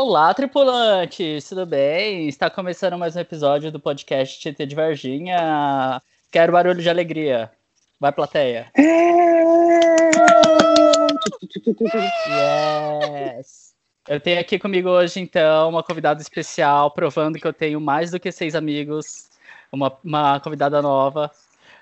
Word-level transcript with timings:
Olá, 0.00 0.32
tripulantes, 0.32 1.48
tudo 1.48 1.66
bem? 1.66 2.28
Está 2.28 2.48
começando 2.48 2.96
mais 2.96 3.16
um 3.16 3.18
episódio 3.18 3.72
do 3.72 3.80
podcast 3.80 4.40
TT 4.40 4.64
de 4.64 4.76
Varginha. 4.76 6.00
Quero 6.30 6.52
barulho 6.52 6.80
de 6.80 6.88
alegria. 6.88 7.50
Vai, 7.98 8.12
plateia. 8.12 8.70
Yes! 12.28 13.74
Eu 14.08 14.20
tenho 14.20 14.40
aqui 14.40 14.56
comigo 14.56 14.88
hoje, 14.88 15.18
então, 15.18 15.70
uma 15.70 15.82
convidada 15.82 16.22
especial, 16.22 16.92
provando 16.92 17.36
que 17.36 17.46
eu 17.48 17.52
tenho 17.52 17.80
mais 17.80 18.12
do 18.12 18.20
que 18.20 18.30
seis 18.30 18.54
amigos. 18.54 19.28
Uma, 19.72 19.98
uma 20.04 20.38
convidada 20.38 20.80
nova. 20.80 21.28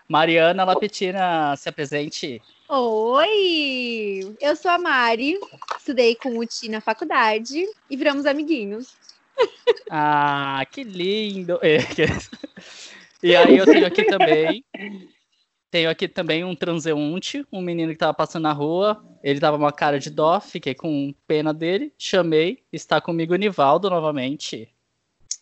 Mariana 0.09 0.65
Lapetina, 0.65 1.57
se 1.57 1.69
apresente. 1.69 2.41
Oi! 2.69 4.37
Eu 4.41 4.57
sou 4.57 4.71
a 4.71 4.79
Mari, 4.79 5.39
estudei 5.77 6.15
com 6.15 6.39
o 6.39 6.47
Ti 6.47 6.69
na 6.69 6.81
faculdade 6.81 7.67
e 7.91 7.97
viramos 7.97 8.27
amiguinhos. 8.27 8.95
Ah, 9.91 10.65
que 10.71 10.83
lindo! 10.83 11.61
E 13.23 13.35
aí 13.35 13.57
eu 13.57 13.65
tenho 13.65 13.87
aqui 13.87 14.05
também, 14.05 14.63
tenho 15.71 15.89
aqui 15.89 16.07
também 16.07 16.45
um 16.45 16.55
transeunte, 16.55 17.45
um 17.51 17.63
menino 17.63 17.91
que 17.93 17.99
tava 17.99 18.13
passando 18.13 18.43
na 18.43 18.53
rua, 18.53 19.03
ele 19.23 19.41
tava 19.41 19.57
com 19.57 19.65
uma 19.65 19.73
cara 19.73 19.99
de 19.99 20.11
dó, 20.11 20.39
fiquei 20.39 20.75
com 20.75 21.15
pena 21.27 21.53
dele, 21.53 21.93
chamei, 21.97 22.63
está 22.71 23.01
comigo 23.01 23.33
o 23.33 23.37
Nivaldo 23.37 23.89
novamente. 23.89 24.69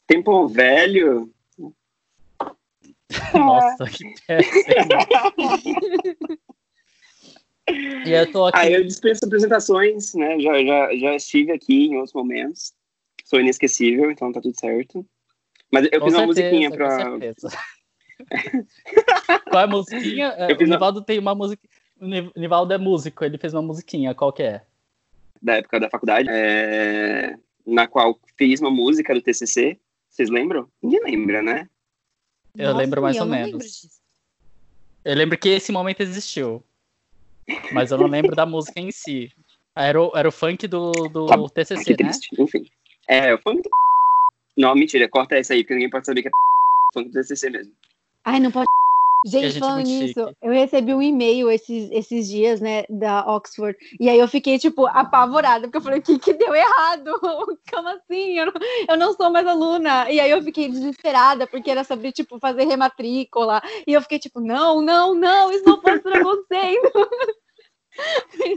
Tempo 0.06 0.46
velho. 0.46 1.34
Nossa, 3.34 3.84
que 3.86 4.14
péssimo. 4.27 4.64
E 8.06 8.10
eu 8.12 8.30
tô 8.30 8.46
aqui. 8.46 8.59
Ah, 8.59 8.70
eu 8.70 8.84
dispenso 8.84 9.24
apresentações, 9.24 10.15
né? 10.15 10.38
Já, 10.38 10.62
já, 10.65 10.96
já 10.96 11.15
estive 11.16 11.52
aqui 11.52 11.87
em 11.87 11.96
outros 11.96 12.12
momentos. 12.15 12.73
Sou 13.24 13.40
inesquecível, 13.40 14.10
então 14.10 14.30
tá 14.32 14.40
tudo 14.40 14.59
certo. 14.59 15.04
Mas 15.73 15.88
eu 15.90 15.98
Com 16.01 16.07
fiz 16.07 16.15
uma 16.15 16.26
certeza, 16.26 16.51
musiquinha 16.51 16.70
com 16.70 16.76
pra. 16.76 17.18
Qual 19.51 19.60
é 19.60 19.65
a 19.65 19.66
musiquinha? 19.66 20.26
É, 20.37 20.51
Eu 20.52 20.57
O 20.57 20.59
fiz 20.59 20.68
uma- 20.68 20.76
Nivaldo 20.76 21.02
tem 21.02 21.18
uma 21.18 21.35
música. 21.35 21.62
O 22.01 22.07
Ni- 22.07 22.30
Nivaldo 22.37 22.73
é 22.74 22.79
músico, 22.79 23.24
ele 23.24 23.38
fez 23.38 23.54
uma 23.54 23.62
musiquinha, 23.62 24.15
qual 24.15 24.32
que 24.32 24.42
é? 24.42 24.62
Da 25.40 25.57
época 25.57 25.80
da 25.80 25.88
faculdade, 25.90 26.29
é, 26.30 27.35
na 27.66 27.87
qual 27.87 28.18
fiz 28.37 28.60
uma 28.60 28.70
música 28.70 29.15
do 29.15 29.23
TCC. 29.23 29.79
Vocês 30.10 30.29
lembram? 30.30 30.68
Ninguém 30.82 31.02
lembra, 31.02 31.42
né? 31.42 31.68
Eu 32.57 32.74
lembro 32.74 33.02
mais 33.02 33.16
eu 33.16 33.23
ou 33.23 33.29
não 33.29 33.37
menos. 33.37 33.52
lembro. 33.52 33.69
Eu 35.05 35.15
lembro 35.16 35.38
que 35.38 35.49
esse 35.49 35.73
momento 35.73 36.01
existiu. 36.01 36.65
Mas 37.73 37.91
eu 37.91 37.99
não 37.99 38.07
lembro 38.07 38.35
da 38.35 38.47
música 38.47 38.80
em 38.80 38.91
si. 38.91 39.30
Era 39.77 40.01
o, 40.01 40.13
era 40.16 40.29
o 40.29 40.33
funk 40.33 40.66
do, 40.66 40.91
do 41.09 41.27
Ah, 41.30 41.49
TCC, 41.51 41.85
que 41.85 41.91
né? 42.02 42.10
triste. 42.10 42.29
Enfim. 42.38 42.65
É, 43.09 43.37
foi 43.38 43.55
muito. 43.55 43.69
Não, 44.57 44.73
mentira, 44.75 45.09
corta 45.09 45.35
essa 45.37 45.52
aí, 45.52 45.65
porque 45.65 45.75
ninguém 45.75 45.91
pode 45.91 46.07
saber 46.07 46.23
que 46.23 46.29
é 46.29 46.30
funk 46.95 47.09
do 47.10 47.13
TCC 47.21 47.51
mesmo. 47.51 47.75
Ai, 48.25 48.38
não 48.38 48.52
pode. 48.52 48.66
Gente, 49.24 49.52
gente 49.52 49.56
é 49.56 49.60
falando 49.60 49.86
nisso, 49.86 50.20
chique. 50.20 50.36
eu 50.42 50.52
recebi 50.52 50.92
um 50.92 51.00
e-mail 51.00 51.50
esses, 51.50 51.90
esses 51.90 52.28
dias, 52.28 52.60
né, 52.60 52.84
da 52.90 53.26
Oxford, 53.26 53.74
e 53.98 54.06
aí 54.06 54.18
eu 54.18 54.28
fiquei, 54.28 54.58
tipo, 54.58 54.86
apavorada, 54.86 55.62
porque 55.62 55.78
eu 55.78 55.82
falei, 55.82 56.00
o 56.00 56.02
que 56.02 56.18
que 56.18 56.34
deu 56.34 56.54
errado? 56.54 57.10
Como 57.72 57.88
assim? 57.88 58.38
Eu 58.38 58.46
não, 58.46 58.52
eu 58.90 58.96
não 58.98 59.14
sou 59.14 59.30
mais 59.30 59.46
aluna. 59.46 60.10
E 60.10 60.20
aí 60.20 60.30
eu 60.30 60.42
fiquei 60.42 60.68
desesperada, 60.68 61.46
porque 61.46 61.70
era 61.70 61.84
sobre, 61.84 62.12
tipo, 62.12 62.38
fazer 62.38 62.64
rematrícula, 62.64 63.62
e 63.86 63.95
eu 63.95 64.02
fiquei, 64.02 64.19
tipo, 64.19 64.41
não, 64.41 64.82
não, 64.82 65.14
não, 65.14 65.50
isso 65.50 65.64
não 65.66 65.80
pode 65.80 65.97
estar 65.97 66.19
acontecendo. 66.19 66.92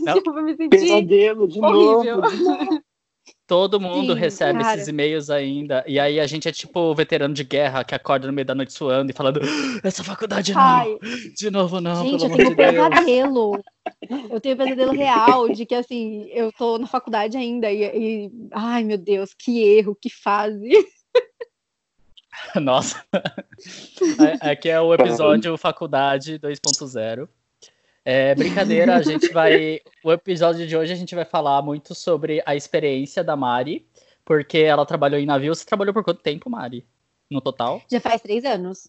Não. 0.04 0.14
tipo, 0.16 0.34
me 0.34 0.56
senti 0.56 0.70
Pesadelo 0.70 1.48
de 1.48 1.60
horrível. 1.60 2.18
novo. 2.18 2.30
de 2.30 2.44
novo. 2.44 2.84
Todo 3.48 3.80
mundo 3.80 4.14
Sim, 4.14 4.20
recebe 4.20 4.60
cara. 4.60 4.76
esses 4.76 4.90
e-mails 4.90 5.30
ainda. 5.30 5.82
E 5.88 5.98
aí 5.98 6.20
a 6.20 6.28
gente 6.28 6.50
é 6.50 6.52
tipo 6.52 6.82
o 6.82 6.94
veterano 6.94 7.34
de 7.34 7.46
guerra 7.46 7.82
que 7.86 7.96
acorda 7.96 8.28
no 8.28 8.34
meio 8.34 8.46
da 8.46 8.54
noite 8.54 8.74
suando 8.74 9.10
e 9.10 9.16
falando: 9.16 9.40
"Ah, 9.42 9.88
essa 9.88 10.04
faculdade 10.04 10.54
não, 10.54 10.62
Ai, 10.62 10.98
de 11.34 11.50
novo 11.50 11.80
não, 11.80 12.04
Gente, 12.04 12.24
eu 12.26 12.36
tenho 12.36 12.50
de 12.50 12.56
pesadelo. 12.58 13.64
Eu 14.30 14.42
tenho 14.42 14.58
pesadelo 14.58 14.92
real 14.92 15.48
de 15.48 15.66
que, 15.66 15.76
assim, 15.76 16.28
eu 16.34 16.52
tô 16.52 16.78
na 16.78 16.88
faculdade 16.88 17.38
ainda 17.38 17.72
e, 17.72 17.84
e- 17.84 18.32
ai, 18.52 18.84
meu 18.84 18.98
Deus, 18.98 19.34
que 19.34 19.64
erro, 19.64 19.96
que 19.96 20.10
fase. 20.10 20.70
Nossa. 22.62 23.02
É- 24.44 24.52
Aqui 24.52 24.68
é 24.70 24.82
o 24.82 24.94
episódio 24.94 25.58
Faculdade 25.58 26.38
2.0. 26.38 27.30
É, 28.10 28.34
brincadeira, 28.34 28.96
a 28.96 29.02
gente 29.02 29.28
vai. 29.34 29.82
O 30.02 30.14
episódio 30.14 30.66
de 30.66 30.78
hoje 30.78 30.94
a 30.94 30.96
gente 30.96 31.14
vai 31.14 31.26
falar 31.26 31.62
muito 31.62 31.94
sobre 31.94 32.42
a 32.46 32.56
experiência 32.56 33.22
da 33.22 33.36
Mari, 33.36 33.86
porque 34.24 34.60
ela 34.60 34.86
trabalhou 34.86 35.20
em 35.20 35.26
navio. 35.26 35.54
Você 35.54 35.66
trabalhou 35.66 35.94
por 35.94 36.06
quanto 36.06 36.22
tempo, 36.22 36.50
Mari? 36.50 36.88
No 37.30 37.42
total? 37.42 37.82
Já 37.92 38.00
faz 38.00 38.22
três 38.22 38.46
anos. 38.46 38.88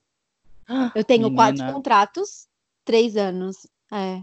Eu 0.94 1.02
tenho 1.02 1.34
quatro 1.34 1.56
Menina. 1.56 1.72
contratos, 1.72 2.46
três 2.84 3.16
anos. 3.16 3.66
É. 3.92 4.22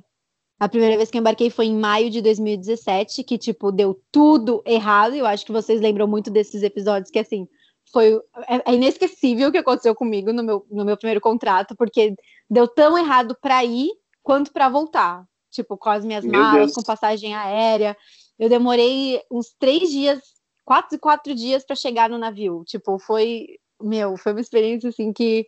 A 0.58 0.70
primeira 0.70 0.96
vez 0.96 1.12
que 1.12 1.18
eu 1.18 1.20
embarquei 1.20 1.50
foi 1.50 1.66
em 1.66 1.76
maio 1.76 2.10
de 2.10 2.22
2017, 2.22 3.22
que, 3.26 3.38
tipo, 3.38 3.74
deu 3.74 4.02
tudo 4.10 4.64
errado. 4.66 5.14
Eu 5.14 5.26
acho 5.26 5.46
que 5.46 5.52
vocês 5.52 5.82
lembram 5.82 6.08
muito 6.08 6.32
desses 6.32 6.64
episódios 6.64 7.12
que, 7.12 7.20
assim, 7.20 7.50
foi. 7.92 8.16
É, 8.48 8.72
é 8.72 8.74
inesquecível 8.74 9.50
o 9.50 9.52
que 9.52 9.58
aconteceu 9.58 9.94
comigo 9.94 10.32
no 10.32 10.42
meu, 10.42 10.66
no 10.72 10.86
meu 10.86 10.96
primeiro 10.96 11.20
contrato, 11.20 11.76
porque 11.76 12.16
deu 12.50 12.66
tão 12.66 12.98
errado 12.98 13.36
para 13.42 13.62
ir 13.66 13.92
quanto 14.26 14.52
para 14.52 14.68
voltar. 14.68 15.24
Tipo, 15.52 15.78
com 15.78 15.90
as 15.90 16.04
minhas 16.04 16.26
Meu 16.26 16.42
malas, 16.42 16.58
Deus. 16.58 16.74
com 16.74 16.82
passagem 16.84 17.34
aérea. 17.34 17.96
Eu 18.38 18.50
demorei 18.50 19.22
uns 19.32 19.56
três 19.58 19.90
dias, 19.90 20.20
quatro, 20.66 21.00
quatro 21.00 21.34
dias 21.34 21.64
para 21.64 21.78
chegar 21.78 22.10
no 22.10 22.18
navio. 22.18 22.64
Tipo, 22.66 23.00
foi. 23.00 23.48
Meu, 23.82 24.18
foi 24.18 24.34
uma 24.34 24.42
experiência 24.42 24.90
assim 24.90 25.14
que. 25.14 25.48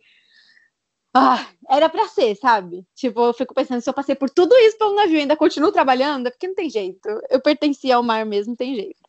Ah, 1.14 1.44
era 1.68 1.88
pra 1.88 2.06
ser, 2.06 2.36
sabe? 2.36 2.86
Tipo, 2.94 3.20
eu 3.20 3.34
fico 3.34 3.52
pensando, 3.52 3.80
se 3.80 3.90
eu 3.90 3.94
passei 3.94 4.14
por 4.14 4.30
tudo 4.30 4.54
isso 4.56 4.78
pelo 4.78 4.94
navio 4.94 5.16
e 5.16 5.20
ainda 5.20 5.36
continuo 5.36 5.72
trabalhando, 5.72 6.26
é 6.28 6.30
porque 6.30 6.46
não 6.46 6.54
tem 6.54 6.70
jeito. 6.70 7.08
Eu 7.28 7.40
pertencia 7.40 7.96
ao 7.96 8.02
mar 8.02 8.24
mesmo, 8.24 8.50
não 8.52 8.56
tem 8.56 8.74
jeito. 8.76 9.00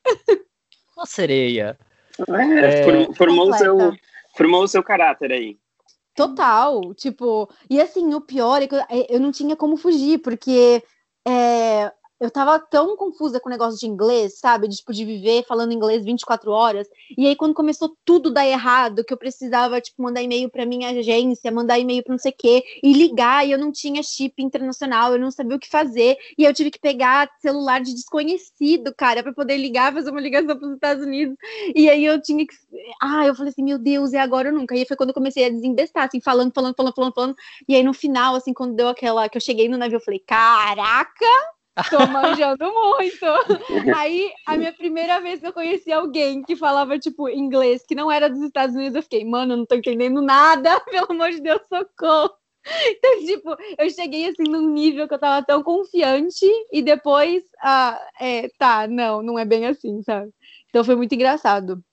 Uma 0.97 1.05
sereia. 1.05 1.77
É, 2.17 2.83
form- 2.83 3.13
formou, 3.15 3.49
o 3.49 3.53
seu, 3.53 3.77
formou 4.35 4.63
o 4.63 4.67
seu 4.67 4.81
caráter 4.83 5.31
aí. 5.31 5.57
Total, 6.19 6.93
tipo, 6.95 7.49
e 7.69 7.79
assim, 7.79 8.13
o 8.13 8.19
pior 8.19 8.61
é 8.61 8.67
que 8.67 8.75
eu, 8.75 8.81
eu 9.09 9.19
não 9.21 9.31
tinha 9.31 9.55
como 9.55 9.77
fugir, 9.77 10.19
porque 10.19 10.83
é, 11.25 11.89
eu 12.19 12.29
tava 12.29 12.59
tão 12.59 12.97
confusa 12.97 13.39
com 13.39 13.47
o 13.47 13.51
negócio 13.51 13.79
de 13.79 13.87
inglês, 13.87 14.39
sabe? 14.39 14.67
De, 14.67 14.77
tipo, 14.77 14.93
de 14.93 15.05
viver 15.05 15.45
falando 15.47 15.71
inglês 15.71 16.03
24 16.03 16.51
horas. 16.51 16.87
E 17.17 17.25
aí, 17.25 17.35
quando 17.35 17.53
começou 17.53 17.95
tudo 18.03 18.29
dar 18.31 18.45
errado, 18.45 19.03
que 19.03 19.13
eu 19.13 19.17
precisava, 19.17 19.79
tipo, 19.79 20.01
mandar 20.01 20.21
e-mail 20.21 20.49
pra 20.49 20.65
minha 20.65 20.89
agência, 20.89 21.51
mandar 21.51 21.79
e-mail 21.79 22.03
pra 22.03 22.13
não 22.13 22.19
sei 22.19 22.31
o 22.31 22.35
quê, 22.37 22.63
e 22.83 22.93
ligar, 22.93 23.47
e 23.47 23.51
eu 23.51 23.57
não 23.57 23.71
tinha 23.71 24.03
chip 24.03 24.41
internacional, 24.41 25.13
eu 25.13 25.19
não 25.19 25.31
sabia 25.31 25.55
o 25.55 25.59
que 25.59 25.69
fazer, 25.69 26.17
e 26.37 26.43
eu 26.43 26.53
tive 26.53 26.71
que 26.71 26.79
pegar 26.79 27.29
celular 27.41 27.81
de 27.81 27.93
desconhecido, 27.93 28.93
cara, 28.95 29.23
pra 29.23 29.33
poder 29.33 29.57
ligar, 29.57 29.93
fazer 29.93 30.11
uma 30.11 30.21
ligação 30.21 30.57
pros 30.57 30.73
Estados 30.73 31.03
Unidos. 31.03 31.37
E 31.75 31.89
aí 31.89 32.05
eu 32.05 32.21
tinha 32.21 32.45
que. 32.45 32.53
Ah, 33.01 33.25
eu 33.25 33.35
falei 33.35 33.51
assim, 33.51 33.63
meu 33.63 33.77
Deus, 33.77 34.13
é 34.13 34.19
agora 34.19 34.49
ou 34.49 34.55
nunca. 34.55 34.75
E 34.75 34.79
aí 34.79 34.85
foi 34.85 34.97
quando 34.97 35.09
eu 35.09 35.15
comecei 35.15 35.45
a 35.45 35.49
desembestar, 35.49 36.07
assim, 36.07 36.19
falando, 36.21 36.51
falando, 36.53 36.75
falando, 36.75 36.95
falando, 36.95 37.13
falando. 37.13 37.35
E 37.67 37.75
aí 37.75 37.83
no 37.83 37.93
final, 37.93 38.35
assim, 38.35 38.53
quando 38.53 38.75
deu 38.75 38.87
aquela. 38.89 39.29
que 39.29 39.37
eu 39.37 39.41
cheguei 39.41 39.69
no 39.69 39.77
navio, 39.77 39.97
eu 39.97 40.01
falei, 40.01 40.19
caraca! 40.19 41.58
Tô 41.89 42.07
manjando 42.07 42.65
muito. 42.65 43.25
Aí, 43.95 44.31
a 44.45 44.57
minha 44.57 44.73
primeira 44.73 45.19
vez 45.19 45.39
que 45.39 45.47
eu 45.47 45.53
conheci 45.53 45.91
alguém 45.91 46.41
que 46.43 46.55
falava, 46.55 46.97
tipo, 46.97 47.29
inglês, 47.29 47.85
que 47.85 47.95
não 47.95 48.11
era 48.11 48.29
dos 48.29 48.41
Estados 48.41 48.75
Unidos, 48.75 48.95
eu 48.95 49.03
fiquei, 49.03 49.23
mano, 49.23 49.53
eu 49.53 49.57
não 49.57 49.65
tô 49.65 49.75
entendendo 49.75 50.21
nada, 50.21 50.79
pelo 50.89 51.11
amor 51.11 51.31
de 51.31 51.41
Deus, 51.41 51.61
socorro. 51.67 52.31
Então, 52.87 53.25
tipo, 53.25 53.55
eu 53.77 53.89
cheguei, 53.89 54.27
assim, 54.27 54.43
num 54.43 54.69
nível 54.69 55.07
que 55.07 55.13
eu 55.13 55.19
tava 55.19 55.45
tão 55.45 55.63
confiante, 55.63 56.45
e 56.71 56.81
depois, 56.81 57.43
ah, 57.61 57.99
é, 58.19 58.49
tá, 58.57 58.87
não, 58.87 59.21
não 59.21 59.39
é 59.39 59.45
bem 59.45 59.65
assim, 59.65 60.01
sabe? 60.03 60.31
Então 60.69 60.83
foi 60.83 60.95
muito 60.95 61.13
engraçado. 61.13 61.83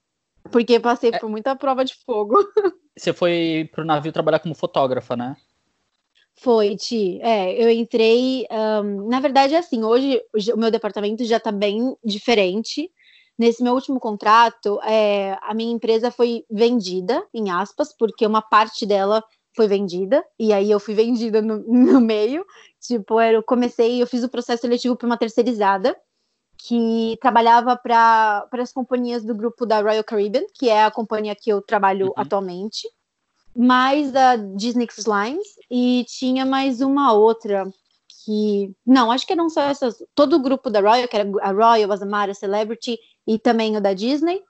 Porque 0.50 0.78
passei 0.78 1.12
por 1.12 1.28
muita 1.28 1.56
prova 1.56 1.84
de 1.84 1.94
fogo. 2.04 2.36
Você 2.96 3.12
foi 3.12 3.68
pro 3.72 3.84
navio 3.84 4.12
trabalhar 4.12 4.38
como 4.38 4.54
fotógrafa, 4.54 5.16
né? 5.16 5.36
Foi, 6.38 6.76
Ti. 6.76 7.18
É, 7.22 7.62
eu 7.62 7.70
entrei. 7.70 8.46
ahn, 8.50 9.08
na 9.08 9.20
verdade, 9.20 9.54
é 9.54 9.58
assim, 9.58 9.82
hoje 9.82 10.20
o 10.54 10.56
meu 10.56 10.70
departamento 10.70 11.24
já 11.24 11.38
está 11.38 11.50
bem 11.50 11.96
diferente. 12.04 12.90
Nesse 13.38 13.62
meu 13.62 13.74
último 13.74 14.00
contrato, 14.00 14.80
é, 14.82 15.36
a 15.42 15.52
minha 15.54 15.72
empresa 15.72 16.10
foi 16.10 16.44
vendida, 16.50 17.26
em 17.34 17.50
aspas, 17.50 17.94
porque 17.96 18.26
uma 18.26 18.40
parte 18.40 18.86
dela 18.86 19.22
foi 19.54 19.66
vendida, 19.66 20.24
e 20.38 20.52
aí 20.52 20.70
eu 20.70 20.78
fui 20.80 20.94
vendida 20.94 21.40
no, 21.42 21.58
no 21.66 22.00
meio. 22.00 22.44
Tipo, 22.80 23.20
eu 23.20 23.42
comecei, 23.42 24.02
eu 24.02 24.06
fiz 24.06 24.22
o 24.22 24.28
processo 24.28 24.62
seletivo 24.62 24.96
para 24.96 25.06
uma 25.06 25.18
terceirizada 25.18 25.96
que 26.58 27.18
trabalhava 27.20 27.76
para 27.76 28.48
as 28.52 28.72
companhias 28.72 29.22
do 29.24 29.34
grupo 29.34 29.66
da 29.66 29.80
Royal 29.80 30.04
Caribbean, 30.04 30.44
que 30.54 30.68
é 30.68 30.84
a 30.84 30.90
companhia 30.90 31.34
que 31.34 31.50
eu 31.50 31.60
trabalho 31.60 32.06
Uhum. 32.06 32.12
atualmente, 32.16 32.88
mais 33.56 34.12
da 34.12 34.36
Disney 34.36 34.86
Cruise 34.86 35.08
Lines, 35.08 35.46
e 35.70 36.04
tinha 36.08 36.44
mais 36.44 36.80
uma 36.80 37.12
outra 37.12 37.64
que. 38.24 38.72
Não, 38.84 39.10
acho 39.10 39.26
que 39.26 39.32
eram 39.32 39.48
só 39.48 39.62
essas. 39.62 39.96
Todo 40.14 40.36
o 40.36 40.42
grupo 40.42 40.70
da 40.70 40.80
Royal, 40.80 41.08
que 41.08 41.16
era 41.16 41.28
a 41.42 41.52
Royal, 41.52 41.92
a 41.92 41.96
Zamara, 41.96 42.34
Celebrity 42.34 42.98
e 43.26 43.38
também 43.38 43.76
o 43.76 43.80
da 43.80 43.92
Disney. 43.92 44.42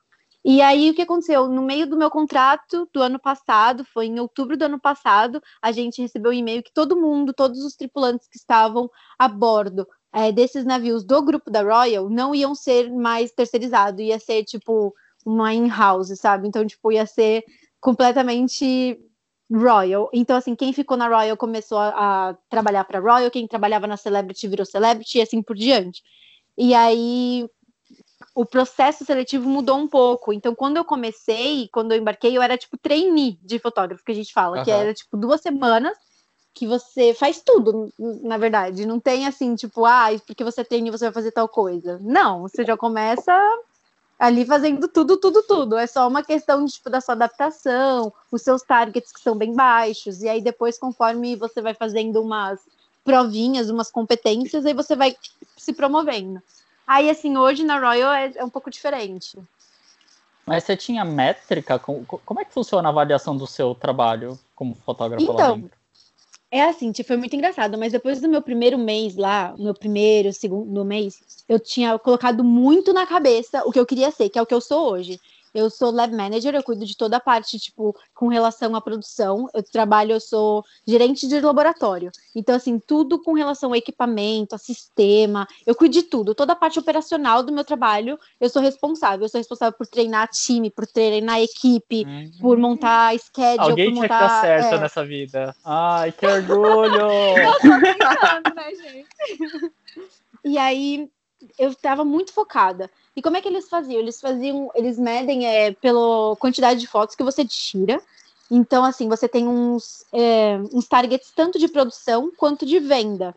E 0.44 0.62
aí, 0.62 0.90
o 0.90 0.94
que 0.94 1.02
aconteceu? 1.02 1.48
No 1.48 1.60
meio 1.60 1.88
do 1.88 1.96
meu 1.96 2.08
contrato 2.08 2.88
do 2.94 3.02
ano 3.02 3.18
passado, 3.18 3.84
foi 3.84 4.06
em 4.06 4.20
outubro 4.20 4.56
do 4.56 4.64
ano 4.64 4.80
passado, 4.80 5.42
a 5.60 5.72
gente 5.72 6.00
recebeu 6.00 6.30
um 6.30 6.34
e-mail 6.34 6.62
que 6.62 6.72
todo 6.72 6.96
mundo, 6.96 7.32
todos 7.32 7.64
os 7.64 7.74
tripulantes 7.74 8.28
que 8.28 8.38
estavam 8.38 8.88
a 9.18 9.26
bordo 9.26 9.86
é, 10.12 10.30
desses 10.30 10.64
navios 10.64 11.04
do 11.04 11.20
grupo 11.20 11.50
da 11.50 11.62
Royal 11.62 12.08
não 12.08 12.32
iam 12.32 12.54
ser 12.54 12.90
mais 12.92 13.32
terceirizados, 13.32 14.00
ia 14.00 14.20
ser 14.20 14.44
tipo 14.44 14.94
uma 15.26 15.52
in-house, 15.52 16.16
sabe? 16.16 16.46
Então, 16.46 16.64
tipo, 16.64 16.92
ia 16.92 17.04
ser 17.04 17.42
completamente 17.86 19.00
Royal. 19.48 20.10
Então, 20.12 20.36
assim, 20.36 20.56
quem 20.56 20.72
ficou 20.72 20.96
na 20.96 21.06
Royal 21.06 21.36
começou 21.36 21.78
a, 21.78 22.30
a 22.30 22.34
trabalhar 22.50 22.82
para 22.82 22.98
Royal, 22.98 23.30
quem 23.30 23.46
trabalhava 23.46 23.86
na 23.86 23.96
Celebrity 23.96 24.48
virou 24.48 24.66
Celebrity 24.66 25.18
e 25.18 25.22
assim 25.22 25.40
por 25.40 25.54
diante. 25.54 26.02
E 26.58 26.74
aí 26.74 27.48
o 28.34 28.44
processo 28.44 29.04
seletivo 29.04 29.48
mudou 29.48 29.76
um 29.76 29.86
pouco. 29.86 30.32
Então, 30.32 30.52
quando 30.52 30.78
eu 30.78 30.84
comecei, 30.84 31.68
quando 31.72 31.92
eu 31.92 31.98
embarquei, 31.98 32.36
eu 32.36 32.42
era 32.42 32.58
tipo 32.58 32.76
trainee 32.76 33.38
de 33.40 33.60
fotógrafo, 33.60 34.02
que 34.04 34.10
a 34.10 34.16
gente 34.16 34.32
fala, 34.32 34.58
uhum. 34.58 34.64
que 34.64 34.70
era 34.72 34.92
tipo 34.92 35.16
duas 35.16 35.40
semanas 35.40 35.96
que 36.52 36.66
você 36.66 37.14
faz 37.14 37.40
tudo, 37.40 37.88
na 38.24 38.36
verdade. 38.36 38.84
Não 38.84 38.98
tem 38.98 39.28
assim, 39.28 39.54
tipo, 39.54 39.84
ah, 39.84 40.08
porque 40.26 40.42
você 40.42 40.64
treina 40.64 40.90
você 40.90 41.04
vai 41.04 41.12
fazer 41.12 41.30
tal 41.30 41.48
coisa. 41.48 42.00
Não, 42.02 42.42
você 42.42 42.64
já 42.64 42.76
começa 42.76 43.32
ali 44.18 44.44
fazendo 44.44 44.88
tudo, 44.88 45.16
tudo, 45.16 45.42
tudo. 45.42 45.76
É 45.76 45.86
só 45.86 46.08
uma 46.08 46.22
questão 46.22 46.64
tipo, 46.66 46.88
da 46.90 47.00
sua 47.00 47.14
adaptação, 47.14 48.12
os 48.30 48.42
seus 48.42 48.62
targets 48.62 49.12
que 49.12 49.20
são 49.20 49.36
bem 49.36 49.54
baixos, 49.54 50.22
e 50.22 50.28
aí 50.28 50.40
depois, 50.40 50.78
conforme 50.78 51.36
você 51.36 51.60
vai 51.60 51.74
fazendo 51.74 52.22
umas 52.22 52.60
provinhas, 53.04 53.70
umas 53.70 53.90
competências, 53.90 54.66
aí 54.66 54.74
você 54.74 54.96
vai 54.96 55.16
se 55.56 55.72
promovendo. 55.72 56.42
Aí, 56.86 57.10
assim, 57.10 57.36
hoje 57.36 57.64
na 57.64 57.78
Royal 57.78 58.12
é, 58.12 58.32
é 58.36 58.44
um 58.44 58.50
pouco 58.50 58.70
diferente. 58.70 59.38
Mas 60.44 60.62
você 60.62 60.76
tinha 60.76 61.04
métrica? 61.04 61.78
Como, 61.78 62.04
como 62.04 62.40
é 62.40 62.44
que 62.44 62.52
funciona 62.52 62.88
a 62.88 62.92
avaliação 62.92 63.36
do 63.36 63.46
seu 63.46 63.74
trabalho 63.74 64.38
como 64.54 64.74
fotógrafo 64.74 65.24
então, 65.24 65.34
lá 65.34 65.54
dentro? 65.54 65.85
É 66.56 66.62
assim, 66.62 66.90
tipo, 66.90 67.08
foi 67.08 67.18
muito 67.18 67.36
engraçado, 67.36 67.76
mas 67.76 67.92
depois 67.92 68.18
do 68.18 68.28
meu 68.30 68.40
primeiro 68.40 68.78
mês 68.78 69.14
lá, 69.14 69.54
meu 69.58 69.74
primeiro, 69.74 70.32
segundo 70.32 70.86
mês, 70.86 71.44
eu 71.46 71.60
tinha 71.60 71.98
colocado 71.98 72.42
muito 72.42 72.94
na 72.94 73.06
cabeça 73.06 73.62
o 73.66 73.70
que 73.70 73.78
eu 73.78 73.84
queria 73.84 74.10
ser, 74.10 74.30
que 74.30 74.38
é 74.38 74.42
o 74.42 74.46
que 74.46 74.54
eu 74.54 74.60
sou 74.62 74.90
hoje. 74.90 75.20
Eu 75.56 75.70
sou 75.70 75.90
lab 75.90 76.14
manager, 76.14 76.54
eu 76.54 76.62
cuido 76.62 76.84
de 76.84 76.94
toda 76.94 77.16
a 77.16 77.20
parte, 77.20 77.58
tipo, 77.58 77.96
com 78.14 78.28
relação 78.28 78.76
à 78.76 78.80
produção. 78.80 79.48
Eu 79.54 79.62
trabalho, 79.62 80.12
eu 80.12 80.20
sou 80.20 80.62
gerente 80.86 81.26
de 81.26 81.40
laboratório. 81.40 82.12
Então, 82.34 82.54
assim, 82.54 82.78
tudo 82.78 83.22
com 83.22 83.32
relação 83.32 83.72
a 83.72 83.78
equipamento, 83.78 84.54
a 84.54 84.58
sistema, 84.58 85.48
eu 85.64 85.74
cuido 85.74 85.94
de 85.94 86.02
tudo. 86.02 86.34
Toda 86.34 86.52
a 86.52 86.56
parte 86.56 86.78
operacional 86.78 87.42
do 87.42 87.52
meu 87.52 87.64
trabalho, 87.64 88.18
eu 88.38 88.50
sou 88.50 88.60
responsável. 88.60 89.24
Eu 89.24 89.30
sou 89.30 89.38
responsável 89.38 89.76
por 89.76 89.86
treinar 89.86 90.28
time, 90.28 90.70
por 90.70 90.86
treinar 90.86 91.40
equipe, 91.40 92.04
uhum. 92.04 92.30
por 92.38 92.58
montar 92.58 93.18
schedule, 93.18 93.70
Alguém 93.70 93.94
por 93.94 94.02
montar... 94.02 94.18
tinha 94.18 94.18
que 94.18 94.34
dar 94.34 94.40
certo 94.42 94.74
é... 94.74 94.78
nessa 94.80 95.06
vida. 95.06 95.56
Ai, 95.64 96.12
que 96.12 96.26
orgulho! 96.26 97.00
eu 97.38 97.52
tô 97.60 97.78
brincando, 97.78 98.54
né, 98.54 98.74
gente? 98.74 99.72
E 100.44 100.58
aí, 100.58 101.08
eu 101.58 101.70
estava 101.70 102.04
muito 102.04 102.32
focada. 102.32 102.90
E 103.14 103.22
como 103.22 103.36
é 103.36 103.40
que 103.40 103.48
eles 103.48 103.68
faziam? 103.68 104.00
Eles 104.00 104.20
faziam, 104.20 104.70
eles 104.74 104.98
medem 104.98 105.46
é, 105.46 105.72
pela 105.72 106.36
quantidade 106.36 106.80
de 106.80 106.86
fotos 106.86 107.14
que 107.14 107.22
você 107.22 107.44
tira. 107.44 108.00
Então, 108.50 108.84
assim, 108.84 109.08
você 109.08 109.28
tem 109.28 109.46
uns, 109.48 110.04
é, 110.12 110.58
uns 110.72 110.86
targets 110.86 111.32
tanto 111.34 111.58
de 111.58 111.68
produção 111.68 112.30
quanto 112.36 112.64
de 112.64 112.78
venda. 112.78 113.34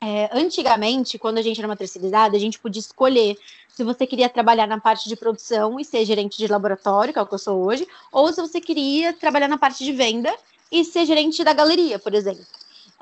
É, 0.00 0.30
antigamente, 0.32 1.18
quando 1.18 1.38
a 1.38 1.42
gente 1.42 1.60
era 1.60 1.68
uma 1.68 1.76
terceirizada, 1.76 2.36
a 2.36 2.40
gente 2.40 2.58
podia 2.58 2.80
escolher 2.80 3.36
se 3.68 3.84
você 3.84 4.06
queria 4.06 4.28
trabalhar 4.28 4.66
na 4.66 4.80
parte 4.80 5.08
de 5.08 5.16
produção 5.16 5.78
e 5.78 5.84
ser 5.84 6.04
gerente 6.04 6.36
de 6.36 6.46
laboratório, 6.46 7.12
que 7.12 7.18
é 7.18 7.22
o 7.22 7.26
que 7.26 7.34
eu 7.34 7.38
sou 7.38 7.64
hoje, 7.64 7.86
ou 8.10 8.32
se 8.32 8.40
você 8.40 8.60
queria 8.60 9.12
trabalhar 9.12 9.48
na 9.48 9.56
parte 9.56 9.84
de 9.84 9.92
venda 9.92 10.34
e 10.70 10.84
ser 10.84 11.06
gerente 11.06 11.44
da 11.44 11.52
galeria, 11.52 11.98
por 11.98 12.14
exemplo. 12.14 12.44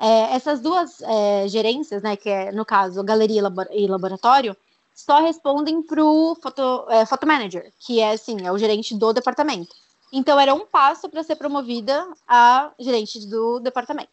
É, 0.01 0.33
essas 0.33 0.59
duas 0.59 0.99
é, 1.01 1.47
gerências, 1.47 2.01
né, 2.01 2.15
que 2.15 2.27
é, 2.27 2.51
no 2.51 2.65
caso, 2.65 3.03
galeria 3.03 3.43
e 3.71 3.87
laboratório, 3.87 4.57
só 4.95 5.21
respondem 5.21 5.83
para 5.83 6.03
o 6.03 6.35
foto, 6.41 6.87
é, 6.89 7.05
foto 7.05 7.27
manager, 7.27 7.71
que 7.79 7.99
é, 7.99 8.13
assim, 8.13 8.37
é 8.43 8.51
o 8.51 8.57
gerente 8.57 8.95
do 8.95 9.13
departamento. 9.13 9.69
Então, 10.11 10.39
era 10.39 10.55
um 10.55 10.65
passo 10.65 11.07
para 11.07 11.21
ser 11.21 11.35
promovida 11.35 12.05
a 12.27 12.71
gerente 12.79 13.27
do 13.27 13.59
departamento. 13.59 14.09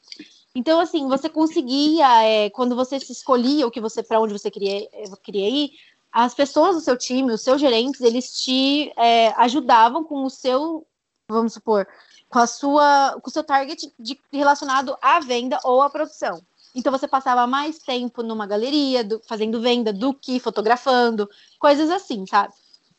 Então, 0.55 0.79
assim, 0.79 1.09
você 1.09 1.29
conseguia, 1.29 2.23
é, 2.23 2.51
quando 2.51 2.77
você 2.77 3.01
se 3.01 3.13
escolhia 3.13 3.67
o 3.67 3.71
que 3.71 3.81
você 3.81 4.03
para 4.03 4.21
onde 4.21 4.33
você 4.33 4.51
queria, 4.51 4.89
é, 4.93 5.05
queria 5.23 5.49
ir, 5.49 5.71
as 6.13 6.35
pessoas 6.35 6.75
do 6.75 6.83
seu 6.83 6.99
time, 6.99 7.33
os 7.33 7.41
seus 7.41 7.61
gerentes, 7.61 8.03
eles 8.03 8.31
te 8.43 8.93
é, 8.95 9.29
ajudavam 9.39 10.05
com 10.05 10.23
o 10.23 10.31
seu, 10.31 10.87
vamos 11.31 11.55
supor, 11.55 11.89
com 12.29 12.39
a 12.39 12.47
sua, 12.47 13.19
com 13.23 13.29
o 13.29 13.33
seu 13.33 13.43
target 13.43 13.93
de, 13.99 14.19
relacionado 14.33 14.97
à 15.01 15.21
venda 15.21 15.59
ou 15.65 15.83
à 15.83 15.91
produção. 15.91 16.43
Então 16.75 16.93
você 16.93 17.09
passava 17.09 17.47
mais 17.47 17.79
tempo 17.79 18.23
numa 18.23 18.47
galeria, 18.47 19.03
do, 19.03 19.21
fazendo 19.27 19.61
venda 19.61 19.93
do 19.93 20.13
que 20.13 20.39
fotografando, 20.39 21.29
coisas 21.59 21.91
assim, 21.91 22.27
sabe? 22.27 22.53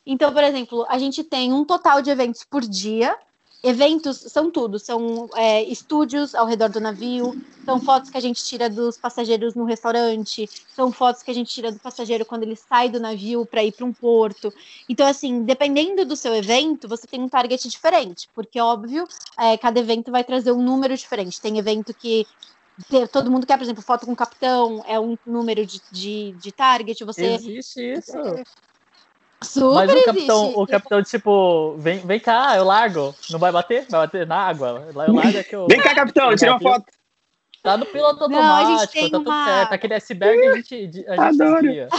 Então, 0.05 0.33
por 0.33 0.43
exemplo, 0.43 0.85
a 0.89 0.97
gente 0.97 1.23
tem 1.23 1.53
um 1.53 1.63
total 1.63 2.01
de 2.01 2.09
eventos 2.09 2.43
por 2.43 2.61
dia 2.61 3.15
Eventos 3.61 4.17
são 4.17 4.49
tudo, 4.49 4.79
são 4.79 5.29
é, 5.35 5.63
estúdios 5.63 6.33
ao 6.33 6.45
redor 6.45 6.69
do 6.69 6.79
navio, 6.79 7.35
são 7.65 7.79
fotos 7.81 8.09
que 8.09 8.17
a 8.17 8.21
gente 8.21 8.41
tira 8.41 8.69
dos 8.69 8.97
passageiros 8.97 9.53
no 9.53 9.65
restaurante, 9.65 10.49
são 10.73 10.93
fotos 10.93 11.21
que 11.21 11.29
a 11.29 11.33
gente 11.33 11.53
tira 11.53 11.69
do 11.69 11.77
passageiro 11.77 12.25
quando 12.25 12.43
ele 12.43 12.55
sai 12.55 12.87
do 12.87 13.01
navio 13.01 13.45
para 13.45 13.61
ir 13.61 13.73
para 13.73 13.85
um 13.85 13.91
porto. 13.91 14.53
Então, 14.87 15.05
assim, 15.05 15.43
dependendo 15.43 16.05
do 16.05 16.15
seu 16.15 16.33
evento, 16.33 16.87
você 16.87 17.05
tem 17.05 17.21
um 17.21 17.27
target 17.27 17.67
diferente, 17.67 18.29
porque, 18.33 18.61
óbvio, 18.61 19.05
é, 19.37 19.57
cada 19.57 19.77
evento 19.77 20.09
vai 20.09 20.23
trazer 20.23 20.53
um 20.53 20.61
número 20.61 20.95
diferente. 20.95 21.41
Tem 21.41 21.57
evento 21.57 21.93
que 21.93 22.25
todo 23.11 23.29
mundo 23.29 23.45
quer, 23.45 23.57
por 23.57 23.63
exemplo, 23.63 23.83
foto 23.83 24.05
com 24.05 24.13
o 24.13 24.15
capitão, 24.15 24.83
é 24.87 24.97
um 24.97 25.17
número 25.25 25.65
de, 25.65 25.81
de, 25.91 26.31
de 26.39 26.51
target. 26.53 27.03
Você 27.03 27.25
Existe 27.25 27.93
isso. 27.93 28.13
Super 29.41 29.87
Mas 29.87 29.91
o 29.91 30.03
capitão, 30.05 30.41
existe. 30.43 30.59
o 30.59 30.67
capitão, 30.67 31.03
tipo, 31.03 31.75
vem, 31.77 31.99
vem 31.99 32.19
cá, 32.19 32.57
eu 32.57 32.65
largo. 32.65 33.15
Não 33.29 33.39
vai 33.39 33.51
bater? 33.51 33.85
Vai 33.89 34.01
bater 34.01 34.27
na 34.27 34.35
água. 34.35 34.85
Eu 34.87 34.93
largo 34.93 35.37
é 35.37 35.43
que 35.43 35.55
eu. 35.55 35.65
Vem 35.67 35.79
cá, 35.79 35.95
capitão, 35.95 36.35
tira 36.35 36.51
uma 36.51 36.59
foto. 36.59 36.85
Tá 37.63 37.77
no 37.77 37.85
piloto 37.85 38.27
Não, 38.29 38.39
a 38.39 38.59
gente 38.59 38.69
automático, 38.71 38.93
tem 38.93 39.09
tá 39.11 39.17
tudo 39.17 39.29
uma- 39.29 39.45
certo. 39.45 39.73
Aquele 39.73 39.93
iceberg 39.93 40.47
a 40.47 40.55
gente, 40.55 40.75
a 40.75 40.79
gente 40.79 41.41
Adoro. 41.41 41.61
desvia. 41.61 41.89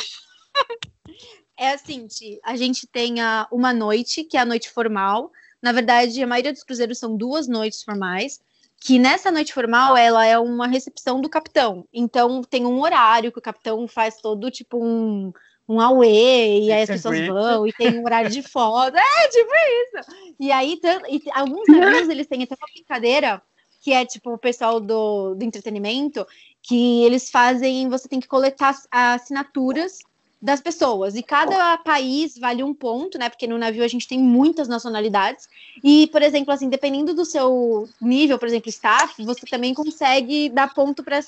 É 1.57 1.73
assim, 1.73 2.07
Ti, 2.07 2.41
a 2.43 2.57
gente 2.57 2.87
tem 2.87 3.21
a, 3.21 3.47
uma 3.53 3.73
noite, 3.73 4.25
que 4.25 4.37
é 4.37 4.41
a 4.41 4.47
noite 4.47 4.71
formal. 4.71 5.31
Na 5.61 5.73
verdade, 5.73 6.23
a 6.23 6.26
maioria 6.26 6.53
dos 6.53 6.62
cruzeiros 6.65 6.99
são 6.99 7.17
duas 7.17 7.47
noites 7.47 7.83
formais. 7.83 8.41
Que 8.83 8.99
nessa 8.99 9.31
noite 9.31 9.53
formal, 9.53 9.95
ela 9.95 10.25
é 10.25 10.38
uma 10.38 10.67
recepção 10.67 11.21
do 11.21 11.29
capitão. 11.29 11.85
Então, 11.93 12.41
tem 12.43 12.65
um 12.65 12.81
horário 12.81 13.31
que 13.31 13.38
o 13.38 13.43
capitão 13.43 13.87
faz 13.87 14.17
todo, 14.23 14.50
tipo, 14.50 14.83
um, 14.83 15.31
um 15.71 15.81
away, 15.81 16.65
e 16.65 16.73
aí 16.73 16.83
as 16.83 16.89
pessoas 16.89 17.25
vão, 17.29 17.65
e 17.65 17.73
tem 17.73 17.97
um 17.97 18.05
horário 18.05 18.29
de 18.29 18.43
foto. 18.43 18.97
É, 18.99 19.29
tipo 19.29 19.50
isso! 19.55 20.35
E 20.41 20.50
aí, 20.50 20.81
e 21.09 21.23
alguns 21.33 21.67
navios, 21.69 22.09
eles 22.09 22.27
têm 22.27 22.43
até 22.43 22.57
uma 22.57 22.67
brincadeira, 22.75 23.41
que 23.81 23.93
é, 23.93 24.05
tipo, 24.05 24.33
o 24.33 24.39
pessoal 24.39 24.81
do, 24.81 25.35
do 25.37 25.45
entretenimento, 25.45 26.27
que 26.61 27.05
eles 27.05 27.31
fazem, 27.31 27.89
você 27.89 28.09
tem 28.09 28.19
que 28.19 28.27
coletar 28.27 28.71
as 28.71 28.89
assinaturas 28.91 29.99
das 30.41 30.61
pessoas. 30.61 31.15
E 31.17 31.23
cada 31.23 31.77
país 31.79 32.39
vale 32.39 32.63
um 32.63 32.73
ponto, 32.73 33.19
né? 33.19 33.29
Porque 33.29 33.47
no 33.47 33.59
navio 33.59 33.85
a 33.85 33.89
gente 33.89 34.09
tem 34.09 34.19
muitas 34.19 34.69
nacionalidades. 34.69 35.49
E, 35.85 36.07
por 36.07 36.23
exemplo, 36.23 36.53
assim, 36.53 36.69
dependendo 36.69 37.13
do 37.13 37.25
seu 37.25 37.89
nível, 38.01 38.39
por 38.39 38.49
exemplo, 38.49 38.71
staff, 38.71 39.23
você 39.23 39.45
também 39.47 39.75
consegue 39.75 40.49
dar 40.49 40.73
ponto 40.73 41.03
para 41.03 41.21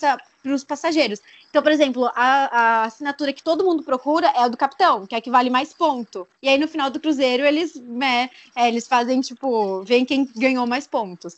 os 0.46 0.64
passageiros. 0.64 1.20
Então, 1.50 1.62
por 1.62 1.70
exemplo, 1.70 2.06
a, 2.14 2.14
a 2.14 2.84
assinatura 2.84 3.32
que 3.32 3.42
todo 3.42 3.64
mundo 3.64 3.82
procura 3.82 4.28
é 4.28 4.44
a 4.44 4.48
do 4.48 4.56
capitão, 4.56 5.06
que 5.06 5.14
é 5.14 5.18
a 5.18 5.20
que 5.20 5.30
vale 5.30 5.50
mais 5.50 5.74
ponto. 5.74 6.26
E 6.42 6.48
aí, 6.48 6.56
no 6.56 6.66
final 6.66 6.88
do 6.88 6.98
cruzeiro, 6.98 7.44
eles, 7.44 7.74
né, 7.74 8.30
é, 8.56 8.68
eles 8.68 8.86
fazem, 8.86 9.20
tipo, 9.20 9.82
vem 9.82 10.06
quem 10.06 10.28
ganhou 10.34 10.66
mais 10.66 10.86
pontos. 10.86 11.36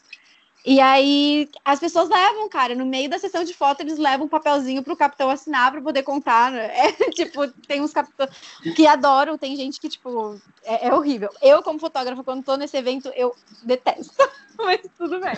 E 0.67 0.81
aí 0.81 1.47
as 1.63 1.79
pessoas 1.79 2.09
levam, 2.09 2.49
cara, 2.49 2.75
no 2.75 2.87
meio 2.87 3.11
da 3.11 3.19
sessão 3.19 3.45
de 3.45 3.53
foto, 3.53 3.83
eles 3.83 3.99
levam 3.99 4.25
um 4.25 4.29
papelzinho 4.29 4.83
pro 4.83 4.97
capitão 4.97 5.29
assinar 5.29 5.71
para 5.71 5.83
poder 5.83 6.03
contar. 6.03 6.51
Né? 6.51 6.71
É, 7.05 7.11
tipo, 7.11 7.47
tem 7.67 7.83
uns 7.83 7.93
capitães 7.93 8.31
que 8.75 8.87
adoram, 8.87 9.37
tem 9.37 9.55
gente 9.57 9.79
que, 9.79 9.89
tipo, 9.91 10.41
é, 10.65 10.89
é 10.89 10.95
horrível. 10.95 11.29
Eu, 11.43 11.63
como 11.63 11.79
fotógrafa, 11.79 12.25
quando 12.25 12.43
tô 12.45 12.57
nesse 12.57 12.77
evento, 12.77 13.13
eu 13.15 13.35
detesto. 13.63 14.15
Mas 14.57 14.81
tudo 14.97 15.21
bem. 15.21 15.35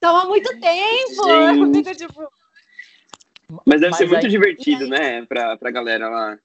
Toma 0.00 0.24
muito 0.24 0.48
tempo. 0.60 1.28
Eu 1.28 1.72
fico, 1.74 1.94
tipo, 1.94 2.28
Mas 3.66 3.80
deve 3.80 3.90
Mas 3.90 3.96
ser 3.98 4.08
muito 4.08 4.24
aí- 4.24 4.30
divertido, 4.30 4.88
né? 4.88 5.24
Pra, 5.26 5.56
pra 5.56 5.70
galera 5.70 6.08
lá. 6.08 6.38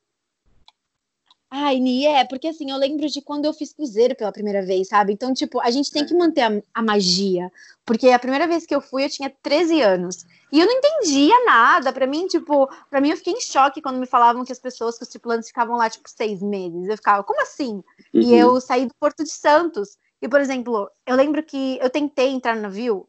Ai, 1.52 1.80
Ni, 1.80 2.06
é, 2.06 2.24
porque 2.26 2.48
assim, 2.48 2.70
eu 2.70 2.78
lembro 2.78 3.08
de 3.08 3.22
quando 3.22 3.46
eu 3.46 3.54
fiz 3.54 3.74
cruzeiro 3.74 4.16
pela 4.16 4.32
primeira 4.32 4.62
vez, 4.64 4.88
sabe? 4.88 5.14
Então, 5.14 5.34
tipo, 5.34 5.60
a 5.60 5.72
gente 5.72 5.92
tem 5.92 6.06
que 6.06 6.14
manter 6.14 6.42
a, 6.42 6.62
a 6.76 6.82
magia. 6.84 7.52
Porque 7.84 8.10
a 8.10 8.20
primeira 8.20 8.48
vez 8.48 8.68
que 8.68 8.76
eu 8.76 8.80
fui, 8.80 9.04
eu 9.04 9.10
tinha 9.10 9.34
13 9.42 9.82
anos. 9.82 10.28
E 10.52 10.60
eu 10.60 10.68
não 10.68 10.74
entendia 10.74 11.34
nada. 11.46 11.92
Pra 11.92 12.06
mim, 12.06 12.28
tipo, 12.28 12.70
pra 12.88 13.02
mim 13.02 13.10
eu 13.10 13.18
fiquei 13.18 13.34
em 13.34 13.42
choque 13.42 13.82
quando 13.82 13.98
me 13.98 14.06
falavam 14.06 14.46
que 14.46 14.52
as 14.52 14.60
pessoas, 14.60 14.96
que 14.98 15.04
os 15.04 15.10
tripulantes 15.10 15.48
ficavam 15.48 15.76
lá, 15.76 15.90
tipo, 15.90 16.08
seis 16.08 16.40
meses. 16.40 16.88
Eu 16.88 16.98
ficava, 16.98 17.24
como 17.24 17.42
assim? 17.42 17.84
Uhum. 18.14 18.22
E 18.22 18.36
eu 18.36 18.62
saí 18.62 18.86
do 18.86 18.94
Porto 19.00 19.24
de 19.24 19.32
Santos. 19.32 19.98
E, 20.22 20.30
por 20.30 20.40
exemplo, 20.40 20.88
eu 21.04 21.16
lembro 21.16 21.42
que 21.42 21.80
eu 21.82 21.90
tentei 21.90 22.30
entrar 22.30 22.56
no 22.56 22.62
navio 22.62 23.08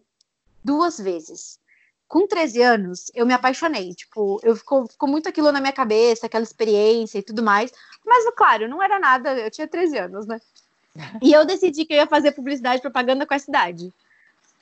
duas 0.64 0.98
vezes. 0.98 1.58
Com 2.10 2.26
13 2.26 2.60
anos, 2.60 3.08
eu 3.14 3.24
me 3.24 3.32
apaixonei. 3.32 3.94
Tipo, 3.94 4.40
eu 4.42 4.56
ficou, 4.56 4.84
ficou 4.88 5.08
muito 5.08 5.28
aquilo 5.28 5.52
na 5.52 5.60
minha 5.60 5.72
cabeça, 5.72 6.26
aquela 6.26 6.42
experiência 6.42 7.20
e 7.20 7.22
tudo 7.22 7.40
mais. 7.40 7.72
Mas, 8.04 8.28
claro, 8.34 8.68
não 8.68 8.82
era 8.82 8.98
nada. 8.98 9.38
Eu 9.38 9.48
tinha 9.48 9.68
13 9.68 9.96
anos, 9.96 10.26
né? 10.26 10.40
E 11.22 11.32
eu 11.32 11.44
decidi 11.46 11.84
que 11.84 11.92
eu 11.92 11.98
ia 11.98 12.08
fazer 12.08 12.32
publicidade 12.32 12.82
propaganda 12.82 13.24
com 13.24 13.32
a 13.32 13.38
cidade. 13.38 13.92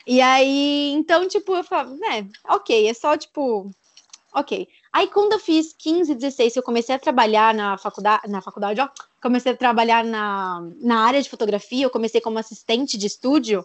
E 0.07 0.21
aí, 0.21 0.93
então, 0.93 1.27
tipo, 1.27 1.57
eu 1.57 1.65
falava, 1.65 1.95
né, 1.95 2.29
ok, 2.47 2.87
é 2.87 2.93
só, 2.93 3.17
tipo, 3.17 3.71
ok. 4.35 4.69
Aí, 4.93 5.07
quando 5.07 5.33
eu 5.33 5.39
fiz 5.39 5.73
15, 5.73 6.15
16, 6.15 6.57
eu 6.57 6.63
comecei 6.63 6.95
a 6.95 6.99
trabalhar 6.99 7.55
na 7.55 7.79
faculdade, 7.79 8.29
na 8.29 8.43
faculdade, 8.43 8.79
ó, 8.79 8.91
comecei 9.23 9.53
a 9.53 9.57
trabalhar 9.57 10.05
na, 10.05 10.69
na 10.83 11.01
área 11.01 11.23
de 11.23 11.31
fotografia, 11.31 11.87
eu 11.87 11.91
comecei 11.91 12.21
como 12.21 12.39
assistente 12.39 12.99
de 12.99 13.07
estúdio, 13.07 13.65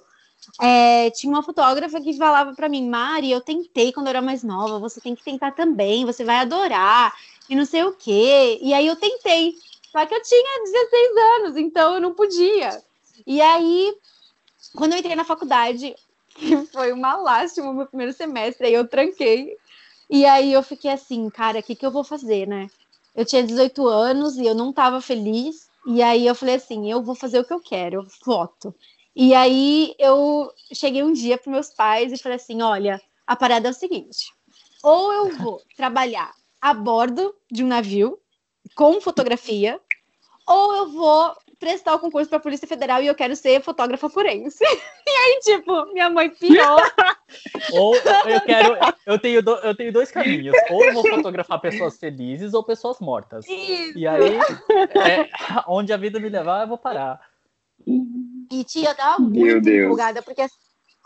é, 0.62 1.09
tinha 1.12 1.31
uma 1.31 1.43
fotógrafa 1.43 2.00
que 2.01 2.13
falava 2.13 2.53
para 2.53 2.69
mim, 2.69 2.88
Mari, 2.88 3.31
eu 3.31 3.41
tentei 3.41 3.91
quando 3.91 4.07
eu 4.07 4.12
era 4.12 4.21
mais 4.21 4.43
nova, 4.43 4.79
você 4.79 5.00
tem 5.01 5.15
que 5.15 5.23
tentar 5.23 5.51
também, 5.51 6.05
você 6.05 6.23
vai 6.23 6.38
adorar, 6.38 7.13
e 7.50 7.55
não 7.55 7.65
sei 7.65 7.83
o 7.83 7.93
quê. 7.93 8.59
E 8.62 8.73
aí 8.73 8.88
eu 8.88 8.95
tentei, 8.95 9.55
só 9.91 10.05
que 10.05 10.13
eu 10.13 10.21
tinha 10.21 10.63
16 10.63 11.17
anos, 11.41 11.57
então 11.57 11.95
eu 11.95 12.01
não 12.01 12.13
podia. 12.13 12.81
E 13.25 13.41
aí, 13.41 13.95
quando 14.75 14.93
eu 14.93 15.00
entrei 15.00 15.15
na 15.15 15.23
faculdade, 15.23 15.95
foi 16.71 16.91
uma 16.91 17.15
lástima 17.15 17.69
o 17.69 17.73
meu 17.73 17.85
primeiro 17.85 18.13
semestre, 18.13 18.67
aí 18.67 18.73
eu 18.73 18.88
tranquei. 18.88 19.57
E 20.09 20.25
aí 20.25 20.53
eu 20.53 20.62
fiquei 20.62 20.91
assim, 20.91 21.29
cara, 21.29 21.59
o 21.59 21.63
que, 21.63 21.75
que 21.75 21.85
eu 21.85 21.91
vou 21.91 22.03
fazer, 22.03 22.47
né? 22.47 22.67
Eu 23.15 23.25
tinha 23.25 23.43
18 23.43 23.88
anos 23.88 24.38
e 24.38 24.45
eu 24.45 24.55
não 24.55 24.71
estava 24.71 25.00
feliz. 25.01 25.69
E 25.85 26.01
aí 26.01 26.25
eu 26.25 26.35
falei 26.35 26.55
assim, 26.55 26.89
eu 26.89 27.01
vou 27.03 27.15
fazer 27.15 27.39
o 27.39 27.45
que 27.45 27.53
eu 27.53 27.59
quero, 27.59 28.07
foto. 28.23 28.73
E 29.15 29.34
aí 29.34 29.93
eu 30.00 30.51
cheguei 30.74 31.03
um 31.03 31.13
dia 31.13 31.38
para 31.38 31.51
meus 31.51 31.70
pais 31.70 32.12
e 32.12 32.17
falei 32.17 32.38
assim, 32.38 32.62
olha, 32.62 33.00
a 33.27 33.36
parada 33.36 33.67
é 33.67 33.72
o 33.72 33.75
seguinte: 33.75 34.32
ou 34.84 35.13
eu 35.13 35.38
vou 35.38 35.62
trabalhar 35.77 36.32
a 36.62 36.74
bordo 36.74 37.36
de 37.51 37.63
um 37.63 37.67
navio 37.67 38.20
com 38.75 39.00
fotografia, 39.00 39.79
ou 40.48 40.75
eu 40.75 40.91
vou 40.91 41.36
prestar 41.60 41.96
o 41.96 42.00
concurso 42.00 42.27
para 42.27 42.39
a 42.39 42.41
Polícia 42.41 42.67
Federal 42.67 43.01
e 43.01 43.08
eu 43.08 43.15
quero 43.15 43.36
ser 43.36 43.62
fotógrafa 43.62 44.10
forense. 44.10 44.63
E 45.05 45.15
aí, 45.15 45.39
tipo, 45.41 45.86
minha 45.93 46.10
mãe 46.10 46.29
pirou. 46.29 46.79
ou 47.74 47.96
eu 47.96 48.41
quero. 48.41 48.77
Eu 49.05 49.20
tenho, 49.20 49.43
do, 49.43 49.51
eu 49.58 49.75
tenho 49.75 49.93
dois 49.93 50.10
caminhos. 50.10 50.55
Ou 50.72 50.84
eu 50.84 50.93
vou 50.93 51.08
fotografar 51.08 51.62
pessoas 51.62 52.00
felizes 52.00 52.53
ou 52.53 52.63
pessoas 52.63 53.00
mortas. 53.00 53.46
Isso. 53.48 53.98
E 53.98 54.08
aí, 54.08 54.38
é, 54.38 55.29
onde 55.67 55.93
a 55.93 55.98
vida 55.98 56.20
me 56.20 56.29
levar, 56.29 56.63
eu 56.63 56.67
vou 56.67 56.77
parar. 56.77 57.22
E 58.51 58.63
tia, 58.63 58.89
eu 58.89 58.95
tava 58.95 59.19
muito 59.21 59.69
empolgada, 59.69 60.21
porque 60.21 60.41
assim, 60.41 60.55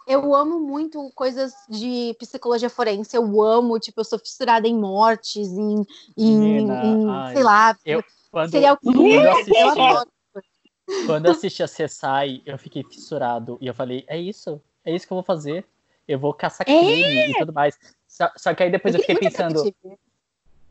eu 0.07 0.33
amo 0.33 0.59
muito 0.59 1.11
coisas 1.13 1.53
de 1.69 2.15
psicologia 2.17 2.69
forense. 2.69 3.15
Eu 3.15 3.41
amo, 3.41 3.77
tipo, 3.79 3.99
eu 3.99 4.05
sou 4.05 4.17
fissurada 4.17 4.67
em 4.67 4.75
mortes, 4.75 5.49
em, 5.49 5.85
em, 6.17 6.57
em 6.59 7.09
ai, 7.09 7.33
sei 7.33 7.43
lá, 7.43 7.77
eu, 7.85 8.03
quando, 8.31 8.51
serial 8.51 8.77
killer. 8.77 9.25
Eu, 9.25 9.31
assisti, 9.31 11.05
quando 11.05 11.25
eu 11.25 11.31
assisti 11.31 11.63
a 11.63 11.67
CSI, 11.67 12.41
eu 12.45 12.57
fiquei 12.57 12.83
fissurado. 12.83 13.57
E 13.59 13.67
eu 13.67 13.73
falei, 13.73 14.05
é 14.07 14.17
isso? 14.17 14.61
É 14.85 14.95
isso 14.95 15.05
que 15.05 15.11
eu 15.11 15.17
vou 15.17 15.23
fazer. 15.23 15.65
Eu 16.07 16.17
vou 16.17 16.33
caçar 16.33 16.65
crime 16.65 17.03
é. 17.03 17.29
e 17.29 17.33
tudo 17.33 17.51
mais. 17.51 17.77
Só, 18.07 18.31
só, 18.37 18.53
que 18.53 18.63
aí 18.63 18.71
depois 18.71 18.95
eu, 18.95 19.01
eu 19.01 19.05
fiquei 19.05 19.29
pensando. 19.29 19.61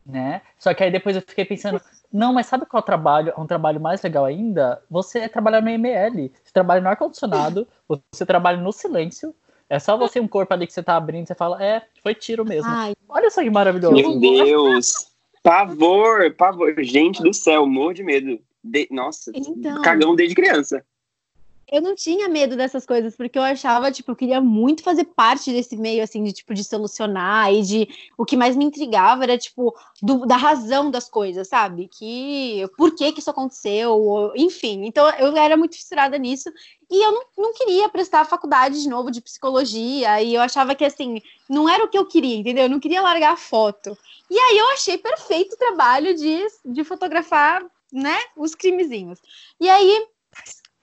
Né? 0.07 0.41
Só 0.59 0.73
que 0.73 0.85
aí 0.85 0.91
depois 0.91 1.17
eu 1.17 1.23
fiquei 1.23 1.45
pensando, 1.45 1.81
não, 2.13 2.33
mas 2.33 2.47
sabe 2.47 2.65
qual 2.65 2.83
trabalho, 2.83 3.33
um 3.37 3.47
trabalho 3.47 3.81
mais 3.81 4.01
legal 4.03 4.25
ainda? 4.25 4.81
Você 4.89 5.19
é 5.19 5.29
trabalhar 5.29 5.61
no 5.61 5.69
ML. 5.69 6.33
Você 6.45 6.53
trabalha 6.53 6.81
no 6.81 6.89
ar-condicionado, 6.89 7.67
você 8.13 8.25
trabalha 8.25 8.59
no 8.59 8.73
silêncio. 8.73 9.35
É 9.69 9.81
só 9.81 9.97
você 9.97 10.21
um 10.21 10.29
corpo 10.29 10.55
ali 10.55 10.67
que 10.67 10.73
você 10.73 10.83
tá 10.83 10.97
abrindo 10.97 11.25
e 11.25 11.27
você 11.27 11.35
fala, 11.35 11.63
é, 11.63 11.83
foi 12.01 12.15
tiro 12.15 12.45
mesmo. 12.45 12.71
Ai. 12.71 12.95
Olha 13.09 13.29
só 13.31 13.43
que 13.43 13.51
maravilhoso. 13.51 13.95
Meu 13.95 14.21
Deus! 14.21 15.11
Pavor, 15.43 16.33
pavor. 16.35 16.75
Gente 16.79 17.23
do 17.23 17.35
céu, 17.35 17.67
morro 17.67 17.93
de 17.93 18.05
medo. 18.05 18.39
De... 18.63 18.89
Nossa, 18.91 19.33
então, 19.35 19.83
cagão 19.83 20.15
desde 20.15 20.35
criança. 20.35 20.85
Eu 21.71 21.83
não 21.83 21.95
tinha 21.97 22.29
medo 22.29 22.57
dessas 22.57 22.87
coisas, 22.87 23.17
porque 23.17 23.37
eu 23.37 23.43
achava, 23.43 23.91
tipo, 23.91 24.13
eu 24.13 24.17
queria 24.17 24.41
muito 24.41 24.83
fazer 24.83 25.05
parte 25.05 25.51
desse 25.53 25.77
meio, 25.77 26.03
assim, 26.03 26.23
de, 26.23 26.33
tipo, 26.33 26.55
de 26.55 26.63
solucionar 26.63 27.53
e 27.53 27.63
de... 27.63 27.89
O 28.17 28.25
que 28.25 28.37
mais 28.37 28.55
me 28.55 28.65
intrigava 28.65 29.25
era, 29.25 29.37
tipo, 29.37 29.75
do, 30.01 30.25
da 30.27 30.37
razão 30.37 30.91
das 30.91 31.09
coisas, 31.09 31.49
sabe? 31.49 31.89
Que... 31.89 32.65
Por 32.77 32.95
que 32.95 33.13
que 33.13 33.19
isso 33.19 33.31
aconteceu? 33.31 33.93
Ou, 33.93 34.33
enfim, 34.37 34.85
então 34.87 35.09
eu 35.19 35.37
era 35.37 35.57
muito 35.57 35.77
fissurada 35.77 36.17
nisso 36.17 36.51
e 36.89 37.05
eu 37.05 37.11
não, 37.11 37.25
não 37.37 37.53
queria 37.53 37.89
prestar 37.89 38.21
a 38.21 38.25
faculdade 38.25 38.81
de 38.81 38.89
novo 38.89 39.11
de 39.11 39.21
psicologia 39.21 40.23
e 40.23 40.35
eu 40.35 40.41
achava 40.41 40.75
que, 40.75 40.85
assim, 40.85 41.21
não 41.49 41.69
era 41.69 41.85
o 41.85 41.89
que 41.89 41.99
eu 41.99 42.07
queria, 42.07 42.37
entendeu? 42.37 42.65
Eu 42.65 42.71
não 42.71 42.81
queria 42.81 43.03
largar 43.03 43.33
a 43.33 43.37
foto. 43.37 43.99
E 44.31 44.39
aí 44.39 44.59
eu 44.59 44.69
achei 44.71 44.99
perfeito 44.99 45.55
o 45.55 45.59
trabalho 45.59 46.15
de, 46.15 46.47
de 46.65 46.85
fotografar 46.85 47.65
né, 47.93 48.19
os 48.37 48.55
crimezinhos. 48.55 49.21
E 49.61 49.69
aí, 49.69 50.07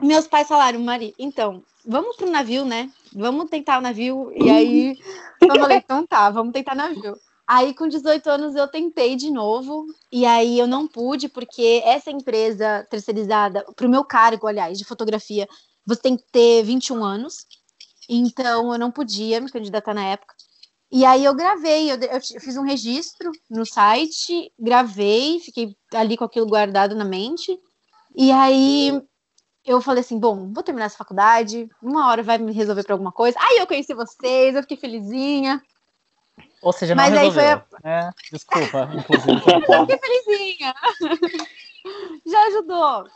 meus 0.04 0.28
pais 0.28 0.48
falaram, 0.48 0.80
Mari, 0.80 1.14
então, 1.18 1.64
vamos 1.86 2.16
pro 2.16 2.30
navio, 2.30 2.66
né? 2.66 2.92
Vamos 3.14 3.50
tentar 3.50 3.78
o 3.78 3.82
navio. 3.82 4.32
E 4.36 4.50
aí, 4.50 4.98
eu 5.42 5.48
falei, 5.60 5.78
então 5.78 6.06
tá, 6.06 6.30
vamos 6.30 6.54
tentar 6.54 6.76
navio. 6.76 7.16
Aí, 7.46 7.74
com 7.74 7.88
18 7.88 8.30
anos, 8.30 8.56
eu 8.56 8.68
tentei 8.68 9.16
de 9.16 9.30
novo, 9.30 9.86
e 10.12 10.26
aí 10.26 10.58
eu 10.58 10.66
não 10.66 10.88
pude, 10.88 11.28
porque 11.28 11.82
essa 11.84 12.10
empresa 12.10 12.88
terceirizada, 12.90 13.66
para 13.76 13.86
o 13.86 13.90
meu 13.90 14.06
cargo, 14.06 14.48
aliás, 14.48 14.78
de 14.78 14.86
fotografia, 14.86 15.48
você 15.86 16.02
tem 16.02 16.16
que 16.16 16.24
ter 16.32 16.64
21 16.64 17.04
anos, 17.04 17.46
então 18.08 18.72
eu 18.72 18.80
não 18.80 18.92
podia 18.92 19.42
me 19.42 19.52
candidatar 19.52 19.94
na 19.94 20.06
época. 20.06 20.34
E 20.90 21.04
aí 21.06 21.26
eu 21.26 21.34
gravei, 21.34 21.92
eu, 21.92 21.96
eu, 21.96 22.22
fiz 22.22 22.56
um 22.56 22.64
registro 22.64 23.32
no 23.50 23.66
site, 23.66 24.52
gravei, 24.60 25.40
fiquei 25.40 25.76
ali 25.94 26.16
com 26.16 26.24
aquilo 26.24 26.46
guardado 26.46 26.96
na 26.96 27.04
mente. 27.04 27.58
E 28.16 28.32
aí 28.32 29.02
eu 29.66 29.82
falei 29.82 30.02
assim, 30.02 30.20
bom, 30.20 30.52
vou 30.52 30.64
terminar 30.64 30.86
essa 30.86 30.98
faculdade, 30.98 31.70
uma 31.82 32.10
hora 32.10 32.22
vai 32.22 32.38
me 32.38 32.52
resolver 32.52 32.84
para 32.84 32.94
alguma 32.94 33.12
coisa. 33.12 33.38
Aí 33.40 33.58
eu 33.58 33.68
conheci 33.68 33.94
vocês, 33.94 34.56
eu 34.56 34.62
fiquei 34.62 34.78
felizinha. 34.78 35.62
Ou 36.62 36.74
seja, 36.74 36.96
não 36.96 37.04
Mas 37.04 37.14
resolveu. 37.14 37.42
Aí 37.42 37.62
foi 37.82 37.92
a... 37.92 37.92
é, 37.92 38.10
desculpa, 38.32 38.90
inclusive. 38.96 39.32
eu 39.32 39.88
fiquei 39.88 40.00
felizinha. 40.00 40.76
Já 42.26 42.48
ajudou. 42.48 43.08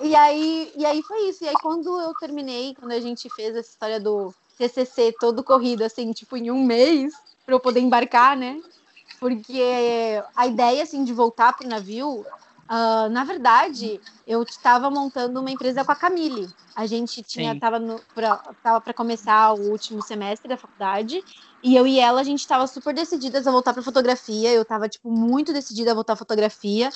E 0.00 0.14
aí, 0.14 0.72
e 0.76 0.84
aí 0.84 1.02
foi 1.02 1.28
isso. 1.28 1.44
E 1.44 1.48
aí 1.48 1.54
quando 1.54 2.00
eu 2.00 2.14
terminei, 2.14 2.74
quando 2.74 2.92
a 2.92 3.00
gente 3.00 3.28
fez 3.30 3.54
essa 3.54 3.70
história 3.70 4.00
do 4.00 4.34
TCC 4.58 5.14
todo 5.18 5.44
corrido, 5.44 5.82
assim, 5.82 6.12
tipo, 6.12 6.36
em 6.36 6.50
um 6.50 6.64
mês, 6.64 7.12
para 7.44 7.54
eu 7.54 7.60
poder 7.60 7.80
embarcar, 7.80 8.36
né? 8.36 8.60
Porque 9.20 9.62
a 10.34 10.46
ideia, 10.46 10.82
assim, 10.82 11.04
de 11.04 11.12
voltar 11.12 11.52
pro 11.54 11.68
navio, 11.68 12.26
uh, 12.74 13.08
na 13.10 13.24
verdade, 13.24 14.00
eu 14.26 14.42
estava 14.42 14.90
montando 14.90 15.40
uma 15.40 15.50
empresa 15.50 15.84
com 15.84 15.92
a 15.92 15.96
Camille. 15.96 16.48
A 16.74 16.86
gente 16.86 17.22
tinha, 17.22 17.52
estava 17.52 17.80
para 18.80 18.92
começar 18.92 19.52
o 19.52 19.70
último 19.70 20.02
semestre 20.02 20.48
da 20.48 20.56
faculdade, 20.56 21.22
e 21.62 21.76
eu 21.76 21.86
e 21.86 22.00
ela, 22.00 22.20
a 22.20 22.24
gente 22.24 22.40
estava 22.40 22.66
super 22.66 22.92
decididas 22.92 23.46
a 23.46 23.50
voltar 23.50 23.72
para 23.72 23.82
fotografia. 23.82 24.52
Eu 24.52 24.62
estava 24.62 24.88
tipo, 24.88 25.10
muito 25.10 25.52
decidida 25.52 25.92
a 25.92 25.94
voltar 25.94 26.14
à 26.14 26.16
fotografia. 26.16 26.90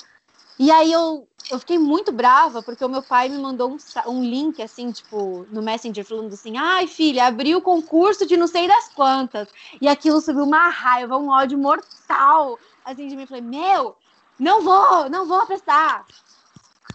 E 0.59 0.69
aí 0.69 0.91
eu, 0.91 1.25
eu 1.49 1.57
fiquei 1.57 1.79
muito 1.79 2.11
brava, 2.11 2.61
porque 2.61 2.83
o 2.83 2.89
meu 2.89 3.01
pai 3.01 3.29
me 3.29 3.37
mandou 3.37 3.71
um, 3.71 3.77
um 4.11 4.21
link, 4.21 4.61
assim, 4.61 4.91
tipo, 4.91 5.47
no 5.49 5.61
Messenger, 5.61 6.03
falando 6.03 6.33
assim, 6.33 6.57
ai, 6.57 6.85
filha, 6.85 7.25
abriu 7.27 7.59
o 7.59 7.61
concurso 7.61 8.25
de 8.25 8.35
não 8.35 8.45
sei 8.45 8.67
das 8.67 8.89
quantas. 8.89 9.47
E 9.81 9.87
aquilo 9.87 10.19
subiu 10.19 10.43
uma 10.43 10.67
raiva, 10.67 11.17
um 11.17 11.29
ódio 11.29 11.57
mortal, 11.57 12.59
assim, 12.83 13.07
de 13.07 13.15
mim. 13.15 13.25
Falei, 13.25 13.41
meu, 13.41 13.95
não 14.39 14.61
vou, 14.61 15.09
não 15.09 15.27
vou 15.27 15.45
prestar. 15.45 16.05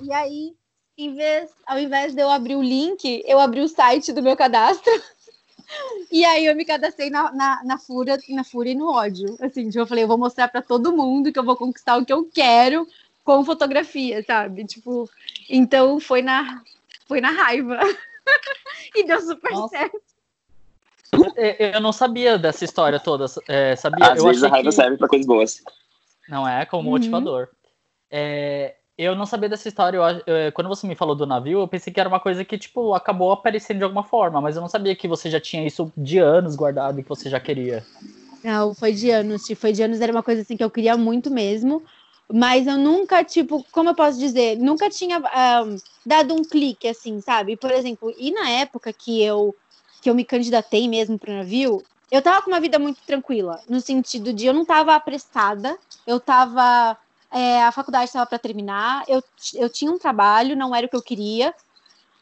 E 0.01 0.13
aí, 0.13 0.55
em 0.97 1.15
vez, 1.15 1.51
ao 1.67 1.79
invés 1.79 2.15
de 2.15 2.23
eu 2.23 2.31
abrir 2.31 2.57
o 2.57 2.63
link, 2.63 3.23
eu 3.27 3.39
abri 3.39 3.61
o 3.61 3.69
site 3.69 4.13
do 4.13 4.23
meu 4.23 4.37
cadastro. 4.37 4.93
E 6.13 6.25
aí 6.27 6.45
eu 6.45 6.55
me 6.55 6.65
cadastrei 6.65 7.09
na, 7.09 7.33
na, 7.33 7.65
na, 7.65 7.79
fúria, 7.79 8.19
na 8.29 8.45
fúria 8.45 8.73
e 8.73 8.75
no 8.75 8.93
ódio. 8.93 9.35
Assim, 9.41 9.67
tipo, 9.69 9.79
eu 9.79 9.87
falei, 9.87 10.05
eu 10.05 10.09
vou 10.09 10.19
mostrar 10.19 10.47
para 10.47 10.61
todo 10.61 10.95
mundo 10.95 11.33
que 11.33 11.39
eu 11.39 11.43
vou 11.43 11.57
conquistar 11.57 11.97
o 11.97 12.05
que 12.05 12.13
eu 12.13 12.29
quero 12.33 12.87
com 13.25 13.45
fotografia, 13.45 14.23
sabe? 14.23 14.65
Tipo, 14.67 15.09
então 15.49 15.99
foi 15.99 16.21
na, 16.21 16.63
foi 17.09 17.21
na 17.21 17.31
raiva. 17.31 17.81
e 18.95 19.05
deu 19.05 19.21
super 19.23 19.53
Nossa. 19.53 19.79
certo. 19.79 20.01
Eu 21.73 21.81
não 21.81 21.93
sabia 21.93 22.39
dessa 22.39 22.65
história 22.65 23.01
toda, 23.01 23.25
é, 23.49 23.75
sabia? 23.75 24.13
Às 24.13 24.19
eu 24.19 24.27
vezes 24.27 24.45
a 24.45 24.49
raiva 24.49 24.69
que... 24.69 24.75
serve 24.75 24.99
para 24.99 25.09
coisas 25.09 25.27
boas. 25.27 25.63
Não 26.29 26.47
é, 26.49 26.65
como 26.65 26.89
uhum. 26.89 26.95
motivador. 26.95 27.49
É, 28.11 28.77
eu 28.97 29.15
não 29.15 29.27
sabia 29.27 29.49
dessa 29.49 29.69
história. 29.69 29.99
Eu, 29.99 30.35
eu, 30.35 30.53
quando 30.53 30.69
você 30.69 30.87
me 30.87 30.95
falou 30.95 31.15
do 31.15 31.27
navio, 31.27 31.61
eu 31.61 31.69
pensei 31.69 31.93
que 31.93 32.01
era 32.01 32.09
uma 32.09 32.21
coisa 32.21 32.45
que, 32.45 32.57
tipo, 32.57 32.95
acabou 32.95 33.33
aparecendo 33.33 33.79
de 33.79 33.85
alguma 33.85 34.05
forma, 34.05 34.41
mas 34.41 34.57
eu 34.57 34.63
não 34.63 34.69
sabia 34.69 34.95
que 34.95 35.09
você 35.09 35.29
já 35.31 35.41
tinha 35.41 35.67
isso 35.67 35.93
de 35.97 36.19
anos 36.19 36.57
guardado 36.57 37.01
e 37.01 37.03
que 37.03 37.09
você 37.09 37.29
já 37.29 37.41
queria. 37.41 37.85
Não, 38.43 38.75
foi 38.75 38.93
de 38.93 39.11
anos. 39.11 39.43
Foi 39.57 39.73
de 39.73 39.83
anos, 39.83 40.01
era 40.01 40.13
uma 40.13 40.23
coisa 40.23 40.43
assim 40.43 40.57
que 40.57 40.65
eu 40.65 40.71
queria 40.71 40.97
muito 40.97 41.31
mesmo. 41.31 41.83
Mas 42.33 42.67
eu 42.67 42.79
nunca, 42.79 43.23
tipo, 43.23 43.65
como 43.71 43.91
eu 43.91 43.95
posso 43.95 44.19
dizer, 44.19 44.57
nunca 44.57 44.89
tinha 44.89 45.19
um, 45.19 45.77
dado 46.07 46.35
um 46.35 46.43
clique, 46.43 46.89
assim, 46.89 47.21
sabe? 47.21 47.57
Por 47.57 47.71
exemplo, 47.71 48.15
e 48.19 48.31
na 48.31 48.49
época 48.49 48.93
que 48.93 49.23
eu 49.23 49.55
que 50.01 50.11
eu 50.11 50.15
me 50.15 50.25
candidatei 50.25 50.87
mesmo 50.87 51.19
para 51.19 51.33
o 51.33 51.37
navio, 51.39 51.83
eu 52.11 52.23
tava 52.23 52.43
com 52.43 52.51
uma 52.51 52.61
vida 52.61 52.79
muito 52.79 53.01
tranquila, 53.07 53.61
no 53.69 53.81
sentido 53.81 54.33
de 54.33 54.47
eu 54.47 54.53
não 54.53 54.65
tava 54.65 54.95
apressada, 54.95 55.79
eu 56.07 56.21
tava. 56.21 56.97
É, 57.31 57.65
a 57.65 57.73
faculdade 57.73 58.05
estava 58.05 58.27
para 58.27 58.39
terminar, 58.39 59.03
eu, 59.09 59.23
eu 59.55 59.69
tinha 59.69 59.91
um 59.91 59.99
trabalho, 59.99 60.55
não 60.55 60.73
era 60.73 60.87
o 60.87 60.89
que 60.89 60.95
eu 60.95 61.03
queria, 61.03 61.53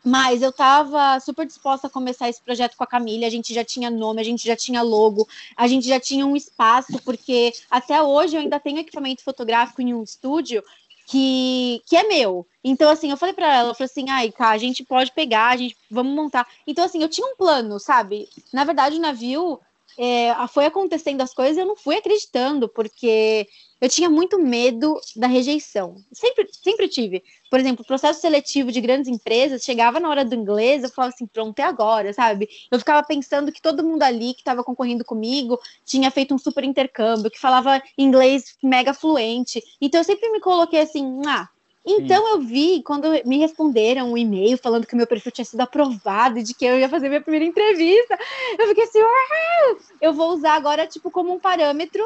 mas 0.03 0.41
eu 0.41 0.49
estava 0.49 1.21
super 1.21 1.47
disposta 1.47 1.87
a 1.87 1.91
começar 1.91 2.29
esse 2.29 2.41
projeto 2.41 2.77
com 2.77 2.83
a 2.83 2.87
Camila. 2.87 3.27
A 3.27 3.31
gente 3.31 3.53
já 3.53 3.63
tinha 3.63 3.91
nome, 3.91 4.21
a 4.21 4.25
gente 4.25 4.47
já 4.47 4.57
tinha 4.57 4.81
logo, 4.83 5.29
a 5.57 5.69
gente 5.69 5.87
já 5.87 6.01
tinha 6.01 6.27
um 6.27 6.35
espaço, 6.35 6.99
porque 7.05 7.53
até 7.71 8.03
hoje 8.03 8.37
eu 8.37 8.41
ainda 8.41 8.59
tenho 8.59 8.79
equipamento 8.79 9.23
fotográfico 9.23 9.83
em 9.83 9.93
um 9.93 10.03
estúdio 10.03 10.63
que, 11.07 11.83
que 11.87 11.97
é 11.97 12.09
meu. 12.09 12.47
Então, 12.65 12.91
assim, 12.91 13.11
eu 13.11 13.17
falei 13.17 13.35
para 13.35 13.55
ela, 13.55 13.71
eu 13.71 13.75
falei 13.75 13.91
assim, 13.91 14.09
ai, 14.09 14.33
cá, 14.33 14.51
a 14.51 14.59
gente 14.59 14.83
pode 14.85 15.13
pegar, 15.13 15.49
a 15.49 15.57
gente 15.57 15.77
vamos 15.91 16.15
montar. 16.15 16.47
Então, 16.67 16.85
assim, 16.85 17.03
eu 17.03 17.09
tinha 17.09 17.27
um 17.27 17.37
plano, 17.37 17.79
sabe? 17.79 18.29
Na 18.53 18.65
verdade, 18.65 18.97
o 18.97 19.01
navio 19.01 19.61
é, 19.99 20.35
foi 20.49 20.67
acontecendo 20.67 21.21
as 21.21 21.35
coisas, 21.35 21.57
eu 21.57 21.67
não 21.67 21.77
fui 21.77 21.97
acreditando, 21.97 22.69
porque 22.69 23.47
eu 23.81 23.89
tinha 23.89 24.09
muito 24.09 24.39
medo 24.39 24.99
da 25.17 25.27
rejeição. 25.27 25.97
Sempre, 26.13 26.49
sempre 26.53 26.89
tive. 26.89 27.23
Por 27.51 27.59
exemplo, 27.59 27.83
o 27.83 27.87
processo 27.87 28.21
seletivo 28.21 28.71
de 28.71 28.81
grandes 28.81 29.09
empresas, 29.09 29.65
chegava 29.65 29.99
na 29.99 30.09
hora 30.09 30.25
do 30.25 30.37
inglês, 30.37 30.85
eu 30.85 30.89
falava 30.89 31.13
assim, 31.13 31.27
pronto, 31.27 31.59
é 31.59 31.65
agora, 31.65 32.13
sabe? 32.13 32.49
Eu 32.71 32.79
ficava 32.79 33.05
pensando 33.05 33.51
que 33.51 33.61
todo 33.61 33.83
mundo 33.83 34.05
ali 34.05 34.35
que 34.35 34.41
estava 34.41 34.63
concorrendo 34.63 35.05
comigo 35.05 35.59
tinha 35.85 36.11
feito 36.13 36.33
um 36.33 36.39
super 36.39 36.63
intercâmbio, 36.63 37.31
que 37.31 37.41
falava 37.41 37.83
inglês 37.99 38.57
mega 38.63 38.95
fluente. 38.95 39.61
Então 39.81 40.01
eu 40.01 40.05
sempre 40.05 40.31
me 40.31 40.39
coloquei 40.39 40.81
assim, 40.81 41.21
ah, 41.27 41.49
então 41.85 42.25
Sim. 42.25 42.33
eu 42.33 42.41
vi 42.41 42.83
quando 42.83 43.09
me 43.25 43.39
responderam 43.39 44.13
um 44.13 44.17
e-mail 44.17 44.57
falando 44.57 44.87
que 44.87 44.95
meu 44.95 45.07
perfil 45.07 45.33
tinha 45.33 45.45
sido 45.45 45.61
aprovado 45.61 46.39
e 46.39 46.43
de 46.43 46.55
que 46.55 46.65
eu 46.65 46.79
ia 46.79 46.89
fazer 46.89 47.09
minha 47.09 47.21
primeira 47.21 47.45
entrevista. 47.45 48.17
Eu 48.57 48.69
fiquei 48.69 48.85
assim, 48.85 49.01
ah, 49.01 49.77
eu 50.01 50.13
vou 50.13 50.31
usar 50.33 50.55
agora 50.55 50.87
tipo 50.87 51.11
como 51.11 51.33
um 51.33 51.41
parâmetro 51.41 52.05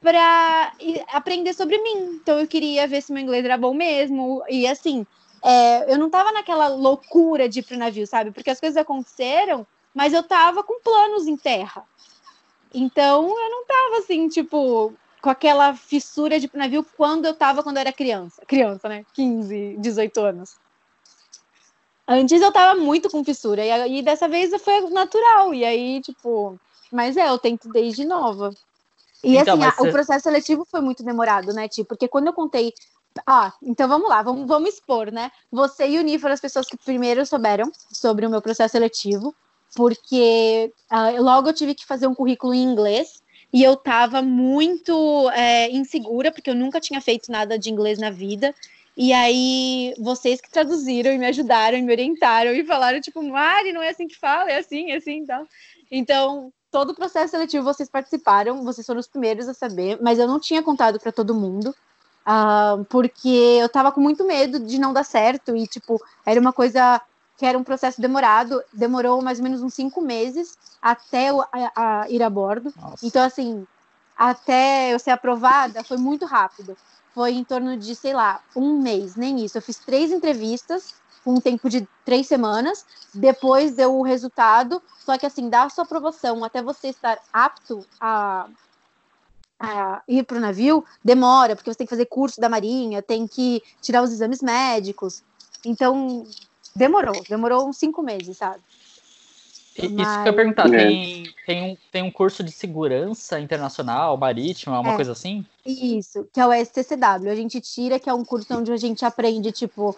para 0.00 0.72
aprender 1.08 1.52
sobre 1.52 1.76
mim. 1.78 2.18
Então 2.22 2.40
eu 2.40 2.46
queria 2.46 2.88
ver 2.88 3.02
se 3.02 3.12
meu 3.12 3.22
inglês 3.22 3.44
era 3.44 3.58
bom 3.58 3.74
mesmo 3.74 4.42
e 4.48 4.66
assim, 4.66 5.06
é, 5.42 5.92
eu 5.92 5.98
não 5.98 6.08
tava 6.08 6.32
naquela 6.32 6.68
loucura 6.68 7.46
de 7.46 7.60
ir 7.60 7.62
pro 7.62 7.76
navio, 7.76 8.06
sabe? 8.06 8.30
Porque 8.30 8.50
as 8.50 8.60
coisas 8.60 8.76
aconteceram, 8.76 9.66
mas 9.94 10.14
eu 10.14 10.22
tava 10.22 10.62
com 10.62 10.80
planos 10.80 11.26
em 11.26 11.36
terra. 11.36 11.84
Então 12.72 13.22
eu 13.24 13.50
não 13.50 13.66
tava 13.66 13.98
assim, 13.98 14.28
tipo, 14.28 14.94
com 15.20 15.30
aquela 15.30 15.74
fissura 15.74 16.40
de 16.40 16.50
navio 16.54 16.84
quando 16.96 17.26
eu 17.26 17.34
tava 17.34 17.62
quando 17.62 17.76
eu 17.76 17.82
era 17.82 17.92
criança. 17.92 18.42
Criança, 18.46 18.88
né? 18.88 19.04
15, 19.14 19.76
18 19.78 20.20
anos. 20.20 20.56
Antes 22.06 22.42
eu 22.42 22.50
tava 22.50 22.80
muito 22.80 23.08
com 23.08 23.24
fissura, 23.24 23.64
e 23.64 23.70
aí 23.70 24.02
dessa 24.02 24.26
vez 24.26 24.50
foi 24.62 24.80
natural. 24.90 25.54
E 25.54 25.64
aí, 25.64 26.00
tipo, 26.00 26.58
mas 26.90 27.16
é, 27.16 27.28
eu 27.28 27.38
tento 27.38 27.68
desde 27.68 28.04
nova. 28.04 28.50
E 29.22 29.36
então, 29.36 29.54
assim, 29.54 29.64
a, 29.64 29.70
você... 29.70 29.88
o 29.88 29.92
processo 29.92 30.22
seletivo 30.24 30.64
foi 30.64 30.80
muito 30.80 31.04
demorado, 31.04 31.52
né, 31.52 31.68
Ti? 31.68 31.84
Porque 31.84 32.08
quando 32.08 32.28
eu 32.28 32.32
contei. 32.32 32.72
Ah, 33.26 33.52
então 33.62 33.88
vamos 33.88 34.08
lá, 34.08 34.22
vamos, 34.22 34.46
vamos 34.46 34.70
expor, 34.70 35.10
né? 35.10 35.30
Você 35.50 35.88
e 35.88 35.98
o 35.98 36.02
Ni 36.02 36.18
foram 36.18 36.34
as 36.34 36.40
pessoas 36.40 36.66
que 36.66 36.76
primeiro 36.76 37.24
souberam 37.26 37.70
sobre 37.92 38.24
o 38.24 38.30
meu 38.30 38.40
processo 38.40 38.72
seletivo, 38.72 39.34
porque 39.74 40.72
uh, 40.90 41.22
logo 41.22 41.48
eu 41.48 41.52
tive 41.52 41.74
que 41.74 41.84
fazer 41.84 42.06
um 42.06 42.14
currículo 42.14 42.54
em 42.54 42.62
inglês 42.62 43.20
e 43.52 43.62
eu 43.62 43.76
tava 43.76 44.22
muito 44.22 45.28
é, 45.30 45.70
insegura, 45.70 46.30
porque 46.30 46.50
eu 46.50 46.54
nunca 46.54 46.80
tinha 46.80 47.00
feito 47.00 47.30
nada 47.30 47.58
de 47.58 47.70
inglês 47.70 47.98
na 47.98 48.10
vida. 48.10 48.54
E 48.96 49.12
aí, 49.12 49.94
vocês 49.98 50.40
que 50.40 50.50
traduziram 50.50 51.12
e 51.12 51.18
me 51.18 51.26
ajudaram, 51.26 51.78
e 51.78 51.82
me 51.82 51.92
orientaram 51.92 52.52
e 52.52 52.64
falaram, 52.64 53.00
tipo, 53.00 53.22
Mari, 53.22 53.72
não 53.72 53.82
é 53.82 53.88
assim 53.88 54.06
que 54.06 54.18
fala, 54.18 54.50
é 54.50 54.58
assim, 54.58 54.90
é 54.90 54.96
assim, 54.96 55.18
então. 55.18 55.46
Então, 55.90 56.52
todo 56.70 56.90
o 56.90 56.94
processo 56.94 57.32
seletivo 57.32 57.64
vocês 57.64 57.88
participaram, 57.88 58.64
vocês 58.64 58.86
foram 58.86 59.00
os 59.00 59.08
primeiros 59.08 59.48
a 59.48 59.54
saber, 59.54 59.98
mas 60.00 60.18
eu 60.18 60.28
não 60.28 60.38
tinha 60.38 60.62
contado 60.62 61.00
para 61.00 61.12
todo 61.12 61.34
mundo. 61.34 61.74
Uh, 62.20 62.84
porque 62.84 63.28
eu 63.60 63.68
tava 63.68 63.90
com 63.90 64.00
muito 64.00 64.24
medo 64.24 64.60
de 64.60 64.78
não 64.78 64.92
dar 64.92 65.04
certo 65.04 65.56
e, 65.56 65.66
tipo, 65.66 66.00
era 66.24 66.38
uma 66.38 66.52
coisa 66.52 67.00
que 67.40 67.46
era 67.46 67.56
um 67.56 67.64
processo 67.64 68.02
demorado, 68.02 68.62
demorou 68.70 69.22
mais 69.22 69.38
ou 69.38 69.44
menos 69.44 69.62
uns 69.62 69.72
cinco 69.72 70.02
meses 70.02 70.58
até 70.82 71.30
eu, 71.30 71.40
a, 71.40 71.48
a 71.74 72.10
ir 72.10 72.22
a 72.22 72.28
bordo. 72.28 72.70
Nossa. 72.76 73.06
Então, 73.06 73.24
assim, 73.24 73.66
até 74.14 74.92
eu 74.92 74.98
ser 74.98 75.12
aprovada 75.12 75.82
foi 75.82 75.96
muito 75.96 76.26
rápido. 76.26 76.76
Foi 77.14 77.32
em 77.32 77.42
torno 77.42 77.78
de, 77.78 77.96
sei 77.96 78.12
lá, 78.12 78.42
um 78.54 78.78
mês, 78.78 79.16
nem 79.16 79.42
isso. 79.42 79.56
Eu 79.56 79.62
fiz 79.62 79.78
três 79.78 80.12
entrevistas 80.12 80.94
com 81.24 81.32
um 81.32 81.40
tempo 81.40 81.70
de 81.70 81.88
três 82.04 82.26
semanas. 82.26 82.84
Depois 83.14 83.74
deu 83.74 83.98
o 83.98 84.02
resultado. 84.02 84.82
Só 84.98 85.16
que, 85.16 85.24
assim, 85.24 85.48
da 85.48 85.66
sua 85.70 85.84
aprovação 85.84 86.44
até 86.44 86.62
você 86.62 86.88
estar 86.88 87.18
apto 87.32 87.86
a, 87.98 88.48
a 89.58 90.02
ir 90.06 90.24
para 90.24 90.36
o 90.36 90.40
navio, 90.40 90.84
demora, 91.02 91.56
porque 91.56 91.72
você 91.72 91.78
tem 91.78 91.86
que 91.86 91.94
fazer 91.94 92.04
curso 92.04 92.38
da 92.38 92.50
Marinha, 92.50 93.00
tem 93.00 93.26
que 93.26 93.62
tirar 93.80 94.02
os 94.02 94.12
exames 94.12 94.42
médicos. 94.42 95.22
Então, 95.64 96.26
demorou, 96.74 97.22
demorou 97.28 97.68
uns 97.68 97.76
cinco 97.76 98.02
meses, 98.02 98.36
sabe? 98.36 98.60
Mas... 99.78 99.90
Isso 99.90 99.92
que 99.94 100.02
eu 100.02 100.32
ia 100.32 100.32
perguntar, 100.32 100.66
é. 100.74 100.76
tem, 100.76 101.34
tem, 101.46 101.62
um, 101.62 101.76
tem 101.90 102.02
um 102.02 102.10
curso 102.10 102.42
de 102.42 102.50
segurança 102.50 103.40
internacional, 103.40 104.16
marítima, 104.16 104.80
uma 104.80 104.92
é, 104.92 104.96
coisa 104.96 105.12
assim? 105.12 105.44
Isso, 105.64 106.28
que 106.32 106.40
é 106.40 106.46
o 106.46 106.52
STCW. 106.52 107.30
A 107.30 107.34
gente 107.34 107.60
tira, 107.60 107.98
que 107.98 108.10
é 108.10 108.14
um 108.14 108.24
curso 108.24 108.52
onde 108.56 108.72
a 108.72 108.76
gente 108.76 109.04
aprende, 109.04 109.52
tipo, 109.52 109.96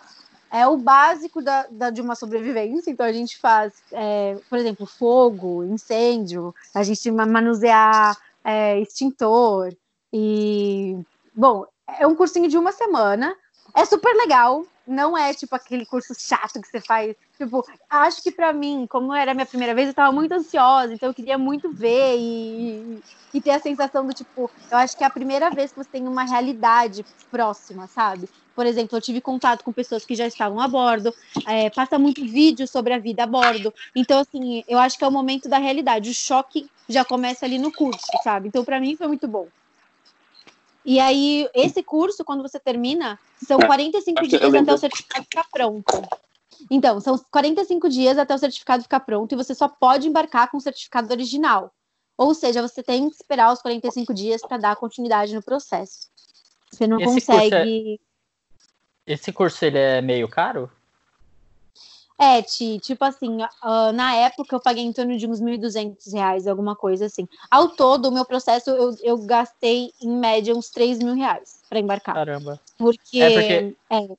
é 0.51 0.67
o 0.69 0.77
básico 0.77 1.41
da, 1.43 1.67
da 1.71 1.91
de 1.91 2.01
uma 2.01 2.15
sobrevivência. 2.15 2.91
Então 2.91 3.07
a 3.07 3.13
gente 3.13 3.39
faz, 3.39 3.73
é, 3.91 4.37
por 4.49 4.59
exemplo, 4.59 4.87
fogo, 4.87 5.65
incêndio, 5.65 6.55
a 6.75 6.83
gente 6.83 7.11
manusear 7.11 8.17
é, 8.45 8.79
extintor. 8.79 9.75
E, 10.13 10.99
bom, 11.35 11.65
é 11.99 12.07
um 12.07 12.15
cursinho 12.15 12.49
de 12.49 12.59
uma 12.59 12.71
semana. 12.71 13.35
É 13.75 13.85
super 13.87 14.15
legal, 14.15 14.67
não 14.87 15.17
é 15.17 15.33
tipo 15.35 15.55
aquele 15.55 15.87
curso 15.87 16.15
chato 16.19 16.61
que 16.61 16.69
você 16.69 16.81
faz. 16.81 17.15
Tipo, 17.37 17.65
acho 17.91 18.23
que 18.23 18.31
para 18.31 18.53
mim, 18.53 18.87
como 18.89 19.15
era 19.15 19.33
a 19.33 19.35
minha 19.35 19.47
primeira 19.47 19.75
vez, 19.75 19.89
eu 19.89 19.95
tava 19.95 20.13
muito 20.13 20.33
ansiosa, 20.33 20.93
então 20.93 21.09
eu 21.09 21.15
queria 21.15 21.39
muito 21.39 21.73
ver 21.73 22.17
e, 22.19 23.01
e 23.35 23.41
ter 23.41 23.51
a 23.51 23.61
sensação 23.61 24.07
do 24.07 24.13
tipo, 24.13 24.51
eu 24.71 24.79
acho 24.79 24.97
que 24.97 25.05
é 25.05 25.07
a 25.07 25.11
primeira 25.11 25.51
vez 25.51 25.71
que 25.71 25.83
você 25.83 25.91
tem 25.91 26.07
uma 26.07 26.25
realidade 26.25 27.05
próxima, 27.31 27.87
sabe? 27.89 28.29
Por 28.55 28.67
exemplo, 28.67 28.97
eu 28.97 29.03
tive 29.03 29.21
contato 29.21 29.65
com 29.65 29.73
pessoas 29.73 30.05
que 30.05 30.15
já 30.15 30.27
estavam 30.27 30.61
a 30.61 30.69
bordo, 30.69 31.13
é, 31.47 31.71
passa 31.71 31.99
muito 31.99 32.23
vídeo 32.23 32.69
sobre 32.69 32.93
a 32.93 32.99
vida 32.99 33.25
a 33.25 33.27
bordo. 33.27 33.73
Então, 33.97 34.21
assim, 34.21 34.63
eu 34.69 34.79
acho 34.79 34.99
que 34.99 35.05
é 35.05 35.09
o 35.09 35.13
momento 35.13 35.49
da 35.49 35.59
realidade. 35.59 36.11
O 36.11 36.15
choque 36.15 36.67
já 36.89 37.05
começa 37.05 37.47
ali 37.47 37.59
no 37.59 37.73
curso, 37.73 38.07
sabe? 38.23 38.49
Então, 38.49 38.65
para 38.65 38.81
mim, 38.81 38.97
foi 38.97 39.09
muito 39.09 39.27
bom. 39.27 39.49
E 40.85 40.99
aí, 40.99 41.49
esse 41.55 41.83
curso, 41.83 42.25
quando 42.25 42.43
você 42.43 42.59
termina, 42.59 43.19
são 43.47 43.59
45 43.59 44.19
é, 44.19 44.27
dias 44.27 44.55
até 44.55 44.75
o 44.75 44.79
certificado 44.79 45.25
ficar 45.25 45.47
pronto. 45.51 46.03
Então, 46.71 47.01
são 47.01 47.19
45 47.31 47.89
dias 47.89 48.19
até 48.19 48.35
o 48.35 48.39
certificado 48.39 48.83
ficar 48.83 49.01
pronto 49.01 49.33
e 49.33 49.37
você 49.37 49.55
só 49.55 49.69
pode 49.69 50.09
embarcar 50.09 50.51
com 50.51 50.57
o 50.57 50.61
certificado 50.61 51.13
original. 51.13 51.73
Ou 52.17 52.35
seja, 52.35 52.63
você 52.63 52.83
tem 52.83 53.09
que 53.09 53.17
esperar 53.17 53.53
os 53.53 53.63
45 53.63 54.13
dias 54.13 54.43
para 54.43 54.59
dar 54.59 54.77
continuidade 54.77 55.35
no 55.35 55.43
processo. 55.43 56.09
Você 56.71 56.87
não 56.87 56.99
esse 57.01 57.07
consegue. 57.07 57.51
Curso 57.51 58.03
é... 59.07 59.13
Esse 59.13 59.33
curso 59.33 59.65
ele 59.65 59.79
é 59.79 60.01
meio 60.01 60.29
caro? 60.29 60.71
É, 62.23 62.41
Ti, 62.41 62.79
tipo 62.79 63.05
assim, 63.05 63.43
uh, 63.43 63.93
na 63.93 64.15
época 64.15 64.55
eu 64.55 64.61
paguei 64.61 64.85
em 64.85 64.93
torno 64.93 65.19
de 65.19 65.27
uns 65.27 65.41
1.200 65.41 66.13
reais, 66.13 66.47
alguma 66.47 66.77
coisa 66.77 67.07
assim. 67.07 67.27
Ao 67.51 67.71
todo, 67.71 68.09
o 68.09 68.13
meu 68.13 68.25
processo, 68.25 68.71
eu, 68.71 68.97
eu 69.03 69.19
gastei 69.19 69.93
em 70.01 70.17
média 70.17 70.55
uns 70.55 70.71
3 70.71 71.01
mil 71.01 71.17
reais 71.17 71.65
para 71.69 71.81
embarcar. 71.81 72.15
Caramba. 72.15 72.61
Porque, 72.79 73.21
é 73.21 73.31
porque 73.31 73.77
é. 73.91 74.17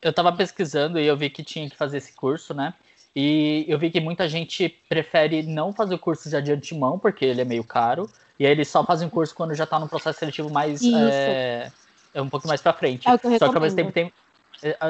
eu 0.00 0.10
tava 0.10 0.32
pesquisando 0.32 0.98
e 0.98 1.06
eu 1.06 1.14
vi 1.14 1.28
que 1.28 1.44
tinha 1.44 1.68
que 1.68 1.76
fazer 1.76 1.98
esse 1.98 2.14
curso, 2.14 2.54
né? 2.54 2.72
E 3.14 3.66
eu 3.68 3.78
vi 3.78 3.90
que 3.90 4.00
muita 4.00 4.26
gente 4.26 4.70
prefere 4.88 5.42
não 5.42 5.70
fazer 5.70 5.94
o 5.94 5.98
curso 5.98 6.30
já 6.30 6.40
de 6.40 6.50
antemão, 6.50 6.98
porque 6.98 7.26
ele 7.26 7.42
é 7.42 7.44
meio 7.44 7.62
caro, 7.62 8.08
e 8.38 8.46
aí 8.46 8.52
eles 8.52 8.68
só 8.68 8.82
fazem 8.86 9.06
o 9.06 9.10
curso 9.10 9.34
quando 9.34 9.54
já 9.54 9.66
tá 9.66 9.78
no 9.78 9.86
processo 9.86 10.18
seletivo 10.18 10.48
mais. 10.50 10.80
É, 10.82 11.70
é, 12.14 12.22
um 12.22 12.30
pouco 12.30 12.48
mais 12.48 12.62
pra 12.62 12.72
frente. 12.72 13.06
É 13.06 13.38
Só 13.38 13.50
que 13.50 13.54
ao 13.54 13.60
mesmo 13.60 13.76
tempo 13.76 13.92
tem, 13.92 14.10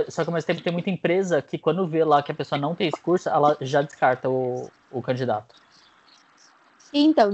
só 0.09 0.23
que 0.23 0.31
ao 0.31 0.35
mesmo 0.35 0.47
tempo 0.47 0.63
tem 0.63 0.73
muita 0.73 0.91
empresa 0.91 1.41
que 1.41 1.59
quando 1.59 1.87
vê 1.87 2.05
lá 2.05 2.23
que 2.23 2.33
a 2.33 2.35
pessoa 2.35 2.59
não 2.59 2.75
tem 2.75 2.89
esse 2.89 3.01
curso, 3.01 3.29
ela 3.29 3.57
já 3.61 3.83
descarta 3.83 4.29
o, 4.29 4.71
o 4.91 5.03
candidato. 5.03 5.55
Então, 6.93 7.33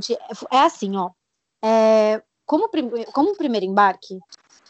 é 0.51 0.61
assim, 0.61 0.97
ó. 0.97 1.11
É, 1.63 2.23
como, 2.47 2.71
como 3.13 3.37
primeiro 3.37 3.67
embarque, 3.67 4.21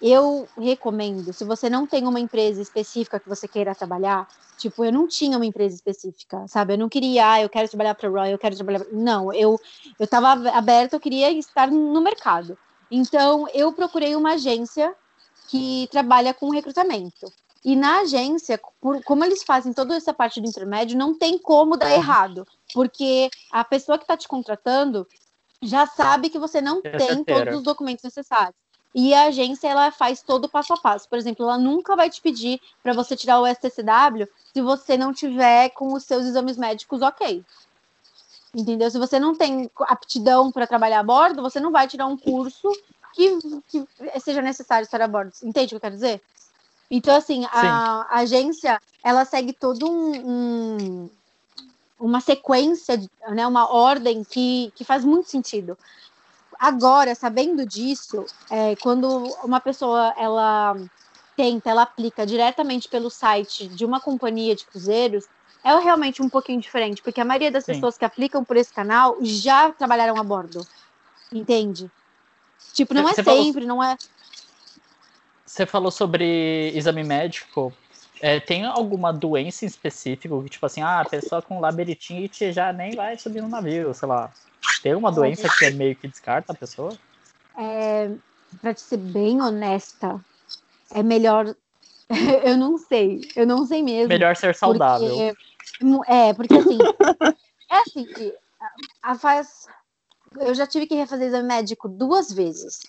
eu 0.00 0.48
recomendo, 0.56 1.32
se 1.32 1.44
você 1.44 1.68
não 1.68 1.86
tem 1.86 2.06
uma 2.06 2.20
empresa 2.20 2.62
específica 2.62 3.20
que 3.20 3.28
você 3.28 3.46
queira 3.46 3.74
trabalhar, 3.74 4.26
tipo, 4.56 4.84
eu 4.84 4.92
não 4.92 5.06
tinha 5.06 5.36
uma 5.36 5.44
empresa 5.44 5.74
específica, 5.74 6.46
sabe? 6.48 6.74
Eu 6.74 6.78
não 6.78 6.88
queria, 6.88 7.32
ah, 7.32 7.42
eu 7.42 7.48
quero 7.48 7.68
trabalhar 7.68 7.94
para 7.94 8.08
Roy, 8.08 8.32
eu 8.32 8.38
quero 8.38 8.56
trabalhar. 8.56 8.84
Não, 8.92 9.32
eu 9.32 9.60
eu 9.98 10.04
estava 10.04 10.30
aberta, 10.50 10.96
eu 10.96 11.00
queria 11.00 11.30
estar 11.32 11.70
no 11.70 12.00
mercado. 12.00 12.56
Então, 12.90 13.46
eu 13.52 13.72
procurei 13.72 14.16
uma 14.16 14.32
agência 14.32 14.94
que 15.48 15.88
trabalha 15.90 16.32
com 16.32 16.50
recrutamento. 16.50 17.30
E 17.64 17.74
na 17.74 18.00
agência, 18.00 18.60
por, 18.80 19.02
como 19.02 19.24
eles 19.24 19.42
fazem 19.42 19.72
toda 19.72 19.96
essa 19.96 20.14
parte 20.14 20.40
do 20.40 20.48
intermédio, 20.48 20.96
não 20.96 21.16
tem 21.16 21.38
como 21.38 21.76
dar 21.76 21.92
errado, 21.92 22.46
porque 22.72 23.28
a 23.50 23.64
pessoa 23.64 23.98
que 23.98 24.04
está 24.04 24.16
te 24.16 24.28
contratando 24.28 25.06
já 25.60 25.86
sabe 25.86 26.30
que 26.30 26.38
você 26.38 26.60
não 26.60 26.80
é 26.84 26.90
tem 26.96 27.08
certeira. 27.08 27.44
todos 27.44 27.58
os 27.58 27.64
documentos 27.64 28.04
necessários. 28.04 28.54
E 28.94 29.12
a 29.12 29.24
agência 29.24 29.68
ela 29.68 29.90
faz 29.90 30.22
todo 30.22 30.46
o 30.46 30.48
passo 30.48 30.72
a 30.72 30.76
passo. 30.76 31.08
Por 31.08 31.18
exemplo, 31.18 31.44
ela 31.44 31.58
nunca 31.58 31.94
vai 31.94 32.08
te 32.08 32.20
pedir 32.20 32.60
para 32.82 32.92
você 32.92 33.14
tirar 33.14 33.40
o 33.40 33.46
STCW 33.46 34.26
se 34.52 34.62
você 34.62 34.96
não 34.96 35.12
tiver 35.12 35.70
com 35.70 35.92
os 35.92 36.04
seus 36.04 36.24
exames 36.24 36.56
médicos 36.56 37.02
ok. 37.02 37.44
Entendeu? 38.54 38.90
Se 38.90 38.98
você 38.98 39.20
não 39.20 39.34
tem 39.34 39.70
aptidão 39.80 40.50
para 40.50 40.66
trabalhar 40.66 41.00
a 41.00 41.04
bordo, 41.04 41.42
você 41.42 41.60
não 41.60 41.70
vai 41.70 41.86
tirar 41.86 42.06
um 42.06 42.16
curso 42.16 42.70
que, 43.14 43.38
que 43.68 43.86
seja 44.20 44.40
necessário 44.40 44.84
estar 44.84 45.02
a 45.02 45.08
bordo. 45.08 45.32
Entende 45.42 45.66
o 45.66 45.68
que 45.70 45.76
eu 45.76 45.80
quero 45.80 45.94
dizer? 45.94 46.22
Então, 46.90 47.14
assim, 47.14 47.44
a, 47.46 48.06
a 48.08 48.18
agência, 48.20 48.80
ela 49.04 49.24
segue 49.24 49.52
todo 49.52 49.90
um, 49.90 50.30
um, 50.30 51.10
uma 52.00 52.20
sequência, 52.20 52.98
né, 53.28 53.46
uma 53.46 53.70
ordem 53.70 54.24
que, 54.24 54.72
que 54.74 54.84
faz 54.84 55.04
muito 55.04 55.28
sentido. 55.28 55.76
Agora, 56.58 57.14
sabendo 57.14 57.64
disso, 57.66 58.24
é, 58.50 58.74
quando 58.76 59.06
uma 59.44 59.60
pessoa, 59.60 60.14
ela 60.16 60.76
tenta, 61.36 61.70
ela 61.70 61.82
aplica 61.82 62.26
diretamente 62.26 62.88
pelo 62.88 63.10
site 63.10 63.68
de 63.68 63.84
uma 63.84 64.00
companhia 64.00 64.56
de 64.56 64.66
cruzeiros, 64.66 65.26
é 65.62 65.76
realmente 65.78 66.22
um 66.22 66.28
pouquinho 66.28 66.60
diferente, 66.60 67.02
porque 67.02 67.20
a 67.20 67.24
maioria 67.24 67.50
das 67.50 67.64
Sim. 67.64 67.74
pessoas 67.74 67.98
que 67.98 68.04
aplicam 68.04 68.42
por 68.42 68.56
esse 68.56 68.72
canal 68.72 69.18
já 69.20 69.70
trabalharam 69.70 70.16
a 70.18 70.24
bordo, 70.24 70.66
entende? 71.32 71.90
Tipo, 72.72 72.94
não 72.94 73.08
é 73.08 73.14
sempre, 73.14 73.66
não 73.66 73.82
é 73.82 73.96
você 75.48 75.64
falou 75.64 75.90
sobre 75.90 76.70
exame 76.74 77.02
médico. 77.02 77.72
É, 78.20 78.38
tem 78.38 78.64
alguma 78.66 79.12
doença 79.12 79.64
em 79.64 79.68
específico 79.68 80.42
que, 80.42 80.50
tipo 80.50 80.66
assim, 80.66 80.82
ah, 80.82 81.00
a 81.00 81.08
pessoa 81.08 81.40
com 81.40 81.60
labirintite 81.60 82.52
já 82.52 82.72
nem 82.72 82.94
vai 82.94 83.16
subir 83.16 83.40
no 83.40 83.48
navio, 83.48 83.94
sei 83.94 84.08
lá. 84.08 84.30
Tem 84.82 84.94
uma 84.94 85.10
doença 85.10 85.48
que 85.48 85.64
é 85.64 85.70
meio 85.70 85.96
que 85.96 86.06
descarta 86.06 86.52
a 86.52 86.56
pessoa? 86.56 86.92
É, 87.56 88.10
pra 88.60 88.74
te 88.74 88.80
ser 88.82 88.98
bem 88.98 89.40
honesta, 89.40 90.20
é 90.92 91.02
melhor. 91.02 91.54
eu 92.44 92.56
não 92.56 92.76
sei, 92.76 93.20
eu 93.34 93.46
não 93.46 93.66
sei 93.66 93.82
mesmo. 93.82 94.08
Melhor 94.08 94.36
ser 94.36 94.54
saudável. 94.54 95.08
Porque... 95.08 96.12
É, 96.12 96.34
porque 96.34 96.54
assim. 96.54 96.78
é 97.70 97.76
assim, 97.78 98.32
a, 99.02 99.14
faz. 99.14 99.66
Eu 100.38 100.54
já 100.54 100.66
tive 100.66 100.86
que 100.86 100.94
refazer 100.94 101.28
exame 101.28 101.48
médico 101.48 101.88
duas 101.88 102.32
vezes. 102.32 102.80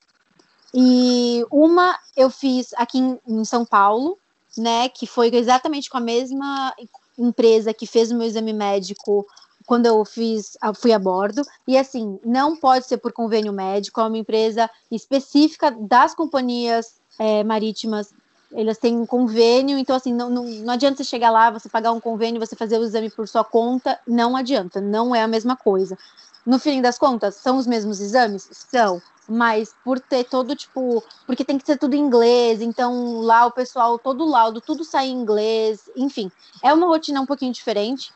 E 0.74 1.46
uma 1.52 1.98
eu 2.16 2.30
fiz 2.30 2.74
aqui 2.76 3.00
em, 3.00 3.20
em 3.28 3.46
São 3.46 3.66
Paulo, 3.66 4.18
né? 4.58 4.90
Que 4.90 5.08
foi 5.08 5.34
exatamente 5.34 5.90
com 5.90 5.98
a 5.98 6.02
mesma 6.02 6.74
empresa 7.18 7.74
que 7.74 7.86
fez 7.86 8.12
o 8.12 8.16
meu 8.16 8.28
exame 8.28 8.54
médico 8.54 9.26
quando 9.66 9.86
eu 9.86 10.04
fiz, 10.04 10.58
fui 10.76 10.92
a 10.92 10.98
bordo. 10.98 11.44
E 11.68 11.78
assim, 11.78 12.20
não 12.26 12.56
pode 12.56 12.88
ser 12.88 12.98
por 12.98 13.12
convênio 13.12 13.54
médico, 13.54 14.02
é 14.02 14.04
uma 14.04 14.18
empresa 14.18 14.68
específica 14.90 15.70
das 15.70 16.16
companhias 16.16 17.00
é, 17.20 17.44
marítimas. 17.44 18.12
Elas 18.52 18.80
têm 18.80 18.98
um 18.98 19.06
convênio, 19.06 19.78
então 19.78 19.96
assim, 19.96 20.12
não, 20.12 20.28
não, 20.28 20.44
não 20.44 20.74
adianta 20.74 20.98
você 20.98 21.04
chegar 21.04 21.30
lá, 21.30 21.52
você 21.52 21.70
pagar 21.70 21.92
um 21.92 22.00
convênio, 22.00 22.40
você 22.40 22.56
fazer 22.56 22.80
o 22.80 22.84
exame 22.84 23.12
por 23.12 23.28
sua 23.28 23.44
conta, 23.44 24.00
não 24.08 24.36
adianta, 24.36 24.82
não 24.82 25.14
é 25.14 25.22
a 25.22 25.28
mesma 25.28 25.56
coisa. 25.56 25.96
No 26.46 26.58
fim 26.60 26.82
das 26.82 26.98
contas, 26.98 27.36
são 27.36 27.58
os 27.58 27.68
mesmos 27.68 28.00
exames? 28.00 28.50
São 28.52 29.02
mas 29.30 29.76
por 29.84 30.00
ter 30.00 30.24
todo 30.24 30.56
tipo, 30.56 31.04
porque 31.28 31.46
tem 31.46 31.58
que 31.58 31.66
ser 31.66 31.78
tudo 31.78 31.94
em 31.94 32.00
inglês, 32.00 32.62
então 32.62 33.22
lá 33.22 33.46
o 33.46 33.52
pessoal, 33.52 34.00
todo 34.00 34.26
laudo, 34.26 34.60
tudo 34.60 34.84
sai 34.84 35.08
em 35.08 35.14
inglês, 35.14 35.90
enfim, 35.96 36.32
é 36.64 36.74
uma 36.74 36.88
rotina 36.88 37.22
um 37.22 37.26
pouquinho 37.26 37.54
diferente. 37.54 38.12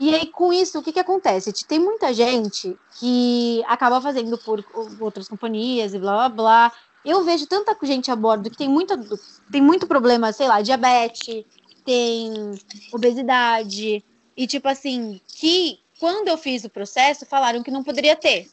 E 0.00 0.14
aí, 0.14 0.26
com 0.26 0.52
isso, 0.52 0.78
o 0.78 0.82
que, 0.82 0.92
que 0.92 1.00
acontece? 1.00 1.52
Tem 1.66 1.78
muita 1.80 2.14
gente 2.14 2.78
que 2.98 3.64
acaba 3.66 4.00
fazendo 4.00 4.38
por 4.38 4.64
outras 5.00 5.26
companhias 5.26 5.92
e 5.92 5.98
blá 5.98 6.12
blá 6.14 6.28
blá. 6.28 6.72
Eu 7.04 7.24
vejo 7.24 7.46
tanta 7.46 7.76
gente 7.82 8.08
a 8.08 8.14
bordo 8.14 8.48
que 8.48 8.56
tem, 8.56 8.68
muita, 8.68 8.96
tem 9.50 9.60
muito 9.60 9.88
problema, 9.88 10.32
sei 10.32 10.46
lá, 10.46 10.62
diabetes, 10.62 11.44
tem 11.84 12.32
obesidade, 12.92 14.04
e 14.36 14.46
tipo 14.46 14.68
assim, 14.68 15.20
que 15.26 15.80
quando 15.98 16.28
eu 16.28 16.38
fiz 16.38 16.64
o 16.64 16.70
processo, 16.70 17.26
falaram 17.26 17.62
que 17.62 17.70
não 17.70 17.82
poderia 17.82 18.16
ter. 18.16 18.50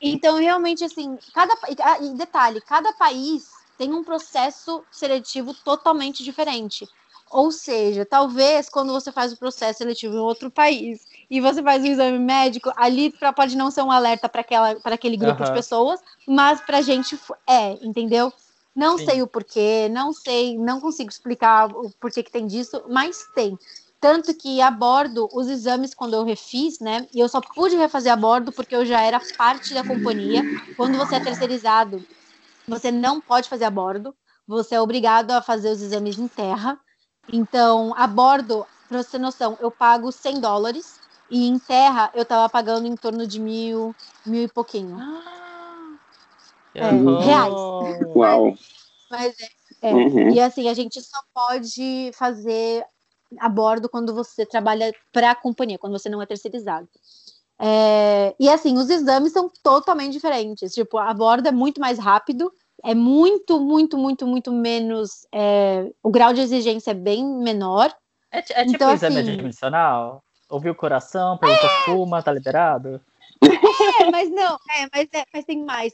Então, 0.00 0.38
realmente, 0.38 0.84
assim, 0.84 1.18
cada 1.34 1.56
e 2.00 2.14
detalhe, 2.14 2.60
cada 2.60 2.92
país 2.92 3.50
tem 3.76 3.92
um 3.92 4.04
processo 4.04 4.84
seletivo 4.90 5.54
totalmente 5.54 6.22
diferente. 6.22 6.88
Ou 7.30 7.52
seja, 7.52 8.06
talvez 8.06 8.68
quando 8.68 8.92
você 8.92 9.12
faz 9.12 9.32
o 9.32 9.36
processo 9.36 9.78
seletivo 9.78 10.14
em 10.14 10.18
outro 10.18 10.50
país 10.50 11.06
e 11.30 11.40
você 11.40 11.62
faz 11.62 11.82
o 11.82 11.86
exame 11.86 12.18
médico, 12.18 12.72
ali 12.74 13.10
pra, 13.10 13.32
pode 13.32 13.56
não 13.56 13.70
ser 13.70 13.82
um 13.82 13.90
alerta 13.90 14.28
para 14.28 14.94
aquele 14.94 15.16
grupo 15.16 15.42
uhum. 15.42 15.48
de 15.48 15.52
pessoas, 15.52 16.00
mas 16.26 16.60
para 16.60 16.78
a 16.78 16.82
gente 16.82 17.18
é, 17.46 17.72
entendeu? 17.82 18.32
Não 18.74 18.96
Sim. 18.96 19.06
sei 19.06 19.22
o 19.22 19.26
porquê, 19.26 19.88
não 19.90 20.12
sei, 20.12 20.56
não 20.56 20.80
consigo 20.80 21.10
explicar 21.10 21.66
o 21.66 21.90
porquê 22.00 22.22
que 22.22 22.30
tem 22.30 22.46
disso, 22.46 22.82
mas 22.88 23.26
tem. 23.34 23.58
Tanto 24.00 24.32
que 24.32 24.60
a 24.60 24.70
bordo, 24.70 25.28
os 25.32 25.48
exames, 25.48 25.92
quando 25.92 26.14
eu 26.14 26.24
refiz, 26.24 26.78
né? 26.78 27.06
E 27.12 27.18
eu 27.18 27.28
só 27.28 27.40
pude 27.40 27.76
refazer 27.76 28.12
a 28.12 28.16
bordo 28.16 28.52
porque 28.52 28.74
eu 28.74 28.86
já 28.86 29.00
era 29.00 29.20
parte 29.36 29.74
da 29.74 29.82
companhia. 29.82 30.42
Quando 30.76 30.96
você 30.96 31.16
é 31.16 31.20
terceirizado, 31.20 32.04
você 32.66 32.92
não 32.92 33.20
pode 33.20 33.48
fazer 33.48 33.64
a 33.64 33.70
bordo. 33.70 34.14
Você 34.46 34.76
é 34.76 34.80
obrigado 34.80 35.32
a 35.32 35.42
fazer 35.42 35.70
os 35.70 35.82
exames 35.82 36.16
em 36.16 36.28
terra. 36.28 36.78
Então, 37.32 37.92
a 37.96 38.06
bordo, 38.06 38.64
para 38.88 39.02
você 39.02 39.12
ter 39.12 39.18
noção, 39.18 39.58
eu 39.60 39.70
pago 39.70 40.12
100 40.12 40.40
dólares. 40.40 41.00
E 41.28 41.48
em 41.48 41.58
terra, 41.58 42.10
eu 42.14 42.24
tava 42.24 42.48
pagando 42.48 42.86
em 42.86 42.96
torno 42.96 43.26
de 43.26 43.40
mil, 43.40 43.94
mil 44.24 44.44
e 44.44 44.48
pouquinho. 44.48 44.96
Ah, 44.98 45.98
é, 46.74 46.86
uhum. 46.92 47.18
Reais. 47.18 47.54
Uau! 48.14 48.54
Mas 49.10 49.34
é, 49.82 49.90
é. 49.90 49.94
Uhum. 49.94 50.30
E 50.30 50.40
assim, 50.40 50.68
a 50.68 50.74
gente 50.74 51.00
só 51.02 51.18
pode 51.34 52.10
fazer 52.14 52.84
a 53.38 53.48
bordo 53.48 53.88
quando 53.88 54.14
você 54.14 54.46
trabalha 54.46 54.92
para 55.12 55.32
a 55.32 55.34
companhia, 55.34 55.78
quando 55.78 55.98
você 55.98 56.08
não 56.08 56.22
é 56.22 56.26
terceirizado. 56.26 56.88
É, 57.60 58.34
e 58.38 58.48
assim, 58.48 58.76
os 58.78 58.88
exames 58.88 59.32
são 59.32 59.50
totalmente 59.62 60.12
diferentes. 60.12 60.72
Tipo, 60.72 60.98
a 60.98 61.12
bordo 61.12 61.48
é 61.48 61.52
muito 61.52 61.80
mais 61.80 61.98
rápido, 61.98 62.52
é 62.84 62.94
muito, 62.94 63.60
muito, 63.60 63.98
muito, 63.98 64.26
muito 64.26 64.52
menos. 64.52 65.26
É, 65.32 65.90
o 66.02 66.10
grau 66.10 66.32
de 66.32 66.40
exigência 66.40 66.92
é 66.92 66.94
bem 66.94 67.24
menor. 67.24 67.92
É, 68.30 68.38
é 68.38 68.42
tipo 68.42 68.76
então, 68.76 68.92
exame 68.92 69.20
assim, 69.20 69.32
admissional? 69.32 70.22
Ouviu 70.48 70.72
o 70.72 70.76
coração, 70.76 71.36
perguntou 71.36 71.68
é... 71.68 71.84
fuma, 71.84 72.22
tá 72.22 72.32
liberado? 72.32 73.00
É, 74.00 74.10
mas 74.10 74.30
não, 74.30 74.54
é, 74.70 74.88
mas, 74.92 75.08
é, 75.12 75.24
mas 75.32 75.44
tem 75.44 75.64
mais. 75.64 75.92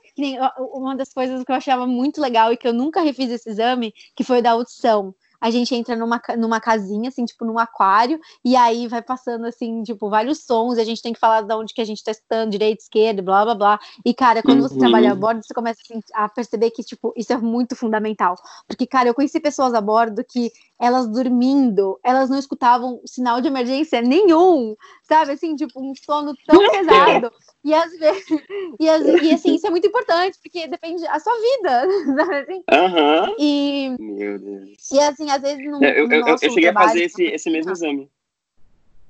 Uma 0.59 0.97
das 0.97 1.13
coisas 1.13 1.43
que 1.45 1.51
eu 1.51 1.57
achava 1.57 1.87
muito 1.87 2.21
legal 2.21 2.53
e 2.53 2.57
que 2.57 2.67
eu 2.67 2.73
nunca 2.73 3.03
refiz 3.03 3.31
esse 3.31 3.51
exame, 3.51 3.93
que 4.17 4.25
foi 4.25 4.41
da 4.41 4.53
audição 4.53 5.15
a 5.45 5.51
gente 5.51 5.75
entra 5.75 5.95
numa, 5.95 6.19
numa 6.39 6.59
casinha, 6.59 7.11
assim, 7.11 7.23
tipo, 7.27 7.45
num 7.45 7.59
aquário, 7.59 8.19
e 8.43 8.57
aí 8.57 8.89
vai 8.89 9.03
passando, 9.03 9.45
assim, 9.45 9.83
tipo, 9.83 10.09
vários 10.09 10.43
sons, 10.43 10.79
e 10.79 10.81
a 10.81 10.85
gente 10.85 11.03
tem 11.03 11.13
que 11.13 11.21
falar 11.21 11.43
de 11.43 11.53
onde 11.53 11.75
que 11.75 11.83
a 11.83 11.85
gente 11.85 12.03
tá 12.03 12.11
estando, 12.11 12.51
direita, 12.51 12.83
esquerda, 12.83 13.21
blá, 13.21 13.45
blá, 13.45 13.55
blá. 13.55 13.81
E, 14.07 14.15
cara, 14.15 14.43
quando 14.43 14.63
você 14.63 14.73
uhum. 14.73 14.81
trabalha 14.81 15.13
a 15.13 15.15
bordo, 15.15 15.45
você 15.45 15.53
começa 15.53 15.83
assim, 15.83 16.01
a 16.15 16.31
perceber 16.31 16.71
que, 16.71 16.83
tipo, 16.83 17.13
isso 17.15 17.31
é 17.31 17.37
muito 17.37 17.77
fundamental. 17.77 18.37
Porque, 18.67 18.87
cara, 18.87 19.11
eu 19.11 19.15
conheci 19.15 19.39
pessoas 19.39 19.75
a 19.75 19.83
bordo 19.83 20.25
que 20.25 20.51
elas 20.85 21.09
dormindo, 21.09 21.99
elas 22.05 22.29
não 22.29 22.39
escutavam 22.39 23.01
sinal 23.07 23.41
de 23.41 23.49
emergência 23.49 24.03
nenhum, 24.03 24.77
sabe? 25.03 25.33
Assim, 25.33 25.57
tipo, 25.57 25.81
um 25.81 25.95
sono 25.95 26.35
tão 26.47 26.59
pesado. 26.71 27.33
E 27.65 27.73
às 27.73 27.91
vezes, 27.99 28.25
e, 28.79 28.89
as, 28.89 29.03
e 29.23 29.33
assim, 29.33 29.55
isso 29.55 29.67
é 29.67 29.71
muito 29.71 29.87
importante, 29.87 30.39
porque 30.43 30.69
depende 30.69 31.03
da 31.03 31.19
sua 31.19 31.33
vida, 31.33 31.89
sabe 32.17 32.37
assim? 32.37 32.63
Uhum. 32.71 33.37
E, 33.39 33.97
Meu 33.99 34.39
Deus. 34.39 34.91
E 34.93 35.01
assim, 35.01 35.31
às 35.31 35.41
vezes 35.41 35.65
no, 35.65 35.83
eu, 35.83 36.11
eu, 36.11 36.27
eu 36.27 36.39
cheguei 36.39 36.65
trabalho, 36.65 36.87
a 36.87 36.89
fazer 36.89 37.05
esse, 37.05 37.25
esse 37.25 37.51
mesmo 37.51 37.73
exame. 37.73 38.11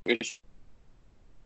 Eu 0.07 0.17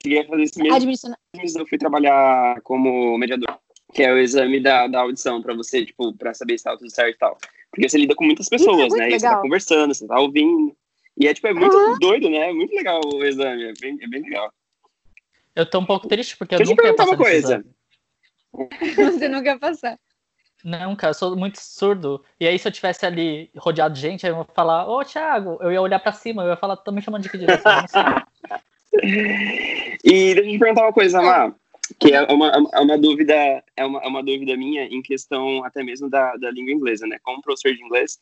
cheguei 0.02 0.20
a 0.20 0.26
fazer 0.26 0.42
esse 0.42 0.62
mesmo 0.62 0.90
exame. 0.90 1.16
Eu 1.56 1.66
fui 1.66 1.78
trabalhar 1.78 2.60
como 2.60 3.16
mediador, 3.16 3.58
que 3.94 4.02
é 4.02 4.12
o 4.12 4.18
exame 4.18 4.60
da, 4.60 4.86
da 4.86 5.00
audição, 5.00 5.40
para 5.40 5.54
você, 5.54 5.86
tipo, 5.86 6.12
para 6.12 6.34
saber 6.34 6.58
se 6.58 6.64
tá 6.64 6.76
tudo 6.76 6.90
certo 6.90 7.14
e 7.14 7.18
tal. 7.18 7.38
Porque 7.70 7.88
você 7.88 7.98
lida 7.98 8.14
com 8.14 8.24
muitas 8.24 8.48
pessoas, 8.48 8.92
é 8.94 8.96
né? 8.96 9.04
Legal. 9.04 9.16
E 9.16 9.20
você 9.20 9.26
tá 9.28 9.40
conversando, 9.40 9.94
você 9.94 10.06
tá 10.06 10.18
ouvindo. 10.18 10.76
E 11.16 11.26
é, 11.26 11.34
tipo, 11.34 11.48
é 11.48 11.54
muito 11.54 11.76
uhum. 11.76 11.98
doido, 11.98 12.30
né? 12.30 12.50
É 12.50 12.52
muito 12.52 12.74
legal 12.74 13.00
o 13.04 13.24
exame, 13.24 13.64
é 13.64 13.72
bem, 13.80 13.98
é 14.00 14.06
bem 14.06 14.22
legal. 14.22 14.52
Eu 15.54 15.68
tô 15.68 15.80
um 15.80 15.84
pouco 15.84 16.06
triste 16.06 16.36
porque 16.36 16.54
eu, 16.54 16.60
eu 16.60 16.66
nunca 16.66 16.86
ia 16.86 16.94
passar 16.94 17.10
uma 17.10 17.16
coisa. 17.16 17.64
Você 18.96 19.28
não 19.28 19.42
quer 19.42 19.58
passar. 19.58 19.98
Não, 20.64 20.96
cara, 20.96 21.10
eu 21.10 21.14
sou 21.14 21.36
muito 21.36 21.58
surdo. 21.60 22.24
E 22.40 22.46
aí, 22.46 22.58
se 22.58 22.66
eu 22.66 22.72
tivesse 22.72 23.06
ali 23.06 23.50
rodeado 23.56 23.94
de 23.94 24.00
gente, 24.00 24.26
aí 24.26 24.32
eu 24.32 24.38
ia 24.38 24.46
falar, 24.54 24.88
ô, 24.88 25.04
Thiago, 25.04 25.58
eu 25.60 25.70
ia 25.70 25.80
olhar 25.80 25.98
pra 26.00 26.12
cima, 26.12 26.42
eu 26.42 26.50
ia 26.50 26.56
falar, 26.56 26.76
tô 26.76 26.90
me 26.90 27.02
chamando 27.02 27.22
de 27.22 27.28
que 27.28 27.38
direção? 27.38 27.72
e 30.04 30.34
deixa 30.34 30.40
eu 30.40 30.50
te 30.50 30.58
perguntar 30.58 30.82
uma 30.82 30.92
coisa, 30.92 31.22
Má, 31.22 31.54
que 31.98 32.12
é 32.12 32.22
uma, 32.22 32.52
é 32.72 32.80
uma 32.80 32.98
dúvida, 32.98 33.34
é 33.76 33.84
uma, 33.84 34.00
é 34.00 34.06
uma 34.06 34.22
dúvida 34.22 34.56
minha 34.56 34.84
em 34.84 35.02
questão 35.02 35.64
até 35.64 35.82
mesmo 35.82 36.08
da, 36.08 36.36
da 36.36 36.50
língua 36.50 36.72
inglesa, 36.72 37.06
né? 37.06 37.18
Como 37.22 37.42
professor 37.42 37.74
de 37.74 37.82
inglês, 37.82 38.18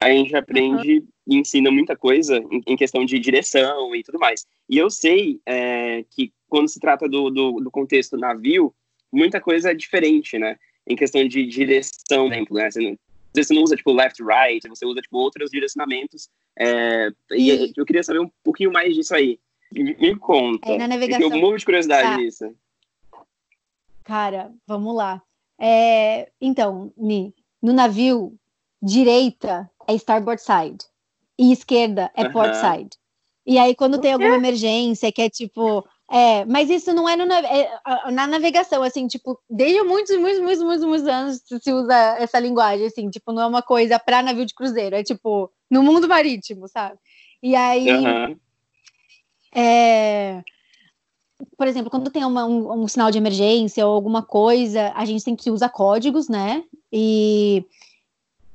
a 0.00 0.10
gente 0.10 0.34
aprende 0.34 0.98
uhum. 0.98 1.06
e 1.26 1.36
ensina 1.36 1.70
muita 1.70 1.96
coisa 1.96 2.38
em, 2.50 2.62
em, 2.66 2.76
questão 2.76 3.04
de 3.04 3.18
direção 3.18 3.94
e 3.94 4.02
tudo 4.02 4.18
mais. 4.18 4.46
E 4.68 4.78
eu 4.78 4.88
sei 4.90 5.40
é, 5.44 6.04
que 6.10 6.32
quando 6.48 6.68
se 6.68 6.80
trata 6.80 7.08
do, 7.08 7.30
do, 7.30 7.60
do 7.60 7.70
contexto 7.70 8.16
navio, 8.16 8.74
muita 9.12 9.40
coisa 9.40 9.72
é 9.72 9.74
diferente, 9.74 10.38
né? 10.38 10.56
em 10.90 10.96
questão 10.96 11.26
de 11.26 11.46
direção, 11.46 12.26
por 12.26 12.32
exemplo, 12.32 12.56
né? 12.56 12.70
Você 12.70 12.80
não, 12.80 12.98
você 13.32 13.54
não 13.54 13.62
usa, 13.62 13.76
tipo, 13.76 13.92
left, 13.92 14.20
right, 14.22 14.68
você 14.68 14.84
usa, 14.84 15.00
tipo, 15.00 15.16
outros 15.18 15.50
direcionamentos. 15.50 16.28
É, 16.58 17.10
e 17.32 17.72
eu 17.76 17.86
queria 17.86 18.02
saber 18.02 18.20
um 18.20 18.30
pouquinho 18.42 18.72
mais 18.72 18.94
disso 18.94 19.14
aí. 19.14 19.38
Me, 19.72 20.16
conta. 20.16 20.68
É, 20.68 20.78
na 20.78 20.88
navegação. 20.88 21.28
Eu 21.28 21.36
um 21.36 21.40
monte 21.40 21.60
de 21.60 21.64
curiosidade 21.64 22.08
tá. 22.08 22.16
nisso. 22.16 22.44
Cara, 24.04 24.52
vamos 24.66 24.94
lá. 24.94 25.22
É, 25.58 26.30
então, 26.40 26.92
Mi, 26.96 27.34
no 27.62 27.72
navio, 27.72 28.34
direita 28.82 29.70
é 29.86 29.94
starboard 29.94 30.40
side 30.40 30.84
e 31.38 31.52
esquerda 31.52 32.10
é 32.14 32.28
port 32.28 32.54
side. 32.54 32.90
E 33.46 33.58
aí, 33.58 33.74
quando 33.74 34.00
tem 34.00 34.12
alguma 34.12 34.36
emergência, 34.36 35.10
que 35.10 35.22
é 35.22 35.28
tipo, 35.28 35.84
é, 36.10 36.44
mas 36.44 36.68
isso 36.68 36.92
não 36.92 37.08
é, 37.08 37.16
no, 37.16 37.32
é, 37.32 37.80
na 38.12 38.26
navegação, 38.26 38.82
assim, 38.82 39.06
tipo, 39.06 39.38
desde 39.48 39.82
muitos, 39.82 40.16
muitos, 40.18 40.40
muitos, 40.40 40.62
muitos, 40.62 40.84
muitos 40.84 41.08
anos 41.08 41.42
se 41.60 41.72
usa 41.72 41.94
essa 42.18 42.38
linguagem, 42.38 42.86
assim, 42.86 43.08
tipo, 43.08 43.32
não 43.32 43.42
é 43.42 43.46
uma 43.46 43.62
coisa 43.62 43.98
para 43.98 44.22
navio 44.22 44.44
de 44.44 44.54
cruzeiro, 44.54 44.96
é 44.96 45.02
tipo, 45.02 45.50
no 45.70 45.82
mundo 45.82 46.08
marítimo, 46.08 46.68
sabe? 46.68 46.98
E 47.42 47.56
aí, 47.56 47.88
uhum. 47.90 48.36
é, 49.54 50.42
por 51.56 51.66
exemplo, 51.66 51.90
quando 51.90 52.10
tem 52.10 52.24
uma, 52.24 52.44
um, 52.44 52.82
um, 52.82 52.88
sinal 52.88 53.10
de 53.10 53.18
emergência 53.18 53.86
ou 53.86 53.94
alguma 53.94 54.22
coisa, 54.22 54.92
a 54.94 55.04
gente 55.04 55.22
sempre 55.22 55.50
usa 55.50 55.68
códigos, 55.68 56.28
né? 56.28 56.64
E 56.92 57.64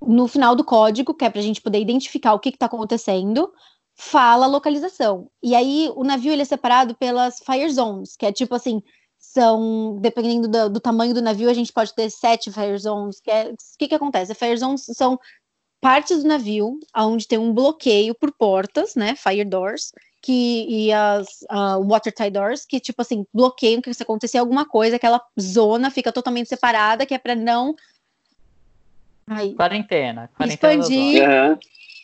no 0.01 0.27
final 0.27 0.55
do 0.55 0.63
código, 0.63 1.13
que 1.13 1.25
é 1.25 1.29
para 1.29 1.39
a 1.39 1.43
gente 1.43 1.61
poder 1.61 1.79
identificar 1.79 2.33
o 2.33 2.39
que 2.39 2.49
está 2.49 2.65
acontecendo, 2.67 3.51
fala 3.95 4.45
localização. 4.45 5.29
E 5.41 5.55
aí 5.55 5.91
o 5.95 6.03
navio 6.03 6.31
ele 6.31 6.41
é 6.41 6.45
separado 6.45 6.95
pelas 6.95 7.39
fire 7.39 7.69
zones, 7.69 8.15
que 8.15 8.25
é 8.25 8.31
tipo 8.31 8.53
assim, 8.53 8.81
são, 9.17 9.97
dependendo 9.99 10.47
do, 10.47 10.69
do 10.69 10.79
tamanho 10.79 11.13
do 11.13 11.21
navio, 11.21 11.49
a 11.49 11.53
gente 11.53 11.73
pode 11.73 11.93
ter 11.93 12.09
sete 12.09 12.51
fire 12.51 12.77
zones. 12.77 13.19
Que 13.19 13.31
é, 13.31 13.51
o 13.51 13.55
que, 13.77 13.87
que 13.87 13.95
acontece? 13.95 14.35
Fire 14.35 14.57
zones 14.57 14.85
são 14.93 15.19
partes 15.81 16.23
do 16.23 16.27
navio 16.27 16.79
onde 16.95 17.27
tem 17.27 17.37
um 17.37 17.53
bloqueio 17.53 18.15
por 18.15 18.31
portas, 18.31 18.95
né, 18.95 19.15
fire 19.15 19.45
doors, 19.45 19.91
que, 20.25 20.65
e 20.67 20.91
as 20.91 21.27
uh, 21.51 21.79
watertight 21.87 22.31
doors, 22.31 22.65
que, 22.65 22.79
tipo 22.79 22.99
assim, 22.99 23.27
bloqueiam 23.31 23.79
que 23.79 23.93
se 23.93 24.01
acontecer 24.01 24.39
alguma 24.39 24.65
coisa, 24.65 24.95
aquela 24.95 25.21
zona 25.39 25.91
fica 25.91 26.11
totalmente 26.11 26.49
separada, 26.49 27.05
que 27.05 27.13
é 27.13 27.19
para 27.19 27.35
não... 27.35 27.75
Aí, 29.27 29.53
quarentena. 29.53 30.27
quarentena 30.35 30.73
expandir. 30.73 31.29
Uhum. 31.29 31.57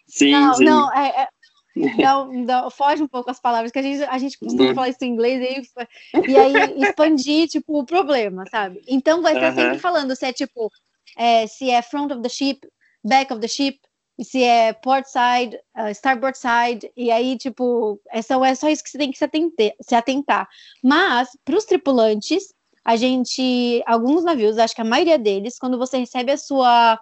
Sim, 0.06 0.32
não, 0.34 0.54
sim. 0.54 0.64
não, 0.66 0.94
é, 0.94 1.24
é 1.24 1.28
não, 1.98 2.32
não, 2.32 2.70
foge 2.70 3.02
um 3.02 3.08
pouco 3.08 3.32
as 3.32 3.40
palavras, 3.40 3.72
que 3.72 3.80
a 3.80 3.82
gente, 3.82 4.04
a 4.04 4.18
gente 4.20 4.38
costuma 4.38 4.66
uhum. 4.66 4.76
falar 4.76 4.90
isso 4.90 5.04
em 5.04 5.10
inglês 5.10 5.42
e, 5.42 6.30
e 6.30 6.38
aí 6.38 6.54
expandir, 6.84 7.48
tipo, 7.50 7.80
o 7.80 7.86
problema, 7.86 8.46
sabe? 8.52 8.84
Então 8.88 9.24
vai 9.24 9.34
estar 9.34 9.50
uhum. 9.50 9.56
sempre 9.56 9.80
falando 9.80 10.16
se 10.16 10.28
é 10.28 10.32
tipo, 10.32 10.72
é, 11.18 11.48
se 11.48 11.72
é 11.72 11.82
front 11.82 12.12
of 12.12 12.22
the 12.22 12.30
ship, 12.30 12.68
back 13.04 13.34
of 13.34 13.42
the 13.42 13.48
ship, 13.48 13.80
se 14.20 14.44
é 14.44 14.74
port 14.74 15.06
side, 15.06 15.58
uh, 15.78 15.90
starboard 15.90 16.38
side, 16.38 16.92
e 16.96 17.12
aí, 17.12 17.38
tipo, 17.38 18.00
é 18.10 18.22
só, 18.22 18.44
é 18.44 18.54
só 18.56 18.70
isso 18.70 18.84
que 18.84 18.90
você 18.90 18.98
tem 18.98 19.12
que 19.12 19.18
se, 19.18 19.24
atenter, 19.24 19.76
se 19.82 19.96
atentar. 19.96 20.48
Mas, 20.84 21.30
para 21.44 21.58
os 21.58 21.66
tripulantes, 21.66 22.54
a 22.84 22.96
gente, 22.96 23.84
alguns 23.86 24.24
navios, 24.24 24.58
acho 24.58 24.76
que 24.76 24.82
a 24.82 24.86
maioria 24.86 25.18
deles, 25.18 25.58
quando 25.58 25.78
você 25.78 25.98
recebe 25.98 26.32
a 26.32 26.38
sua. 26.38 27.00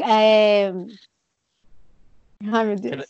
É... 0.00 0.72
Ai, 2.52 2.64
meu 2.64 2.76
Deus. 2.76 3.06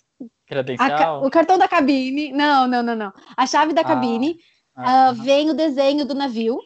A, 0.79 1.19
o 1.19 1.31
cartão 1.31 1.57
da 1.57 1.67
cabine. 1.67 2.33
Não, 2.33 2.67
não, 2.67 2.83
não, 2.83 2.95
não. 2.95 3.13
A 3.37 3.47
chave 3.47 3.73
da 3.73 3.81
ah, 3.81 3.85
cabine 3.85 4.39
ah, 4.77 5.11
uh, 5.11 5.23
vem 5.23 5.49
o 5.49 5.55
desenho 5.55 6.05
do 6.05 6.15
navio 6.15 6.59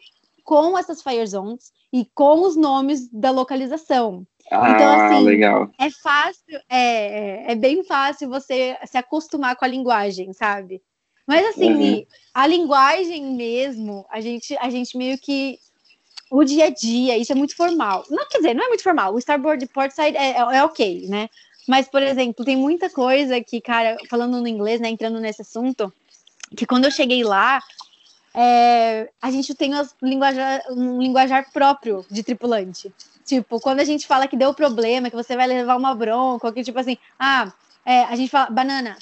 com 0.43 0.77
essas 0.77 1.03
fire 1.03 1.27
zones 1.27 1.73
e 1.93 2.05
com 2.15 2.43
os 2.43 2.57
nomes 2.57 3.09
da 3.12 3.31
localização. 3.31 4.27
Ah, 4.51 4.71
então, 4.71 5.01
assim, 5.01 5.25
legal. 5.25 5.71
é 5.79 5.91
fácil, 5.91 6.61
é, 6.69 6.79
é, 6.79 7.53
é, 7.53 7.55
bem 7.55 7.83
fácil 7.85 8.29
você 8.29 8.77
se 8.85 8.97
acostumar 8.97 9.57
com 9.57 9.65
a 9.65 9.69
linguagem, 9.69 10.33
sabe? 10.33 10.81
Mas 11.27 11.45
assim, 11.47 11.73
uhum. 11.73 12.07
a 12.33 12.47
linguagem 12.47 13.35
mesmo, 13.35 14.07
a 14.09 14.21
gente, 14.21 14.57
a 14.59 14.71
gente 14.71 14.97
meio 14.97 15.19
que 15.19 15.59
o 16.31 16.45
dia 16.45 16.67
a 16.67 16.71
dia, 16.71 17.19
isso 17.19 17.33
é 17.33 17.35
muito 17.35 17.57
formal. 17.57 18.05
Não, 18.09 18.29
quer 18.29 18.39
dizer, 18.39 18.55
não 18.55 18.65
é 18.65 18.69
muito 18.69 18.83
formal. 18.83 19.13
O 19.15 19.19
Starboard 19.19 19.67
Portside 19.69 20.17
é, 20.17 20.33
é, 20.33 20.39
é 20.39 20.63
ok, 20.63 21.07
né? 21.09 21.29
Mas, 21.67 21.89
por 21.89 22.03
exemplo, 22.03 22.45
tem 22.45 22.57
muita 22.57 22.89
coisa 22.89 23.41
que, 23.41 23.61
cara, 23.61 23.97
falando 24.09 24.41
no 24.41 24.47
inglês, 24.47 24.81
né, 24.81 24.89
entrando 24.89 25.19
nesse 25.19 25.43
assunto, 25.43 25.93
que 26.57 26.65
quando 26.65 26.85
eu 26.85 26.91
cheguei 26.93 27.25
lá, 27.25 27.61
é, 28.37 29.09
a 29.22 29.31
gente 29.31 29.55
tem 29.55 29.72
linguajar, 30.03 30.62
um 30.70 31.01
linguajar 31.01 31.51
próprio 31.51 32.05
de 32.11 32.22
tripulante. 32.22 32.92
Tipo, 33.25 33.59
quando 33.59 33.81
a 33.81 33.85
gente 33.85 34.07
fala 34.07 34.29
que 34.29 34.37
deu 34.37 34.53
problema, 34.53 35.09
que 35.09 35.16
você 35.16 35.35
vai 35.35 35.46
levar 35.46 35.75
uma 35.75 35.94
bronca, 35.94 36.46
ou 36.46 36.53
que 36.53 36.62
tipo 36.62 36.79
assim, 36.79 36.99
ah, 37.18 37.51
é, 37.85 38.03
a 38.03 38.14
gente 38.14 38.31
fala 38.31 38.51
banana. 38.51 38.99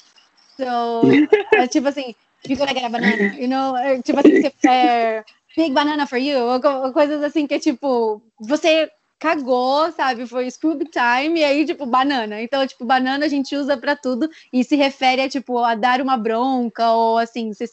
So, 0.57 1.03
é, 1.53 1.67
tipo 1.67 1.89
assim, 1.89 2.15
you 2.49 2.57
gonna 2.57 2.73
get 2.73 2.85
a 2.85 2.89
banana, 2.89 3.35
you 3.37 3.49
know? 3.49 3.77
É, 3.77 4.01
tipo 4.01 4.21
assim, 4.21 4.51
é, 4.69 5.25
big 5.57 5.73
banana 5.75 6.07
for 6.07 6.19
you, 6.19 6.39
ou, 6.39 6.93
coisas 6.93 7.21
assim 7.23 7.45
que 7.47 7.55
é 7.55 7.59
tipo, 7.59 8.23
você 8.39 8.89
cagou, 9.19 9.91
sabe? 9.93 10.27
Foi 10.27 10.49
Scooby 10.51 10.87
Time 10.87 11.41
e 11.41 11.45
aí, 11.45 11.65
tipo, 11.65 11.87
banana. 11.87 12.41
Então, 12.41 12.65
tipo, 12.67 12.85
banana 12.85 13.27
a 13.27 13.29
gente 13.29 13.57
usa 13.57 13.77
para 13.77 13.97
tudo 13.97 14.29
e 14.53 14.63
se 14.63 14.77
refere 14.77 15.23
a, 15.23 15.29
tipo, 15.29 15.59
a 15.59 15.75
dar 15.75 16.01
uma 16.01 16.17
bronca 16.17 16.93
ou, 16.93 17.19
assim, 17.19 17.53
se, 17.53 17.67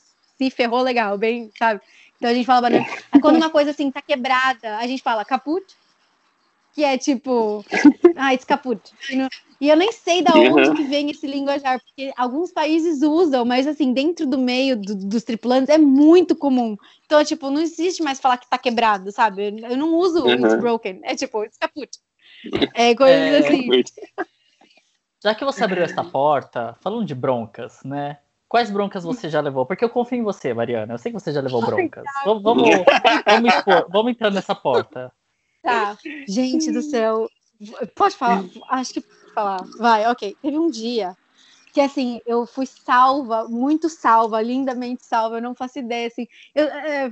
se 0.49 0.55
ferrou 0.55 0.81
legal, 0.81 1.17
bem, 1.17 1.51
sabe? 1.57 1.81
Então 2.17 2.29
a 2.29 2.33
gente 2.33 2.45
fala 2.45 2.61
banana. 2.61 2.85
Quando 3.21 3.37
uma 3.37 3.49
coisa, 3.49 3.71
assim, 3.71 3.89
tá 3.91 4.01
quebrada, 4.01 4.77
a 4.77 4.85
gente 4.87 5.01
fala 5.01 5.25
caput, 5.25 5.65
que 6.73 6.83
é, 6.83 6.97
tipo, 6.97 7.65
ah, 8.15 8.33
it's 8.33 8.45
caput. 8.45 8.79
E 9.59 9.69
eu 9.69 9.75
nem 9.75 9.91
sei 9.91 10.21
da 10.21 10.33
onde 10.33 10.69
uhum. 10.69 10.75
que 10.75 10.83
vem 10.83 11.11
esse 11.11 11.27
linguajar, 11.27 11.79
porque 11.79 12.11
alguns 12.17 12.51
países 12.51 13.01
usam, 13.01 13.45
mas 13.45 13.67
assim, 13.67 13.93
dentro 13.93 14.25
do 14.25 14.37
meio 14.37 14.75
do, 14.75 14.95
dos 14.95 15.23
tripulantes 15.23 15.69
é 15.69 15.77
muito 15.77 16.35
comum. 16.35 16.75
Então, 17.05 17.23
tipo, 17.23 17.49
não 17.49 17.61
existe 17.61 18.01
mais 18.01 18.19
falar 18.19 18.37
que 18.37 18.49
tá 18.49 18.57
quebrado, 18.57 19.11
sabe? 19.11 19.59
Eu 19.61 19.77
não 19.77 19.95
uso 19.95 20.25
uhum. 20.25 20.33
it's 20.33 20.55
broken. 20.55 21.01
É 21.03 21.15
tipo, 21.15 21.43
it's 21.43 21.57
kaput. 21.57 21.89
É 22.73 22.95
coisa 22.95 23.13
é... 23.13 23.37
assim. 23.39 23.67
Já 25.23 25.35
que 25.35 25.45
você 25.45 25.63
abriu 25.63 25.83
essa 25.83 26.03
porta, 26.03 26.75
falando 26.81 27.05
de 27.05 27.13
broncas, 27.13 27.79
né? 27.83 28.17
Quais 28.51 28.69
broncas 28.69 29.05
você 29.05 29.29
já 29.29 29.39
levou? 29.39 29.65
Porque 29.65 29.85
eu 29.85 29.89
confio 29.89 30.17
em 30.17 30.23
você, 30.23 30.53
Mariana. 30.53 30.93
Eu 30.93 30.97
sei 30.97 31.09
que 31.09 31.17
você 31.17 31.31
já 31.31 31.39
levou 31.39 31.61
broncas. 31.61 32.03
Vamos, 32.25 32.43
vamos, 32.43 32.69
vamos, 33.25 33.53
expor, 33.53 33.87
vamos 33.89 34.11
entrar 34.11 34.29
nessa 34.29 34.53
porta. 34.53 35.09
Tá. 35.63 35.97
Gente 36.27 36.69
do 36.69 36.81
céu. 36.81 37.29
Pode 37.95 38.13
falar? 38.13 38.43
Acho 38.67 38.95
que 38.95 39.05
falar. 39.33 39.63
Vai, 39.79 40.05
ok. 40.05 40.35
Teve 40.41 40.59
um 40.59 40.69
dia 40.69 41.15
que, 41.73 41.79
assim, 41.79 42.19
eu 42.25 42.45
fui 42.45 42.65
salva, 42.65 43.47
muito 43.47 43.87
salva, 43.87 44.41
lindamente 44.41 45.05
salva, 45.05 45.37
eu 45.37 45.41
não 45.41 45.55
faço 45.55 45.79
ideia, 45.79 46.07
assim. 46.07 46.27
Eu, 46.53 46.65
é, 46.65 47.09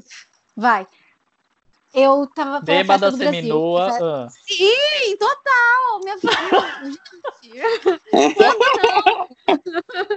vai. 0.58 0.86
Eu 1.94 2.28
tava 2.36 2.62
pela 2.62 2.80
Bêbada 2.80 3.12
seminua. 3.14 3.88
Ah. 4.02 4.28
Sim, 4.46 5.16
total! 5.18 6.00
Minha 6.04 6.18
família. 6.20 7.00
total. 8.36 9.30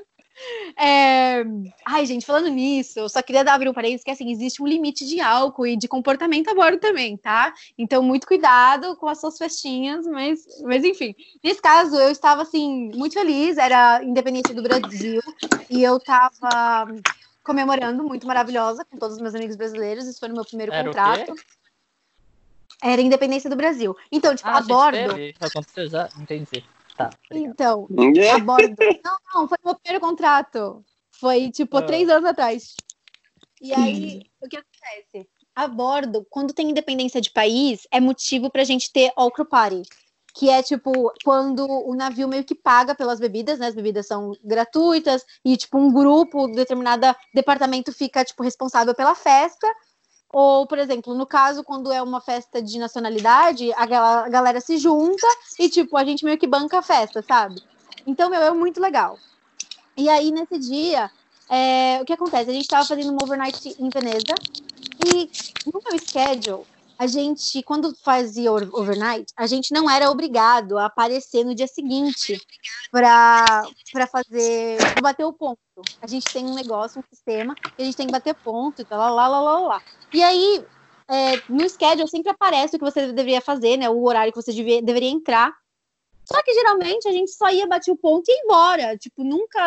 É... 0.77 1.45
Ai, 1.85 2.07
gente, 2.07 2.27
falando 2.27 2.49
nisso, 2.49 2.99
eu 2.99 3.09
só 3.09 3.23
queria 3.23 3.45
dar 3.45 3.55
abrir 3.55 3.69
um 3.69 3.75
parênteses 3.75 4.05
que 4.05 4.11
assim, 4.11 4.31
existe 4.31 4.63
um 4.63 4.67
limite 4.67 5.07
de 5.07 5.21
álcool 5.21 5.67
e 5.67 5.77
de 5.77 5.89
comportamento 5.89 6.49
a 6.49 6.55
bordo 6.55 6.79
também, 6.79 7.17
tá? 7.17 7.53
Então, 7.77 8.03
muito 8.03 8.27
cuidado 8.27 8.97
com 8.97 9.09
as 9.09 9.21
suas 9.21 9.37
festinhas, 9.39 10.07
mas, 10.07 10.45
mas 10.63 10.85
enfim. 10.85 11.15
Nesse 11.43 11.61
caso, 11.61 11.97
eu 11.97 12.11
estava 12.11 12.43
assim, 12.43 12.91
muito 12.95 13.15
feliz, 13.15 13.59
era 13.59 14.03
independente 14.03 14.53
do 14.53 14.63
Brasil, 14.63 15.21
e 15.69 15.83
eu 15.83 15.97
estava 15.97 16.89
comemorando, 17.43 18.03
muito 18.05 18.27
maravilhosa, 18.27 18.85
com 18.85 18.97
todos 18.97 19.17
os 19.17 19.23
meus 19.23 19.35
amigos 19.35 19.57
brasileiros. 19.57 20.07
Isso 20.07 20.21
foi 20.21 20.29
no 20.29 20.35
meu 20.35 20.45
primeiro 20.45 20.73
era 20.73 20.85
contrato. 20.85 21.35
Era 22.83 23.01
independência 23.01 23.49
do 23.49 23.57
Brasil. 23.57 23.97
Então, 24.11 24.35
tipo, 24.35 24.49
ah, 24.49 24.59
a 24.59 24.63
bordo. 24.63 24.99
Aconteceu 25.41 25.89
já, 25.89 26.09
entendi. 26.19 26.65
Tá, 26.97 27.11
então, 27.31 27.89
a 28.35 28.39
bordo. 28.39 28.77
Não, 29.05 29.17
não, 29.35 29.49
foi 29.49 29.59
meu 29.65 29.75
primeiro 29.77 30.05
contrato. 30.05 30.85
Foi, 31.13 31.51
tipo, 31.51 31.79
ah. 31.79 31.83
três 31.83 32.09
anos 32.09 32.29
atrás. 32.29 32.75
E 33.61 33.73
aí, 33.73 34.23
o 34.41 34.49
que 34.49 34.57
acontece? 34.57 35.29
a 35.55 35.69
bordo, 35.69 36.27
quando 36.31 36.55
tem 36.55 36.71
independência 36.71 37.21
de 37.21 37.31
país, 37.31 37.87
é 37.91 38.01
motivo 38.01 38.51
pra 38.51 38.65
gente 38.65 38.91
ter 38.93 39.13
all 39.17 39.31
crew 39.31 39.47
party. 39.47 39.83
Que 40.35 40.49
é 40.49 40.63
tipo, 40.63 41.13
quando 41.23 41.67
o 41.67 41.95
navio 41.95 42.27
meio 42.27 42.43
que 42.43 42.55
paga 42.55 42.95
pelas 42.95 43.21
bebidas, 43.21 43.59
né? 43.59 43.67
As 43.67 43.75
bebidas 43.75 44.07
são 44.07 44.33
gratuitas, 44.43 45.25
e 45.45 45.59
tipo, 45.59 45.77
um 45.79 45.93
grupo, 45.93 46.49
determinado 46.49 47.15
departamento 47.35 47.93
fica, 47.93 48.25
tipo, 48.25 48.43
responsável 48.43 48.95
pela 48.95 49.15
festa. 49.15 49.67
Ou, 50.33 50.67
por 50.67 50.79
exemplo, 50.79 51.15
no 51.15 51.27
caso, 51.27 51.63
quando 51.63 51.93
é 51.93 52.03
uma 52.03 52.21
festa 52.21 52.63
de 52.63 52.79
nacionalidade, 52.79 53.71
a 53.75 53.85
galera 54.31 54.63
se 54.63 54.79
junta 54.79 55.27
e, 55.59 55.69
tipo, 55.69 55.95
a 55.95 56.05
gente 56.05 56.25
meio 56.25 56.39
que 56.39 56.47
banca 56.47 56.79
a 56.79 56.83
festa, 56.83 57.23
sabe? 57.23 57.63
Então, 58.07 58.31
meu, 58.31 58.41
é 58.41 58.51
muito 58.51 58.81
legal. 58.81 59.19
E 59.95 60.09
aí, 60.09 60.31
nesse 60.31 60.59
dia, 60.59 61.11
é, 61.51 61.99
o 62.01 62.05
que 62.07 62.15
acontece? 62.15 62.49
A 62.49 62.53
gente 62.55 62.63
estava 62.63 62.87
fazendo 62.87 63.13
um 63.13 63.19
overnight 63.23 63.77
em 63.79 63.91
Veneza 63.91 64.35
e 65.07 65.31
no 65.67 65.83
meu 65.85 65.99
schedule, 65.99 66.65
a 67.03 67.07
gente, 67.09 67.65
quando 67.65 67.97
fazia 67.97 68.53
overnight, 68.53 69.33
a 69.37 69.45
gente 69.45 69.75
não 69.75 69.91
era 69.91 70.09
obrigado 70.09 70.79
a 70.79 70.87
aparecer 70.87 71.45
no 71.45 71.53
dia 71.53 71.67
seguinte 71.67 72.41
para 72.93 73.67
fazer, 74.09 74.77
pra 74.93 75.03
bater 75.03 75.25
o 75.25 75.33
ponto. 75.33 75.59
A 76.01 76.07
gente 76.07 76.33
tem 76.33 76.45
um 76.45 76.55
negócio, 76.55 77.01
um 77.01 77.05
sistema, 77.13 77.57
e 77.77 77.83
a 77.83 77.85
gente 77.85 77.97
tem 77.97 78.07
que 78.07 78.13
bater 78.13 78.37
ponto, 78.37 78.83
e 78.83 78.85
tal, 78.85 79.01
lá, 79.01 79.11
lá, 79.11 79.27
lá, 79.27 79.41
lá, 79.41 79.59
lá. 79.67 79.83
E 80.13 80.23
aí, 80.23 80.65
é, 81.09 81.43
no 81.49 81.69
schedule 81.69 82.09
sempre 82.09 82.31
aparece 82.31 82.77
o 82.77 82.79
que 82.79 82.85
você 82.85 83.13
deveria 83.13 83.41
fazer, 83.41 83.77
né? 83.77 83.91
O 83.91 84.05
horário 84.05 84.33
que 84.33 84.41
você 84.41 84.53
devia, 84.53 84.81
deveria 84.81 85.11
entrar. 85.11 85.53
Só 86.25 86.41
que 86.41 86.55
geralmente 86.55 87.09
a 87.09 87.13
gente 87.13 87.33
só 87.33 87.51
ia 87.51 87.67
bater 87.67 87.91
o 87.91 87.97
ponto 87.97 88.29
e 88.29 88.33
ir 88.33 88.45
embora. 88.45 88.97
Tipo, 88.97 89.25
nunca. 89.25 89.61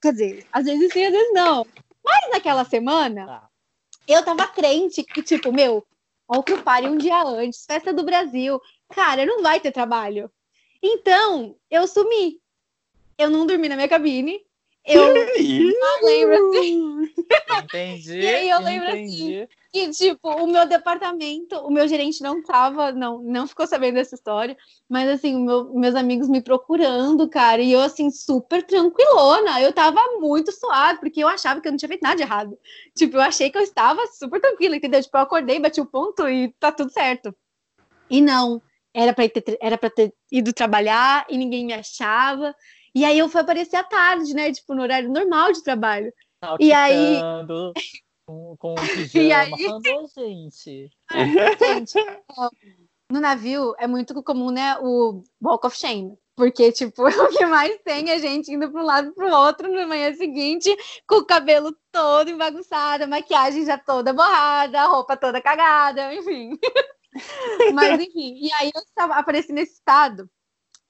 Quer 0.00 0.12
dizer, 0.12 0.46
às 0.52 0.64
vezes 0.64 0.92
sim, 0.92 1.04
às 1.04 1.10
vezes 1.10 1.32
não. 1.32 1.66
Mas 2.04 2.30
naquela 2.30 2.64
semana, 2.64 3.26
ah. 3.28 3.48
eu 4.06 4.24
tava 4.24 4.46
crente 4.46 5.02
que, 5.02 5.20
tipo, 5.20 5.52
meu, 5.52 5.84
ao 6.28 6.42
que 6.42 6.56
pare 6.58 6.88
um 6.88 6.96
dia 6.96 7.22
antes, 7.22 7.64
festa 7.64 7.92
do 7.92 8.04
Brasil. 8.04 8.60
Cara, 8.94 9.24
não 9.26 9.42
vai 9.42 9.60
ter 9.60 9.72
trabalho. 9.72 10.30
Então, 10.82 11.56
eu 11.70 11.86
sumi. 11.86 12.40
Eu 13.18 13.30
não 13.30 13.46
dormi 13.46 13.68
na 13.68 13.76
minha 13.76 13.88
cabine. 13.88 14.40
Eu 14.84 15.12
não 15.12 16.04
lembro 16.04 16.34
assim. 16.34 17.12
Entendi. 17.64 18.20
e 18.20 18.28
aí 18.28 18.50
eu 18.50 18.60
lembro 18.60 18.88
assim, 18.88 19.02
entendi. 19.02 19.40
assim 19.40 19.48
que, 19.72 19.90
tipo, 19.90 20.28
o 20.28 20.46
meu 20.46 20.66
departamento, 20.66 21.56
o 21.58 21.70
meu 21.70 21.86
gerente 21.86 22.22
não 22.22 22.42
tava, 22.42 22.92
não, 22.92 23.22
não 23.22 23.46
ficou 23.46 23.66
sabendo 23.66 23.94
dessa 23.94 24.14
história, 24.14 24.56
mas 24.88 25.08
assim, 25.08 25.44
meu, 25.44 25.72
meus 25.74 25.94
amigos 25.94 26.28
me 26.28 26.40
procurando, 26.40 27.28
cara, 27.28 27.60
e 27.62 27.72
eu 27.72 27.80
assim, 27.80 28.10
super 28.10 28.62
tranquilona. 28.62 29.60
Eu 29.60 29.72
tava 29.72 30.00
muito 30.18 30.52
suado, 30.52 31.00
porque 31.00 31.22
eu 31.22 31.28
achava 31.28 31.60
que 31.60 31.68
eu 31.68 31.72
não 31.72 31.76
tinha 31.78 31.88
feito 31.88 32.02
nada 32.02 32.16
de 32.16 32.22
errado. 32.22 32.58
Tipo, 32.96 33.16
eu 33.16 33.20
achei 33.22 33.50
que 33.50 33.58
eu 33.58 33.62
estava 33.62 34.06
super 34.08 34.40
tranquila, 34.40 34.76
entendeu? 34.76 35.02
Tipo, 35.02 35.16
eu 35.16 35.22
acordei, 35.22 35.58
bati 35.58 35.80
o 35.80 35.86
ponto 35.86 36.28
e 36.28 36.52
tá 36.58 36.72
tudo 36.72 36.90
certo. 36.90 37.34
E 38.08 38.20
não, 38.20 38.62
era 38.94 39.12
para 39.12 39.28
ter, 39.28 39.58
era 39.60 39.76
pra 39.76 39.90
ter 39.90 40.14
ido 40.32 40.52
trabalhar 40.52 41.26
e 41.28 41.36
ninguém 41.36 41.66
me 41.66 41.74
achava. 41.74 42.54
E 42.94 43.04
aí 43.04 43.18
eu 43.18 43.28
fui 43.28 43.42
aparecer 43.42 43.76
à 43.76 43.84
tarde, 43.84 44.32
né? 44.32 44.50
Tipo, 44.50 44.74
no 44.74 44.82
horário 44.82 45.12
normal 45.12 45.52
de 45.52 45.62
trabalho. 45.62 46.10
e 46.58 46.72
aí. 46.72 47.20
Com, 48.26 48.56
com 48.58 48.74
pijama, 48.94 49.24
e 49.24 49.32
aí... 49.32 49.50
falando, 49.50 49.82
oh, 49.86 50.20
gente. 50.20 50.90
gente, 51.58 51.94
no 53.10 53.20
navio 53.20 53.74
é 53.78 53.86
muito 53.86 54.20
comum, 54.22 54.50
né? 54.50 54.76
O 54.80 55.22
walk 55.40 55.66
of 55.66 55.76
shame. 55.76 56.18
Porque, 56.36 56.70
tipo, 56.70 57.04
o 57.06 57.28
que 57.28 57.46
mais 57.46 57.78
tem 57.82 58.10
é 58.10 58.18
gente 58.18 58.52
indo 58.52 58.70
para 58.70 58.82
um 58.82 58.84
lado 58.84 59.14
para 59.14 59.26
o 59.26 59.46
outro 59.46 59.72
no 59.72 59.88
manhã 59.88 60.12
seguinte, 60.14 60.74
com 61.06 61.16
o 61.16 61.24
cabelo 61.24 61.74
todo 61.90 62.28
embagunçado, 62.28 63.04
a 63.04 63.06
maquiagem 63.06 63.64
já 63.64 63.78
toda 63.78 64.12
borrada, 64.12 64.82
a 64.82 64.86
roupa 64.86 65.16
toda 65.16 65.40
cagada, 65.40 66.12
enfim. 66.14 66.58
Mas, 67.74 68.00
enfim, 68.00 68.34
e 68.42 68.52
aí 68.52 68.70
eu 68.74 69.12
apareci 69.12 69.52
nesse 69.52 69.74
estado 69.74 70.28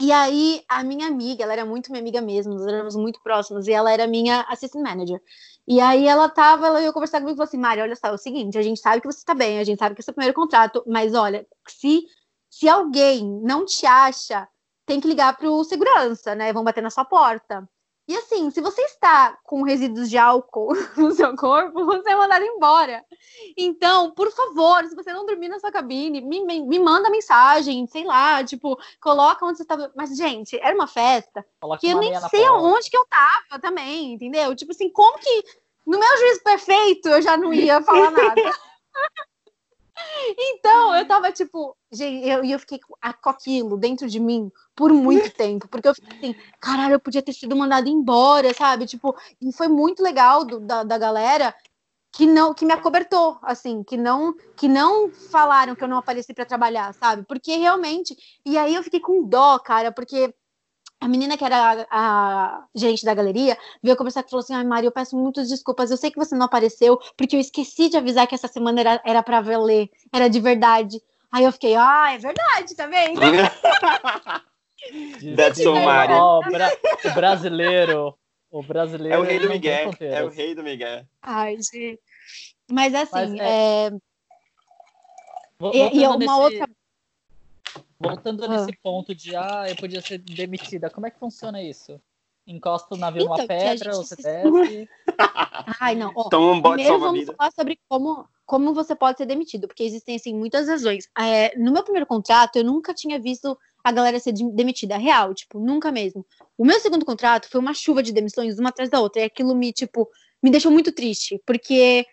e 0.01 0.13
aí, 0.13 0.63
a 0.69 0.85
minha 0.85 1.07
amiga, 1.07 1.43
ela 1.45 1.53
era 1.55 1.65
muito 1.65 1.91
minha 1.91 2.01
amiga 2.03 2.21
mesmo, 2.21 2.55
nós 2.55 2.67
éramos 2.67 2.97
muito 2.97 3.21
próximas, 3.23 3.67
e 3.67 3.73
ela 3.73 3.91
era 3.91 4.07
minha 4.07 4.43
assistant 4.43 4.83
manager. 4.83 5.21
E 5.67 5.81
aí 5.81 6.07
ela 6.07 6.29
tava, 6.29 6.67
ela 6.67 6.83
ia 6.83 6.93
conversar 6.93 7.21
comigo 7.21 7.35
e 7.35 7.39
falou 7.39 7.49
assim, 7.49 7.59
Mari, 7.59 7.81
olha 7.81 7.97
só, 7.97 8.09
é 8.09 8.13
o 8.13 8.19
seguinte, 8.19 8.59
a 8.59 8.63
gente 8.63 8.81
sabe 8.81 9.01
que 9.01 9.07
você 9.07 9.25
tá 9.25 9.35
bem, 9.35 9.59
a 9.59 9.65
gente 9.65 9.79
sabe 9.79 9.95
que 9.95 10.03
é 10.03 10.05
o 10.11 10.15
primeiro 10.15 10.35
contrato, 10.35 10.85
mas 10.87 11.15
olha, 11.15 11.47
se, 11.69 12.03
se 12.51 12.69
alguém 12.69 13.25
não 13.43 13.65
te 13.65 13.87
acha, 13.87 14.47
tem 14.87 15.01
que 15.01 15.09
ligar 15.09 15.37
pro 15.37 15.65
segurança, 15.65 16.35
né? 16.35 16.53
Vão 16.53 16.63
bater 16.65 16.83
na 16.83 16.91
sua 16.91 17.05
porta. 17.05 17.69
E 18.09 18.17
assim, 18.17 18.51
se 18.51 18.61
você 18.61 18.83
está 18.83 19.37
com 19.43 19.63
resíduos 19.63 20.09
de 20.09 20.17
álcool 20.17 20.75
no 20.97 21.11
seu 21.13 21.35
corpo, 21.35 21.85
você 21.85 22.11
é 22.11 22.17
mandado 22.17 22.45
embora. 22.45 23.05
Então, 23.57 24.13
por 24.13 24.31
favor, 24.31 24.85
se 24.87 24.95
você 24.95 25.13
não 25.13 25.27
dormir 25.27 25.49
na 25.49 25.59
sua 25.59 25.73
cabine, 25.73 26.21
me, 26.21 26.45
me, 26.45 26.65
me 26.65 26.79
manda 26.79 27.11
mensagem, 27.11 27.85
sei 27.89 28.05
lá, 28.05 28.45
tipo, 28.45 28.79
coloca 29.01 29.45
onde 29.45 29.57
você 29.57 29.65
estava. 29.65 29.91
Mas, 29.97 30.17
gente, 30.17 30.57
era 30.61 30.75
uma 30.75 30.87
festa 30.87 31.45
Coloque 31.61 31.81
que 31.81 31.93
eu 31.93 31.99
nem 31.99 32.15
sei 32.31 32.49
onde 32.49 32.89
que 32.89 32.97
eu 32.97 33.07
tava 33.07 33.61
também, 33.61 34.13
entendeu? 34.13 34.55
Tipo 34.55 34.71
assim, 34.71 34.89
como 34.89 35.19
que 35.19 35.45
no 35.85 35.99
meu 35.99 36.19
juízo 36.19 36.43
perfeito 36.45 37.09
eu 37.09 37.21
já 37.21 37.37
não 37.37 37.53
ia 37.53 37.83
falar 37.83 38.13
nada. 38.13 38.43
Então, 40.39 40.95
eu 40.95 41.07
tava 41.07 41.33
tipo, 41.33 41.77
gente, 41.91 42.29
eu, 42.29 42.45
eu 42.45 42.59
fiquei 42.59 42.79
com 42.81 43.31
aquilo 43.31 43.77
dentro 43.77 44.09
de 44.09 44.21
mim 44.21 44.51
por 44.75 44.93
muito 44.93 45.31
tempo, 45.35 45.69
porque 45.69 45.89
eu 45.89 45.95
fiquei 45.95 46.19
assim, 46.19 46.41
caralho, 46.61 46.95
eu 46.95 47.01
podia 47.01 47.23
ter 47.23 47.33
sido 47.33 47.57
mandado 47.57 47.89
embora, 47.89 48.53
sabe? 48.53 48.87
Tipo, 48.87 49.17
e 49.41 49.53
foi 49.53 49.69
muito 49.69 50.03
legal 50.03 50.45
do, 50.45 50.61
da, 50.61 50.83
da 50.83 50.99
galera 50.99 51.55
que 52.13 52.27
não 52.27 52.55
que 52.55 52.65
me 52.65 52.73
acobertou, 52.73 53.39
assim, 53.43 53.83
que 53.83 53.97
não 53.97 54.35
que 54.57 54.69
não 54.69 55.11
falaram 55.11 55.75
que 55.75 55.85
eu 55.85 55.89
não 55.89 55.99
apareci 55.99 56.33
para 56.33 56.47
trabalhar, 56.47 56.93
sabe? 56.95 57.25
Porque 57.27 57.57
realmente, 57.57 58.17
e 58.45 58.57
aí 58.57 58.75
eu 58.75 58.83
fiquei 58.83 59.01
com 59.01 59.27
dó, 59.27 59.59
cara, 59.59 59.93
porque 59.93 60.35
a 61.01 61.09
menina 61.09 61.37
que 61.37 61.45
era 61.45 61.59
a, 61.59 61.87
a, 61.91 62.65
gerente 62.75 63.05
da 63.05 63.15
galeria 63.15 63.57
veio 63.83 63.97
conversar 63.97 64.25
e 64.27 64.31
falou 64.31 64.43
assim: 64.43 64.55
Ai, 64.55 64.65
Mari, 64.65 64.87
eu 64.87 64.93
peço 64.93 65.17
muitas 65.17 65.49
desculpas. 65.49 65.91
Eu 65.91 65.97
sei 65.97 66.11
que 66.11 66.19
você 66.19 66.35
não 66.35 66.47
apareceu, 66.47 66.99
porque 67.17 67.37
eu 67.37 67.41
esqueci 67.41 67.89
de 67.89 67.97
avisar 67.97 68.27
que 68.27 68.35
essa 68.35 68.49
semana 68.49 68.81
era, 68.81 69.01
era 69.05 69.23
pra 69.23 69.41
valer, 69.41 69.89
era 70.13 70.29
de 70.29 70.41
verdade. 70.41 71.01
Aí 71.31 71.45
eu 71.45 71.53
fiquei, 71.53 71.77
ah, 71.77 72.15
é 72.15 72.19
verdade, 72.19 72.75
tá 72.75 72.87
vendo? 72.87 73.21
That's 75.37 75.63
so 75.63 75.75
Mari. 75.75 76.15
Oh, 76.15 76.41
bra 76.51 76.71
o 77.05 77.15
brasileiro. 77.15 78.19
O 78.51 78.63
brasileiro. 78.63 79.15
É 79.15 79.19
o 79.19 79.23
rei 79.23 79.39
do 79.39 79.49
Miguel. 79.49 79.91
É 80.01 80.23
o 80.23 80.29
rei 80.29 80.55
do 80.55 80.63
Miguel. 80.63 81.05
Ai, 81.21 81.57
gente. 81.57 82.01
Mas 82.71 82.95
assim, 82.95 83.11
Mas, 83.13 83.35
é... 83.35 83.89
é... 83.89 83.91
E, 85.75 86.01
e 86.01 86.07
uma 86.07 86.17
nesse... 86.17 86.33
outra 86.33 86.69
Voltando 87.99 88.45
ah. 88.45 88.49
nesse 88.49 88.73
ponto 88.83 89.15
de, 89.15 89.35
ah, 89.35 89.65
eu 89.69 89.77
podia 89.77 90.01
ser 90.01 90.19
demitida, 90.19 90.91
como 90.91 91.07
é 91.07 91.11
que 91.11 91.19
funciona 91.19 91.63
isso? 91.63 92.01
Encosta 92.47 92.95
o 92.95 92.99
navio 92.99 93.23
então, 93.23 93.37
numa 93.37 93.47
pedra, 93.47 93.97
ou 93.97 94.05
você 94.05 94.15
desce? 94.15 94.89
Ai, 95.81 95.97
não. 95.97 96.13
Ó, 96.15 96.29
Toma 96.29 96.53
um 96.53 96.61
bote 96.61 96.75
primeiro 96.75 97.01
vamos 97.01 97.25
falar 97.27 97.51
sobre 97.51 97.79
como, 97.89 98.25
como 98.45 98.73
você 98.73 98.95
pode 98.95 99.19
ser 99.19 99.27
demitido, 99.27 99.67
porque 99.67 99.83
existem, 99.83 100.15
assim, 100.15 100.33
muitas 100.33 100.69
razões. 100.69 101.09
É, 101.19 101.59
no 101.59 101.73
meu 101.73 101.83
primeiro 101.83 102.07
contrato, 102.07 102.57
eu 102.57 102.65
nunca 102.65 102.95
tinha 102.95 103.19
visto 103.19 103.59
a 103.83 103.91
galera 103.91 104.21
ser 104.21 104.33
demitida 104.33 104.97
real, 104.97 105.35
tipo, 105.35 105.59
nunca 105.59 105.91
mesmo. 105.91 106.25
O 106.57 106.65
meu 106.65 106.79
segundo 106.79 107.05
contrato 107.05 107.49
foi 107.49 107.61
uma 107.61 107.75
chuva 107.75 108.03
de 108.03 108.13
demissões, 108.13 108.59
uma 108.59 108.69
atrás 108.69 108.91
da 108.91 109.01
outra, 109.01 109.23
e 109.23 109.25
aquilo 109.25 109.55
me, 109.55 109.73
tipo, 109.73 110.09
me 110.43 110.51
deixou 110.51 110.71
muito 110.71 110.93
triste, 110.93 111.43
porque 111.45 112.07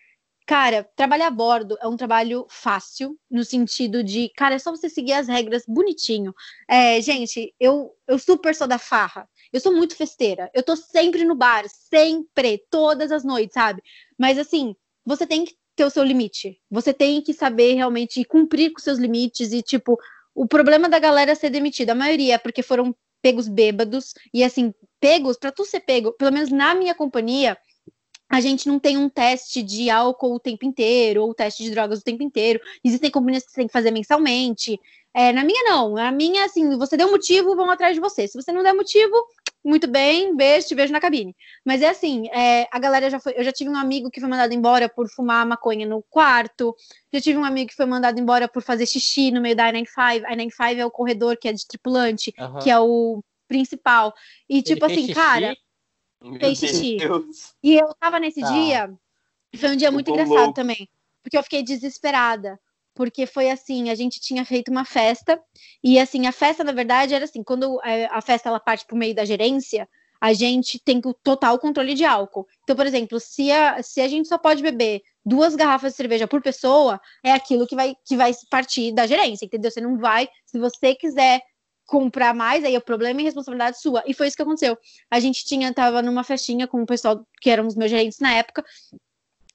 Cara, 0.46 0.84
trabalhar 0.96 1.28
a 1.28 1.32
bordo 1.32 1.78
é 1.82 1.88
um 1.88 1.96
trabalho 1.96 2.46
fácil, 2.50 3.18
no 3.32 3.46
sentido 3.46 4.04
de, 4.04 4.30
cara, 4.36 4.56
é 4.56 4.60
só 4.60 4.72
você 4.72 4.90
seguir 4.90 5.14
as 5.14 5.28
regras 5.28 5.64
bonitinho. 5.66 6.34
É, 6.68 7.00
gente, 7.02 7.54
eu, 7.60 7.96
eu 8.08 8.20
super 8.20 8.54
sou 8.54 8.68
da 8.68 8.78
farra. 8.78 9.28
Eu 9.54 9.60
sou 9.60 9.74
muito 9.74 9.96
festeira. 9.96 10.52
Eu 10.54 10.62
tô 10.62 10.76
sempre 10.76 11.24
no 11.24 11.36
bar, 11.36 11.64
sempre, 11.70 12.62
todas 12.70 13.12
as 13.12 13.24
noites, 13.24 13.54
sabe? 13.54 13.82
Mas 14.18 14.38
assim, 14.38 14.76
você 15.06 15.26
tem 15.26 15.46
que 15.46 15.56
ter 15.76 15.86
o 15.86 15.90
seu 15.90 16.04
limite. 16.04 16.60
Você 16.70 16.94
tem 16.94 17.22
que 17.22 17.34
saber 17.34 17.74
realmente 17.74 18.24
cumprir 18.26 18.72
com 18.72 18.80
seus 18.80 19.00
limites 19.00 19.54
e, 19.54 19.62
tipo, 19.62 19.98
o 20.36 20.48
problema 20.48 20.90
da 20.90 21.00
galera 21.00 21.36
ser 21.36 21.50
demitida, 21.50 21.92
a 21.92 21.96
maioria 21.96 22.36
é 22.36 22.38
porque 22.38 22.62
foram 22.62 22.96
pegos 23.22 23.48
bêbados 23.48 24.14
e 24.34 24.44
assim, 24.44 24.74
pegos, 25.00 25.38
para 25.38 25.52
tu 25.52 25.64
ser 25.64 25.80
pego, 25.80 26.12
pelo 26.14 26.34
menos 26.34 26.50
na 26.50 26.76
minha 26.76 26.94
companhia, 26.94 27.58
a 28.34 28.42
gente 28.42 28.68
não 28.68 28.80
tem 28.80 28.98
um 28.98 29.08
teste 29.08 29.62
de 29.62 29.92
álcool 29.92 30.34
o 30.34 30.40
tempo 30.40 30.66
inteiro, 30.66 31.22
ou 31.22 31.36
teste 31.36 31.62
de 31.62 31.70
drogas 31.70 32.00
o 32.00 32.04
tempo 32.04 32.24
inteiro. 32.24 32.60
Existem 32.84 33.12
companhias 33.12 33.44
que 33.44 33.52
você 33.52 33.58
tem 33.58 33.68
que 33.68 33.74
fazer 33.74 33.92
mensalmente. 33.92 34.80
É, 35.14 35.32
na 35.32 35.44
minha, 35.44 35.64
não. 35.70 35.94
Na 35.94 36.12
minha, 36.12 36.44
assim, 36.44 36.76
você 36.76 36.98
deu 36.98 37.12
motivo, 37.12 37.56
vão 37.56 37.70
atrás 37.70 37.94
de 37.94 38.00
você. 38.00 38.28
Se 38.28 38.34
você 38.34 38.52
não 38.52 38.64
der 38.64 38.74
motivo, 38.74 39.16
muito 39.64 39.88
bem, 39.88 40.36
beijo, 40.36 40.68
te 40.68 40.74
vejo 40.74 40.92
na 40.92 41.00
cabine. 41.00 41.36
Mas 41.64 41.84
é 41.84 41.90
assim, 41.90 42.28
é, 42.30 42.68
a 42.72 42.80
galera 42.80 43.08
já 43.08 43.20
foi. 43.20 43.36
Eu 43.38 43.44
já 43.44 43.52
tive 43.52 43.70
um 43.70 43.78
amigo 43.78 44.10
que 44.10 44.20
foi 44.20 44.28
mandado 44.28 44.52
embora 44.52 44.90
por 44.90 45.08
fumar 45.08 45.46
maconha 45.46 45.86
no 45.86 46.02
quarto. 46.10 46.76
Já 47.14 47.22
tive 47.22 47.38
um 47.38 47.46
amigo 47.46 47.70
que 47.70 47.76
foi 47.76 47.86
mandado 47.86 48.20
embora 48.20 48.48
por 48.48 48.64
fazer 48.64 48.88
xixi 48.88 49.30
no 49.30 49.42
meio 49.42 49.56
da 49.56 49.70
I-95. 49.70 50.24
A 50.26 50.34
I-95 50.34 50.78
é 50.80 50.86
o 50.88 50.90
corredor 50.90 51.38
que 51.38 51.48
é 51.48 51.54
de 51.54 51.68
tripulante, 51.68 52.34
uhum. 52.40 52.58
que 52.58 52.72
é 52.72 52.80
o 52.80 53.24
principal. 53.48 54.12
E, 54.50 54.64
tipo 54.64 54.84
Ele 54.88 54.94
assim, 54.94 55.14
cara 55.14 55.56
fez 56.40 56.58
xixi. 56.60 56.98
E 57.62 57.76
eu 57.76 57.94
tava 57.96 58.20
nesse 58.20 58.42
tá. 58.42 58.52
dia, 58.52 58.94
foi 59.56 59.70
um 59.70 59.76
dia 59.76 59.92
muito 59.92 60.10
engraçado 60.12 60.54
também. 60.54 60.90
porque 61.24 61.38
eu 61.38 61.44
fiquei 61.44 61.64
desesperada. 61.64 62.60
Porque 62.96 63.26
foi 63.26 63.50
assim, 63.50 63.90
a 63.90 63.96
gente 63.96 64.20
tinha 64.20 64.46
feito 64.46 64.70
uma 64.70 64.86
festa, 64.86 65.42
e 65.84 65.98
assim, 65.98 66.28
a 66.28 66.32
festa, 66.32 66.64
na 66.64 66.72
verdade, 66.72 67.16
era 67.16 67.26
assim, 67.26 67.42
quando 67.42 67.82
é, 67.84 68.06
a 68.06 68.22
festa 68.22 68.50
ela 68.50 68.60
parte 68.60 68.86
por 68.86 68.96
meio 68.96 69.16
da 69.16 69.26
gerência, 69.26 69.90
a 70.22 70.32
gente 70.32 70.80
tem 70.80 71.02
o 71.04 71.14
total 71.14 71.58
controle 71.58 71.96
de 71.96 72.06
álcool. 72.06 72.48
Então, 72.64 72.76
por 72.76 72.86
exemplo, 72.86 73.20
se 73.20 73.52
a, 73.52 73.82
se 73.82 74.00
a 74.00 74.08
gente 74.08 74.28
só 74.28 74.38
pode 74.38 74.62
beber 74.62 75.02
duas 75.26 75.56
garrafas 75.56 75.94
de 75.94 75.98
cerveja 75.98 76.28
por 76.28 76.42
pessoa, 76.42 77.02
é 77.24 77.32
aquilo 77.32 77.66
que 77.66 77.76
vai, 77.76 77.96
que 78.06 78.16
vai 78.16 78.32
partir 78.50 78.94
da 78.94 79.08
gerência, 79.08 79.46
entendeu? 79.46 79.72
Você 79.72 79.82
não 79.82 79.98
vai, 79.98 80.30
se 80.46 80.60
você 80.60 80.94
quiser 80.94 81.42
comprar 81.86 82.34
mais, 82.34 82.64
aí 82.64 82.76
o 82.76 82.82
problema 82.82 83.22
e 83.22 83.24
responsabilidade 83.24 83.80
sua. 83.80 84.04
E 84.06 84.14
foi 84.14 84.28
isso 84.28 84.36
que 84.36 84.42
aconteceu. 84.42 84.78
A 85.10 85.20
gente 85.20 85.46
tinha, 85.46 85.74
tava 85.74 86.02
numa 86.02 86.24
festinha 86.24 86.68
com 86.68 86.82
o 86.82 86.86
pessoal 86.86 87.26
que 87.42 87.50
eram 87.50 87.68
os 87.68 87.76
meus 87.76 87.92
gerentes 87.92 88.20
na 88.20 88.34
época, 88.34 88.64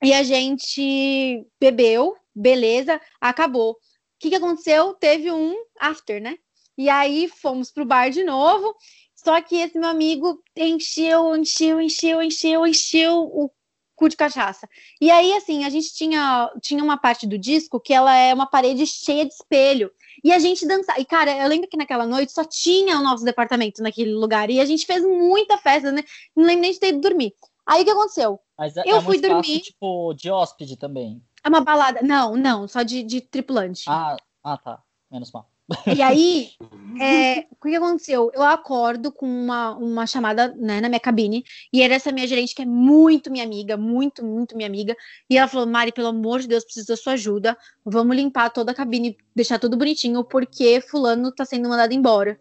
e 0.02 0.12
a 0.12 0.22
gente 0.22 1.44
bebeu, 1.60 2.16
beleza, 2.34 3.00
acabou. 3.20 3.72
O 3.72 3.76
que, 4.20 4.30
que 4.30 4.36
aconteceu? 4.36 4.94
Teve 4.94 5.32
um 5.32 5.54
after, 5.80 6.22
né? 6.22 6.36
E 6.76 6.88
aí 6.88 7.28
fomos 7.28 7.70
pro 7.72 7.84
bar 7.84 8.10
de 8.10 8.22
novo. 8.22 8.76
Só 9.14 9.40
que 9.42 9.56
esse 9.56 9.76
meu 9.78 9.88
amigo 9.88 10.40
encheu, 10.56 11.34
encheu, 11.34 11.80
encheu, 11.80 12.22
encheu, 12.22 12.66
encheu 12.66 13.18
o 13.24 13.50
cu 13.96 14.08
de 14.08 14.16
cachaça. 14.16 14.68
E 15.00 15.10
aí, 15.10 15.32
assim, 15.32 15.64
a 15.64 15.70
gente 15.70 15.92
tinha, 15.92 16.48
tinha 16.62 16.82
uma 16.82 16.96
parte 16.96 17.26
do 17.26 17.36
disco 17.36 17.80
que 17.80 17.92
ela 17.92 18.14
é 18.14 18.32
uma 18.32 18.46
parede 18.46 18.86
cheia 18.86 19.26
de 19.26 19.32
espelho. 19.32 19.90
E 20.22 20.32
a 20.32 20.38
gente 20.38 20.66
dançava. 20.66 21.00
E, 21.00 21.04
cara, 21.04 21.36
eu 21.36 21.48
lembro 21.48 21.68
que 21.68 21.76
naquela 21.76 22.06
noite 22.06 22.32
só 22.32 22.44
tinha 22.44 22.98
o 22.98 23.02
nosso 23.02 23.24
departamento 23.24 23.82
naquele 23.82 24.12
lugar. 24.12 24.50
E 24.50 24.60
a 24.60 24.64
gente 24.64 24.86
fez 24.86 25.02
muita 25.02 25.58
festa, 25.58 25.92
né? 25.92 26.02
Não 26.34 26.44
lembro 26.44 26.62
nem 26.62 26.72
de 26.72 26.80
ter 26.80 26.88
ido 26.88 27.00
dormir. 27.00 27.32
Aí 27.66 27.82
o 27.82 27.84
que 27.84 27.90
aconteceu? 27.90 28.40
Mas 28.56 28.76
é, 28.76 28.82
eu 28.86 28.96
é 28.96 29.00
fui 29.02 29.20
dormir. 29.20 29.60
tipo, 29.60 30.14
de 30.14 30.30
hóspede 30.30 30.76
também. 30.76 31.22
É 31.44 31.48
uma 31.48 31.60
balada. 31.60 32.00
Não, 32.02 32.36
não, 32.36 32.66
só 32.66 32.82
de, 32.82 33.02
de 33.02 33.20
tripulante. 33.20 33.84
Ah, 33.86 34.16
ah, 34.42 34.56
tá. 34.56 34.82
Menos 35.10 35.30
mal. 35.30 35.48
E 35.86 36.00
aí, 36.02 36.50
é, 37.00 37.46
o 37.50 37.56
que 37.68 37.76
aconteceu? 37.76 38.30
Eu 38.34 38.42
acordo 38.42 39.12
com 39.12 39.26
uma, 39.26 39.76
uma 39.76 40.06
chamada 40.06 40.54
né, 40.56 40.80
na 40.80 40.88
minha 40.88 41.00
cabine, 41.00 41.44
e 41.72 41.82
era 41.82 41.94
essa 41.94 42.10
minha 42.10 42.26
gerente, 42.26 42.54
que 42.54 42.62
é 42.62 42.66
muito 42.66 43.30
minha 43.30 43.44
amiga, 43.44 43.76
muito, 43.76 44.24
muito 44.24 44.56
minha 44.56 44.68
amiga, 44.68 44.96
e 45.28 45.36
ela 45.36 45.48
falou: 45.48 45.66
Mari, 45.66 45.92
pelo 45.92 46.08
amor 46.08 46.40
de 46.40 46.48
Deus, 46.48 46.64
preciso 46.64 46.88
da 46.88 46.96
sua 46.96 47.12
ajuda, 47.14 47.56
vamos 47.84 48.16
limpar 48.16 48.50
toda 48.50 48.72
a 48.72 48.74
cabine, 48.74 49.16
deixar 49.34 49.58
tudo 49.58 49.76
bonitinho, 49.76 50.24
porque 50.24 50.80
Fulano 50.80 51.32
tá 51.32 51.44
sendo 51.44 51.68
mandado 51.68 51.92
embora. 51.92 52.40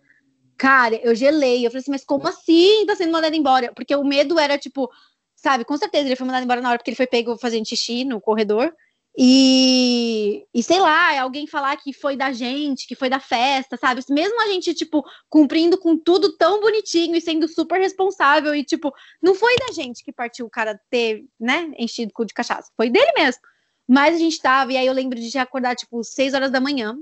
Cara, 0.57 0.95
eu 0.95 1.13
gelei, 1.13 1.65
eu 1.65 1.69
falei 1.69 1.81
assim, 1.81 1.91
mas 1.91 2.03
como 2.03 2.27
assim 2.27 2.83
tá 2.87 2.95
sendo 2.95 3.11
mandado 3.11 3.35
embora? 3.35 3.71
Porque 3.75 3.95
o 3.95 4.03
medo 4.03 4.39
era 4.39 4.57
tipo, 4.57 4.89
sabe, 5.35 5.63
com 5.63 5.77
certeza 5.77 6.07
ele 6.07 6.15
foi 6.15 6.25
mandado 6.25 6.43
embora 6.43 6.61
na 6.61 6.69
hora 6.69 6.77
porque 6.79 6.89
ele 6.89 6.97
foi 6.97 7.05
pego 7.05 7.37
fazendo 7.37 7.67
xixi 7.67 8.03
no 8.03 8.19
corredor. 8.19 8.73
E, 9.19 10.45
e 10.53 10.61
sei 10.61 10.79
lá, 10.79 11.19
alguém 11.19 11.47
falar 11.47 11.75
que 11.77 11.91
foi 11.91 12.15
da 12.15 12.31
gente, 12.31 12.85
que 12.85 12.93
foi 12.93 13.09
da 13.09 13.19
festa, 13.19 13.75
sabe? 13.75 14.03
Mesmo 14.11 14.39
a 14.43 14.45
gente, 14.45 14.75
tipo, 14.75 15.03
cumprindo 15.27 15.75
com 15.75 15.97
tudo 15.97 16.37
tão 16.37 16.61
bonitinho 16.61 17.15
e 17.15 17.21
sendo 17.21 17.47
super 17.47 17.79
responsável, 17.79 18.53
e, 18.53 18.63
tipo, 18.63 18.93
não 19.19 19.33
foi 19.33 19.55
da 19.57 19.73
gente 19.73 20.03
que 20.03 20.13
partiu 20.13 20.45
o 20.45 20.49
cara 20.51 20.79
ter, 20.91 21.25
né, 21.39 21.71
enchido 21.79 22.11
o 22.11 22.13
cu 22.13 22.25
de 22.25 22.33
cachaça, 22.33 22.71
foi 22.77 22.91
dele 22.91 23.11
mesmo. 23.17 23.41
Mas 23.87 24.13
a 24.13 24.19
gente 24.19 24.39
tava, 24.39 24.71
e 24.73 24.77
aí 24.77 24.85
eu 24.85 24.93
lembro 24.93 25.19
de 25.19 25.35
acordar, 25.39 25.75
tipo, 25.75 26.03
6 26.03 26.35
horas 26.35 26.51
da 26.51 26.59
manhã, 26.59 26.95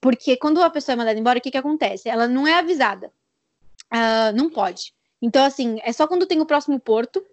porque 0.00 0.36
quando 0.36 0.60
a 0.60 0.70
pessoa 0.70 0.94
é 0.94 0.96
mandada 0.96 1.18
embora, 1.18 1.38
o 1.38 1.42
que 1.42 1.52
que 1.52 1.58
acontece? 1.58 2.08
Ela 2.08 2.26
não 2.26 2.44
é 2.44 2.54
avisada. 2.54 3.12
Uh, 3.92 4.34
não 4.34 4.50
pode. 4.50 4.92
Então, 5.22 5.44
assim, 5.44 5.78
é 5.84 5.92
só 5.92 6.08
quando 6.08 6.26
tem 6.26 6.40
o 6.40 6.46
próximo 6.46 6.80
porto, 6.80 7.24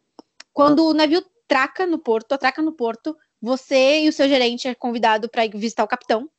quando 0.53 0.85
o 0.85 0.93
navio 0.93 1.25
traca 1.47 1.87
no 1.87 1.97
porto, 1.97 2.33
atraca 2.33 2.61
no 2.61 2.71
porto, 2.71 3.17
você 3.43 3.99
e 3.99 4.07
o 4.07 4.13
seu 4.13 4.29
gerente 4.29 4.69
é 4.69 4.73
convidado 4.73 5.27
para 5.27 5.45
visitar 5.49 5.83
o 5.83 5.87
capitão, 5.87 6.29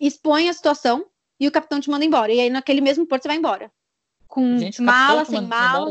expõe 0.00 0.48
a 0.48 0.54
situação 0.54 1.04
e 1.38 1.46
o 1.46 1.52
capitão 1.52 1.78
te 1.78 1.90
manda 1.90 2.02
embora. 2.02 2.32
E 2.32 2.40
aí, 2.40 2.48
naquele 2.48 2.80
mesmo 2.80 3.06
porto, 3.06 3.24
você 3.24 3.28
vai 3.28 3.36
embora. 3.36 3.70
Com 4.26 4.58
Gente, 4.58 4.80
mala, 4.80 5.26
sem 5.26 5.42
mala. 5.42 5.90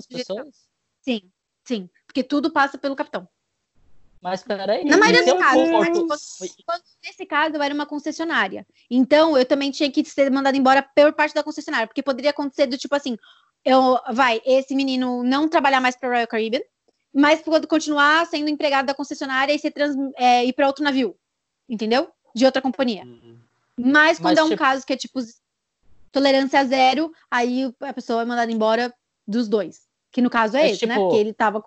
Sim, 1.04 1.22
sim. 1.64 1.88
Porque 2.08 2.24
tudo 2.24 2.52
passa 2.52 2.80
pelo 2.80 2.96
capitão. 2.96 3.30
Mas 4.20 4.42
peraí. 4.42 4.84
Na 4.86 4.98
maioria 4.98 5.24
dos 5.24 5.40
casos, 5.40 6.50
nesse 7.04 7.28
caso, 7.28 7.56
eu 7.56 7.62
era 7.62 7.74
uma 7.74 7.86
concessionária. 7.86 8.66
Então, 8.90 9.38
eu 9.38 9.46
também 9.46 9.70
tinha 9.70 9.92
que 9.92 10.04
ser 10.04 10.32
mandado 10.32 10.58
embora 10.58 10.82
por 10.82 11.14
parte 11.14 11.36
da 11.36 11.44
concessionária. 11.44 11.86
Porque 11.86 12.02
poderia 12.02 12.32
acontecer 12.32 12.66
do 12.66 12.78
tipo 12.78 12.96
assim: 12.96 13.16
eu, 13.64 14.00
vai, 14.12 14.42
esse 14.44 14.74
menino 14.74 15.22
não 15.24 15.48
trabalhar 15.48 15.80
mais 15.80 15.96
para 15.96 16.10
Royal 16.10 16.28
Caribbean 16.28 16.62
mas 17.14 17.42
quando 17.42 17.68
continuar 17.68 18.26
sendo 18.28 18.50
empregado 18.50 18.86
da 18.86 18.94
concessionária 18.94 19.54
e 19.54 19.60
ser 19.60 19.72
trans, 19.72 19.96
é, 20.16 20.46
ir 20.46 20.54
para 20.54 20.68
outro 20.68 20.84
navio, 20.84 21.16
entendeu? 21.68 22.10
De 22.36 22.46
outra 22.46 22.62
companhia. 22.62 23.04
Uhum. 23.04 23.38
Mas 23.78 24.20
quando 24.20 24.36
mas, 24.36 24.40
é 24.40 24.44
um 24.44 24.50
tipo... 24.50 24.60
caso 24.60 24.86
que 24.86 24.94
é 24.94 24.98
tipo 24.98 25.20
tolerância 26.12 26.64
zero, 26.66 27.12
aí 27.30 27.74
a 27.82 27.94
pessoa 27.94 28.22
é 28.22 28.26
mandada 28.26 28.52
embora 28.52 28.94
dos 29.28 29.48
dois. 29.48 29.88
Que 30.12 30.22
no 30.22 30.30
caso 30.30 30.58
é 30.58 30.64
mas, 30.64 30.72
esse, 30.74 30.86
né? 30.86 30.96
tipo, 30.96 31.04
né? 31.04 31.10
Porque 31.10 31.22
ele 31.22 31.34
tava. 31.34 31.64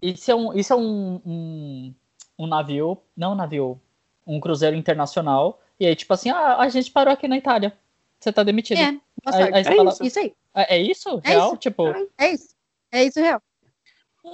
Isso 0.00 0.30
é 0.30 0.34
um, 0.34 0.52
isso 0.54 0.72
é 0.72 0.76
um, 0.76 1.20
um, 1.24 1.94
um 2.38 2.46
navio, 2.46 2.98
não 3.16 3.32
um 3.32 3.36
navio, 3.36 3.80
um 4.26 4.38
cruzeiro 4.38 4.76
internacional. 4.76 5.60
E 5.80 5.86
aí, 5.86 5.96
tipo 5.96 6.12
assim, 6.12 6.30
ah, 6.30 6.58
a 6.58 6.68
gente 6.68 6.90
parou 6.90 7.12
aqui 7.12 7.26
na 7.26 7.36
Itália. 7.36 7.76
Você 8.20 8.32
tá 8.32 8.42
demitido. 8.42 8.78
É, 8.78 9.00
aí, 9.26 9.52
aí 9.52 9.60
é 9.60 9.64
fala, 9.64 9.90
isso. 9.90 10.04
isso 10.04 10.18
aí. 10.18 10.34
É, 10.54 10.76
é 10.76 10.82
isso? 10.82 11.20
É 11.24 11.30
real? 11.30 11.48
Isso. 11.48 11.56
Tipo... 11.56 11.88
É 12.16 12.30
isso. 12.30 12.54
É 12.92 13.04
isso 13.04 13.20
real. 13.20 13.42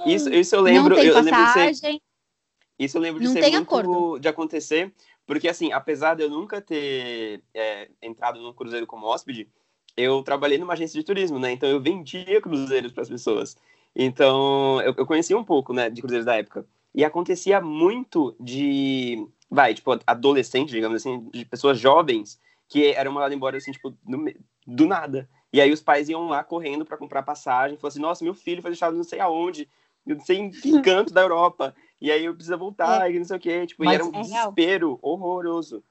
Isso, 0.05 0.29
isso 0.29 0.55
eu 0.55 0.61
lembro. 0.61 0.95
Não 0.95 1.01
tem 1.01 1.07
eu 1.07 1.13
passagem. 1.13 1.33
Lembro 1.33 1.71
de 1.71 1.79
ser, 1.79 2.01
isso 2.79 2.97
eu 2.97 3.01
lembro 3.01 3.19
de 3.19 3.25
não 3.27 3.33
ser 3.33 3.41
muito 3.41 3.57
acordo. 3.57 4.19
de 4.19 4.27
acontecer, 4.27 4.93
porque 5.25 5.47
assim, 5.47 5.71
apesar 5.71 6.15
de 6.15 6.23
eu 6.23 6.29
nunca 6.29 6.61
ter 6.61 7.43
é, 7.53 7.89
entrado 8.01 8.41
num 8.41 8.53
cruzeiro 8.53 8.87
como 8.87 9.05
hóspede, 9.05 9.47
eu 9.95 10.23
trabalhei 10.23 10.57
numa 10.57 10.73
agência 10.73 10.99
de 10.99 11.05
turismo, 11.05 11.37
né? 11.37 11.51
Então 11.51 11.69
eu 11.69 11.79
vendia 11.79 12.41
cruzeiros 12.41 12.91
para 12.91 13.03
as 13.03 13.09
pessoas. 13.09 13.55
Então 13.95 14.81
eu, 14.81 14.95
eu 14.97 15.05
conhecia 15.05 15.37
um 15.37 15.43
pouco, 15.43 15.73
né, 15.73 15.89
de 15.89 16.01
cruzeiros 16.01 16.25
da 16.25 16.35
época. 16.35 16.65
E 16.93 17.05
acontecia 17.05 17.61
muito 17.61 18.35
de, 18.39 19.25
vai, 19.49 19.73
tipo, 19.73 19.97
adolescentes, 20.05 20.73
digamos 20.73 20.97
assim, 20.97 21.29
de 21.31 21.45
pessoas 21.45 21.79
jovens 21.79 22.39
que 22.67 22.87
eram 22.93 23.11
mandadas 23.11 23.35
embora 23.35 23.57
assim, 23.57 23.71
tipo, 23.71 23.93
no, 24.05 24.31
do 24.65 24.85
nada. 24.85 25.29
E 25.53 25.59
aí 25.59 25.71
os 25.71 25.81
pais 25.81 26.07
iam 26.09 26.27
lá 26.27 26.43
correndo 26.43 26.85
para 26.85 26.97
comprar 26.97 27.23
passagem, 27.23 27.77
falaram 27.77 27.89
assim: 27.89 28.01
"Nossa, 28.01 28.23
meu 28.23 28.33
filho 28.33 28.61
foi 28.61 28.71
deixado 28.71 28.95
não 28.95 29.03
sei 29.03 29.19
aonde, 29.19 29.67
não 30.05 30.19
sei 30.19 30.37
em 30.37 30.49
que 30.49 30.81
canto 30.81 31.13
da 31.13 31.21
Europa, 31.21 31.75
e 31.99 32.11
aí 32.11 32.25
eu 32.25 32.33
preciso 32.33 32.57
voltar, 32.57 33.09
é. 33.09 33.13
e 33.13 33.19
não 33.19 33.25
sei 33.25 33.37
o 33.37 33.39
quê". 33.39 33.67
Tipo, 33.67 33.83
Mas, 33.83 33.93
e 33.93 33.95
era 33.95 34.05
um 34.05 34.09
é 34.09 34.21
desespero 34.21 34.87
real. 34.87 34.99
horroroso. 35.01 35.83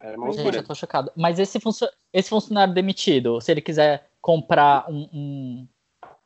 Era 0.00 0.18
uma 0.18 0.26
loucura. 0.26 0.44
Gente, 0.44 0.56
eu 0.56 0.66
tô 0.66 0.74
chocado. 0.74 1.10
Mas 1.16 1.38
esse, 1.38 1.58
funcio... 1.58 1.88
esse 2.12 2.28
funcionário 2.28 2.74
demitido, 2.74 3.40
se 3.40 3.50
ele 3.50 3.62
quiser 3.62 4.10
comprar 4.20 4.84
um, 4.90 5.08
um, 5.12 5.68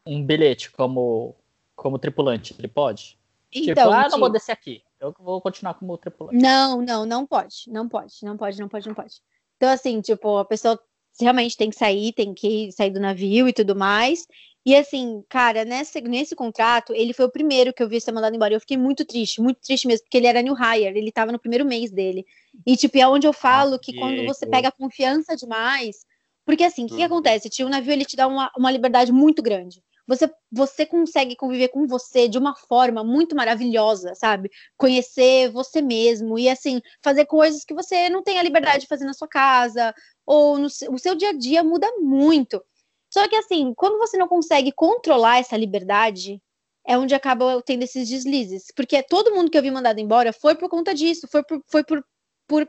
um 0.05 0.25
bilhete 0.25 0.71
como, 0.73 1.37
como 1.77 1.99
tripulante, 1.99 2.55
ele 2.59 2.67
pode? 2.67 3.17
Tipo, 3.51 3.71
então, 3.71 3.85
tipo, 3.85 3.95
ah, 3.95 4.09
não 4.11 4.19
vou 4.19 4.31
descer 4.31 4.53
aqui. 4.53 4.83
Eu 5.01 5.15
vou 5.19 5.41
continuar 5.41 5.75
como 5.75 5.97
tripulante. 5.97 6.37
Não, 6.37 6.83
não, 6.83 7.07
não 7.07 7.25
pode. 7.25 7.65
Não 7.69 7.89
pode, 7.89 8.15
não 8.23 8.37
pode, 8.37 8.59
não 8.59 8.69
pode, 8.69 8.89
não 8.89 8.95
pode. 8.95 9.23
Então, 9.57 9.71
assim, 9.71 10.01
tipo, 10.01 10.39
a 10.39 10.45
pessoa 10.45 10.79
realmente 11.21 11.57
tem 11.57 11.71
que 11.71 11.77
sair, 11.77 12.13
tem 12.13 12.35
que 12.35 12.71
sair 12.73 12.91
do 12.91 13.01
navio 13.01 13.49
e 13.49 13.53
tudo 13.53 13.75
mais. 13.75 14.27
E 14.67 14.77
assim, 14.77 15.25
cara, 15.29 15.65
nesse, 15.65 16.01
nesse 16.03 16.37
contrato, 16.37 16.93
ele 16.95 17.15
foi 17.15 17.25
o 17.25 17.31
primeiro 17.31 17.73
que 17.73 17.83
eu 17.83 17.89
vi 17.89 18.01
ser 18.01 18.13
mandado 18.13 18.37
embora. 18.37 18.53
Eu 18.53 18.61
fiquei 18.61 18.77
muito 18.77 19.05
triste, 19.05 19.41
muito 19.41 19.61
triste 19.61 19.87
mesmo, 19.87 20.05
porque 20.05 20.19
ele 20.19 20.27
era 20.27 20.43
new 20.43 20.55
hire, 20.55 20.99
ele 20.99 21.11
tava 21.11 21.33
no 21.33 21.39
primeiro 21.39 21.65
mês 21.65 21.91
dele. 21.91 22.27
E, 22.67 22.77
tipo, 22.77 22.99
é 22.99 23.09
onde 23.09 23.27
eu 23.27 23.33
falo 23.33 23.79
que 23.79 23.95
quando 23.99 24.25
você 24.27 24.47
pega 24.47 24.71
confiança 24.71 25.35
demais. 25.35 26.05
Porque 26.45 26.65
assim, 26.65 26.85
o 26.85 26.89
que, 26.89 26.97
que, 26.97 27.01
uhum. 27.01 27.07
acontece? 27.07 27.49
Tio, 27.49 27.67
o 27.67 27.71
navio 27.71 27.93
ele 27.93 28.05
te 28.05 28.17
dá 28.17 28.27
uma, 28.27 28.51
uma 28.57 28.71
liberdade 28.71 29.13
muito 29.13 29.43
grande. 29.43 29.83
Você, 30.07 30.31
você 30.51 30.87
consegue 30.87 31.37
conviver 31.37 31.69
com 31.69 31.87
você 31.87 32.27
de 32.27 32.39
uma 32.39 32.57
forma 32.57 33.05
muito 33.05 33.37
maravilhosa, 33.37 34.15
sabe? 34.15 34.51
Conhecer 34.75 35.51
você 35.51 35.83
mesmo 35.83 36.39
e 36.39 36.49
assim, 36.49 36.81
fazer 37.03 37.27
coisas 37.27 37.63
que 37.65 37.75
você 37.75 38.09
não 38.09 38.23
tem 38.23 38.39
a 38.39 38.43
liberdade 38.43 38.81
de 38.81 38.87
fazer 38.87 39.05
na 39.05 39.13
sua 39.13 39.29
casa, 39.29 39.95
ou 40.29 40.59
no, 40.59 40.67
o 40.67 40.99
seu 40.99 41.15
dia 41.15 41.31
a 41.31 41.33
dia 41.33 41.65
muda 41.65 41.91
muito. 41.99 42.63
Só 43.11 43.27
que 43.27 43.35
assim, 43.35 43.73
quando 43.75 43.99
você 43.99 44.19
não 44.19 44.29
consegue 44.29 44.71
controlar 44.71 45.39
essa 45.39 45.57
liberdade, 45.57 46.41
é 46.87 46.99
onde 46.99 47.15
acaba 47.15 47.63
tendo 47.63 47.83
esses 47.83 48.07
deslizes. 48.07 48.67
Porque 48.77 49.03
todo 49.03 49.35
mundo 49.35 49.51
que 49.51 49.57
eu 49.57 49.63
vi 49.63 49.71
mandado 49.71 49.99
embora 49.99 50.33
foi 50.33 50.55
por 50.55 50.69
conta 50.69 50.95
disso, 50.95 51.27
foi 51.29 51.43
por, 51.43 51.63
foi 51.67 51.83
por, 51.83 52.05
por 52.47 52.69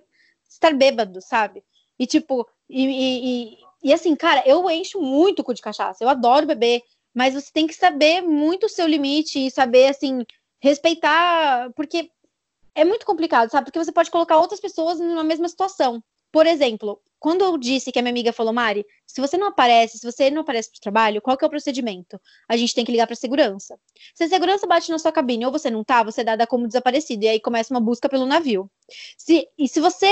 estar 0.50 0.74
bêbado, 0.74 1.22
sabe? 1.22 1.62
E 2.00 2.08
tipo, 2.08 2.48
e, 2.70 2.86
e, 2.86 3.58
e, 3.84 3.94
assim, 3.94 4.16
cara, 4.16 4.42
eu 4.46 4.70
encho 4.70 5.02
muito 5.02 5.44
cu 5.44 5.54
de 5.54 5.62
cachaça, 5.62 6.02
eu 6.02 6.08
adoro 6.08 6.48
beber, 6.48 6.82
mas 7.14 7.34
você 7.34 7.52
tem 7.52 7.68
que 7.68 7.74
saber 7.74 8.22
muito 8.22 8.68
o 8.68 8.70
seu 8.70 8.88
limite 8.88 9.46
e 9.46 9.52
saber, 9.52 9.88
assim, 9.88 10.26
respeitar, 10.62 11.72
porque 11.76 12.10
é 12.74 12.86
muito 12.86 13.06
complicado, 13.06 13.50
sabe? 13.50 13.66
Porque 13.66 13.80
você 13.80 13.92
pode 13.92 14.10
colocar 14.12 14.38
outras 14.38 14.62
pessoas 14.62 15.00
numa 15.00 15.24
mesma 15.26 15.50
situação. 15.50 16.02
Por 16.32 16.48
exemplo, 16.48 17.02
quando 17.20 17.44
eu 17.44 17.58
disse 17.58 17.92
que 17.92 18.00
a 18.00 18.02
minha 18.02 18.12
amiga 18.12 18.32
falou, 18.32 18.54
Mari, 18.54 18.86
se 19.06 19.20
você 19.20 19.38
não 19.38 19.48
aparece, 19.48 19.98
se 19.98 20.06
você 20.06 20.30
não 20.32 20.42
aparece 20.42 20.72
pro 20.72 20.80
trabalho, 20.80 21.22
qual 21.22 21.38
que 21.38 21.44
é 21.44 21.48
o 21.48 21.50
procedimento? 21.50 22.20
A 22.48 22.56
gente 22.56 22.74
tem 22.74 22.86
que 22.86 22.92
ligar 22.92 23.08
pra 23.08 23.16
segurança. 23.16 23.78
Se 24.16 24.24
a 24.24 24.30
segurança 24.30 24.66
bate 24.66 24.90
na 24.90 24.98
sua 24.98 25.12
cabine 25.12 25.46
ou 25.46 25.52
você 25.52 25.70
não 25.70 25.84
tá, 25.84 26.02
você 26.04 26.22
é 26.22 26.24
dada 26.24 26.48
como 26.48 26.66
desaparecido. 26.66 27.26
E 27.26 27.28
aí 27.28 27.40
começa 27.40 27.74
uma 27.74 27.82
busca 27.82 28.08
pelo 28.08 28.26
navio. 28.26 28.72
Se, 29.18 29.48
e 29.58 29.68
se 29.68 29.80
você 29.80 30.08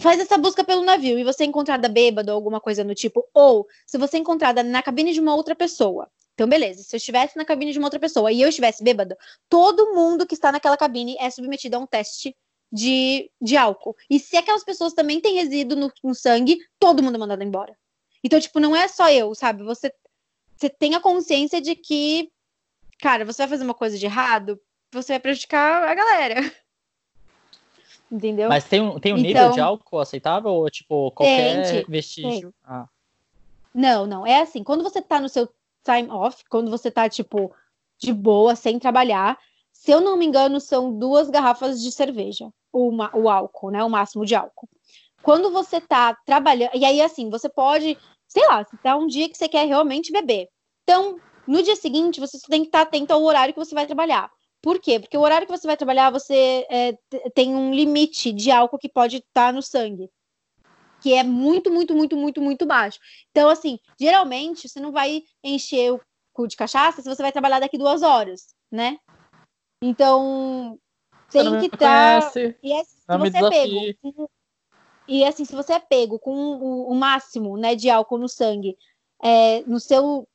faz 0.00 0.20
essa 0.20 0.38
busca 0.38 0.64
pelo 0.64 0.84
navio 0.84 1.18
e 1.18 1.24
você 1.24 1.44
é 1.44 1.46
encontrada 1.46 1.88
bêbada 1.88 2.32
ou 2.32 2.36
alguma 2.36 2.60
coisa 2.60 2.84
do 2.84 2.94
tipo, 2.94 3.26
ou 3.34 3.66
se 3.86 3.98
você 3.98 4.16
é 4.16 4.20
encontrada 4.20 4.62
na 4.62 4.82
cabine 4.82 5.12
de 5.12 5.20
uma 5.20 5.34
outra 5.34 5.54
pessoa. 5.54 6.08
Então, 6.34 6.46
beleza, 6.46 6.82
se 6.82 6.94
eu 6.94 6.98
estivesse 6.98 7.36
na 7.36 7.46
cabine 7.46 7.72
de 7.72 7.78
uma 7.78 7.86
outra 7.86 7.98
pessoa 7.98 8.30
e 8.30 8.42
eu 8.42 8.48
estivesse 8.48 8.84
bêbada, 8.84 9.16
todo 9.48 9.94
mundo 9.94 10.26
que 10.26 10.34
está 10.34 10.52
naquela 10.52 10.76
cabine 10.76 11.16
é 11.18 11.30
submetido 11.30 11.76
a 11.76 11.78
um 11.78 11.86
teste 11.86 12.36
de, 12.72 13.30
de 13.40 13.56
álcool. 13.56 13.96
E 14.10 14.18
se 14.18 14.36
aquelas 14.36 14.64
pessoas 14.64 14.92
também 14.92 15.20
têm 15.20 15.34
resíduo 15.34 15.78
no, 15.78 15.92
no 16.02 16.14
sangue, 16.14 16.58
todo 16.78 17.02
mundo 17.02 17.16
é 17.16 17.18
mandado 17.18 17.42
embora. 17.42 17.76
Então, 18.22 18.40
tipo, 18.40 18.58
não 18.58 18.74
é 18.74 18.88
só 18.88 19.10
eu, 19.10 19.34
sabe? 19.34 19.62
Você, 19.64 19.92
você 20.56 20.68
tem 20.68 20.94
a 20.94 21.00
consciência 21.00 21.60
de 21.60 21.74
que, 21.74 22.30
cara, 22.98 23.24
você 23.24 23.42
vai 23.42 23.48
fazer 23.48 23.64
uma 23.64 23.74
coisa 23.74 23.98
de 23.98 24.06
errado, 24.06 24.60
você 24.92 25.12
vai 25.14 25.20
prejudicar 25.20 25.88
a 25.88 25.94
galera. 25.94 26.34
Entendeu? 28.10 28.48
Mas 28.48 28.64
tem 28.64 28.80
um, 28.80 28.98
tem 29.00 29.12
um 29.12 29.18
então, 29.18 29.26
nível 29.26 29.50
de 29.52 29.60
álcool 29.60 29.98
aceitável 29.98 30.50
ou, 30.50 30.70
tipo, 30.70 31.10
qualquer 31.10 31.84
vestígio? 31.88 32.54
Ah. 32.64 32.88
Não, 33.74 34.06
não. 34.06 34.26
É 34.26 34.40
assim, 34.40 34.62
quando 34.62 34.82
você 34.82 35.02
tá 35.02 35.20
no 35.20 35.28
seu 35.28 35.48
time 35.84 36.08
off, 36.10 36.44
quando 36.48 36.70
você 36.70 36.90
tá, 36.90 37.08
tipo, 37.08 37.54
de 37.98 38.12
boa, 38.12 38.54
sem 38.54 38.78
trabalhar, 38.78 39.38
se 39.86 39.92
eu 39.92 40.00
não 40.00 40.16
me 40.16 40.26
engano, 40.26 40.58
são 40.58 40.92
duas 40.98 41.30
garrafas 41.30 41.80
de 41.80 41.92
cerveja, 41.92 42.50
o, 42.72 42.90
o 42.90 43.30
álcool, 43.30 43.70
né? 43.70 43.84
O 43.84 43.88
máximo 43.88 44.26
de 44.26 44.34
álcool. 44.34 44.68
Quando 45.22 45.48
você 45.52 45.80
tá 45.80 46.12
trabalhando. 46.26 46.72
E 46.74 46.84
aí, 46.84 47.00
assim, 47.00 47.30
você 47.30 47.48
pode, 47.48 47.96
sei 48.26 48.44
lá, 48.48 48.64
se 48.64 48.76
tá 48.78 48.96
um 48.96 49.06
dia 49.06 49.28
que 49.28 49.38
você 49.38 49.48
quer 49.48 49.64
realmente 49.64 50.10
beber. 50.10 50.48
Então, 50.82 51.20
no 51.46 51.62
dia 51.62 51.76
seguinte, 51.76 52.18
você 52.18 52.36
tem 52.48 52.62
que 52.62 52.66
estar 52.66 52.80
tá 52.80 52.88
atento 52.88 53.12
ao 53.12 53.22
horário 53.22 53.54
que 53.54 53.60
você 53.60 53.76
vai 53.76 53.86
trabalhar. 53.86 54.28
Por 54.60 54.80
quê? 54.80 54.98
Porque 54.98 55.16
o 55.16 55.20
horário 55.20 55.46
que 55.46 55.56
você 55.56 55.68
vai 55.68 55.76
trabalhar, 55.76 56.10
você 56.10 56.66
é, 56.68 56.98
tem 57.32 57.54
um 57.54 57.72
limite 57.72 58.32
de 58.32 58.50
álcool 58.50 58.78
que 58.78 58.88
pode 58.88 59.18
estar 59.18 59.46
tá 59.46 59.52
no 59.52 59.62
sangue. 59.62 60.10
Que 61.00 61.14
é 61.14 61.22
muito, 61.22 61.70
muito, 61.70 61.94
muito, 61.94 62.16
muito, 62.16 62.42
muito 62.42 62.66
baixo. 62.66 62.98
Então, 63.30 63.48
assim, 63.48 63.78
geralmente, 64.00 64.68
você 64.68 64.80
não 64.80 64.90
vai 64.90 65.22
encher 65.44 65.92
o 65.92 66.00
cu 66.32 66.48
de 66.48 66.56
cachaça 66.56 67.00
se 67.00 67.08
você 67.08 67.22
vai 67.22 67.30
trabalhar 67.30 67.60
daqui 67.60 67.78
duas 67.78 68.02
horas, 68.02 68.48
né? 68.68 68.98
Então, 69.80 70.78
tem 71.30 71.58
que 71.60 71.66
estar. 71.66 72.20
Tá... 72.20 72.40
E 72.62 72.72
assim, 72.72 72.96
se 72.96 73.18
você 73.18 73.36
é 73.36 73.50
pego. 73.50 74.30
E 75.08 75.24
assim, 75.24 75.44
se 75.44 75.54
você 75.54 75.72
é 75.74 75.78
pego 75.78 76.18
com 76.18 76.32
o, 76.32 76.90
o 76.90 76.94
máximo 76.94 77.56
né, 77.56 77.74
de 77.74 77.88
álcool 77.88 78.18
no 78.18 78.28
sangue 78.28 78.76
é, 79.22 79.62
no, 79.62 79.78
seu, 79.78 80.26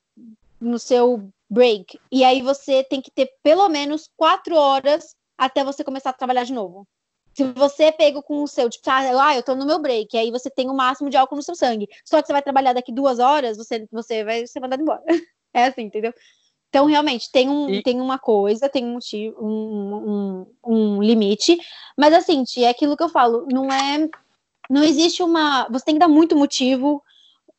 no 0.60 0.80
seu 0.80 1.30
break, 1.50 2.00
e 2.10 2.24
aí 2.24 2.42
você 2.42 2.84
tem 2.84 3.02
que 3.02 3.12
ter 3.12 3.30
pelo 3.44 3.68
menos 3.68 4.10
quatro 4.16 4.56
horas 4.56 5.16
até 5.38 5.64
você 5.64 5.84
começar 5.84 6.12
a 6.12 6.14
trabalhar 6.14 6.46
de 6.46 6.54
novo. 6.54 6.88
Se 7.34 7.44
você 7.54 7.86
é 7.86 7.92
pego 7.92 8.22
com 8.22 8.44
o 8.44 8.48
seu, 8.48 8.70
tipo, 8.70 8.89
ah, 8.89 9.36
eu 9.36 9.44
tô 9.44 9.56
no 9.56 9.66
meu 9.66 9.80
break, 9.80 10.18
aí 10.18 10.32
você 10.32 10.50
tem 10.50 10.70
o 10.70 10.74
máximo 10.74 11.10
de 11.10 11.18
álcool 11.18 11.38
no 11.38 11.44
seu 11.44 11.56
sangue. 11.56 11.88
Só 12.06 12.22
que 12.22 12.28
você 12.28 12.34
vai 12.34 12.42
trabalhar 12.42 12.74
daqui 12.74 12.92
duas 12.94 13.20
horas, 13.20 13.58
você, 13.58 13.88
você 13.92 14.24
vai 14.24 14.46
ser 14.48 14.60
mandado 14.60 14.82
embora. 14.82 15.04
É 15.54 15.66
assim, 15.66 15.82
entendeu? 15.82 16.14
Então, 16.72 16.86
realmente, 16.86 17.30
tem, 17.30 17.50
um, 17.50 17.70
e... 17.70 17.84
tem 17.84 18.00
uma 18.00 18.18
coisa, 18.18 18.70
tem 18.70 18.86
um, 18.86 18.98
um, 19.38 19.94
um, 19.94 20.46
um 20.66 21.04
limite, 21.04 21.60
mas 21.98 22.14
assim, 22.14 22.46
é 22.60 22.70
aquilo 22.70 22.96
que 22.96 23.04
eu 23.04 23.10
falo, 23.10 23.46
não 23.52 23.70
é. 23.70 24.10
Não 24.70 24.82
existe 24.82 25.22
uma. 25.22 25.68
Você 25.70 25.84
tem 25.84 25.96
que 25.96 26.00
dar 26.00 26.08
muito 26.08 26.34
motivo 26.34 27.04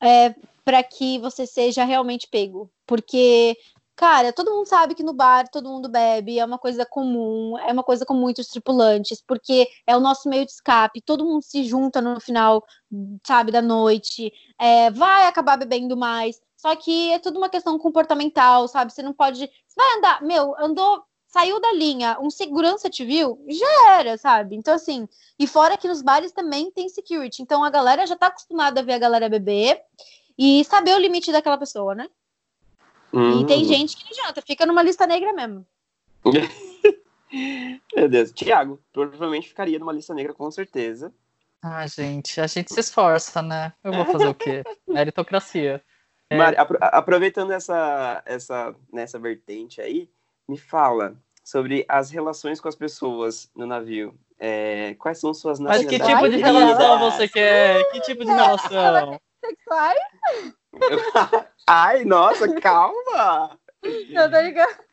é, 0.02 0.34
para 0.64 0.82
que 0.82 1.18
você 1.18 1.46
seja 1.46 1.84
realmente 1.84 2.26
pego. 2.26 2.70
Porque, 2.86 3.54
cara, 3.94 4.32
todo 4.32 4.50
mundo 4.50 4.66
sabe 4.66 4.94
que 4.94 5.02
no 5.02 5.12
bar 5.12 5.46
todo 5.46 5.68
mundo 5.68 5.90
bebe, 5.90 6.38
é 6.38 6.44
uma 6.46 6.58
coisa 6.58 6.86
comum, 6.86 7.58
é 7.58 7.70
uma 7.70 7.82
coisa 7.82 8.06
com 8.06 8.14
muitos 8.14 8.46
tripulantes, 8.46 9.22
porque 9.26 9.68
é 9.86 9.94
o 9.94 10.00
nosso 10.00 10.26
meio 10.26 10.46
de 10.46 10.52
escape, 10.52 11.02
todo 11.02 11.26
mundo 11.26 11.42
se 11.42 11.64
junta 11.64 12.00
no 12.00 12.18
final, 12.18 12.64
sabe, 13.26 13.52
da 13.52 13.60
noite, 13.60 14.32
é, 14.58 14.90
vai 14.90 15.26
acabar 15.26 15.58
bebendo 15.58 15.98
mais. 15.98 16.40
Só 16.62 16.76
que 16.76 17.10
é 17.10 17.18
tudo 17.18 17.38
uma 17.38 17.48
questão 17.48 17.76
comportamental, 17.76 18.68
sabe? 18.68 18.92
Você 18.92 19.02
não 19.02 19.12
pode. 19.12 19.40
Você 19.40 19.74
vai 19.76 19.98
andar, 19.98 20.22
meu, 20.22 20.54
andou, 20.56 21.02
saiu 21.26 21.58
da 21.60 21.72
linha, 21.72 22.16
um 22.20 22.30
segurança 22.30 22.88
te 22.88 23.04
viu, 23.04 23.44
já 23.48 23.98
era, 23.98 24.16
sabe? 24.16 24.54
Então, 24.54 24.72
assim, 24.72 25.08
e 25.36 25.44
fora 25.44 25.76
que 25.76 25.88
nos 25.88 26.02
bares 26.02 26.30
também 26.30 26.70
tem 26.70 26.88
security. 26.88 27.42
Então 27.42 27.64
a 27.64 27.70
galera 27.70 28.06
já 28.06 28.14
tá 28.14 28.28
acostumada 28.28 28.78
a 28.78 28.82
ver 28.84 28.92
a 28.92 28.98
galera 29.00 29.28
beber 29.28 29.82
e 30.38 30.64
saber 30.64 30.94
o 30.94 31.00
limite 31.00 31.32
daquela 31.32 31.58
pessoa, 31.58 31.96
né? 31.96 32.08
Hum. 33.12 33.40
E 33.40 33.46
tem 33.46 33.64
gente 33.64 33.96
que 33.96 34.04
não 34.04 34.12
adianta, 34.12 34.40
fica 34.40 34.64
numa 34.64 34.84
lista 34.84 35.04
negra 35.04 35.32
mesmo. 35.32 35.66
Meu 37.96 38.08
Deus. 38.08 38.30
Tiago, 38.30 38.80
provavelmente 38.92 39.48
ficaria 39.48 39.80
numa 39.80 39.92
lista 39.92 40.14
negra, 40.14 40.32
com 40.32 40.48
certeza. 40.48 41.12
Ah, 41.60 41.84
gente, 41.88 42.40
a 42.40 42.46
gente 42.46 42.72
se 42.72 42.78
esforça, 42.78 43.42
né? 43.42 43.72
Eu 43.82 43.92
vou 43.92 44.04
fazer 44.04 44.28
o 44.28 44.34
quê? 44.34 44.62
Meritocracia. 44.86 45.82
É. 46.32 46.36
Mari, 46.36 46.56
apro 46.56 46.78
aproveitando 46.80 47.52
essa, 47.52 48.22
essa, 48.24 48.74
nessa 48.90 49.18
vertente 49.18 49.80
aí, 49.80 50.08
me 50.48 50.56
fala 50.56 51.14
sobre 51.44 51.84
as 51.88 52.10
relações 52.10 52.60
com 52.60 52.68
as 52.68 52.74
pessoas 52.74 53.50
no 53.54 53.66
navio. 53.66 54.14
É, 54.38 54.94
quais 54.94 55.18
são 55.18 55.34
suas 55.34 55.60
nacionalidades? 55.60 56.00
Mas 56.00 56.08
que 56.08 56.14
tipo 56.14 56.30
de 56.30 56.42
relação 56.42 56.98
você 56.98 57.28
quer? 57.28 57.84
Que 57.90 58.00
tipo 58.00 58.24
de 58.24 58.30
relação? 58.30 59.20
Sexuais? 59.44 60.00
Ai, 61.66 62.04
nossa, 62.04 62.48
calma! 62.60 63.58
Não, 64.10 64.30
tá 64.30 64.40
ligado? 64.40 64.84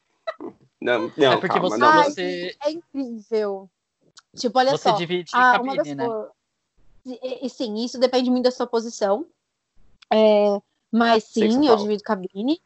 Não, 0.82 1.12
não, 1.16 1.34
é 1.34 1.38
porque 1.38 1.60
calma, 1.60 1.70
você, 1.70 1.78
não, 1.78 2.04
você... 2.04 2.58
É 2.66 2.72
incrível. 2.72 3.70
Tipo, 4.36 4.60
olha 4.60 4.72
você 4.72 4.78
só. 4.78 4.92
Você 4.92 4.98
divide 4.98 5.32
ah, 5.34 5.54
cabine, 5.54 5.96
né? 5.96 6.06
E, 7.06 7.46
e, 7.46 7.50
sim, 7.50 7.76
isso 7.84 8.00
depende 8.00 8.30
muito 8.30 8.44
da 8.44 8.52
sua 8.52 8.68
posição. 8.68 9.26
É, 10.12 10.60
mas 10.92 11.26
sim, 11.26 11.68
eu 11.68 11.76
divido 11.76 12.04
cabine. 12.04 12.62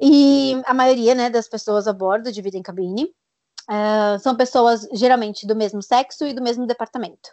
E 0.00 0.60
a 0.66 0.74
maioria 0.74 1.14
né, 1.14 1.30
das 1.30 1.48
pessoas 1.48 1.86
a 1.86 1.92
bordo 1.92 2.32
dividem 2.32 2.62
cabine. 2.62 3.14
Uh, 3.68 4.18
são 4.18 4.36
pessoas 4.36 4.86
geralmente 4.92 5.46
do 5.46 5.56
mesmo 5.56 5.82
sexo 5.82 6.26
e 6.26 6.34
do 6.34 6.42
mesmo 6.42 6.66
departamento. 6.66 7.30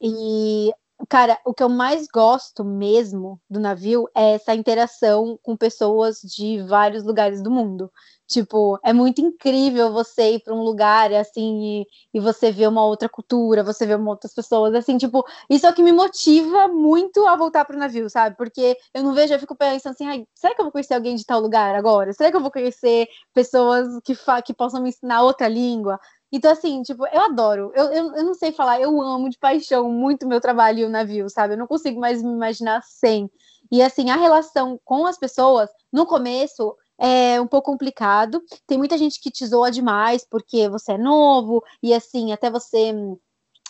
E, 0.00 0.72
cara, 1.08 1.38
o 1.44 1.52
que 1.52 1.62
eu 1.62 1.68
mais 1.68 2.06
gosto 2.06 2.64
mesmo 2.64 3.40
do 3.48 3.58
navio 3.60 4.08
é 4.14 4.34
essa 4.34 4.54
interação 4.54 5.38
com 5.42 5.56
pessoas 5.56 6.20
de 6.20 6.62
vários 6.62 7.04
lugares 7.04 7.42
do 7.42 7.50
mundo. 7.50 7.90
Tipo, 8.26 8.78
é 8.82 8.92
muito 8.92 9.20
incrível 9.20 9.92
você 9.92 10.36
ir 10.36 10.40
para 10.42 10.54
um 10.54 10.62
lugar 10.62 11.12
assim 11.12 11.82
e, 11.82 11.86
e, 12.14 12.20
você 12.20 12.50
ver 12.50 12.68
uma 12.68 12.84
outra 12.84 13.06
cultura, 13.06 13.62
você 13.62 13.84
ver 13.86 14.00
outras 14.00 14.32
pessoas, 14.32 14.74
assim, 14.74 14.96
tipo, 14.96 15.22
isso 15.50 15.66
é 15.66 15.70
o 15.70 15.74
que 15.74 15.82
me 15.82 15.92
motiva 15.92 16.66
muito 16.68 17.26
a 17.26 17.36
voltar 17.36 17.66
para 17.66 17.76
o 17.76 17.78
navio, 17.78 18.08
sabe? 18.08 18.34
Porque 18.36 18.78
eu 18.94 19.02
não 19.02 19.12
vejo, 19.12 19.34
eu 19.34 19.38
fico 19.38 19.54
pensando 19.54 19.92
assim, 19.92 20.26
será 20.34 20.54
que 20.54 20.60
eu 20.60 20.64
vou 20.64 20.72
conhecer 20.72 20.94
alguém 20.94 21.14
de 21.16 21.24
tal 21.24 21.38
lugar 21.38 21.74
agora? 21.74 22.14
Será 22.14 22.30
que 22.30 22.36
eu 22.36 22.40
vou 22.40 22.50
conhecer 22.50 23.08
pessoas 23.34 23.86
que, 24.02 24.14
que 24.44 24.54
possam 24.54 24.82
me 24.82 24.88
ensinar 24.88 25.22
outra 25.22 25.46
língua? 25.46 26.00
Então, 26.34 26.50
assim, 26.50 26.82
tipo, 26.82 27.06
eu 27.06 27.20
adoro. 27.22 27.70
Eu, 27.76 27.84
eu, 27.92 28.16
eu 28.16 28.24
não 28.24 28.34
sei 28.34 28.50
falar, 28.50 28.80
eu 28.80 29.00
amo 29.00 29.30
de 29.30 29.38
paixão 29.38 29.88
muito 29.88 30.26
meu 30.26 30.40
trabalho 30.40 30.80
e 30.80 30.84
o 30.84 30.90
navio, 30.90 31.30
sabe? 31.30 31.54
Eu 31.54 31.58
não 31.58 31.66
consigo 31.68 32.00
mais 32.00 32.20
me 32.20 32.32
imaginar 32.32 32.82
sem. 32.82 33.30
E, 33.70 33.80
assim, 33.80 34.10
a 34.10 34.16
relação 34.16 34.80
com 34.84 35.06
as 35.06 35.16
pessoas, 35.16 35.70
no 35.92 36.04
começo, 36.04 36.76
é 36.98 37.40
um 37.40 37.46
pouco 37.46 37.70
complicado. 37.70 38.42
Tem 38.66 38.76
muita 38.76 38.98
gente 38.98 39.20
que 39.20 39.30
te 39.30 39.46
zoa 39.46 39.70
demais 39.70 40.26
porque 40.28 40.68
você 40.68 40.94
é 40.94 40.98
novo 40.98 41.62
e 41.80 41.94
assim, 41.94 42.32
até 42.32 42.50
você 42.50 42.92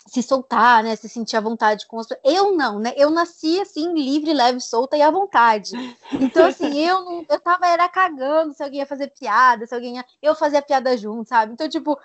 se 0.07 0.23
soltar, 0.23 0.85
né, 0.85 0.95
se 0.97 1.09
sentir 1.09 1.37
à 1.37 1.41
vontade 1.41 1.87
com 1.87 1.99
as 1.99 2.07
Eu 2.23 2.53
não, 2.55 2.79
né? 2.79 2.93
Eu 2.97 3.09
nasci 3.11 3.59
assim 3.61 3.95
livre, 3.95 4.35
leve, 4.35 4.61
solta 4.61 4.97
e 4.97 5.03
à 5.03 5.11
vontade. 5.11 5.73
Então 6.12 6.47
assim, 6.47 6.77
eu 6.79 7.05
não, 7.05 7.27
eu 7.29 7.41
tava 7.41 7.67
era 7.67 7.89
cagando 7.89 8.53
se 8.53 8.62
alguém 8.62 8.81
ia 8.81 8.87
fazer 8.87 9.09
piada, 9.19 9.67
se 9.67 9.75
alguém 9.75 9.97
ia, 9.97 10.05
eu 10.23 10.35
fazia 10.35 10.61
piada 10.61 10.97
junto, 10.97 11.29
sabe? 11.29 11.55
Então 11.55 11.69
tipo, 11.69 11.99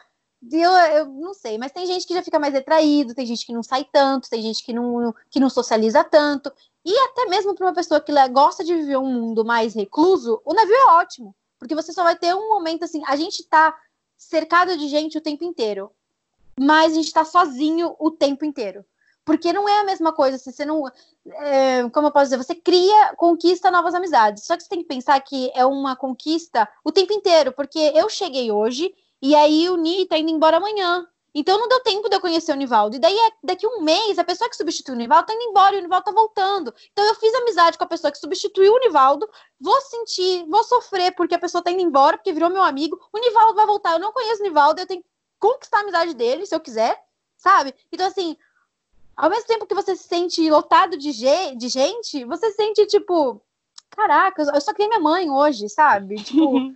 eu, 0.52 0.72
eu 0.72 1.06
não 1.06 1.34
sei, 1.34 1.58
mas 1.58 1.72
tem 1.72 1.86
gente 1.86 2.08
que 2.08 2.14
já 2.14 2.24
fica 2.24 2.40
mais 2.40 2.54
retraído, 2.54 3.14
tem 3.14 3.26
gente 3.26 3.46
que 3.46 3.54
não 3.54 3.62
sai 3.62 3.86
tanto, 3.92 4.30
tem 4.30 4.42
gente 4.42 4.64
que 4.64 4.72
não, 4.72 5.14
que 5.30 5.40
não 5.40 5.50
socializa 5.50 6.04
tanto. 6.04 6.52
E 6.86 6.98
até 6.98 7.26
mesmo 7.26 7.54
para 7.54 7.66
uma 7.66 7.74
pessoa 7.74 8.00
que 8.00 8.14
gosta 8.30 8.64
de 8.64 8.74
viver 8.74 8.98
um 8.98 9.12
mundo 9.12 9.44
mais 9.44 9.76
recluso, 9.76 10.42
o 10.46 10.54
navio 10.54 10.74
é 10.74 10.86
ótimo. 10.94 11.36
Porque 11.60 11.76
você 11.76 11.92
só 11.92 12.04
vai 12.04 12.16
ter 12.16 12.34
um 12.34 12.48
momento 12.48 12.86
assim. 12.86 13.02
A 13.06 13.18
gente 13.18 13.44
tá 13.44 13.78
cercado 14.18 14.78
de 14.78 14.88
gente 14.88 15.18
o 15.18 15.22
tempo 15.22 15.44
inteiro. 15.44 15.92
Mas 16.58 16.94
a 16.94 16.96
gente 16.96 17.12
tá 17.12 17.26
sozinho 17.26 17.96
o 18.00 18.10
tempo 18.10 18.46
inteiro. 18.46 18.86
Porque 19.26 19.52
não 19.54 19.68
é 19.68 19.80
a 19.80 19.84
mesma 19.84 20.14
coisa, 20.14 20.38
se 20.38 20.52
você 20.52 20.66
não. 20.66 20.88
É, 21.28 21.88
como 21.90 22.08
eu 22.08 22.12
posso 22.12 22.26
dizer? 22.26 22.38
Você 22.38 22.56
cria, 22.56 23.14
conquista 23.16 23.70
novas 23.70 23.94
amizades. 23.94 24.46
Só 24.46 24.56
que 24.56 24.64
você 24.64 24.70
tem 24.70 24.80
que 24.80 24.88
pensar 24.88 25.20
que 25.20 25.52
é 25.54 25.66
uma 25.66 25.96
conquista 25.96 26.68
o 26.84 26.92
tempo 26.92 27.14
inteiro. 27.14 27.52
Porque 27.52 27.78
eu 27.94 28.10
cheguei 28.10 28.52
hoje 28.52 28.96
e 29.22 29.36
aí 29.36 29.70
o 29.70 29.78
Ni 29.78 30.05
tá 30.05 30.17
indo 30.17 30.32
embora 30.32 30.57
amanhã. 30.57 31.07
Então 31.34 31.59
não 31.59 31.67
deu 31.67 31.80
tempo 31.82 32.09
de 32.09 32.15
eu 32.15 32.22
conhecer 32.22 32.51
o 32.51 32.55
Nivaldo. 32.55 32.95
E 32.95 32.99
daí, 32.99 33.15
daqui 33.43 33.67
um 33.67 33.82
mês, 33.82 34.17
a 34.17 34.24
pessoa 34.24 34.49
que 34.49 34.55
substituiu 34.55 34.95
o 34.95 34.97
Nivaldo 34.97 35.28
tá 35.28 35.34
indo 35.34 35.43
embora 35.43 35.76
e 35.76 35.80
o 35.80 35.82
Nivaldo 35.82 36.05
tá 36.05 36.11
voltando. 36.11 36.74
Então 36.91 37.05
eu 37.05 37.13
fiz 37.15 37.34
amizade 37.36 37.78
com 37.78 37.84
a 37.84 37.88
pessoa 37.88 38.11
que 38.11 38.17
substituiu 38.17 38.74
o 38.74 38.80
Nivaldo. 38.80 39.30
Vou 39.59 39.80
sentir, 39.82 40.45
vou 40.47 40.63
sofrer 40.63 41.13
porque 41.15 41.36
a 41.36 41.39
pessoa 41.39 41.63
tá 41.63 41.72
indo 41.72 41.82
embora, 41.82 42.17
porque 42.17 42.34
virou 42.34 42.49
meu 42.49 42.63
amigo. 42.63 42.99
O 43.13 43.20
Nivaldo 43.20 43.55
vai 43.55 43.65
voltar. 43.65 43.93
Eu 43.93 43.99
não 43.99 44.11
conheço 44.11 44.41
o 44.41 44.43
Nivaldo, 44.43 44.82
eu 44.82 44.88
tenho 44.88 45.01
que 45.01 45.09
conquistar 45.39 45.78
a 45.78 45.82
amizade 45.82 46.13
dele, 46.15 46.45
se 46.45 46.55
eu 46.55 46.59
quiser, 46.59 46.99
sabe? 47.38 47.74
Então, 47.91 48.07
assim, 48.07 48.36
ao 49.15 49.30
mesmo 49.30 49.47
tempo 49.47 49.67
que 49.67 49.76
você 49.76 49.95
se 49.95 50.07
sente 50.07 50.49
lotado 50.49 50.97
de, 50.97 51.11
de 51.11 51.70
gente, 51.70 52.26
você 52.26 52.49
se 52.49 52.55
sente 52.55 52.86
tipo, 52.88 53.41
caraca, 53.89 54.41
eu 54.41 54.61
só 54.61 54.74
queria 54.74 54.88
minha 54.89 54.99
mãe 54.99 55.30
hoje, 55.30 55.70
sabe? 55.70 56.15
Tipo, 56.24 56.74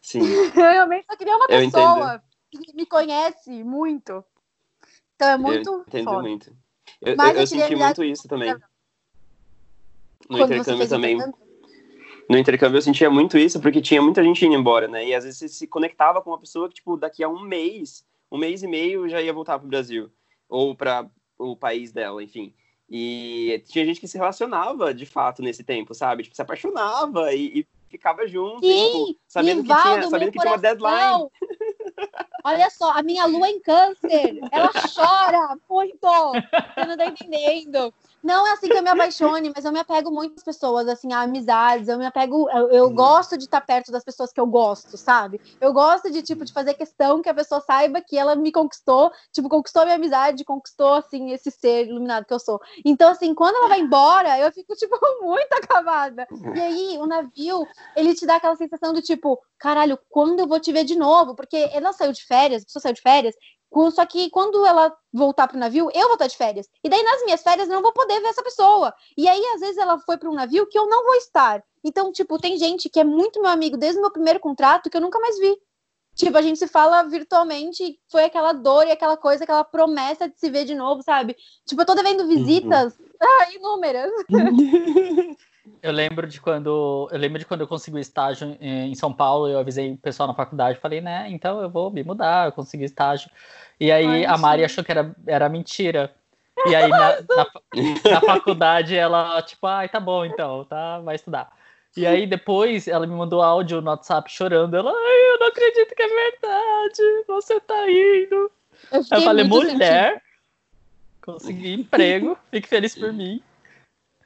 Sim. 0.00 0.20
eu 0.24 0.50
realmente 0.50 1.06
só 1.10 1.16
queria 1.16 1.36
uma 1.36 1.46
eu 1.48 1.60
pessoa. 1.60 2.14
Entendo 2.14 2.30
me 2.74 2.86
conhece 2.86 3.62
muito. 3.62 4.24
Então 5.14 5.28
é 5.28 5.38
muito. 5.38 5.70
Eu 5.70 5.80
entendo 5.86 6.04
foda. 6.04 6.22
muito. 6.22 6.56
Eu, 7.00 7.14
eu, 7.14 7.32
eu 7.36 7.46
senti 7.46 7.76
muito 7.76 8.04
isso 8.04 8.28
também. 8.28 8.54
No 10.28 10.38
Quando 10.38 10.54
intercâmbio 10.54 10.88
também. 10.88 11.18
No 12.28 12.38
intercâmbio 12.38 12.78
eu 12.78 12.82
sentia 12.82 13.10
muito 13.10 13.36
isso, 13.36 13.60
porque 13.60 13.80
tinha 13.80 14.00
muita 14.00 14.22
gente 14.22 14.44
indo 14.44 14.54
embora, 14.54 14.86
né? 14.86 15.04
E 15.04 15.14
às 15.14 15.24
vezes 15.24 15.38
você 15.38 15.48
se 15.48 15.66
conectava 15.66 16.22
com 16.22 16.30
uma 16.30 16.38
pessoa 16.38 16.68
que, 16.68 16.76
tipo, 16.76 16.96
daqui 16.96 17.24
a 17.24 17.28
um 17.28 17.40
mês, 17.40 18.06
um 18.30 18.38
mês 18.38 18.62
e 18.62 18.68
meio 18.68 19.08
já 19.08 19.20
ia 19.20 19.32
voltar 19.32 19.58
pro 19.58 19.68
Brasil. 19.68 20.10
Ou 20.48 20.74
para 20.74 21.08
o 21.38 21.56
país 21.56 21.92
dela, 21.92 22.22
enfim. 22.22 22.54
E 22.88 23.62
tinha 23.66 23.84
gente 23.84 24.00
que 24.00 24.08
se 24.08 24.18
relacionava, 24.18 24.94
de 24.94 25.06
fato, 25.06 25.42
nesse 25.42 25.64
tempo, 25.64 25.94
sabe? 25.94 26.22
Tipo, 26.22 26.36
se 26.36 26.42
apaixonava 26.42 27.32
e, 27.32 27.60
e 27.60 27.66
ficava 27.90 28.26
junto, 28.26 28.60
Sim, 28.60 28.84
tipo, 28.84 29.20
sabendo, 29.26 29.62
que, 29.62 29.68
tinha, 29.68 30.02
sabendo 30.08 30.32
que 30.32 30.38
tinha 30.38 30.52
uma 30.52 30.58
deadline. 30.58 31.28
Olha 32.44 32.70
só, 32.70 32.92
a 32.92 33.02
minha 33.02 33.26
lua 33.26 33.48
em 33.50 33.60
câncer, 33.60 34.38
ela 34.50 34.70
chora 34.94 35.58
muito, 35.68 35.98
você 36.00 36.86
não 36.86 36.96
tá 36.96 37.06
entendendo. 37.06 37.92
Não 38.22 38.46
é 38.46 38.52
assim 38.52 38.68
que 38.68 38.76
eu 38.76 38.82
me 38.82 38.90
apaixone, 38.90 39.52
mas 39.54 39.64
eu 39.64 39.72
me 39.72 39.78
apego 39.78 40.10
muito 40.10 40.34
às 40.36 40.44
pessoas, 40.44 40.86
assim, 40.88 41.12
a 41.12 41.22
amizades. 41.22 41.88
Eu 41.88 41.98
me 41.98 42.04
apego, 42.04 42.48
eu, 42.50 42.70
eu 42.70 42.86
hum. 42.86 42.94
gosto 42.94 43.36
de 43.36 43.44
estar 43.44 43.60
perto 43.60 43.90
das 43.90 44.04
pessoas 44.04 44.32
que 44.32 44.40
eu 44.40 44.46
gosto, 44.46 44.96
sabe? 44.96 45.40
Eu 45.60 45.72
gosto 45.72 46.10
de, 46.10 46.22
tipo, 46.22 46.44
de 46.44 46.52
fazer 46.52 46.74
questão 46.74 47.22
que 47.22 47.28
a 47.28 47.34
pessoa 47.34 47.60
saiba 47.60 48.00
que 48.00 48.18
ela 48.18 48.36
me 48.36 48.52
conquistou, 48.52 49.10
tipo, 49.32 49.48
conquistou 49.48 49.82
a 49.82 49.84
minha 49.86 49.96
amizade, 49.96 50.44
conquistou, 50.44 50.94
assim, 50.94 51.32
esse 51.32 51.50
ser 51.50 51.86
iluminado 51.86 52.26
que 52.26 52.34
eu 52.34 52.40
sou. 52.40 52.60
Então, 52.84 53.10
assim, 53.10 53.34
quando 53.34 53.56
ela 53.56 53.68
vai 53.68 53.80
embora, 53.80 54.38
eu 54.38 54.52
fico, 54.52 54.74
tipo, 54.76 54.98
muito 55.22 55.52
acabada. 55.52 56.26
E 56.54 56.60
aí, 56.60 56.98
o 56.98 57.06
navio, 57.06 57.66
ele 57.96 58.14
te 58.14 58.26
dá 58.26 58.36
aquela 58.36 58.56
sensação 58.56 58.92
do 58.92 59.00
tipo, 59.00 59.40
caralho, 59.58 59.98
quando 60.08 60.40
eu 60.40 60.46
vou 60.46 60.60
te 60.60 60.72
ver 60.72 60.84
de 60.84 60.96
novo? 60.96 61.34
Porque 61.34 61.70
ela 61.72 61.92
saiu 61.92 62.12
de 62.12 62.24
férias, 62.24 62.62
a 62.62 62.66
pessoa 62.66 62.82
saiu 62.82 62.94
de 62.94 63.00
férias, 63.00 63.34
só 63.90 64.04
que 64.04 64.28
quando 64.30 64.64
ela 64.66 64.94
voltar 65.12 65.46
pro 65.46 65.58
navio, 65.58 65.90
eu 65.94 66.06
vou 66.06 66.14
estar 66.14 66.26
de 66.26 66.36
férias. 66.36 66.68
E 66.82 66.88
daí 66.88 67.02
nas 67.02 67.24
minhas 67.24 67.42
férias 67.42 67.68
eu 67.68 67.74
não 67.74 67.82
vou 67.82 67.92
poder 67.92 68.20
ver 68.20 68.28
essa 68.28 68.42
pessoa. 68.42 68.92
E 69.16 69.28
aí 69.28 69.42
às 69.54 69.60
vezes 69.60 69.78
ela 69.78 69.98
foi 69.98 70.16
para 70.18 70.28
um 70.28 70.34
navio 70.34 70.66
que 70.66 70.78
eu 70.78 70.88
não 70.88 71.04
vou 71.04 71.14
estar. 71.14 71.62
Então, 71.84 72.12
tipo, 72.12 72.38
tem 72.38 72.58
gente 72.58 72.88
que 72.88 73.00
é 73.00 73.04
muito 73.04 73.40
meu 73.40 73.50
amigo 73.50 73.76
desde 73.76 73.98
o 73.98 74.02
meu 74.02 74.10
primeiro 74.10 74.40
contrato 74.40 74.90
que 74.90 74.96
eu 74.96 75.00
nunca 75.00 75.18
mais 75.20 75.38
vi. 75.38 75.56
Tipo, 76.14 76.36
a 76.36 76.42
gente 76.42 76.58
se 76.58 76.66
fala 76.66 77.04
virtualmente, 77.04 77.98
foi 78.10 78.24
aquela 78.24 78.52
dor 78.52 78.86
e 78.86 78.90
aquela 78.90 79.16
coisa, 79.16 79.44
aquela 79.44 79.64
promessa 79.64 80.28
de 80.28 80.38
se 80.38 80.50
ver 80.50 80.64
de 80.64 80.74
novo, 80.74 81.02
sabe? 81.02 81.36
Tipo, 81.64 81.80
eu 81.80 81.86
tô 81.86 81.94
devendo 81.94 82.26
visitas 82.26 82.98
uhum. 82.98 83.06
ah, 83.22 83.54
inúmeras. 83.54 84.10
Eu 85.82 85.92
lembro 85.92 86.26
de 86.26 86.40
quando 86.40 87.08
eu 87.10 87.18
lembro 87.18 87.38
de 87.38 87.46
quando 87.46 87.62
eu 87.62 87.68
consegui 87.68 87.96
o 87.96 88.00
estágio 88.00 88.56
em 88.60 88.94
São 88.94 89.12
Paulo, 89.12 89.48
eu 89.48 89.58
avisei 89.58 89.92
o 89.92 89.96
pessoal 89.96 90.26
na 90.26 90.34
faculdade, 90.34 90.78
falei, 90.78 91.00
né, 91.00 91.26
então 91.30 91.60
eu 91.60 91.70
vou 91.70 91.90
me 91.90 92.02
mudar, 92.02 92.48
eu 92.48 92.52
consegui 92.52 92.84
estágio. 92.84 93.30
E 93.78 93.90
aí 93.90 94.06
Ai, 94.06 94.24
a 94.26 94.36
Mari 94.36 94.64
achou 94.64 94.84
que 94.84 94.92
era, 94.92 95.14
era 95.26 95.48
mentira. 95.48 96.14
E 96.66 96.74
aí 96.74 96.88
na, 96.88 97.16
na, 97.36 97.46
na, 98.10 98.20
faculdade 98.20 98.94
ela, 98.94 99.40
tipo, 99.42 99.66
ai, 99.66 99.88
tá 99.88 99.98
bom 99.98 100.24
então, 100.24 100.64
tá, 100.64 101.00
vai 101.00 101.14
estudar. 101.14 101.50
E 101.96 102.06
aí 102.06 102.26
depois 102.26 102.86
ela 102.86 103.06
me 103.06 103.14
mandou 103.14 103.42
áudio 103.42 103.80
no 103.80 103.90
WhatsApp 103.90 104.30
chorando. 104.30 104.76
Ela, 104.76 104.92
ai, 104.92 105.34
eu 105.34 105.38
não 105.40 105.46
acredito 105.48 105.94
que 105.94 106.02
é 106.02 106.08
verdade, 106.08 107.24
você 107.26 107.60
tá 107.60 107.90
indo. 107.90 108.50
Eu, 108.92 109.02
eu 109.10 109.22
falei, 109.22 109.44
mulher, 109.44 110.12
sentido. 110.12 110.22
consegui 111.20 111.72
emprego, 111.72 112.38
fique 112.50 112.68
feliz 112.68 112.94
por 112.94 113.12
mim. 113.12 113.42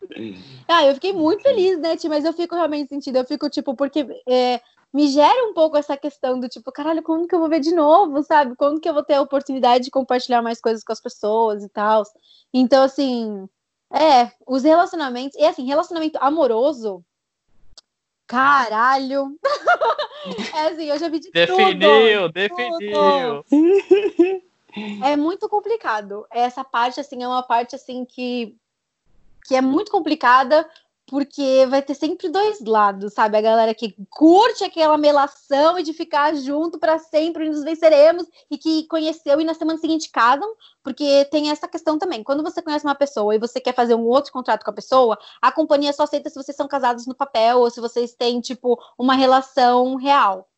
Ah, 0.67 0.85
eu 0.87 0.95
fiquei 0.95 1.13
muito 1.13 1.43
feliz, 1.43 1.79
né, 1.79 1.97
Ti? 1.97 2.09
Mas 2.09 2.25
eu 2.25 2.33
fico 2.33 2.55
realmente 2.55 2.89
sentindo, 2.89 3.17
eu 3.17 3.25
fico, 3.25 3.51
tipo, 3.51 3.75
porque 3.75 4.07
é, 4.27 4.61
me 4.93 5.09
gera 5.09 5.49
um 5.49 5.53
pouco 5.53 5.77
essa 5.77 5.97
questão 5.97 6.39
do 6.39 6.49
tipo, 6.49 6.71
caralho, 6.73 7.03
quando 7.03 7.27
que 7.27 7.35
eu 7.35 7.41
vou 7.41 7.49
ver 7.49 7.61
de 7.61 7.75
novo, 7.75 8.23
sabe? 8.23 8.55
Quando 8.57 8.81
que 8.81 8.89
eu 8.89 8.95
vou 8.95 9.03
ter 9.03 9.15
a 9.15 9.21
oportunidade 9.21 9.85
de 9.85 9.91
compartilhar 9.91 10.41
mais 10.41 10.61
coisas 10.61 10.85
com 10.85 10.93
as 10.93 11.01
pessoas 11.01 11.65
e 11.65 11.69
tal. 11.69 12.05
Então, 12.53 12.85
assim, 12.85 13.49
é, 13.93 14.31
os 14.47 14.63
relacionamentos, 14.63 15.37
e 15.39 15.45
assim, 15.45 15.67
relacionamento 15.67 16.19
amoroso, 16.21 17.05
caralho. 18.27 19.37
é 20.55 20.69
assim, 20.69 20.85
eu 20.85 20.99
já 20.99 21.09
vi 21.09 21.21
de 21.21 21.31
definiu, 21.31 21.67
tudo. 21.67 22.33
Definiu, 22.33 22.79
definiu. 22.79 23.45
É 25.05 25.17
muito 25.17 25.49
complicado. 25.49 26.27
Essa 26.31 26.65
parte, 26.65 27.01
assim, 27.01 27.23
é 27.23 27.29
uma 27.29 27.43
parte, 27.43 27.77
assim, 27.77 28.05
que 28.05 28.57
que 29.47 29.55
é 29.55 29.61
muito 29.61 29.91
complicada, 29.91 30.67
porque 31.07 31.67
vai 31.69 31.83
ter 31.83 31.95
sempre 31.95 32.29
dois 32.29 32.65
lados, 32.65 33.13
sabe? 33.13 33.37
A 33.37 33.41
galera 33.41 33.75
que 33.75 33.95
curte 34.09 34.65
aquela 34.65 34.97
melação 34.97 35.79
e 35.79 35.83
de 35.83 35.93
ficar 35.93 36.35
junto 36.35 36.79
para 36.79 36.99
sempre, 36.99 37.49
nos 37.49 37.63
venceremos, 37.63 38.27
e 38.51 38.57
que 38.57 38.87
conheceu 38.89 39.41
e 39.41 39.45
na 39.45 39.55
semana 39.55 39.79
seguinte 39.79 40.11
casam, 40.11 40.51
porque 40.83 41.27
tem 41.27 41.51
essa 41.51 41.69
questão 41.69 41.99
também. 41.99 42.23
Quando 42.23 42.43
você 42.43 42.63
conhece 42.63 42.87
uma 42.87 42.95
pessoa 42.95 43.35
e 43.35 43.39
você 43.39 43.61
quer 43.61 43.75
fazer 43.75 43.95
um 43.95 44.07
outro 44.07 44.33
contrato 44.33 44.65
com 44.65 44.71
a 44.71 44.75
pessoa, 44.75 45.19
a 45.43 45.53
companhia 45.53 45.93
só 45.93 46.05
aceita 46.05 46.31
se 46.31 46.43
vocês 46.43 46.57
são 46.57 46.67
casados 46.67 47.07
no 47.07 47.15
papel 47.15 47.59
ou 47.59 47.71
se 47.71 47.81
vocês 47.81 48.15
têm, 48.15 48.41
tipo, 48.41 48.79
uma 48.99 49.15
relação 49.15 49.97
real. 49.97 50.49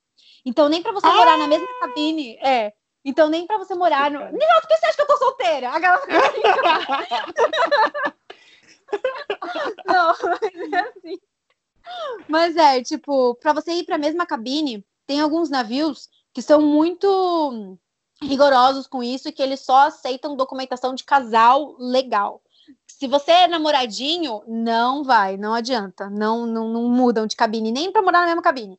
Então, 0.45 0.68
nem 0.68 0.80
para 0.80 0.93
você 0.93 1.09
ah! 1.09 1.12
morar 1.12 1.39
na 1.39 1.49
mesma 1.49 1.66
cabine, 1.80 2.37
é. 2.37 2.72
Então, 3.05 3.28
nem 3.28 3.47
para 3.47 3.59
você 3.59 3.74
morar 3.74 4.11
no. 4.11 4.20
Não, 4.20 4.30
por 4.30 4.68
que 4.68 4.76
você 4.76 4.87
acha 4.87 4.97
que 4.97 5.03
eu 5.03 5.07
tô 5.07 5.16
solteira? 5.16 5.70
A 5.70 5.78
galera 5.78 6.07
Não, 9.87 10.14
mas 10.22 10.72
é 10.72 10.78
assim. 10.78 11.18
Mas 12.28 12.57
é, 12.57 12.82
tipo, 12.82 13.34
para 13.37 13.53
você 13.53 13.72
ir 13.72 13.84
para 13.84 13.95
a 13.95 13.99
mesma 13.99 14.26
cabine, 14.26 14.84
tem 15.07 15.20
alguns 15.20 15.49
navios 15.49 16.09
que 16.32 16.43
são 16.43 16.61
muito 16.61 17.78
rigorosos 18.22 18.87
com 18.87 19.03
isso 19.03 19.28
e 19.28 19.32
que 19.32 19.43
eles 19.43 19.61
só 19.61 19.87
aceitam 19.87 20.37
documentação 20.37 20.95
de 20.95 21.05
casal 21.05 21.76
legal. 21.78 22.43
Se 22.87 23.07
você 23.07 23.30
é 23.30 23.49
namoradinho, 23.49 24.43
não 24.47 25.05
vai, 25.05 25.37
não 25.37 25.55
adianta. 25.55 26.11
Não, 26.11 26.47
não, 26.47 26.68
não 26.68 26.89
mudam 26.89 27.26
de 27.26 27.37
cabine, 27.37 27.70
nem 27.70 27.93
para 27.93 28.03
morar 28.03 28.20
na 28.20 28.26
mesma 28.26 28.43
cabine. 28.43 28.78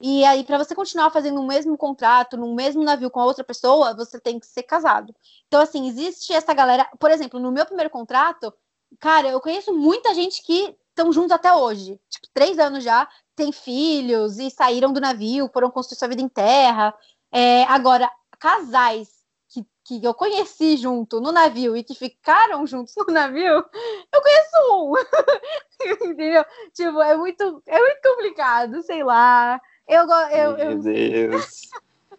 E 0.00 0.24
aí, 0.24 0.44
para 0.44 0.58
você 0.58 0.74
continuar 0.74 1.10
fazendo 1.10 1.40
o 1.40 1.46
mesmo 1.46 1.76
contrato, 1.76 2.36
no 2.36 2.54
mesmo 2.54 2.84
navio 2.84 3.10
com 3.10 3.20
a 3.20 3.24
outra 3.24 3.42
pessoa, 3.42 3.94
você 3.94 4.18
tem 4.20 4.38
que 4.38 4.46
ser 4.46 4.62
casado. 4.62 5.14
Então, 5.48 5.60
assim, 5.60 5.88
existe 5.88 6.32
essa 6.32 6.54
galera. 6.54 6.88
Por 6.98 7.10
exemplo, 7.10 7.40
no 7.40 7.50
meu 7.50 7.66
primeiro 7.66 7.90
contrato, 7.90 8.54
cara, 8.98 9.28
eu 9.28 9.40
conheço 9.40 9.72
muita 9.74 10.14
gente 10.14 10.42
que 10.42 10.76
estão 10.90 11.12
juntos 11.12 11.32
até 11.32 11.52
hoje. 11.52 11.98
Tipo, 12.08 12.26
três 12.34 12.58
anos 12.58 12.82
já, 12.82 13.08
tem 13.36 13.52
filhos 13.52 14.38
e 14.38 14.50
saíram 14.50 14.92
do 14.92 15.00
navio, 15.00 15.50
foram 15.52 15.70
construir 15.70 15.98
sua 15.98 16.08
vida 16.08 16.22
em 16.22 16.28
terra. 16.28 16.94
É, 17.30 17.64
agora, 17.64 18.10
casais 18.38 19.08
que, 19.48 19.64
que 19.84 20.04
eu 20.04 20.12
conheci 20.12 20.76
junto 20.76 21.20
no 21.20 21.32
navio 21.32 21.76
e 21.76 21.82
que 21.82 21.94
ficaram 21.94 22.66
juntos 22.66 22.94
no 22.96 23.12
navio, 23.12 23.64
eu 24.12 24.22
conheço 24.22 24.72
um. 24.72 24.92
Entendeu? 26.04 26.44
Tipo, 26.74 27.00
é 27.00 27.16
muito, 27.16 27.62
é 27.66 27.78
muito 27.78 28.00
complicado, 28.02 28.82
sei 28.82 29.02
lá. 29.04 29.60
Eu, 29.86 30.02
eu, 30.02 30.56
Meu 30.56 30.70
eu... 30.70 30.82
Deus, 30.82 31.60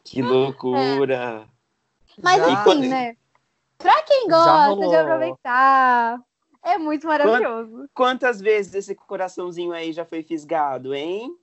que 0.03 0.21
loucura! 0.23 1.45
É. 1.45 1.59
Mas 2.21 2.37
Já... 2.37 2.61
assim, 2.61 2.87
né? 2.87 3.15
Pra 3.77 4.01
quem 4.03 4.27
gosta 4.27 4.89
de 4.89 4.95
aproveitar, 4.95 6.19
é 6.63 6.77
muito 6.77 7.07
maravilhoso. 7.07 7.89
Quantas 7.93 8.39
vezes 8.39 8.73
esse 8.73 8.95
coraçãozinho 8.95 9.71
aí 9.71 9.93
já 9.93 10.05
foi 10.05 10.23
fisgado, 10.23 10.93
hein? 10.93 11.35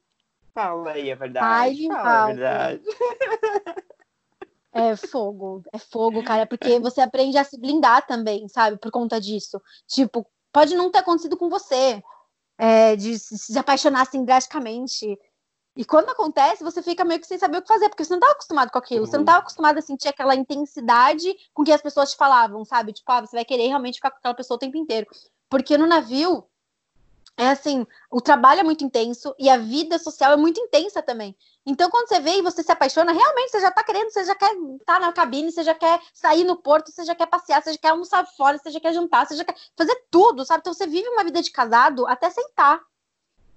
Fala 0.54 0.92
aí 0.92 1.12
a 1.12 1.14
verdade. 1.14 1.46
Ai, 1.46 1.86
Fala 1.88 2.22
a 2.22 2.26
verdade. 2.26 2.82
É 4.72 4.94
fogo, 4.94 5.62
é 5.72 5.78
fogo, 5.78 6.22
cara, 6.22 6.46
porque 6.46 6.78
você 6.78 7.00
aprende 7.00 7.38
a 7.38 7.44
se 7.44 7.58
blindar 7.58 8.06
também, 8.06 8.46
sabe? 8.46 8.76
Por 8.76 8.90
conta 8.90 9.18
disso. 9.18 9.58
Tipo, 9.86 10.26
pode 10.52 10.74
não 10.74 10.90
ter 10.90 10.98
acontecido 10.98 11.34
com 11.34 11.48
você, 11.48 12.02
é, 12.58 12.94
de 12.94 13.18
se 13.18 13.58
apaixonar 13.58 14.02
assim 14.02 14.22
drasticamente. 14.22 15.18
E 15.76 15.84
quando 15.84 16.08
acontece, 16.08 16.64
você 16.64 16.82
fica 16.82 17.04
meio 17.04 17.20
que 17.20 17.26
sem 17.26 17.38
saber 17.38 17.58
o 17.58 17.62
que 17.62 17.68
fazer, 17.68 17.90
porque 17.90 18.02
você 18.02 18.10
não 18.10 18.18
estava 18.18 18.32
acostumado 18.32 18.70
com 18.70 18.78
aquilo, 18.78 19.00
uhum. 19.00 19.06
você 19.06 19.16
não 19.16 19.24
estava 19.24 19.38
acostumado 19.40 19.78
a 19.78 19.82
sentir 19.82 20.08
aquela 20.08 20.34
intensidade 20.34 21.36
com 21.52 21.62
que 21.62 21.72
as 21.72 21.82
pessoas 21.82 22.12
te 22.12 22.16
falavam, 22.16 22.64
sabe? 22.64 22.92
Tipo, 22.92 23.12
ah, 23.12 23.20
você 23.20 23.36
vai 23.36 23.44
querer 23.44 23.66
realmente 23.66 23.96
ficar 23.96 24.10
com 24.10 24.16
aquela 24.16 24.34
pessoa 24.34 24.56
o 24.56 24.58
tempo 24.58 24.78
inteiro. 24.78 25.06
Porque 25.50 25.76
no 25.76 25.86
navio, 25.86 26.46
é 27.36 27.48
assim, 27.50 27.86
o 28.10 28.22
trabalho 28.22 28.60
é 28.60 28.62
muito 28.62 28.82
intenso 28.82 29.34
e 29.38 29.50
a 29.50 29.58
vida 29.58 29.98
social 29.98 30.32
é 30.32 30.36
muito 30.36 30.58
intensa 30.58 31.02
também. 31.02 31.36
Então, 31.66 31.90
quando 31.90 32.08
você 32.08 32.20
vê 32.20 32.38
e 32.38 32.42
você 32.42 32.62
se 32.62 32.72
apaixona, 32.72 33.12
realmente 33.12 33.50
você 33.50 33.60
já 33.60 33.70
tá 33.70 33.84
querendo, 33.84 34.10
você 34.10 34.24
já 34.24 34.34
quer 34.34 34.52
estar 34.54 34.94
tá 34.94 35.00
na 35.00 35.12
cabine, 35.12 35.52
você 35.52 35.62
já 35.62 35.74
quer 35.74 36.00
sair 36.14 36.44
no 36.44 36.56
porto, 36.56 36.90
você 36.90 37.04
já 37.04 37.14
quer 37.14 37.26
passear, 37.26 37.62
você 37.62 37.72
já 37.72 37.78
quer 37.78 37.90
almoçar 37.90 38.24
fora, 38.24 38.56
você 38.56 38.70
já 38.70 38.80
quer 38.80 38.94
jantar, 38.94 39.26
você 39.26 39.36
já 39.36 39.44
quer 39.44 39.54
fazer 39.76 39.94
tudo, 40.10 40.46
sabe? 40.46 40.60
Então, 40.60 40.72
você 40.72 40.86
vive 40.86 41.06
uma 41.10 41.24
vida 41.24 41.42
de 41.42 41.50
casado 41.50 42.06
até 42.06 42.30
sentar. 42.30 42.80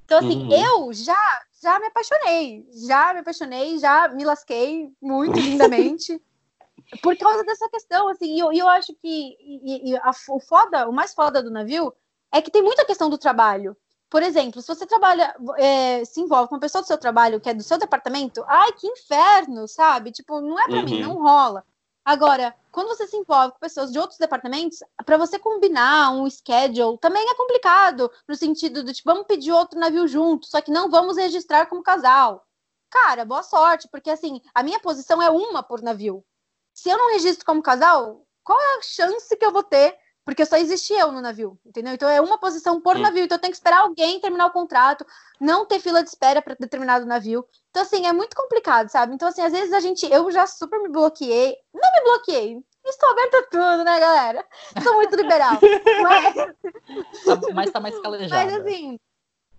Então, 0.10 0.18
assim, 0.18 0.42
uhum. 0.42 0.52
eu 0.52 0.92
já, 0.92 1.42
já 1.62 1.80
me 1.80 1.86
apaixonei, 1.86 2.68
já 2.88 3.14
me 3.14 3.20
apaixonei, 3.20 3.78
já 3.78 4.08
me 4.08 4.26
lasquei 4.26 4.90
muito 5.00 5.40
lindamente. 5.40 6.20
por 7.04 7.16
causa 7.16 7.44
dessa 7.44 7.70
questão, 7.70 8.08
assim, 8.08 8.36
e 8.36 8.40
eu, 8.40 8.52
eu 8.52 8.68
acho 8.68 8.92
que 8.96 9.38
e, 9.40 9.92
e 9.92 9.98
a, 9.98 10.10
o 10.30 10.40
foda, 10.40 10.90
o 10.90 10.92
mais 10.92 11.14
foda 11.14 11.44
do 11.44 11.52
navio 11.52 11.94
é 12.32 12.42
que 12.42 12.50
tem 12.50 12.64
muita 12.64 12.86
questão 12.86 13.08
do 13.08 13.20
trabalho. 13.20 13.78
Por 14.10 14.24
exemplo, 14.24 14.60
se 14.64 14.68
você 14.68 14.88
trabalha, 14.88 15.36
é, 15.60 16.04
se 16.04 16.20
envolve 16.20 16.50
com 16.50 16.56
uma 16.56 16.62
pessoa 16.62 16.82
do 16.82 16.88
seu 16.88 16.98
trabalho 16.98 17.40
que 17.40 17.48
é 17.48 17.54
do 17.54 17.62
seu 17.62 17.78
departamento, 17.78 18.44
ai, 18.48 18.72
que 18.72 18.88
inferno, 18.88 19.68
sabe? 19.68 20.12
Tipo, 20.12 20.42
não 20.42 20.60
é 20.60 20.64
para 20.64 20.78
uhum. 20.78 20.86
mim, 20.86 21.02
não 21.04 21.22
rola. 21.22 21.64
Agora, 22.10 22.56
quando 22.72 22.88
você 22.88 23.06
se 23.06 23.16
envolve 23.16 23.52
com 23.54 23.60
pessoas 23.60 23.92
de 23.92 24.00
outros 24.00 24.18
departamentos, 24.18 24.80
para 25.06 25.16
você 25.16 25.38
combinar 25.38 26.10
um 26.10 26.28
schedule 26.28 26.98
também 26.98 27.24
é 27.30 27.36
complicado, 27.36 28.12
no 28.28 28.36
sentido 28.36 28.84
do 28.84 28.92
tipo, 28.92 29.08
vamos 29.12 29.28
pedir 29.28 29.52
outro 29.52 29.80
navio 29.80 30.08
junto, 30.08 30.48
só 30.48 30.60
que 30.60 30.72
não 30.72 30.90
vamos 30.90 31.18
registrar 31.18 31.68
como 31.68 31.84
casal. 31.84 32.44
Cara, 32.90 33.26
boa 33.26 33.44
sorte, 33.44 33.88
porque 33.92 34.10
assim, 34.10 34.42
a 34.56 34.64
minha 34.64 34.80
posição 34.80 35.22
é 35.22 35.30
uma 35.30 35.62
por 35.62 35.84
navio. 35.84 36.26
Se 36.74 36.90
eu 36.90 36.98
não 36.98 37.12
registro 37.14 37.46
como 37.46 37.62
casal, 37.62 38.26
qual 38.44 38.60
é 38.60 38.80
a 38.80 38.82
chance 38.82 39.38
que 39.38 39.46
eu 39.46 39.52
vou 39.52 39.62
ter 39.62 39.96
porque 40.30 40.46
só 40.46 40.58
existe 40.58 40.94
eu 40.94 41.12
no 41.12 41.22
navio, 41.22 41.58
entendeu? 41.66 41.92
Então 41.92 42.08
é 42.08 42.22
uma 42.22 42.38
posição 42.38 42.80
por 42.80 43.00
navio, 43.00 43.24
então 43.24 43.36
eu 43.36 43.42
tenho 43.42 43.52
que 43.52 43.58
esperar 43.58 43.80
alguém 43.80 44.20
terminar 44.20 44.46
o 44.46 44.52
contrato, 44.52 45.04
não 45.42 45.66
ter 45.66 45.80
fila 45.80 46.04
de 46.04 46.10
espera 46.10 46.40
para 46.40 46.54
determinado 46.54 47.04
navio. 47.04 47.44
Então, 47.72 47.82
assim, 47.82 48.06
é 48.06 48.14
muito 48.14 48.36
complicado, 48.36 48.90
sabe? 48.90 49.16
Então, 49.16 49.28
assim, 49.28 49.42
às 49.42 49.52
vezes 49.52 49.74
a 49.74 49.80
gente, 49.80 50.06
eu 50.06 50.30
já 50.30 50.46
super 50.46 50.80
me 50.84 50.88
bloqueei, 50.88 51.58
não 51.74 51.92
me 51.94 52.04
bloqueei, 52.04 52.64
estou 52.86 53.10
aberta 53.10 53.40
a 53.40 53.44
tudo, 53.48 53.84
né, 53.84 54.00
galera? 54.00 54.46
Sou 54.84 54.94
muito 54.94 55.16
liberal. 55.16 55.58
mas... 56.04 56.36
Tá, 56.36 57.54
mas 57.56 57.72
tá 57.72 57.80
mais 57.80 58.00
calejada. 58.00 58.46
Mas, 58.46 58.54
assim, 58.54 59.00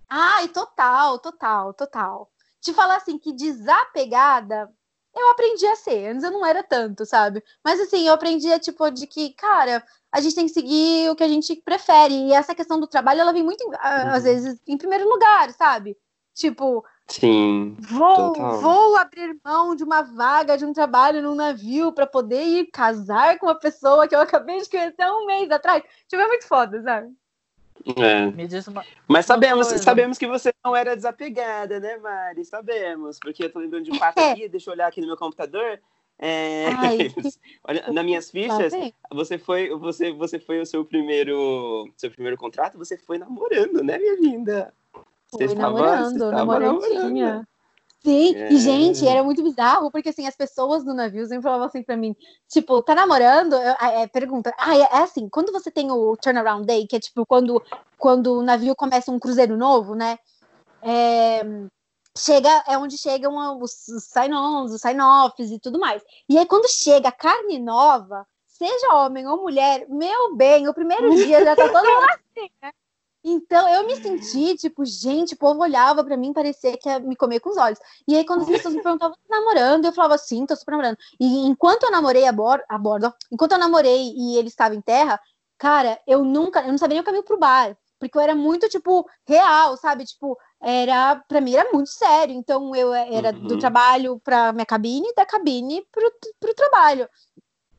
ai, 0.08 0.46
total, 0.48 1.18
total, 1.18 1.74
total. 1.74 2.30
Te 2.60 2.72
falar, 2.72 2.94
assim, 2.94 3.18
que 3.18 3.32
desapegada, 3.32 4.70
eu 5.14 5.30
aprendi 5.30 5.66
a 5.66 5.76
ser. 5.76 6.08
Antes 6.08 6.24
eu 6.24 6.30
não 6.30 6.44
era 6.44 6.62
tanto, 6.62 7.04
sabe? 7.04 7.42
Mas 7.64 7.80
assim, 7.80 8.06
eu 8.06 8.14
aprendi 8.14 8.52
a, 8.52 8.58
tipo, 8.58 8.90
de 8.90 9.06
que, 9.06 9.30
cara, 9.34 9.84
a 10.12 10.20
gente 10.20 10.34
tem 10.34 10.46
que 10.46 10.52
seguir 10.52 11.10
o 11.10 11.16
que 11.16 11.24
a 11.24 11.28
gente 11.28 11.56
prefere. 11.64 12.14
E 12.14 12.32
essa 12.32 12.54
questão 12.54 12.78
do 12.78 12.86
trabalho, 12.86 13.20
ela 13.20 13.32
vem 13.32 13.42
muito, 13.42 13.64
uhum. 13.66 13.74
às 13.80 14.24
vezes, 14.24 14.60
em 14.66 14.76
primeiro 14.76 15.08
lugar, 15.08 15.52
sabe? 15.52 15.96
Tipo, 16.34 16.84
Sim. 17.10 17.76
Vou, 17.80 18.34
vou 18.60 18.96
abrir 18.96 19.36
mão 19.44 19.74
de 19.74 19.82
uma 19.82 20.02
vaga 20.02 20.56
de 20.56 20.64
um 20.64 20.72
trabalho 20.72 21.20
num 21.20 21.34
navio 21.34 21.92
para 21.92 22.06
poder 22.06 22.44
ir 22.44 22.70
casar 22.70 23.36
com 23.38 23.46
uma 23.46 23.58
pessoa 23.58 24.06
que 24.06 24.14
eu 24.14 24.20
acabei 24.20 24.60
de 24.60 24.70
conhecer 24.70 25.10
um 25.10 25.26
mês 25.26 25.50
atrás. 25.50 25.82
Tipo, 26.08 26.22
é 26.22 26.28
muito 26.28 26.46
foda, 26.46 26.80
sabe? 26.82 27.08
É. 27.96 28.68
Uma... 28.68 28.84
Mas 29.08 29.26
sabemos, 29.26 29.66
sabemos 29.68 30.18
que 30.18 30.26
você 30.26 30.52
não 30.64 30.76
era 30.76 30.94
desapegada, 30.94 31.80
né, 31.80 31.96
Mari? 31.96 32.44
Sabemos, 32.44 33.18
porque 33.18 33.44
eu 33.44 33.52
tô 33.52 33.58
lembrando 33.58 33.84
de 33.84 33.92
um 33.92 33.94
fato 33.94 34.18
aqui, 34.18 34.48
deixa 34.48 34.70
eu 34.70 34.74
olhar 34.74 34.86
aqui 34.86 35.00
no 35.00 35.06
meu 35.06 35.16
computador. 35.16 35.80
É... 36.18 36.66
Olha, 37.64 37.90
nas 37.90 38.04
minhas 38.04 38.30
fichas, 38.30 38.72
você 39.10 39.38
foi, 39.38 39.70
você, 39.70 40.12
você 40.12 40.38
foi 40.38 40.60
o 40.60 40.66
seu 40.66 40.84
primeiro, 40.84 41.90
seu 41.96 42.10
primeiro 42.10 42.36
contrato, 42.36 42.76
você 42.76 42.98
foi 42.98 43.16
namorando, 43.16 43.82
né, 43.82 43.98
minha 43.98 44.16
linda? 44.20 44.74
Você 45.30 45.46
foi 45.46 45.54
estava, 45.54 45.80
namorando, 45.80 46.18
você 46.18 46.30
namorandinha. 46.30 47.48
Sim, 48.02 48.34
é. 48.34 48.50
e 48.50 48.56
gente, 48.56 49.06
era 49.06 49.22
muito 49.22 49.42
bizarro, 49.42 49.90
porque 49.90 50.08
assim, 50.08 50.26
as 50.26 50.34
pessoas 50.34 50.82
do 50.82 50.94
navio 50.94 51.26
sempre 51.26 51.42
falavam 51.42 51.66
assim 51.66 51.82
pra 51.82 51.98
mim, 51.98 52.16
tipo, 52.48 52.82
tá 52.82 52.94
namorando? 52.94 53.54
Eu, 53.54 53.74
é, 53.78 54.06
pergunta, 54.06 54.54
ah, 54.58 54.74
é, 54.74 54.80
é, 54.80 55.02
assim, 55.02 55.28
quando 55.28 55.52
você 55.52 55.70
tem 55.70 55.90
o 55.90 56.16
turnaround 56.16 56.66
day, 56.66 56.86
que 56.86 56.96
é 56.96 57.00
tipo 57.00 57.26
quando, 57.26 57.62
quando 57.98 58.38
o 58.38 58.42
navio 58.42 58.74
começa 58.74 59.10
um 59.10 59.18
cruzeiro 59.18 59.54
novo, 59.54 59.94
né? 59.94 60.18
É, 60.82 61.42
chega, 62.16 62.64
é 62.66 62.78
onde 62.78 62.96
chegam 62.96 63.60
os, 63.60 63.88
os 63.88 64.04
sign-ons, 64.04 64.72
os 64.72 64.80
sign-offs 64.80 65.50
e 65.50 65.58
tudo 65.58 65.78
mais. 65.78 66.02
E 66.26 66.38
aí, 66.38 66.46
quando 66.46 66.70
chega 66.70 67.12
carne 67.12 67.58
nova, 67.58 68.26
seja 68.46 68.94
homem 68.94 69.26
ou 69.26 69.42
mulher, 69.42 69.86
meu 69.90 70.34
bem, 70.36 70.68
o 70.68 70.74
primeiro 70.74 71.10
dia 71.16 71.44
já 71.44 71.54
tá 71.54 71.68
todo 71.68 71.86
mundo 71.86 72.06
assim, 72.10 72.50
né? 72.62 72.72
Então 73.22 73.68
eu 73.68 73.86
me 73.86 73.96
senti, 73.96 74.56
tipo, 74.56 74.84
gente, 74.84 75.34
o 75.34 75.38
povo 75.38 75.60
olhava 75.60 76.02
para 76.02 76.16
mim, 76.16 76.32
parecia 76.32 76.76
que 76.76 76.88
ia 76.88 76.98
me 76.98 77.14
comer 77.14 77.40
com 77.40 77.50
os 77.50 77.56
olhos. 77.56 77.78
E 78.08 78.16
aí, 78.16 78.24
quando 78.24 78.42
as 78.42 78.48
pessoas 78.48 78.74
me 78.74 78.82
perguntavam, 78.82 79.14
tá 79.14 79.36
namorando? 79.36 79.84
Eu 79.84 79.92
falava, 79.92 80.16
sim, 80.16 80.46
tô 80.46 80.56
super 80.56 80.72
namorando. 80.72 80.96
E 81.18 81.46
enquanto 81.46 81.84
eu 81.84 81.90
namorei 81.90 82.26
a, 82.26 82.32
bordo, 82.32 82.64
a 82.68 82.78
bordo, 82.78 83.12
enquanto 83.30 83.52
eu 83.52 83.58
namorei 83.58 84.14
e 84.16 84.36
ele 84.38 84.48
estava 84.48 84.74
em 84.74 84.80
terra, 84.80 85.20
cara, 85.58 86.00
eu 86.06 86.24
nunca, 86.24 86.62
eu 86.62 86.68
não 86.68 86.78
sabia 86.78 86.94
nem 86.94 87.02
o 87.02 87.04
caminho 87.04 87.24
pro 87.24 87.38
bar. 87.38 87.76
Porque 87.98 88.16
eu 88.16 88.22
era 88.22 88.34
muito, 88.34 88.66
tipo, 88.70 89.06
real, 89.28 89.76
sabe? 89.76 90.06
Tipo, 90.06 90.38
era, 90.58 91.16
pra 91.28 91.42
mim 91.42 91.54
era 91.54 91.70
muito 91.70 91.90
sério. 91.90 92.34
Então 92.34 92.74
eu 92.74 92.94
era 92.94 93.34
uhum. 93.34 93.46
do 93.46 93.58
trabalho 93.58 94.18
pra 94.24 94.52
minha 94.54 94.64
cabine 94.64 95.12
da 95.14 95.26
cabine 95.26 95.86
pro, 95.92 96.10
pro 96.40 96.54
trabalho. 96.54 97.06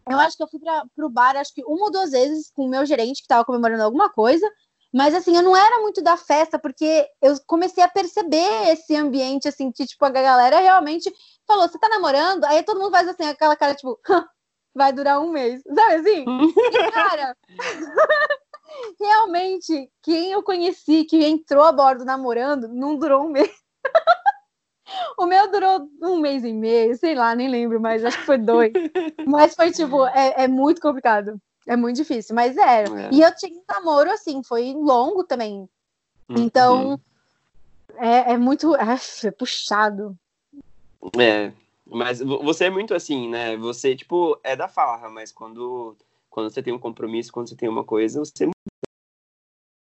Eu 0.07 0.19
acho 0.19 0.37
que 0.37 0.43
eu 0.43 0.47
fui 0.47 0.59
pra, 0.59 0.83
pro 0.95 1.09
bar, 1.09 1.35
acho 1.37 1.53
que 1.53 1.63
uma 1.65 1.85
ou 1.85 1.91
duas 1.91 2.11
vezes 2.11 2.51
com 2.51 2.65
o 2.65 2.69
meu 2.69 2.85
gerente, 2.85 3.21
que 3.21 3.27
tava 3.27 3.45
comemorando 3.45 3.83
alguma 3.83 4.09
coisa. 4.09 4.47
Mas 4.93 5.15
assim, 5.15 5.35
eu 5.35 5.41
não 5.41 5.55
era 5.55 5.81
muito 5.81 6.01
da 6.01 6.17
festa, 6.17 6.59
porque 6.59 7.07
eu 7.21 7.35
comecei 7.47 7.83
a 7.83 7.87
perceber 7.87 8.69
esse 8.69 8.95
ambiente, 8.95 9.47
assim, 9.47 9.71
que, 9.71 9.85
tipo, 9.85 10.03
a 10.03 10.09
galera 10.09 10.59
realmente 10.59 11.11
falou, 11.47 11.67
você 11.67 11.79
tá 11.79 11.87
namorando? 11.87 12.43
Aí 12.45 12.61
todo 12.63 12.79
mundo 12.79 12.91
faz 12.91 13.07
assim, 13.07 13.23
aquela 13.23 13.55
cara, 13.55 13.73
tipo, 13.73 13.97
vai 14.75 14.91
durar 14.91 15.21
um 15.21 15.31
mês. 15.31 15.61
Sabe 15.73 15.95
assim? 15.95 16.25
E, 16.73 16.91
cara, 16.91 17.37
realmente, 18.99 19.89
quem 20.01 20.31
eu 20.31 20.43
conheci 20.43 21.03
que 21.05 21.23
entrou 21.25 21.63
a 21.63 21.71
bordo 21.71 22.03
namorando, 22.05 22.67
não 22.67 22.97
durou 22.97 23.25
um 23.25 23.29
mês. 23.29 23.51
O 25.17 25.25
meu 25.25 25.49
durou 25.49 25.87
um 26.01 26.19
mês 26.19 26.43
e 26.43 26.51
meio, 26.51 26.97
sei 26.97 27.15
lá, 27.15 27.33
nem 27.33 27.47
lembro, 27.47 27.79
mas 27.79 28.03
acho 28.03 28.17
que 28.17 28.25
foi 28.25 28.37
dois. 28.37 28.73
Mas 29.25 29.55
foi, 29.55 29.71
tipo, 29.71 30.05
é, 30.07 30.43
é 30.43 30.47
muito 30.49 30.81
complicado. 30.81 31.39
É 31.67 31.75
muito 31.75 31.97
difícil, 31.97 32.35
mas 32.35 32.57
é. 32.57 32.83
é. 32.83 33.09
E 33.11 33.21
eu 33.21 33.35
tinha 33.35 33.57
um 33.57 33.63
namoro, 33.67 34.11
assim, 34.11 34.41
foi 34.43 34.73
longo 34.73 35.23
também. 35.23 35.69
Uhum. 36.29 36.37
Então, 36.37 36.99
é, 37.97 38.33
é 38.33 38.37
muito. 38.37 38.75
É, 38.75 39.27
é 39.27 39.31
puxado. 39.31 40.17
É, 41.19 41.51
mas 41.85 42.19
você 42.19 42.65
é 42.65 42.69
muito 42.69 42.93
assim, 42.93 43.29
né? 43.29 43.57
Você, 43.57 43.95
tipo, 43.95 44.39
é 44.43 44.55
da 44.55 44.67
farra, 44.67 45.09
mas 45.09 45.31
quando, 45.31 45.95
quando 46.29 46.49
você 46.49 46.61
tem 46.61 46.73
um 46.73 46.79
compromisso, 46.79 47.31
quando 47.31 47.49
você 47.49 47.55
tem 47.55 47.69
uma 47.69 47.83
coisa, 47.83 48.19
você 48.19 48.49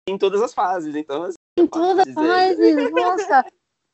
em 0.09 0.19
todas 0.19 0.43
as 0.43 0.53
fases, 0.53 0.97
então... 0.97 1.23
Assim, 1.23 1.37
em 1.57 1.67
todas 1.67 2.07
as 2.07 2.15
fases, 2.15 2.91
nossa! 2.91 3.47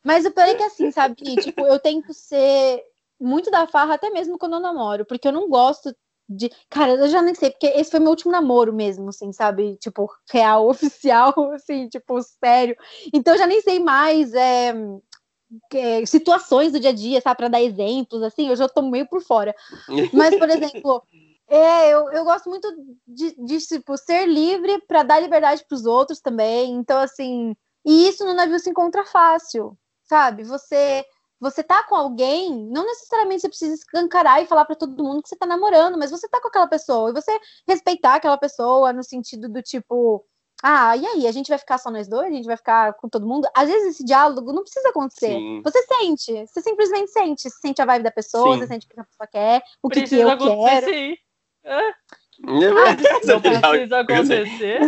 Mas 0.03 0.25
o 0.25 0.31
pior 0.31 0.49
é 0.49 0.55
que 0.55 0.63
assim, 0.63 0.91
sabe? 0.91 1.17
Tipo, 1.17 1.67
eu 1.67 1.79
tento 1.79 2.15
ser 2.15 2.83
muito 3.21 3.51
da 3.51 3.67
farra 3.67 3.95
até 3.95 4.09
mesmo 4.09 4.39
quando 4.39 4.55
eu 4.55 4.61
namoro, 4.61 5.05
porque 5.05 5.27
eu 5.27 5.33
não 5.33 5.49
gosto 5.49 5.95
de. 6.29 6.51
Cara, 6.69 6.95
eu 6.95 7.09
já 7.09 7.23
nem 7.23 7.35
sei, 7.35 7.51
porque 7.51 7.67
esse 7.67 7.91
foi 7.91 8.01
meu 8.01 8.11
último 8.11 8.33
namoro 8.33 8.73
mesmo, 8.73 9.09
assim, 9.09 9.33
sabe? 9.33 9.77
Tipo, 9.77 10.11
real, 10.31 10.69
oficial, 10.71 11.35
assim, 11.53 11.89
tipo, 11.89 12.21
sério. 12.23 12.77
Então 13.13 13.35
eu 13.35 13.39
já 13.39 13.47
nem 13.47 13.61
sei 13.61 13.79
mais. 13.79 14.35
É... 14.35 14.75
É, 15.73 16.05
situações 16.05 16.73
do 16.73 16.81
dia 16.81 16.91
a 16.91 16.93
dia, 16.93 17.21
sabe, 17.21 17.37
para 17.37 17.49
dar 17.49 17.63
exemplos, 17.63 18.21
assim, 18.21 18.49
eu 18.49 18.57
já 18.57 18.69
tô 18.69 18.83
meio 18.83 19.07
por 19.07 19.23
fora. 19.23 19.55
Mas, 20.13 20.37
por 20.37 20.51
exemplo, 20.51 21.05
é, 21.49 21.91
eu, 21.91 22.11
eu 22.11 22.25
gosto 22.25 22.51
muito 22.51 22.69
de, 23.07 23.33
de 23.45 23.59
tipo, 23.61 23.97
ser 23.97 24.27
livre 24.27 24.81
para 24.89 25.05
dar 25.05 25.21
liberdade 25.21 25.65
para 25.65 25.77
os 25.77 25.87
outros 25.87 26.21
também. 26.21 26.73
Então, 26.73 26.99
assim, 26.99 27.55
e 27.85 28.09
isso 28.09 28.25
no 28.25 28.35
navio 28.35 28.59
se 28.59 28.69
encontra 28.69 29.07
fácil, 29.07 29.79
sabe? 30.03 30.43
Você 30.43 31.05
você 31.41 31.63
tá 31.63 31.83
com 31.85 31.95
alguém, 31.95 32.67
não 32.71 32.85
necessariamente 32.85 33.43
você 33.43 33.49
precisa 33.49 33.75
escancarar 33.75 34.43
e 34.43 34.47
falar 34.47 34.65
para 34.65 34.77
todo 34.77 35.03
mundo 35.03 35.23
que 35.23 35.29
você 35.29 35.37
tá 35.37 35.47
namorando, 35.47 35.99
mas 35.99 36.11
você 36.11 36.29
tá 36.29 36.41
com 36.41 36.49
aquela 36.49 36.67
pessoa 36.67 37.11
e 37.11 37.13
você 37.13 37.39
respeitar 37.69 38.15
aquela 38.15 38.39
pessoa 38.39 38.93
no 38.93 39.03
sentido 39.03 39.49
do 39.49 39.63
tipo, 39.63 40.25
ah, 40.63 40.97
e 40.97 41.07
aí, 41.07 41.27
a 41.27 41.33
gente 41.33 41.49
vai 41.49 41.59
ficar 41.59 41.77
só 41.79 41.91
nós 41.91 42.09
dois? 42.09 42.29
A 42.29 42.35
gente 42.35 42.47
vai 42.47 42.57
ficar 42.57 42.95
com 42.95 43.09
todo 43.09 43.27
mundo? 43.27 43.47
Às 43.55 43.69
vezes 43.69 43.95
esse 43.95 44.05
diálogo 44.05 44.53
não 44.53 44.63
precisa 44.63 44.89
acontecer. 44.89 45.35
Sim. 45.35 45.61
Você 45.63 45.83
sente, 45.83 46.47
você 46.47 46.63
simplesmente 46.63 47.11
sente, 47.11 47.43
você 47.43 47.51
sente 47.51 47.83
a 47.83 47.85
vibe 47.85 48.05
da 48.05 48.11
pessoa, 48.11 48.55
Sim. 48.55 48.61
você 48.61 48.67
sente 48.67 48.87
o 48.87 48.89
que 48.89 49.01
a 49.01 49.05
pessoa 49.05 49.27
quer, 49.27 49.63
o 49.83 49.89
que, 49.91 50.03
que 50.03 50.15
eu 50.19 50.39
quero. 50.65 50.87
Sim. 50.87 51.17
É. 51.65 51.93
Não 53.27 53.41
precisa 53.41 54.01
acontecer. 54.01 54.81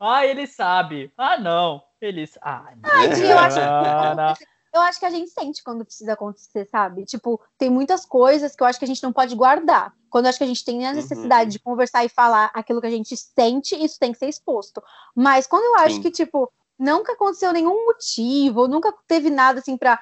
Ah, 0.00 0.24
ele 0.24 0.46
sabe. 0.46 1.12
Ah, 1.16 1.36
não. 1.38 1.82
Eles. 2.00 2.38
Ah, 2.40 2.72
não. 2.76 2.90
Ah, 2.90 3.04
eu 3.04 3.38
acho 3.38 4.38
que 4.38 4.46
eu 4.74 4.80
acho 4.82 4.98
que 4.98 5.06
a 5.06 5.10
gente 5.10 5.30
sente 5.30 5.62
quando 5.62 5.84
precisa 5.84 6.12
acontecer, 6.12 6.66
sabe? 6.66 7.04
Tipo, 7.04 7.40
tem 7.56 7.70
muitas 7.70 8.04
coisas 8.04 8.54
que 8.54 8.62
eu 8.62 8.66
acho 8.66 8.78
que 8.78 8.84
a 8.84 8.88
gente 8.88 9.02
não 9.02 9.12
pode 9.12 9.34
guardar. 9.34 9.94
Quando 10.10 10.26
eu 10.26 10.30
acho 10.30 10.38
que 10.38 10.44
a 10.44 10.48
gente 10.48 10.64
tem 10.64 10.86
a 10.86 10.92
necessidade 10.92 11.44
uhum. 11.44 11.50
de 11.50 11.58
conversar 11.58 12.04
e 12.04 12.08
falar 12.08 12.50
aquilo 12.54 12.80
que 12.80 12.86
a 12.86 12.90
gente 12.90 13.16
sente, 13.16 13.74
isso 13.74 13.98
tem 13.98 14.12
que 14.12 14.18
ser 14.18 14.28
exposto. 14.28 14.82
Mas 15.14 15.46
quando 15.46 15.64
eu 15.64 15.76
acho 15.84 15.96
Sim. 15.96 16.02
que, 16.02 16.10
tipo, 16.10 16.50
nunca 16.78 17.12
aconteceu 17.12 17.52
nenhum 17.52 17.86
motivo, 17.86 18.68
nunca 18.68 18.94
teve 19.06 19.30
nada 19.30 19.60
assim 19.60 19.76
para, 19.76 19.98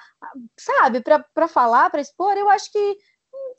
sabe, 0.58 1.00
para 1.00 1.48
falar, 1.48 1.90
para 1.90 2.00
expor. 2.00 2.36
Eu 2.36 2.48
acho 2.48 2.70
que 2.70 2.98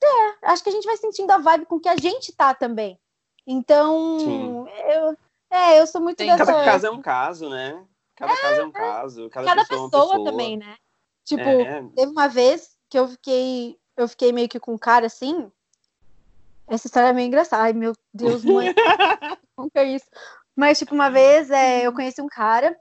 é, 0.04 0.52
acho 0.52 0.64
que 0.64 0.70
a 0.70 0.72
gente 0.72 0.86
vai 0.86 0.98
sentindo 0.98 1.32
a 1.32 1.38
vibe 1.38 1.66
com 1.66 1.80
que 1.80 1.90
a 1.90 1.98
gente 1.98 2.32
tá 2.36 2.54
também. 2.54 3.00
Então, 3.46 4.68
eu, 4.68 5.18
é, 5.50 5.80
eu 5.80 5.88
sou 5.88 6.02
muito 6.02 6.18
Tem, 6.18 6.28
dessa... 6.28 6.46
Cada 6.46 6.66
caso 6.66 6.88
é 6.88 6.92
um 6.92 7.02
caso, 7.02 7.50
né? 7.50 7.84
Cada 8.16 8.34
é, 8.34 8.36
caso 8.36 8.62
é 8.62 8.66
um 8.66 8.72
caso. 8.72 9.30
Cada, 9.30 9.46
cada 9.48 9.62
pessoa, 9.66 9.90
pessoa, 9.90 10.06
é 10.06 10.10
pessoa, 10.10 10.32
também, 10.32 10.58
né? 10.58 10.76
Tipo, 11.28 11.42
é. 11.42 11.84
teve 11.94 12.12
uma 12.12 12.30
vez 12.30 12.78
que 12.90 12.98
eu 12.98 13.08
fiquei, 13.10 13.78
eu 13.98 14.08
fiquei 14.08 14.32
meio 14.32 14.48
que 14.48 14.60
com 14.60 14.74
um 14.74 14.78
cara 14.78 15.08
assim. 15.08 15.52
Essa 16.66 16.88
história 16.88 17.10
é 17.10 17.14
meio 17.14 17.28
engraçada. 17.28 17.64
Ai, 17.64 17.74
meu 17.74 17.94
Deus, 18.14 18.46
mãe. 18.46 18.74
Nunca 19.58 19.82
é 19.82 19.96
isso. 19.96 20.06
Mas, 20.56 20.80
tipo, 20.80 20.96
uma 20.96 21.10
vez 21.10 21.52
é, 21.52 21.86
eu 21.86 21.92
conheci 21.92 22.22
um 22.22 22.28
cara 22.28 22.80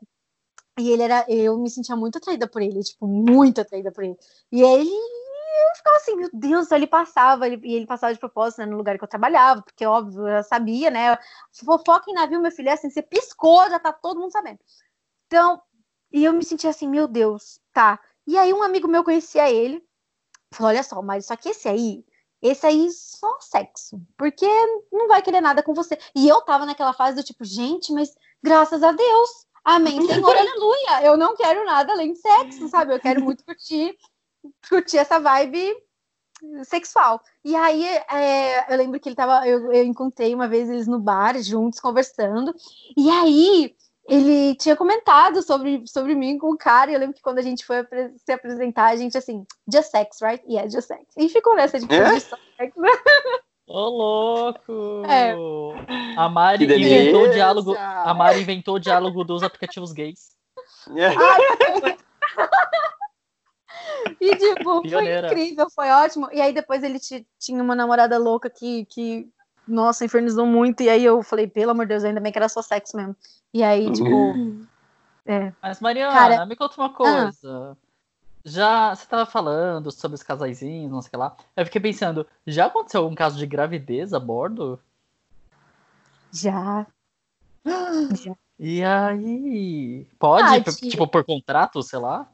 e 0.79 0.91
ele 0.91 1.03
era. 1.03 1.27
Eu 1.29 1.59
me 1.59 1.69
sentia 1.69 1.97
muito 1.97 2.19
atraída 2.19 2.47
por 2.47 2.63
ele, 2.63 2.81
tipo, 2.85 3.05
muito 3.05 3.61
atraída 3.61 3.91
por 3.91 4.05
ele. 4.05 4.17
E 4.53 4.63
ele 4.63 4.91
eu 5.57 5.77
ficava 5.77 5.97
assim, 5.97 6.15
meu 6.15 6.31
Deus, 6.33 6.71
ele 6.71 6.87
passava, 6.87 7.47
ele, 7.47 7.61
e 7.67 7.75
ele 7.75 7.87
passava 7.87 8.13
de 8.13 8.21
propósito 8.21 8.59
né, 8.59 8.67
no 8.67 8.77
lugar 8.77 8.97
que 8.99 9.05
eu 9.05 9.09
trabalhava, 9.09 9.63
porque, 9.63 9.87
óbvio, 9.87 10.29
eu 10.29 10.43
sabia, 10.45 10.91
né? 10.91 11.19
Se 11.51 11.65
fofoca 11.65 12.11
em 12.11 12.15
navio, 12.15 12.41
meu 12.41 12.53
filho, 12.53 12.69
é 12.69 12.73
assim, 12.73 12.91
você 12.91 13.03
piscou, 13.03 13.69
já 13.71 13.79
tá 13.79 13.93
todo 13.93 14.21
mundo 14.21 14.31
sabendo. 14.31 14.59
Então, 15.27 15.61
e 16.13 16.25
eu 16.25 16.33
me 16.33 16.45
sentia 16.45 16.71
assim, 16.71 16.89
meu 16.89 17.09
Deus, 17.09 17.59
tá. 17.73 17.99
E 18.27 18.37
aí 18.37 18.53
um 18.53 18.63
amigo 18.63 18.89
meu 18.89 19.05
conhecia 19.05 19.51
ele, 19.51 19.83
falou, 20.53 20.71
olha 20.71 20.83
só, 20.83 21.01
mas 21.03 21.27
só 21.27 21.37
que 21.37 21.51
esse 21.51 21.69
aí, 21.69 22.05
esse 22.43 22.67
aí 22.67 22.91
só 22.91 23.39
sexo, 23.41 24.01
porque 24.17 24.47
não 24.93 25.09
vai 25.09 25.23
querer 25.23 25.41
nada 25.41 25.63
com 25.63 25.75
você. 25.75 25.99
E 26.15 26.29
eu 26.29 26.41
tava 26.41 26.67
naquela 26.67 26.93
fase 26.93 27.17
do 27.17 27.25
tipo, 27.25 27.45
gente, 27.45 27.93
mas 27.93 28.15
graças 28.43 28.83
a 28.83 28.93
Deus, 28.93 29.31
amém, 29.65 30.05
Senhor, 30.07 30.35
aleluia, 30.37 31.05
eu 31.05 31.17
não 31.17 31.37
quero 31.37 31.65
nada 31.65 31.93
além 31.93 32.13
de 32.13 32.19
sexo, 32.19 32.69
sabe? 32.69 32.95
Eu 32.95 33.01
quero 33.01 33.23
muito 33.23 33.45
curtir 33.45 33.97
curtir 34.69 34.99
essa 34.99 35.19
vibe 35.19 35.75
sexual. 36.65 37.21
E 37.45 37.55
aí 37.55 37.85
é, 37.85 38.73
eu 38.73 38.77
lembro 38.77 39.01
que 39.01 39.09
ele 39.09 39.17
tava. 39.17 39.47
Eu, 39.47 39.73
eu, 39.73 39.85
encontrei 39.85 40.35
uma 40.35 40.49
vez 40.49 40.69
eles 40.69 40.87
no 40.87 40.99
bar, 40.99 41.41
juntos, 41.43 41.81
conversando. 41.81 42.55
E 42.97 43.09
aí 43.11 43.75
ele 44.09 44.55
tinha 44.57 44.77
comentado 44.77 45.43
sobre, 45.43 45.83
sobre 45.87 46.15
mim 46.15 46.39
com 46.39 46.51
o 46.53 46.57
cara. 46.57 46.91
E 46.91 46.95
eu 46.95 47.01
lembro 47.01 47.15
que 47.15 47.23
quando 47.23 47.39
a 47.39 47.43
gente 47.43 47.65
foi 47.65 47.85
se 48.17 48.33
apresentar, 48.33 48.87
a 48.87 48.97
gente 48.97 49.19
assim, 49.19 49.45
just 49.73 49.91
sex, 49.91 50.19
right? 50.23 50.45
Yeah, 50.49 50.71
just 50.71 50.89
sex. 50.89 51.03
E 51.17 51.29
ficou 51.29 51.57
nessa 51.57 51.79
de 51.79 51.93
é? 51.93 52.15
just 52.15 52.33
sex. 52.57 52.73
Ô, 53.69 53.89
louco! 53.89 55.03
É. 55.07 55.35
A 56.17 56.29
Mari 56.29 56.65
inventou 56.65 57.25
o 57.25 57.31
diálogo. 57.31 57.75
A 57.77 58.15
Mari 58.15 58.41
inventou 58.41 58.77
o 58.77 58.81
diálogo 58.81 59.25
dos 59.25 59.43
aplicativos 59.43 59.93
gays. 59.93 60.37
Ai, 60.89 61.97
e, 64.21 64.37
tipo, 64.37 64.83
Pioneira. 64.83 65.29
foi 65.29 65.39
incrível, 65.39 65.67
foi 65.75 65.91
ótimo. 65.91 66.29
E 66.33 66.41
aí 66.41 66.53
depois 66.53 66.85
ele 66.85 67.01
tinha 67.01 67.63
uma 67.63 67.75
namorada 67.75 68.17
louca 68.19 68.49
que, 68.49 68.87
que, 68.87 69.29
nossa, 69.67 70.05
infernizou 70.05 70.47
muito. 70.47 70.83
E 70.83 70.89
aí 70.89 71.05
eu 71.05 71.23
falei, 71.23 71.47
pelo 71.47 71.73
amor 71.73 71.87
de 71.87 71.91
Deus, 71.91 72.05
ainda 72.05 72.21
bem 72.21 72.33
que 72.33 72.39
era 72.39 72.49
só 72.49 72.63
sexo 72.63 72.97
mesmo. 72.97 73.17
E 73.53 73.63
aí, 73.63 73.91
tipo. 73.93 74.09
Uhum. 74.09 74.67
É. 75.25 75.53
Mas, 75.61 75.81
Mariana, 75.81 76.13
Cara... 76.13 76.47
me 76.47 76.55
conta 76.55 76.81
uma 76.81 76.93
coisa. 76.93 77.73
Ah. 77.73 77.77
Já 78.45 78.95
você 78.95 79.07
tava 79.07 79.27
falando 79.27 79.91
sobre 79.91 80.15
os 80.15 80.23
casaizinhos, 80.23 80.91
não 80.91 81.03
sei 81.03 81.09
o 81.09 81.11
que 81.11 81.17
lá. 81.17 81.37
Eu 81.57 81.65
fiquei 81.65 81.81
pensando, 81.81 82.25
já 82.47 82.67
aconteceu 82.67 83.03
algum 83.03 83.15
caso 83.15 83.37
de 83.37 83.45
gravidez 83.45 84.15
a 84.15 84.21
bordo? 84.21 84.79
Já. 86.31 86.87
já. 88.25 88.37
E 88.57 88.85
aí? 88.85 90.07
Pode? 90.17 90.45
Ah, 90.45 90.63
tipo, 90.63 91.09
por 91.09 91.25
contrato, 91.25 91.83
sei 91.83 91.99
lá? 91.99 92.29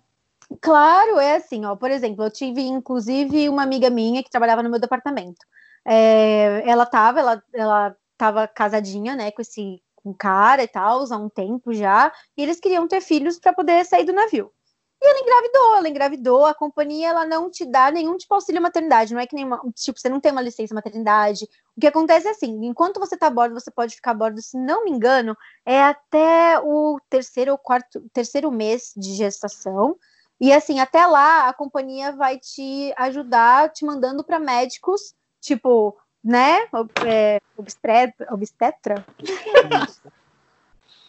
Claro, 0.60 1.18
é 1.18 1.36
assim, 1.36 1.64
ó. 1.64 1.74
Por 1.76 1.90
exemplo, 1.90 2.24
eu 2.24 2.30
tive, 2.30 2.60
inclusive, 2.60 3.48
uma 3.48 3.62
amiga 3.62 3.88
minha 3.88 4.22
que 4.22 4.30
trabalhava 4.30 4.62
no 4.62 4.68
meu 4.68 4.78
departamento. 4.78 5.40
É, 5.84 6.68
ela 6.68 6.86
tava, 6.86 7.20
ela, 7.20 7.42
ela 7.52 7.96
tava 8.16 8.46
casadinha, 8.48 9.16
né, 9.16 9.30
com 9.30 9.42
esse 9.42 9.82
com 10.02 10.12
cara 10.12 10.62
e 10.62 10.68
tal, 10.68 11.04
há 11.12 11.16
um 11.16 11.28
tempo 11.28 11.72
já, 11.72 12.12
e 12.36 12.42
eles 12.42 12.60
queriam 12.60 12.88
ter 12.88 13.00
filhos 13.00 13.38
para 13.38 13.52
poder 13.52 13.84
sair 13.84 14.04
do 14.04 14.12
navio. 14.12 14.52
E 15.00 15.06
ela 15.08 15.18
engravidou, 15.18 15.76
ela 15.76 15.88
engravidou, 15.88 16.46
a 16.46 16.54
companhia 16.54 17.08
ela 17.08 17.26
não 17.26 17.50
te 17.50 17.66
dá 17.66 17.90
nenhum 17.90 18.16
tipo 18.16 18.32
auxílio 18.34 18.62
maternidade, 18.62 19.12
não 19.12 19.20
é 19.20 19.26
que 19.26 19.34
nem 19.34 19.44
uma, 19.44 19.60
tipo, 19.74 19.98
você 19.98 20.08
não 20.08 20.20
tem 20.20 20.30
uma 20.30 20.40
licença 20.40 20.74
maternidade. 20.74 21.44
O 21.76 21.80
que 21.80 21.88
acontece 21.88 22.28
é 22.28 22.30
assim, 22.30 22.64
enquanto 22.66 23.00
você 23.00 23.16
está 23.16 23.26
a 23.26 23.30
bordo, 23.30 23.54
você 23.54 23.70
pode 23.70 23.96
ficar 23.96 24.12
a 24.12 24.14
bordo, 24.14 24.40
se 24.40 24.56
não 24.56 24.84
me 24.84 24.92
engano, 24.92 25.36
é 25.66 25.82
até 25.82 26.60
o 26.60 27.00
terceiro 27.10 27.52
ou 27.52 27.58
quarto, 27.58 28.00
terceiro 28.12 28.50
mês 28.52 28.92
de 28.96 29.14
gestação. 29.14 29.96
E 30.40 30.52
assim, 30.52 30.78
até 30.78 31.04
lá 31.06 31.48
a 31.48 31.52
companhia 31.54 32.12
vai 32.12 32.38
te 32.38 32.92
ajudar 32.96 33.70
te 33.72 33.84
mandando 33.84 34.22
para 34.22 34.38
médicos, 34.38 35.14
tipo, 35.42 35.98
né? 36.24 36.60
É, 37.06 37.40
obstetra. 37.56 38.26
obstetra? 38.30 39.04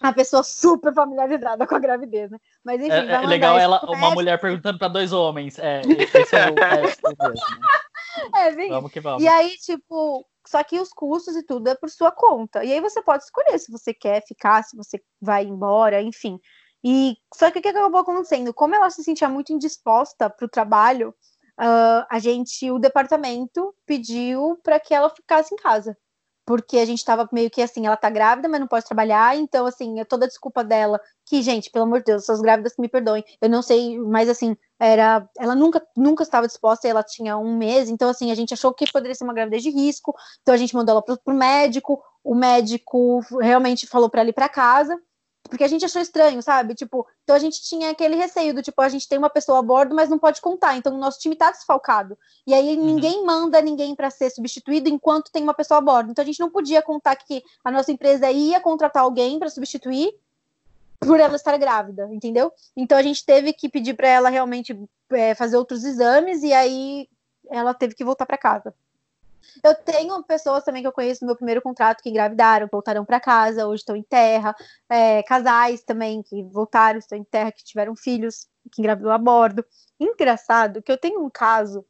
uma 0.01 0.11
pessoa 0.11 0.43
super 0.43 0.93
familiarizada 0.93 1.65
com 1.65 1.75
a 1.75 1.79
gravidez, 1.79 2.29
né? 2.29 2.37
Mas 2.63 2.81
enfim, 2.81 2.91
é, 2.91 3.13
é 3.13 3.21
legal 3.21 3.57
ela, 3.57 3.79
uma 3.85 4.11
mulher 4.11 4.39
perguntando 4.39 4.77
para 4.77 4.89
dois 4.89 5.13
homens. 5.13 5.57
É, 5.57 5.81
esse 5.81 6.35
é 6.35 6.49
o 6.49 6.55
teste 6.55 7.01
mesmo. 7.03 8.35
É, 8.35 8.51
bem, 8.51 8.69
vamos 8.69 8.91
que 8.91 8.99
vamos. 8.99 9.23
E 9.23 9.27
aí, 9.27 9.55
tipo, 9.57 10.25
só 10.45 10.61
que 10.63 10.79
os 10.79 10.89
custos 10.89 11.37
e 11.37 11.43
tudo 11.43 11.69
é 11.69 11.75
por 11.75 11.89
sua 11.89 12.11
conta. 12.11 12.63
E 12.65 12.73
aí 12.73 12.81
você 12.81 13.01
pode 13.01 13.23
escolher 13.23 13.57
se 13.57 13.71
você 13.71 13.93
quer 13.93 14.21
ficar, 14.27 14.61
se 14.63 14.75
você 14.75 15.01
vai 15.21 15.45
embora, 15.45 16.01
enfim. 16.01 16.37
E 16.83 17.15
só 17.33 17.49
que 17.49 17.59
o 17.59 17.61
que 17.61 17.69
acabou 17.69 18.01
acontecendo? 18.01 18.53
Como 18.53 18.75
ela 18.75 18.89
se 18.89 19.03
sentia 19.03 19.29
muito 19.29 19.53
indisposta 19.53 20.29
para 20.29 20.45
o 20.45 20.49
trabalho, 20.49 21.15
uh, 21.59 22.05
a 22.09 22.19
gente, 22.19 22.69
o 22.71 22.79
departamento 22.79 23.73
pediu 23.85 24.59
para 24.63 24.79
que 24.79 24.93
ela 24.93 25.09
ficasse 25.09 25.53
em 25.53 25.57
casa. 25.57 25.97
Porque 26.45 26.77
a 26.77 26.85
gente 26.85 26.97
estava 26.97 27.27
meio 27.31 27.49
que 27.49 27.61
assim, 27.61 27.85
ela 27.85 27.95
tá 27.95 28.09
grávida, 28.09 28.49
mas 28.49 28.59
não 28.59 28.67
pode 28.67 28.85
trabalhar, 28.85 29.37
então 29.37 29.65
assim, 29.65 30.01
é 30.01 30.03
toda 30.03 30.25
a 30.25 30.27
desculpa 30.27 30.61
dela, 30.61 30.99
que, 31.25 31.41
gente, 31.41 31.71
pelo 31.71 31.85
amor 31.85 31.99
de 31.99 32.05
Deus, 32.05 32.23
essas 32.23 32.41
grávidas 32.41 32.75
que 32.75 32.81
me 32.81 32.89
perdoem. 32.89 33.23
Eu 33.41 33.49
não 33.49 33.61
sei, 33.61 33.97
mas 33.97 34.27
assim, 34.27 34.57
era. 34.77 35.25
Ela 35.39 35.55
nunca, 35.55 35.81
nunca 35.95 36.23
estava 36.23 36.45
disposta, 36.45 36.85
ela 36.85 37.01
tinha 37.01 37.37
um 37.37 37.57
mês, 37.57 37.89
então 37.89 38.09
assim, 38.09 38.29
a 38.29 38.35
gente 38.35 38.53
achou 38.53 38.73
que 38.73 38.91
poderia 38.91 39.15
ser 39.15 39.23
uma 39.23 39.33
gravidez 39.33 39.63
de 39.63 39.69
risco, 39.69 40.13
então 40.41 40.53
a 40.53 40.57
gente 40.57 40.75
mandou 40.75 40.93
ela 40.93 41.01
pro, 41.01 41.17
pro 41.17 41.33
médico, 41.33 42.03
o 42.21 42.35
médico 42.35 43.21
realmente 43.39 43.87
falou 43.87 44.09
para 44.09 44.21
ela 44.21 44.29
ir 44.29 44.33
para 44.33 44.49
casa 44.49 44.99
porque 45.49 45.63
a 45.63 45.67
gente 45.67 45.85
achou 45.85 46.01
estranho, 46.01 46.41
sabe? 46.41 46.73
Tipo, 46.73 47.05
então 47.23 47.35
a 47.35 47.39
gente 47.39 47.61
tinha 47.61 47.91
aquele 47.91 48.15
receio 48.15 48.53
do 48.53 48.61
tipo, 48.61 48.81
a 48.81 48.89
gente 48.89 49.07
tem 49.07 49.17
uma 49.17 49.29
pessoa 49.29 49.59
a 49.59 49.61
bordo, 49.61 49.93
mas 49.93 50.09
não 50.09 50.17
pode 50.17 50.41
contar, 50.41 50.77
então 50.77 50.95
o 50.95 50.97
nosso 50.97 51.19
time 51.19 51.35
tá 51.35 51.51
desfalcado. 51.51 52.17
E 52.47 52.53
aí 52.53 52.75
uhum. 52.75 52.85
ninguém 52.85 53.25
manda 53.25 53.61
ninguém 53.61 53.95
para 53.95 54.09
ser 54.09 54.29
substituído 54.29 54.89
enquanto 54.89 55.31
tem 55.31 55.43
uma 55.43 55.53
pessoa 55.53 55.79
a 55.79 55.81
bordo. 55.81 56.11
Então 56.11 56.23
a 56.23 56.25
gente 56.25 56.39
não 56.39 56.49
podia 56.49 56.81
contar 56.81 57.15
que 57.15 57.43
a 57.63 57.69
nossa 57.69 57.91
empresa 57.91 58.31
ia 58.31 58.59
contratar 58.59 59.03
alguém 59.03 59.37
para 59.37 59.49
substituir 59.49 60.13
por 60.99 61.19
ela 61.19 61.35
estar 61.35 61.57
grávida, 61.57 62.07
entendeu? 62.11 62.51
Então 62.75 62.97
a 62.97 63.03
gente 63.03 63.25
teve 63.25 63.51
que 63.53 63.67
pedir 63.67 63.93
para 63.93 64.07
ela 64.07 64.29
realmente 64.29 64.77
é, 65.11 65.35
fazer 65.35 65.57
outros 65.57 65.83
exames 65.83 66.43
e 66.43 66.53
aí 66.53 67.07
ela 67.49 67.73
teve 67.73 67.93
que 67.93 68.05
voltar 68.05 68.25
para 68.25 68.37
casa. 68.37 68.73
Eu 69.63 69.75
tenho 69.75 70.23
pessoas 70.23 70.63
também 70.63 70.81
que 70.81 70.87
eu 70.87 70.91
conheço 70.91 71.23
no 71.23 71.27
meu 71.27 71.35
primeiro 71.35 71.61
contrato 71.61 72.01
que 72.01 72.09
engravidaram, 72.09 72.67
voltaram 72.71 73.05
para 73.05 73.19
casa, 73.19 73.67
hoje 73.67 73.81
estão 73.81 73.95
em 73.95 74.03
terra. 74.03 74.55
É, 74.89 75.23
casais 75.23 75.83
também 75.83 76.21
que 76.21 76.43
voltaram, 76.43 76.99
estão 76.99 77.17
em 77.17 77.23
terra, 77.23 77.51
que 77.51 77.63
tiveram 77.63 77.95
filhos, 77.95 78.47
que 78.71 78.81
engravidou 78.81 79.11
a 79.11 79.17
bordo. 79.17 79.65
Engraçado 79.99 80.81
que 80.81 80.91
eu 80.91 80.97
tenho 80.97 81.23
um 81.23 81.29
caso 81.29 81.85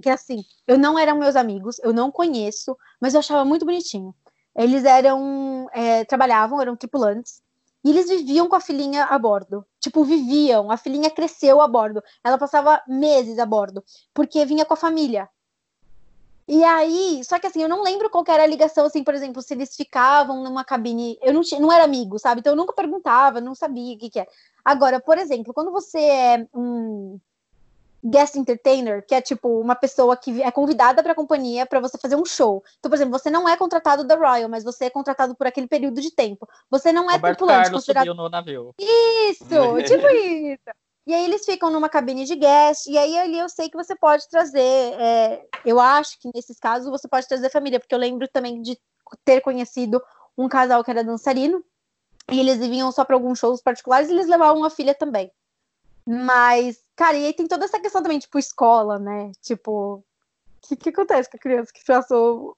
que, 0.00 0.08
assim, 0.08 0.42
eu 0.66 0.78
não 0.78 0.98
eram 0.98 1.18
meus 1.18 1.36
amigos, 1.36 1.78
eu 1.80 1.92
não 1.92 2.10
conheço, 2.10 2.76
mas 3.00 3.14
eu 3.14 3.20
achava 3.20 3.44
muito 3.44 3.64
bonitinho. 3.66 4.14
Eles 4.56 4.84
eram, 4.84 5.68
é, 5.72 6.04
trabalhavam, 6.04 6.60
eram 6.60 6.76
tripulantes, 6.76 7.42
e 7.84 7.90
eles 7.90 8.08
viviam 8.08 8.48
com 8.48 8.56
a 8.56 8.60
filhinha 8.60 9.04
a 9.04 9.18
bordo. 9.18 9.64
Tipo, 9.80 10.04
viviam. 10.04 10.70
A 10.70 10.76
filhinha 10.76 11.10
cresceu 11.10 11.60
a 11.60 11.68
bordo. 11.68 12.02
Ela 12.22 12.36
passava 12.36 12.82
meses 12.86 13.38
a 13.38 13.46
bordo. 13.46 13.82
Porque 14.12 14.44
vinha 14.44 14.64
com 14.64 14.74
a 14.74 14.76
família. 14.76 15.28
E 16.52 16.64
aí, 16.64 17.22
só 17.22 17.38
que 17.38 17.46
assim, 17.46 17.62
eu 17.62 17.68
não 17.68 17.80
lembro 17.80 18.10
qual 18.10 18.24
era 18.26 18.42
a 18.42 18.46
ligação, 18.46 18.84
assim, 18.84 19.04
por 19.04 19.14
exemplo, 19.14 19.40
se 19.40 19.54
eles 19.54 19.76
ficavam 19.76 20.42
numa 20.42 20.64
cabine. 20.64 21.16
Eu 21.22 21.32
não, 21.32 21.42
tinha, 21.42 21.60
não 21.60 21.70
era 21.70 21.84
amigo, 21.84 22.18
sabe? 22.18 22.40
Então 22.40 22.54
eu 22.54 22.56
nunca 22.56 22.72
perguntava, 22.72 23.40
não 23.40 23.54
sabia 23.54 23.94
o 23.94 23.98
que, 23.98 24.10
que 24.10 24.18
é. 24.18 24.26
Agora, 24.64 24.98
por 24.98 25.16
exemplo, 25.16 25.54
quando 25.54 25.70
você 25.70 26.00
é 26.00 26.46
um 26.52 27.20
guest 28.04 28.34
entertainer, 28.34 29.06
que 29.06 29.14
é 29.14 29.20
tipo 29.20 29.60
uma 29.60 29.76
pessoa 29.76 30.16
que 30.16 30.42
é 30.42 30.50
convidada 30.50 31.04
para 31.04 31.12
a 31.12 31.14
companhia 31.14 31.66
para 31.66 31.78
você 31.78 31.96
fazer 31.96 32.16
um 32.16 32.24
show. 32.24 32.64
Então, 32.80 32.90
por 32.90 32.96
exemplo, 32.96 33.16
você 33.16 33.30
não 33.30 33.48
é 33.48 33.56
contratado 33.56 34.02
da 34.02 34.16
Royal, 34.16 34.48
mas 34.48 34.64
você 34.64 34.86
é 34.86 34.90
contratado 34.90 35.36
por 35.36 35.46
aquele 35.46 35.68
período 35.68 36.00
de 36.00 36.10
tempo. 36.10 36.48
Você 36.68 36.90
não 36.90 37.08
é 37.08 37.14
Roberto 37.14 37.36
tripulante. 37.36 37.62
Carlos 37.62 37.80
considerado... 37.80 38.12
no 38.12 38.28
navio. 38.28 38.74
Isso, 38.76 39.44
tipo 39.86 40.08
isso. 40.08 40.64
E 41.10 41.14
aí 41.14 41.24
eles 41.24 41.44
ficam 41.44 41.72
numa 41.72 41.88
cabine 41.88 42.24
de 42.24 42.36
guest, 42.36 42.86
e 42.86 42.96
aí 42.96 43.18
ali 43.18 43.36
eu 43.36 43.48
sei 43.48 43.68
que 43.68 43.76
você 43.76 43.96
pode 43.96 44.28
trazer, 44.28 44.60
é, 44.60 45.44
eu 45.64 45.80
acho 45.80 46.16
que 46.20 46.30
nesses 46.32 46.56
casos 46.56 46.88
você 46.88 47.08
pode 47.08 47.26
trazer 47.26 47.50
família, 47.50 47.80
porque 47.80 47.92
eu 47.92 47.98
lembro 47.98 48.28
também 48.28 48.62
de 48.62 48.78
ter 49.24 49.40
conhecido 49.40 50.00
um 50.38 50.48
casal 50.48 50.84
que 50.84 50.90
era 50.92 51.02
dançarino, 51.02 51.64
E 52.30 52.38
eles 52.38 52.58
vinham 52.58 52.92
só 52.92 53.04
para 53.04 53.16
alguns 53.16 53.40
shows 53.40 53.60
particulares 53.60 54.08
e 54.08 54.12
eles 54.12 54.28
levavam 54.28 54.62
a 54.62 54.70
filha 54.70 54.94
também. 54.94 55.32
Mas, 56.06 56.80
cara, 56.94 57.16
e 57.16 57.26
aí 57.26 57.32
tem 57.32 57.48
toda 57.48 57.64
essa 57.64 57.80
questão 57.80 58.04
também, 58.04 58.20
tipo, 58.20 58.38
escola, 58.38 58.96
né? 58.96 59.32
Tipo, 59.42 59.94
o 59.94 60.04
que, 60.62 60.76
que 60.76 60.90
acontece 60.90 61.28
com 61.28 61.38
a 61.38 61.40
criança 61.40 61.72
que 61.72 61.84
passou 61.84 62.56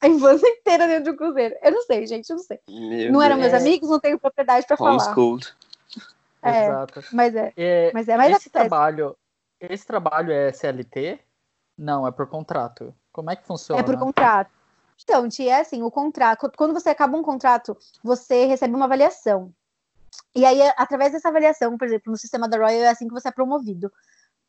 a 0.00 0.08
infância 0.08 0.48
inteira 0.48 0.86
dentro 0.86 1.04
de 1.04 1.10
um 1.10 1.16
cruzeiro? 1.16 1.54
Eu 1.62 1.70
não 1.70 1.82
sei, 1.82 2.06
gente, 2.06 2.30
eu 2.30 2.36
não 2.36 2.42
sei. 2.42 2.60
Meu 2.66 3.12
não 3.12 3.20
Deus. 3.20 3.24
eram 3.24 3.36
meus 3.36 3.52
amigos, 3.52 3.90
não 3.90 4.00
tenho 4.00 4.18
propriedade 4.18 4.66
para 4.66 4.78
falar. 4.78 5.14
É, 6.44 6.66
Exato. 6.66 7.04
Mas 7.12 7.34
é. 7.34 7.52
é 7.56 7.90
mas 7.92 8.08
é, 8.08 8.16
mas 8.16 8.36
esse 8.36 8.50
trabalho, 8.50 9.16
esse 9.60 9.86
trabalho 9.86 10.32
é 10.32 10.52
CLT? 10.52 11.18
Não, 11.76 12.06
é 12.06 12.12
por 12.12 12.26
contrato. 12.28 12.94
Como 13.12 13.30
é 13.30 13.36
que 13.36 13.46
funciona? 13.46 13.80
É 13.80 13.84
por 13.84 13.98
contrato. 13.98 14.50
Então, 15.02 15.28
Tia, 15.28 15.56
é 15.56 15.60
assim, 15.60 15.82
o 15.82 15.90
contrato, 15.90 16.50
quando 16.56 16.72
você 16.72 16.90
acaba 16.90 17.16
um 17.16 17.22
contrato, 17.22 17.76
você 18.02 18.44
recebe 18.44 18.74
uma 18.74 18.84
avaliação. 18.84 19.52
E 20.34 20.44
aí, 20.44 20.60
através 20.76 21.12
dessa 21.12 21.28
avaliação, 21.28 21.76
por 21.76 21.86
exemplo, 21.86 22.12
no 22.12 22.16
sistema 22.16 22.48
da 22.48 22.56
Royal 22.56 22.82
é 22.82 22.88
assim 22.88 23.08
que 23.08 23.14
você 23.14 23.28
é 23.28 23.32
promovido. 23.32 23.92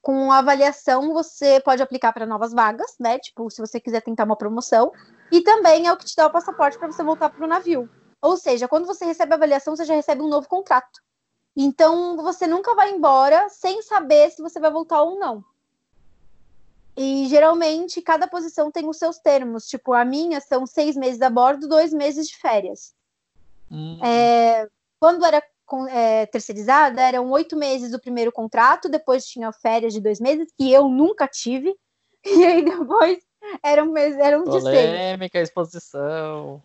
Com 0.02 0.32
a 0.32 0.38
avaliação, 0.38 1.14
você 1.14 1.60
pode 1.60 1.82
aplicar 1.82 2.14
para 2.14 2.28
novas 2.28 2.54
vagas, 2.54 2.96
né? 3.00 3.18
Tipo, 3.18 3.50
se 3.50 3.60
você 3.60 3.80
quiser 3.80 4.02
tentar 4.02 4.26
uma 4.26 4.36
promoção. 4.36 4.92
E 5.32 5.42
também 5.42 5.88
é 5.88 5.94
o 5.94 5.98
que 5.98 6.06
te 6.06 6.16
dá 6.16 6.28
o 6.28 6.32
passaporte 6.32 6.78
para 6.78 6.92
você 6.92 7.04
voltar 7.04 7.30
para 7.32 7.44
o 7.44 7.48
navio. 7.48 7.90
Ou 8.22 8.38
seja, 8.38 8.68
quando 8.68 8.86
você 8.86 9.06
recebe 9.06 9.34
a 9.34 9.36
avaliação, 9.36 9.76
você 9.76 9.86
já 9.86 9.96
recebe 9.96 10.22
um 10.22 10.30
novo 10.30 10.48
contrato. 10.48 11.02
Então, 11.56 12.18
você 12.18 12.46
nunca 12.46 12.76
vai 12.76 12.92
embora 12.92 13.48
sem 13.50 13.82
saber 13.82 14.30
se 14.32 14.42
você 14.42 14.60
vai 14.60 14.70
voltar 14.70 15.02
ou 15.02 15.18
não. 15.18 15.44
E 16.98 17.28
geralmente 17.28 18.02
cada 18.02 18.28
posição 18.28 18.72
tem 18.72 18.88
os 18.88 18.98
seus 18.98 19.18
termos. 19.20 19.68
Tipo, 19.68 19.94
a 19.94 20.06
minha 20.06 20.40
são 20.40 20.66
seis 20.66 20.96
meses 20.96 21.22
a 21.22 21.30
bordo, 21.30 21.68
dois 21.68 21.94
meses 21.94 22.28
de 22.28 22.38
férias. 22.38 22.94
Hum. 23.70 24.00
É, 24.04 24.68
quando 25.00 25.26
era 25.26 25.42
é, 25.90 26.26
terceirizada, 26.26 27.02
eram 27.02 27.30
oito 27.32 27.58
meses 27.58 27.94
o 27.94 28.00
primeiro 28.00 28.32
contrato, 28.32 28.88
depois 28.88 29.26
tinha 29.26 29.52
férias 29.52 29.94
de 29.94 30.00
dois 30.00 30.20
meses, 30.20 30.48
que 30.58 30.72
eu 30.72 30.88
nunca 30.90 31.28
tive. 31.28 31.76
E 32.28 32.44
aí 32.44 32.66
depois 32.66 33.20
eram 33.62 33.92
meses, 33.92 34.18
eram 34.18 34.46
de 34.46 34.60
seis. 34.60 34.64
Polêmica, 34.64 35.40
exposição. 35.40 36.60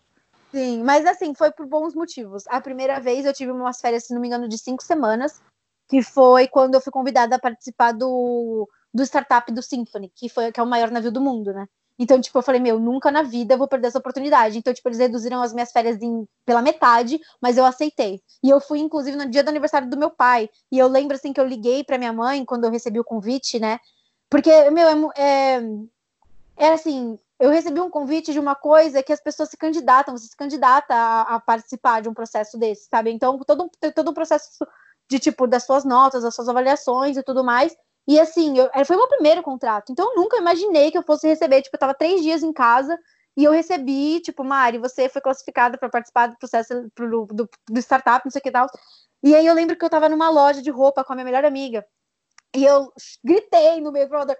Sim, 0.50 0.82
mas 0.82 1.06
assim, 1.06 1.34
foi 1.34 1.52
por 1.52 1.66
bons 1.66 1.94
motivos. 1.94 2.44
A 2.48 2.60
primeira 2.60 2.98
vez 3.00 3.24
eu 3.24 3.32
tive 3.32 3.52
umas 3.52 3.80
férias, 3.80 4.04
se 4.04 4.14
não 4.14 4.20
me 4.20 4.26
engano, 4.26 4.48
de 4.48 4.58
cinco 4.58 4.82
semanas, 4.82 5.40
que 5.88 6.02
foi 6.02 6.48
quando 6.48 6.74
eu 6.74 6.80
fui 6.80 6.92
convidada 6.92 7.36
a 7.36 7.38
participar 7.38 7.92
do, 7.92 8.68
do 8.92 9.02
startup 9.04 9.50
do 9.52 9.62
Symphony, 9.62 10.10
que, 10.14 10.28
foi, 10.28 10.50
que 10.50 10.58
é 10.58 10.62
o 10.62 10.66
maior 10.66 10.90
navio 10.90 11.12
do 11.12 11.20
mundo, 11.20 11.52
né? 11.52 11.66
Então, 11.98 12.18
tipo, 12.18 12.38
eu 12.38 12.42
falei, 12.42 12.60
meu, 12.60 12.80
nunca 12.80 13.10
na 13.10 13.22
vida 13.22 13.54
eu 13.54 13.58
vou 13.58 13.68
perder 13.68 13.88
essa 13.88 13.98
oportunidade. 13.98 14.56
Então, 14.56 14.72
tipo, 14.72 14.88
eles 14.88 14.98
reduziram 14.98 15.42
as 15.42 15.52
minhas 15.52 15.70
férias 15.70 16.00
em, 16.00 16.26
pela 16.46 16.62
metade, 16.62 17.20
mas 17.42 17.58
eu 17.58 17.64
aceitei. 17.64 18.22
E 18.42 18.48
eu 18.48 18.58
fui, 18.58 18.78
inclusive, 18.78 19.18
no 19.18 19.28
dia 19.28 19.44
do 19.44 19.50
aniversário 19.50 19.88
do 19.88 19.98
meu 19.98 20.10
pai. 20.10 20.48
E 20.72 20.78
eu 20.78 20.88
lembro, 20.88 21.14
assim, 21.14 21.30
que 21.30 21.38
eu 21.38 21.46
liguei 21.46 21.84
para 21.84 21.98
minha 21.98 22.12
mãe 22.12 22.42
quando 22.42 22.64
eu 22.64 22.70
recebi 22.70 22.98
o 22.98 23.04
convite, 23.04 23.60
né? 23.60 23.78
Porque, 24.30 24.70
meu, 24.70 25.12
é, 25.14 25.58
é, 25.58 25.62
é 26.56 26.72
assim, 26.72 27.18
eu 27.40 27.50
recebi 27.50 27.80
um 27.80 27.88
convite 27.88 28.32
de 28.32 28.38
uma 28.38 28.54
coisa 28.54 29.02
que 29.02 29.12
as 29.12 29.20
pessoas 29.20 29.48
se 29.48 29.56
candidatam, 29.56 30.16
você 30.16 30.28
se 30.28 30.36
candidata 30.36 30.94
a, 30.94 31.36
a 31.36 31.40
participar 31.40 32.02
de 32.02 32.08
um 32.08 32.14
processo 32.14 32.58
desse, 32.58 32.86
sabe? 32.88 33.10
Então, 33.10 33.38
todo, 33.38 33.70
todo 33.94 34.10
um 34.10 34.14
processo 34.14 34.46
de, 35.10 35.18
tipo, 35.18 35.46
das 35.46 35.64
suas 35.64 35.84
notas, 35.84 36.22
das 36.22 36.34
suas 36.34 36.50
avaliações 36.50 37.16
e 37.16 37.22
tudo 37.22 37.42
mais. 37.42 37.74
E 38.06 38.20
assim, 38.20 38.58
eu, 38.58 38.68
foi 38.84 38.96
o 38.96 38.98
meu 38.98 39.08
primeiro 39.08 39.42
contrato. 39.42 39.90
Então 39.90 40.10
eu 40.10 40.16
nunca 40.16 40.36
imaginei 40.36 40.90
que 40.90 40.98
eu 40.98 41.02
fosse 41.02 41.26
receber. 41.26 41.62
Tipo, 41.62 41.76
eu 41.76 41.80
tava 41.80 41.94
três 41.94 42.22
dias 42.22 42.42
em 42.42 42.52
casa 42.52 42.98
e 43.36 43.44
eu 43.44 43.52
recebi, 43.52 44.20
tipo, 44.20 44.44
Mari, 44.44 44.78
você 44.78 45.08
foi 45.08 45.22
classificada 45.22 45.78
para 45.78 45.88
participar 45.88 46.26
do 46.26 46.36
processo 46.36 46.90
pro, 46.94 47.26
do, 47.26 47.48
do, 47.68 47.80
startup, 47.80 48.24
não 48.24 48.30
sei 48.30 48.40
o 48.40 48.42
que 48.42 48.50
tal. 48.50 48.66
E 49.22 49.34
aí 49.34 49.46
eu 49.46 49.54
lembro 49.54 49.76
que 49.76 49.84
eu 49.84 49.90
tava 49.90 50.08
numa 50.08 50.28
loja 50.28 50.60
de 50.60 50.70
roupa 50.70 51.04
com 51.04 51.12
a 51.12 51.16
minha 51.16 51.24
melhor 51.24 51.44
amiga. 51.44 51.86
E 52.54 52.64
eu 52.64 52.92
gritei 53.24 53.80
no 53.80 53.92
meio 53.92 54.06
do 54.06 54.08
provador. 54.08 54.36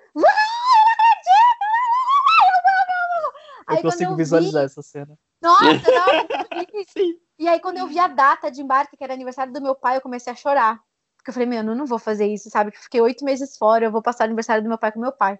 Eu 3.76 3.82
consigo 3.82 4.12
eu 4.12 4.16
visualizar 4.16 4.62
vi... 4.62 4.66
essa 4.66 4.82
cena. 4.82 5.18
Nossa, 5.42 5.64
não, 5.64 6.44
Sim. 6.88 7.14
E 7.38 7.48
aí, 7.48 7.58
quando 7.60 7.78
eu 7.78 7.86
vi 7.86 7.98
a 7.98 8.06
data 8.06 8.50
de 8.50 8.60
embarque, 8.60 8.96
que 8.96 9.02
era 9.02 9.14
aniversário 9.14 9.52
do 9.52 9.62
meu 9.62 9.74
pai, 9.74 9.96
eu 9.96 10.00
comecei 10.00 10.32
a 10.32 10.36
chorar. 10.36 10.78
Porque 11.16 11.30
eu 11.30 11.34
falei, 11.34 11.48
meu, 11.48 11.58
eu 11.58 11.76
não 11.76 11.86
vou 11.86 11.98
fazer 11.98 12.26
isso, 12.26 12.48
sabe? 12.50 12.70
Fiquei 12.74 13.00
oito 13.00 13.24
meses 13.24 13.56
fora, 13.56 13.84
eu 13.84 13.90
vou 13.90 14.02
passar 14.02 14.24
o 14.24 14.26
aniversário 14.26 14.62
do 14.62 14.68
meu 14.68 14.78
pai 14.78 14.92
com 14.92 15.00
meu 15.00 15.12
pai. 15.12 15.38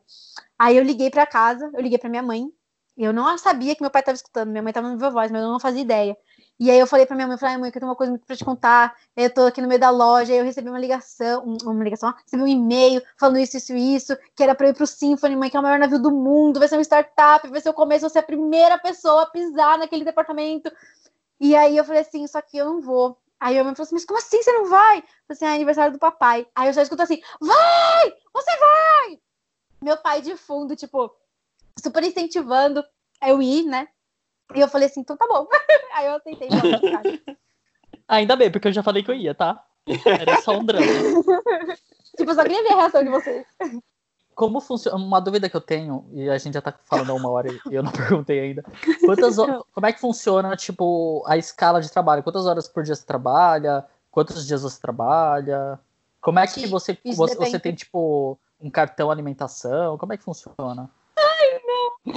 Aí 0.59 0.77
eu 0.77 0.83
liguei 0.83 1.11
para 1.11 1.27
casa, 1.27 1.71
eu 1.75 1.81
liguei 1.81 1.99
para 1.99 2.11
minha 2.11 2.23
mãe. 2.23 2.51
E 2.97 3.05
eu 3.05 3.13
não 3.13 3.37
sabia 3.39 3.75
que 3.75 3.83
meu 3.83 3.91
pai 3.91 4.01
estava 4.01 4.17
escutando, 4.17 4.51
minha 4.51 4.63
mãe 4.63 4.71
estava 4.71 4.89
no 4.89 4.95
viva 4.97 5.11
voz, 5.11 5.31
mas 5.31 5.43
eu 5.43 5.49
não 5.49 5.59
fazia 5.59 5.81
ideia. 5.81 6.17
E 6.61 6.71
aí 6.71 6.79
eu 6.79 6.87
falei 6.87 7.07
pra 7.07 7.17
minha 7.17 7.27
mãe, 7.27 7.39
falei, 7.39 7.57
mãe, 7.57 7.71
que 7.71 7.79
eu 7.79 7.81
tenho 7.81 7.89
uma 7.91 7.97
coisa 7.97 8.11
muito 8.11 8.27
pra 8.27 8.37
te 8.37 8.45
contar. 8.45 8.95
Eu 9.17 9.33
tô 9.33 9.47
aqui 9.47 9.63
no 9.63 9.67
meio 9.67 9.81
da 9.81 9.89
loja, 9.89 10.31
aí 10.31 10.39
eu 10.41 10.45
recebi 10.45 10.69
uma 10.69 10.79
ligação, 10.79 11.57
uma 11.65 11.83
ligação, 11.83 12.13
recebi 12.23 12.43
um 12.43 12.47
e-mail 12.47 13.03
falando 13.19 13.39
isso, 13.39 13.57
isso, 13.57 13.75
isso, 13.75 14.19
que 14.37 14.43
era 14.43 14.55
pra 14.55 14.67
eu 14.67 14.73
ir 14.73 14.75
pro 14.75 14.87
Symphony, 14.87 15.37
mãe, 15.37 15.49
que 15.49 15.57
é 15.57 15.61
o 15.61 15.63
maior 15.63 15.79
navio 15.79 15.99
do 15.99 16.11
mundo, 16.11 16.59
vai 16.59 16.69
ser 16.69 16.77
uma 16.77 16.83
startup, 16.83 17.49
vai 17.49 17.63
ser 17.63 17.71
o 17.71 17.73
começo, 17.73 18.07
você 18.07 18.19
é 18.19 18.21
a 18.21 18.25
primeira 18.25 18.77
pessoa 18.77 19.23
a 19.23 19.27
pisar 19.27 19.79
naquele 19.79 20.05
departamento. 20.05 20.71
E 21.41 21.57
aí 21.57 21.79
eu 21.79 21.85
falei 21.85 22.03
assim, 22.03 22.27
só 22.27 22.43
que 22.43 22.59
eu 22.59 22.67
não 22.67 22.81
vou. 22.83 23.17
Aí 23.41 23.59
a 23.59 23.65
mãe 23.65 23.75
falou 23.75 23.87
assim, 23.87 23.95
mas 23.95 24.05
como 24.05 24.19
assim 24.19 24.43
você 24.43 24.53
não 24.53 24.67
vai? 24.67 24.99
Eu 24.99 25.03
falei 25.03 25.31
assim, 25.31 25.47
é 25.47 25.55
aniversário 25.55 25.93
do 25.95 25.99
papai. 25.99 26.47
Aí 26.55 26.69
eu 26.69 26.75
só 26.75 26.83
escuto 26.83 27.03
assim, 27.03 27.23
vai! 27.41 28.13
Você 28.35 28.59
vai! 28.59 29.19
Meu 29.81 29.97
pai 29.97 30.21
de 30.21 30.37
fundo, 30.37 30.77
tipo, 30.77 31.11
super 31.83 32.05
incentivando 32.05 32.85
eu 33.23 33.41
ir, 33.41 33.65
né? 33.65 33.89
E 34.55 34.61
eu 34.61 34.69
falei 34.69 34.89
assim, 34.89 35.01
então 35.01 35.17
tá 35.17 35.27
bom. 35.27 35.47
Aí 35.95 36.07
eu 36.07 36.15
aceitei. 36.15 36.49
Ainda 38.09 38.37
bem, 38.37 38.51
porque 38.51 38.69
eu 38.69 38.73
já 38.73 38.83
falei 38.83 39.03
que 39.03 39.11
eu 39.11 39.15
ia, 39.15 39.35
tá? 39.35 39.65
Era 40.05 40.43
só 40.43 40.59
um 40.59 40.65
drama. 40.65 40.87
tipo, 42.17 42.31
eu 42.31 42.35
só 42.35 42.43
queria 42.43 42.63
ver 42.63 42.73
a 42.73 42.77
reação 42.77 43.03
de 43.03 43.11
vocês 43.11 43.47
como 44.41 44.59
funciona. 44.59 44.97
Uma 44.97 45.21
dúvida 45.21 45.51
que 45.51 45.57
eu 45.57 45.61
tenho, 45.61 46.07
e 46.13 46.31
a 46.31 46.39
gente 46.39 46.55
já 46.55 46.63
tá 46.63 46.75
falando 46.87 47.11
há 47.11 47.15
uma 47.15 47.29
hora 47.29 47.53
e 47.53 47.75
eu 47.75 47.83
não 47.83 47.93
perguntei 47.93 48.41
ainda. 48.41 48.65
Quantas, 49.05 49.37
como 49.37 49.87
é 49.87 49.93
que 49.93 50.01
funciona, 50.01 50.57
tipo, 50.57 51.23
a 51.27 51.37
escala 51.37 51.79
de 51.79 51.93
trabalho? 51.93 52.23
Quantas 52.23 52.47
horas 52.47 52.67
por 52.67 52.83
dia 52.83 52.95
você 52.95 53.05
trabalha? 53.05 53.85
Quantos 54.11 54.47
dias 54.47 54.63
você 54.63 54.81
trabalha? 54.81 55.79
Como 56.23 56.39
é 56.39 56.47
que 56.47 56.67
você, 56.67 56.97
você, 57.05 57.35
você, 57.35 57.59
tem, 57.59 57.75
tipo, 57.75 58.39
um 58.59 58.71
cartão 58.71 59.11
alimentação? 59.11 59.99
Como 59.99 60.15
é 60.15 60.17
que 60.17 60.25
funciona? 60.25 60.89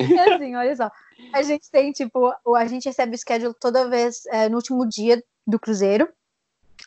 É 0.02 0.34
assim, 0.34 0.56
olha 0.56 0.76
só. 0.76 0.92
A 1.34 1.42
gente 1.42 1.70
tem, 1.72 1.92
tipo, 1.92 2.34
a 2.56 2.66
gente 2.66 2.86
recebe 2.86 3.16
o 3.16 3.18
schedule 3.18 3.54
toda 3.60 3.90
vez 3.90 4.26
é, 4.28 4.50
no 4.50 4.58
último 4.58 4.88
dia 4.88 5.24
do 5.46 5.60
cruzeiro. 5.60 6.08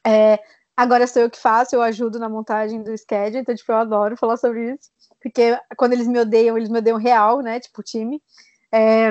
É, 0.06 0.38
agora 0.76 1.06
sou 1.06 1.22
eu 1.22 1.30
que 1.30 1.38
faço, 1.38 1.74
eu 1.74 1.82
ajudo 1.82 2.18
na 2.18 2.28
montagem 2.28 2.82
do 2.82 2.96
schedule, 2.96 3.40
então, 3.40 3.54
tipo, 3.54 3.72
eu 3.72 3.76
adoro 3.76 4.16
falar 4.16 4.36
sobre 4.36 4.72
isso 4.72 4.90
porque 5.26 5.58
quando 5.76 5.92
eles 5.92 6.06
me 6.06 6.20
odeiam, 6.20 6.56
eles 6.56 6.68
me 6.68 6.78
odeiam 6.78 6.98
real, 6.98 7.40
né? 7.40 7.58
Tipo, 7.58 7.82
time. 7.82 8.22
É, 8.70 9.10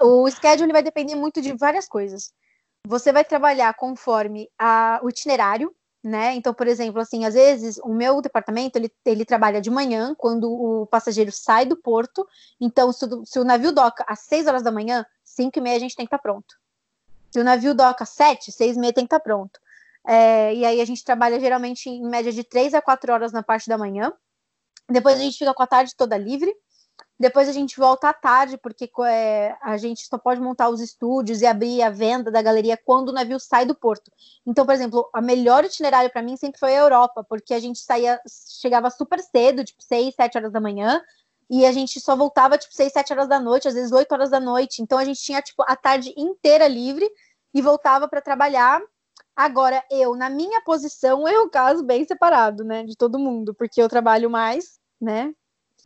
o, 0.00 0.24
o 0.24 0.30
schedule 0.30 0.72
vai 0.72 0.82
depender 0.82 1.14
muito 1.14 1.42
de 1.42 1.52
várias 1.52 1.86
coisas. 1.86 2.32
Você 2.86 3.12
vai 3.12 3.22
trabalhar 3.22 3.74
conforme 3.74 4.48
a, 4.58 4.98
o 5.02 5.10
itinerário, 5.10 5.74
né? 6.02 6.34
Então, 6.34 6.54
por 6.54 6.66
exemplo, 6.66 7.00
assim, 7.00 7.24
às 7.24 7.34
vezes 7.34 7.78
o 7.78 7.88
meu 7.88 8.22
departamento 8.22 8.78
ele, 8.78 8.90
ele 9.04 9.24
trabalha 9.24 9.60
de 9.60 9.70
manhã, 9.70 10.14
quando 10.16 10.50
o 10.50 10.86
passageiro 10.86 11.30
sai 11.30 11.66
do 11.66 11.76
porto. 11.76 12.26
Então, 12.60 12.92
se, 12.92 13.06
se 13.24 13.38
o 13.38 13.44
navio 13.44 13.72
doca 13.72 14.04
às 14.08 14.20
6 14.20 14.46
horas 14.46 14.62
da 14.62 14.72
manhã, 14.72 15.04
5 15.24 15.58
e 15.58 15.62
meia 15.62 15.76
a 15.76 15.80
gente 15.80 15.94
tem 15.94 16.06
que 16.06 16.08
estar 16.08 16.18
tá 16.18 16.22
pronto. 16.22 16.54
Se 17.30 17.38
o 17.38 17.44
navio 17.44 17.74
doca 17.74 18.04
às 18.04 18.10
7, 18.10 18.50
6 18.50 18.76
e 18.76 18.80
meia 18.80 18.92
tem 18.92 19.04
que 19.04 19.08
estar 19.08 19.20
tá 19.20 19.24
pronto. 19.24 19.60
É, 20.06 20.54
e 20.54 20.64
aí 20.64 20.80
a 20.80 20.84
gente 20.84 21.04
trabalha 21.04 21.38
geralmente 21.38 21.88
em 21.88 22.02
média 22.08 22.32
de 22.32 22.42
3 22.42 22.74
a 22.74 22.80
4 22.80 23.12
horas 23.12 23.32
na 23.32 23.42
parte 23.42 23.68
da 23.68 23.76
manhã. 23.76 24.12
Depois 24.88 25.16
a 25.16 25.22
gente 25.22 25.38
fica 25.38 25.54
com 25.54 25.62
a 25.62 25.66
tarde 25.66 25.94
toda 25.94 26.16
livre. 26.16 26.52
Depois 27.20 27.50
a 27.50 27.52
gente 27.52 27.76
volta 27.76 28.08
à 28.08 28.14
tarde, 28.14 28.56
porque 28.56 28.90
é, 29.06 29.54
a 29.60 29.76
gente 29.76 30.06
só 30.06 30.16
pode 30.16 30.40
montar 30.40 30.70
os 30.70 30.80
estúdios 30.80 31.42
e 31.42 31.46
abrir 31.46 31.82
a 31.82 31.90
venda 31.90 32.30
da 32.30 32.40
galeria 32.40 32.78
quando 32.78 33.10
o 33.10 33.12
navio 33.12 33.38
sai 33.38 33.66
do 33.66 33.74
porto. 33.74 34.10
Então, 34.46 34.64
por 34.64 34.74
exemplo, 34.74 35.06
a 35.12 35.20
melhor 35.20 35.62
itinerário 35.62 36.10
para 36.10 36.22
mim 36.22 36.34
sempre 36.38 36.58
foi 36.58 36.74
a 36.74 36.80
Europa, 36.80 37.22
porque 37.22 37.52
a 37.52 37.60
gente 37.60 37.78
saía, 37.78 38.18
chegava 38.58 38.88
super 38.90 39.20
cedo, 39.20 39.62
tipo 39.62 39.82
6, 39.82 40.14
7 40.14 40.38
horas 40.38 40.50
da 40.50 40.60
manhã, 40.62 41.02
e 41.50 41.66
a 41.66 41.72
gente 41.72 42.00
só 42.00 42.16
voltava 42.16 42.56
tipo 42.56 42.74
6, 42.74 42.90
7 42.90 43.12
horas 43.12 43.28
da 43.28 43.38
noite, 43.38 43.68
às 43.68 43.74
vezes 43.74 43.92
8 43.92 44.10
horas 44.12 44.30
da 44.30 44.40
noite. 44.40 44.80
Então 44.80 44.96
a 44.96 45.04
gente 45.04 45.20
tinha 45.20 45.42
tipo 45.42 45.62
a 45.68 45.76
tarde 45.76 46.14
inteira 46.16 46.66
livre 46.66 47.06
e 47.52 47.60
voltava 47.60 48.08
para 48.08 48.22
trabalhar 48.22 48.80
Agora, 49.36 49.82
eu, 49.90 50.14
na 50.16 50.28
minha 50.28 50.60
posição, 50.60 51.26
eu 51.26 51.48
caso 51.48 51.82
bem 51.82 52.04
separado, 52.04 52.62
né, 52.62 52.84
de 52.84 52.94
todo 52.94 53.18
mundo, 53.18 53.54
porque 53.54 53.80
eu 53.80 53.88
trabalho 53.88 54.28
mais, 54.28 54.78
né? 55.00 55.32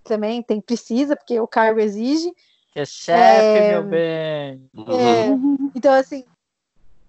Também 0.05 0.43
tem 0.43 0.61
precisa, 0.61 1.17
porque 1.17 1.41
o 1.41 1.49
cargo 1.49 1.81
exige. 1.81 2.33
Que 2.73 2.81
é 2.81 2.85
chefe, 2.85 3.59
é, 3.59 3.73
meu 3.73 3.83
bem. 3.85 4.71
É, 4.77 5.27
então, 5.75 5.93
assim, 5.93 6.25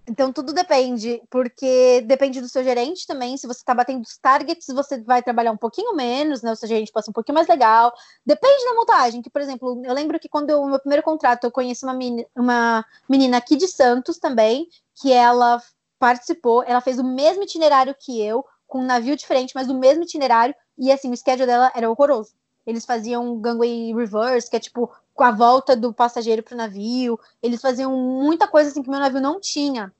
então 0.08 0.32
tudo 0.32 0.52
depende, 0.52 1.20
porque 1.28 2.00
depende 2.02 2.40
do 2.40 2.48
seu 2.48 2.62
gerente 2.62 3.06
também. 3.06 3.36
Se 3.36 3.46
você 3.46 3.58
está 3.58 3.74
batendo 3.74 4.02
os 4.02 4.16
targets, 4.16 4.68
você 4.68 5.00
vai 5.02 5.20
trabalhar 5.20 5.50
um 5.50 5.56
pouquinho 5.56 5.96
menos, 5.96 6.42
né? 6.42 6.52
O 6.52 6.56
seu 6.56 6.68
gerente 6.68 6.92
passa 6.92 7.10
um 7.10 7.12
pouquinho 7.12 7.34
mais 7.34 7.48
legal. 7.48 7.92
Depende 8.24 8.64
da 8.64 8.74
montagem, 8.74 9.20
que, 9.20 9.28
por 9.28 9.40
exemplo, 9.40 9.82
eu 9.84 9.92
lembro 9.92 10.18
que 10.20 10.28
quando 10.28 10.50
o 10.50 10.68
meu 10.68 10.78
primeiro 10.78 11.02
contrato, 11.02 11.44
eu 11.44 11.50
conheci 11.50 11.84
uma 11.84 11.94
menina, 11.94 12.26
uma 12.36 12.84
menina 13.08 13.36
aqui 13.38 13.56
de 13.56 13.66
Santos 13.66 14.18
também, 14.18 14.68
que 14.94 15.12
ela 15.12 15.60
participou, 15.98 16.62
ela 16.62 16.80
fez 16.80 16.98
o 16.98 17.04
mesmo 17.04 17.42
itinerário 17.42 17.94
que 17.98 18.22
eu, 18.22 18.44
com 18.66 18.80
um 18.80 18.86
navio 18.86 19.16
diferente, 19.16 19.54
mas 19.54 19.68
o 19.68 19.74
mesmo 19.74 20.04
itinerário, 20.04 20.54
e 20.78 20.92
assim, 20.92 21.10
o 21.10 21.16
schedule 21.16 21.46
dela 21.46 21.72
era 21.74 21.90
horroroso. 21.90 22.32
Eles 22.66 22.84
faziam 22.84 23.38
gangway 23.38 23.94
reverse, 23.94 24.50
que 24.50 24.56
é 24.56 24.60
tipo 24.60 24.90
com 25.14 25.24
a 25.24 25.30
volta 25.30 25.76
do 25.76 25.92
passageiro 25.92 26.42
pro 26.42 26.56
navio. 26.56 27.18
Eles 27.42 27.60
faziam 27.60 27.96
muita 27.96 28.48
coisa 28.48 28.70
assim 28.70 28.82
que 28.82 28.90
meu 28.90 29.00
navio 29.00 29.20
não 29.20 29.40
tinha. 29.40 29.92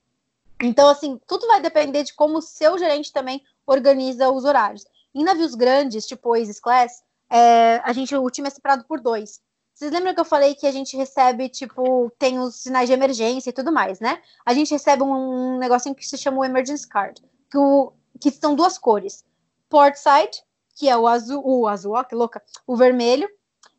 Então, 0.61 0.89
assim, 0.89 1.19
tudo 1.27 1.47
vai 1.47 1.61
depender 1.61 2.03
de 2.03 2.13
como 2.13 2.37
o 2.37 2.41
seu 2.41 2.77
gerente 2.77 3.13
também 3.13 3.43
organiza 3.65 4.29
os 4.29 4.43
horários. 4.43 4.85
Em 5.13 5.23
navios 5.23 5.55
grandes, 5.55 6.05
tipo 6.05 6.29
Oasis 6.29 6.59
Class, 6.59 7.03
é, 7.29 7.81
a 7.83 7.93
gente, 7.93 8.15
o 8.15 8.29
time 8.29 8.47
é 8.47 8.51
separado 8.51 8.83
por 8.85 8.99
dois. 8.99 9.41
Vocês 9.73 9.91
lembram 9.91 10.13
que 10.13 10.19
eu 10.19 10.25
falei 10.25 10.55
que 10.55 10.65
a 10.65 10.71
gente 10.71 10.97
recebe, 10.97 11.49
tipo, 11.49 12.11
tem 12.17 12.39
os 12.39 12.55
sinais 12.55 12.87
de 12.87 12.93
emergência 12.93 13.51
e 13.51 13.53
tudo 13.53 13.71
mais, 13.71 13.99
né? 13.99 14.19
A 14.43 14.51
gente 14.51 14.71
recebe 14.71 15.03
um 15.03 15.59
negocinho 15.59 15.93
que 15.93 16.07
se 16.07 16.17
chama 16.17 16.39
o 16.39 16.43
Emergency 16.43 16.87
Card, 16.87 17.21
que, 17.51 17.57
o, 17.57 17.93
que 18.19 18.31
são 18.31 18.55
duas 18.55 18.79
cores. 18.79 19.23
Port 19.69 19.95
Side, 19.95 20.43
que 20.77 20.87
é 20.87 20.95
o 20.95 21.07
azul, 21.07 21.41
o 21.43 21.67
azul, 21.67 21.93
ó, 21.93 22.03
que 22.03 22.13
louca, 22.13 22.41
o 22.67 22.75
vermelho, 22.75 23.27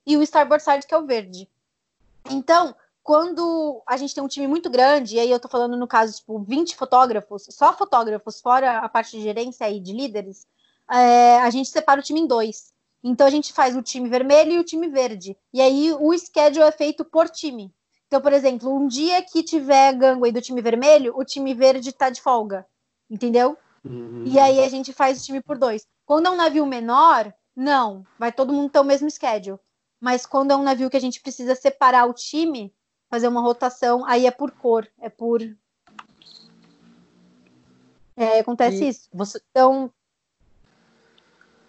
e 0.04 0.16
o 0.16 0.22
Starboard 0.22 0.64
Side, 0.64 0.84
que 0.86 0.92
é 0.92 0.98
o 0.98 1.06
verde. 1.06 1.48
Então, 2.28 2.74
quando 3.04 3.80
a 3.86 3.96
gente 3.96 4.12
tem 4.12 4.22
um 4.22 4.28
time 4.28 4.48
muito 4.48 4.68
grande, 4.68 5.14
e 5.14 5.20
aí 5.20 5.30
eu 5.30 5.38
tô 5.38 5.48
falando 5.48 5.76
no 5.76 5.86
caso, 5.86 6.16
tipo, 6.16 6.40
20 6.40 6.74
fotógrafos, 6.74 7.46
só 7.50 7.72
fotógrafos, 7.72 8.40
fora 8.40 8.80
a 8.80 8.88
parte 8.88 9.12
de 9.12 9.22
gerência 9.22 9.70
e 9.70 9.78
de 9.78 9.92
líderes, 9.92 10.44
é, 10.90 11.38
a 11.38 11.48
gente 11.50 11.70
separa 11.70 12.00
o 12.00 12.02
time 12.02 12.20
em 12.20 12.26
dois. 12.26 12.72
Então 13.02 13.28
a 13.28 13.30
gente 13.30 13.52
faz 13.52 13.76
o 13.76 13.82
time 13.82 14.08
vermelho 14.08 14.52
e 14.52 14.58
o 14.58 14.64
time 14.64 14.88
verde. 14.88 15.36
E 15.54 15.60
aí 15.60 15.92
o 15.92 16.12
schedule 16.18 16.64
é 16.64 16.72
feito 16.72 17.04
por 17.04 17.28
time. 17.28 17.72
Então, 18.08 18.20
por 18.20 18.32
exemplo, 18.32 18.74
um 18.74 18.88
dia 18.88 19.22
que 19.22 19.44
tiver 19.44 19.94
gangway 19.94 20.32
do 20.32 20.42
time 20.42 20.60
vermelho, 20.60 21.16
o 21.16 21.24
time 21.24 21.54
verde 21.54 21.92
tá 21.92 22.10
de 22.10 22.20
folga. 22.20 22.66
Entendeu? 23.08 23.56
Uhum. 23.84 24.24
E 24.26 24.38
aí 24.38 24.60
a 24.64 24.68
gente 24.68 24.92
faz 24.92 25.20
o 25.20 25.24
time 25.24 25.40
por 25.40 25.56
dois. 25.56 25.86
Quando 26.08 26.24
é 26.24 26.30
um 26.30 26.36
navio 26.36 26.64
menor, 26.64 27.30
não. 27.54 28.02
Vai 28.18 28.32
todo 28.32 28.50
mundo 28.50 28.70
ter 28.70 28.80
o 28.80 28.84
mesmo 28.84 29.10
schedule. 29.10 29.58
Mas 30.00 30.24
quando 30.24 30.52
é 30.52 30.56
um 30.56 30.62
navio 30.62 30.88
que 30.88 30.96
a 30.96 31.00
gente 31.00 31.20
precisa 31.20 31.54
separar 31.54 32.06
o 32.06 32.14
time, 32.14 32.74
fazer 33.10 33.28
uma 33.28 33.42
rotação, 33.42 34.06
aí 34.06 34.26
é 34.26 34.30
por 34.30 34.50
cor, 34.52 34.88
é 35.02 35.10
por. 35.10 35.42
É, 38.16 38.38
acontece 38.38 38.84
e 38.84 38.88
isso. 38.88 39.10
Você... 39.12 39.38
Então, 39.50 39.92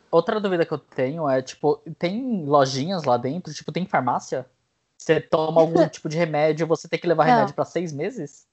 Outra 0.09 0.39
dúvida 0.39 0.65
que 0.65 0.73
eu 0.73 0.79
tenho 0.79 1.27
é, 1.27 1.41
tipo, 1.41 1.75
tem 1.99 2.45
lojinhas 2.45 3.03
lá 3.03 3.17
dentro? 3.17 3.53
Tipo, 3.53 3.73
tem 3.73 3.85
farmácia? 3.85 4.49
Você 4.97 5.19
toma 5.19 5.59
algum 5.59 5.85
tipo 5.89 6.07
de 6.07 6.15
remédio 6.15 6.65
você 6.65 6.87
tem 6.87 6.97
que 6.97 7.07
levar 7.07 7.25
Não. 7.25 7.33
remédio 7.33 7.53
para 7.53 7.65
seis 7.65 7.91
meses? 7.91 8.47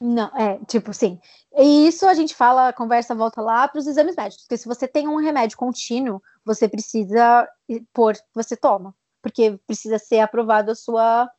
Não, 0.00 0.28
é, 0.36 0.58
tipo, 0.64 0.94
sim. 0.94 1.20
E 1.56 1.86
isso 1.86 2.06
a 2.06 2.14
gente 2.14 2.34
fala, 2.34 2.72
conversa 2.72 3.14
volta 3.14 3.42
lá 3.42 3.68
para 3.68 3.78
os 3.78 3.86
exames 3.86 4.16
médicos. 4.16 4.44
Porque 4.44 4.56
se 4.56 4.66
você 4.66 4.88
tem 4.88 5.06
um 5.06 5.16
remédio 5.16 5.58
contínuo, 5.58 6.22
você 6.44 6.66
precisa 6.68 7.46
pôr, 7.92 8.16
você 8.34 8.56
toma. 8.56 8.94
Porque 9.22 9.58
precisa 9.66 9.98
ser 9.98 10.20
aprovado 10.20 10.70
a 10.70 10.74
sua 10.74 11.30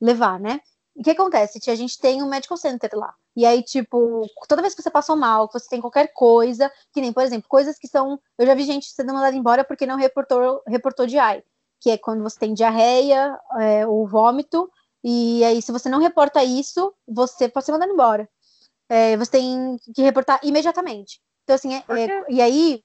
levar, 0.00 0.40
né? 0.40 0.60
o 0.96 1.02
que 1.02 1.10
acontece? 1.10 1.60
A 1.70 1.74
gente 1.74 1.98
tem 1.98 2.22
um 2.22 2.28
medical 2.28 2.56
center 2.56 2.90
lá. 2.94 3.14
E 3.36 3.44
aí, 3.44 3.62
tipo, 3.62 4.26
toda 4.48 4.62
vez 4.62 4.74
que 4.74 4.82
você 4.82 4.90
passou 4.90 5.14
mal, 5.14 5.46
que 5.46 5.58
você 5.58 5.68
tem 5.68 5.80
qualquer 5.80 6.10
coisa, 6.14 6.72
que 6.92 7.02
nem, 7.02 7.12
por 7.12 7.22
exemplo, 7.22 7.46
coisas 7.48 7.78
que 7.78 7.86
são. 7.86 8.18
Eu 8.38 8.46
já 8.46 8.54
vi 8.54 8.64
gente 8.64 8.86
sendo 8.86 9.12
mandada 9.12 9.36
embora 9.36 9.62
porque 9.62 9.84
não 9.84 9.96
reportou, 9.96 10.62
reportou 10.66 11.06
DI, 11.06 11.44
que 11.80 11.90
é 11.90 11.98
quando 11.98 12.22
você 12.22 12.38
tem 12.38 12.54
diarreia 12.54 13.38
é, 13.60 13.86
ou 13.86 14.06
vômito. 14.06 14.70
E 15.08 15.44
aí, 15.44 15.62
se 15.62 15.70
você 15.70 15.88
não 15.88 16.00
reporta 16.00 16.42
isso, 16.42 16.92
você 17.06 17.48
pode 17.48 17.64
ser 17.64 17.70
mandado 17.70 17.92
embora. 17.92 18.28
É, 18.88 19.16
você 19.16 19.30
tem 19.30 19.76
que 19.94 20.02
reportar 20.02 20.40
imediatamente. 20.42 21.20
Então, 21.44 21.54
assim, 21.54 21.74
é, 21.74 21.84
é, 21.88 22.24
e 22.28 22.42
aí, 22.42 22.82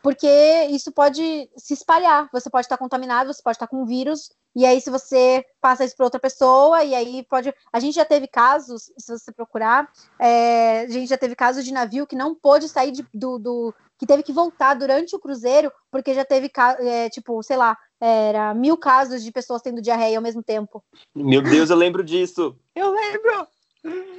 porque 0.00 0.28
isso 0.70 0.92
pode 0.92 1.50
se 1.56 1.74
espalhar. 1.74 2.28
Você 2.32 2.48
pode 2.48 2.66
estar 2.66 2.78
contaminado, 2.78 3.34
você 3.34 3.42
pode 3.42 3.56
estar 3.56 3.66
com 3.66 3.84
vírus 3.84 4.30
e 4.54 4.66
aí, 4.66 4.80
se 4.80 4.90
você 4.90 5.44
passa 5.60 5.84
isso 5.84 5.96
para 5.96 6.04
outra 6.04 6.20
pessoa, 6.20 6.84
e 6.84 6.94
aí 6.94 7.24
pode. 7.24 7.52
A 7.72 7.80
gente 7.80 7.94
já 7.94 8.04
teve 8.04 8.26
casos, 8.26 8.90
se 8.98 9.18
você 9.18 9.32
procurar, 9.32 9.90
é... 10.18 10.82
a 10.82 10.88
gente 10.88 11.08
já 11.08 11.16
teve 11.16 11.34
casos 11.34 11.64
de 11.64 11.72
navio 11.72 12.06
que 12.06 12.14
não 12.14 12.34
pôde 12.34 12.68
sair 12.68 12.90
de, 12.90 13.06
do, 13.14 13.38
do, 13.38 13.74
que 14.02 14.06
teve 14.06 14.24
que 14.24 14.32
voltar 14.32 14.74
durante 14.74 15.14
o 15.14 15.18
cruzeiro, 15.20 15.70
porque 15.88 16.12
já 16.12 16.24
teve, 16.24 16.50
é, 16.80 17.08
tipo, 17.08 17.40
sei 17.40 17.56
lá, 17.56 17.78
era 18.00 18.52
mil 18.52 18.76
casos 18.76 19.22
de 19.22 19.30
pessoas 19.30 19.62
tendo 19.62 19.80
diarreia 19.80 20.18
ao 20.18 20.22
mesmo 20.22 20.42
tempo. 20.42 20.82
Meu 21.14 21.40
Deus, 21.40 21.70
eu 21.70 21.76
lembro 21.76 22.02
disso. 22.02 22.58
Eu 22.74 22.90
lembro! 22.90 23.46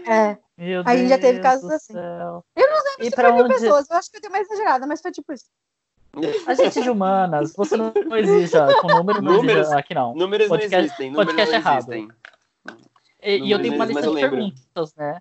É. 0.08 0.38
Meu 0.58 0.84
a 0.86 0.96
gente 0.96 1.10
já 1.10 1.18
teve 1.18 1.42
casos 1.42 1.70
assim. 1.70 1.92
Céu. 1.92 2.46
Eu 2.56 2.70
não 2.70 2.78
lembro 2.78 3.02
e 3.02 3.06
se 3.10 3.12
foi 3.12 3.26
onde... 3.26 3.44
mil 3.44 3.48
pessoas, 3.60 3.90
eu 3.90 3.98
acho 3.98 4.10
que 4.10 4.16
eu 4.16 4.22
tenho 4.22 4.32
mais 4.32 4.50
exagerada, 4.50 4.88
mas 4.88 5.02
foi 5.02 5.12
tipo 5.12 5.34
isso. 5.34 5.48
A 6.48 6.54
gente 6.54 6.82
de 6.82 6.90
humanas, 6.90 7.54
você 7.54 7.76
não 7.76 7.92
existe 8.16 8.56
com 8.80 8.88
número, 8.88 9.22
números 9.22 9.70
aqui 9.74 9.94
não. 9.94 10.16
Números 10.16 10.48
podcast, 10.48 10.78
não 10.78 10.84
existem. 10.86 11.12
Números 11.12 11.34
podcast 11.34 11.52
não 11.52 11.60
errado. 11.60 11.94
Existem. 11.94 12.08
E, 13.22 13.48
e 13.48 13.52
eu 13.52 13.62
tenho 13.62 13.76
uma 13.76 13.84
lista 13.84 14.08
de 14.08 14.14
perguntas, 14.14 14.96
né? 14.96 15.20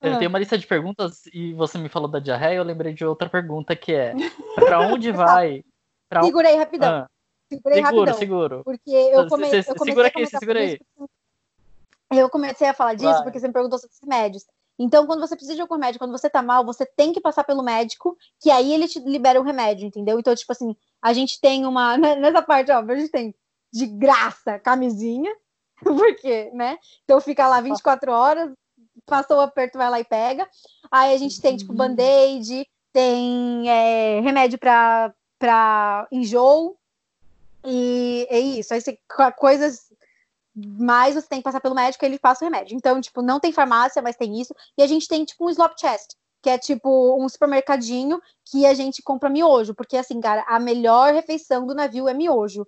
Eu 0.00 0.14
ah. 0.14 0.18
tenho 0.18 0.28
uma 0.28 0.38
lista 0.38 0.56
de 0.56 0.66
perguntas 0.66 1.26
e 1.32 1.52
você 1.54 1.76
me 1.76 1.88
falou 1.88 2.08
da 2.08 2.20
diarreia, 2.20 2.58
eu 2.58 2.64
lembrei 2.64 2.92
de 2.94 3.04
outra 3.04 3.28
pergunta 3.28 3.74
que 3.74 3.92
é: 3.92 4.14
para 4.54 4.80
onde 4.80 5.10
vai? 5.12 5.64
Pra 6.08 6.22
Segura 6.22 6.48
aí 6.48 6.56
rapidão. 6.56 6.88
Ah. 6.88 7.08
Segurei 7.50 7.82
seguro, 7.82 7.98
rapidão. 7.98 8.18
Seguro, 8.18 8.64
Porque 8.64 8.90
eu, 8.90 9.26
come... 9.26 9.46
eu 9.46 9.50
comecei 9.50 9.62
segura 9.62 10.08
aqui, 10.08 10.26
segura 10.26 10.60
aí. 10.60 10.78
Eu 12.10 12.30
comecei 12.30 12.68
a 12.68 12.74
falar 12.74 12.94
disso 12.94 13.12
vai. 13.12 13.22
porque 13.22 13.40
você 13.40 13.48
me 13.48 13.52
perguntou 13.52 13.78
sobre 13.78 13.94
os 13.94 14.00
remédios. 14.00 14.44
Então, 14.78 15.06
quando 15.06 15.20
você 15.20 15.34
precisa 15.34 15.56
de 15.56 15.60
algum 15.60 15.74
remédio, 15.74 15.98
quando 15.98 16.12
você 16.12 16.30
tá 16.30 16.40
mal, 16.40 16.64
você 16.64 16.86
tem 16.86 17.12
que 17.12 17.20
passar 17.20 17.42
pelo 17.44 17.62
médico, 17.62 18.16
que 18.40 18.50
aí 18.50 18.72
ele 18.72 18.86
te 18.86 19.00
libera 19.00 19.40
o 19.40 19.42
remédio, 19.42 19.86
entendeu? 19.86 20.18
Então, 20.18 20.34
tipo 20.34 20.52
assim, 20.52 20.76
a 21.02 21.12
gente 21.12 21.40
tem 21.40 21.66
uma. 21.66 21.96
Né, 21.98 22.14
nessa 22.16 22.42
parte, 22.42 22.70
ó, 22.70 22.78
a 22.78 22.96
gente 22.96 23.10
tem 23.10 23.34
de 23.72 23.86
graça 23.86 24.58
camisinha, 24.58 25.34
porque, 25.82 26.50
né? 26.52 26.78
Então 27.04 27.20
fica 27.20 27.48
lá 27.48 27.60
24 27.60 28.12
horas, 28.12 28.52
passou 29.08 29.38
o 29.38 29.40
aperto, 29.40 29.78
vai 29.78 29.90
lá 29.90 30.00
e 30.00 30.04
pega. 30.04 30.48
Aí 30.90 31.14
a 31.14 31.18
gente 31.18 31.40
tem, 31.40 31.56
tipo, 31.56 31.72
uhum. 31.72 31.78
band-aid, 31.78 32.66
tem 32.92 33.68
é, 33.68 34.20
remédio 34.20 34.58
para 34.58 35.12
pra 35.38 36.08
enjoo. 36.10 36.76
E 37.64 38.26
é 38.30 38.38
isso. 38.38 38.72
Aí 38.74 38.80
você, 38.80 38.98
coisas 39.36 39.88
mas 40.60 41.14
você 41.14 41.28
tem 41.28 41.38
que 41.38 41.44
passar 41.44 41.60
pelo 41.60 41.74
médico 41.74 42.04
e 42.04 42.06
ele 42.06 42.18
passa 42.18 42.44
o 42.44 42.48
remédio. 42.48 42.76
Então, 42.76 43.00
tipo, 43.00 43.22
não 43.22 43.38
tem 43.38 43.52
farmácia, 43.52 44.02
mas 44.02 44.16
tem 44.16 44.40
isso. 44.40 44.54
E 44.76 44.82
a 44.82 44.86
gente 44.86 45.06
tem, 45.06 45.24
tipo, 45.24 45.46
um 45.46 45.50
slop 45.50 45.78
chest, 45.78 46.16
que 46.42 46.50
é 46.50 46.58
tipo 46.58 47.22
um 47.22 47.28
supermercadinho 47.28 48.20
que 48.44 48.66
a 48.66 48.74
gente 48.74 49.02
compra 49.02 49.28
miojo, 49.28 49.74
porque 49.74 49.96
assim, 49.96 50.20
cara, 50.20 50.44
a 50.48 50.58
melhor 50.58 51.12
refeição 51.12 51.66
do 51.66 51.74
navio 51.74 52.08
é 52.08 52.14
miojo, 52.14 52.66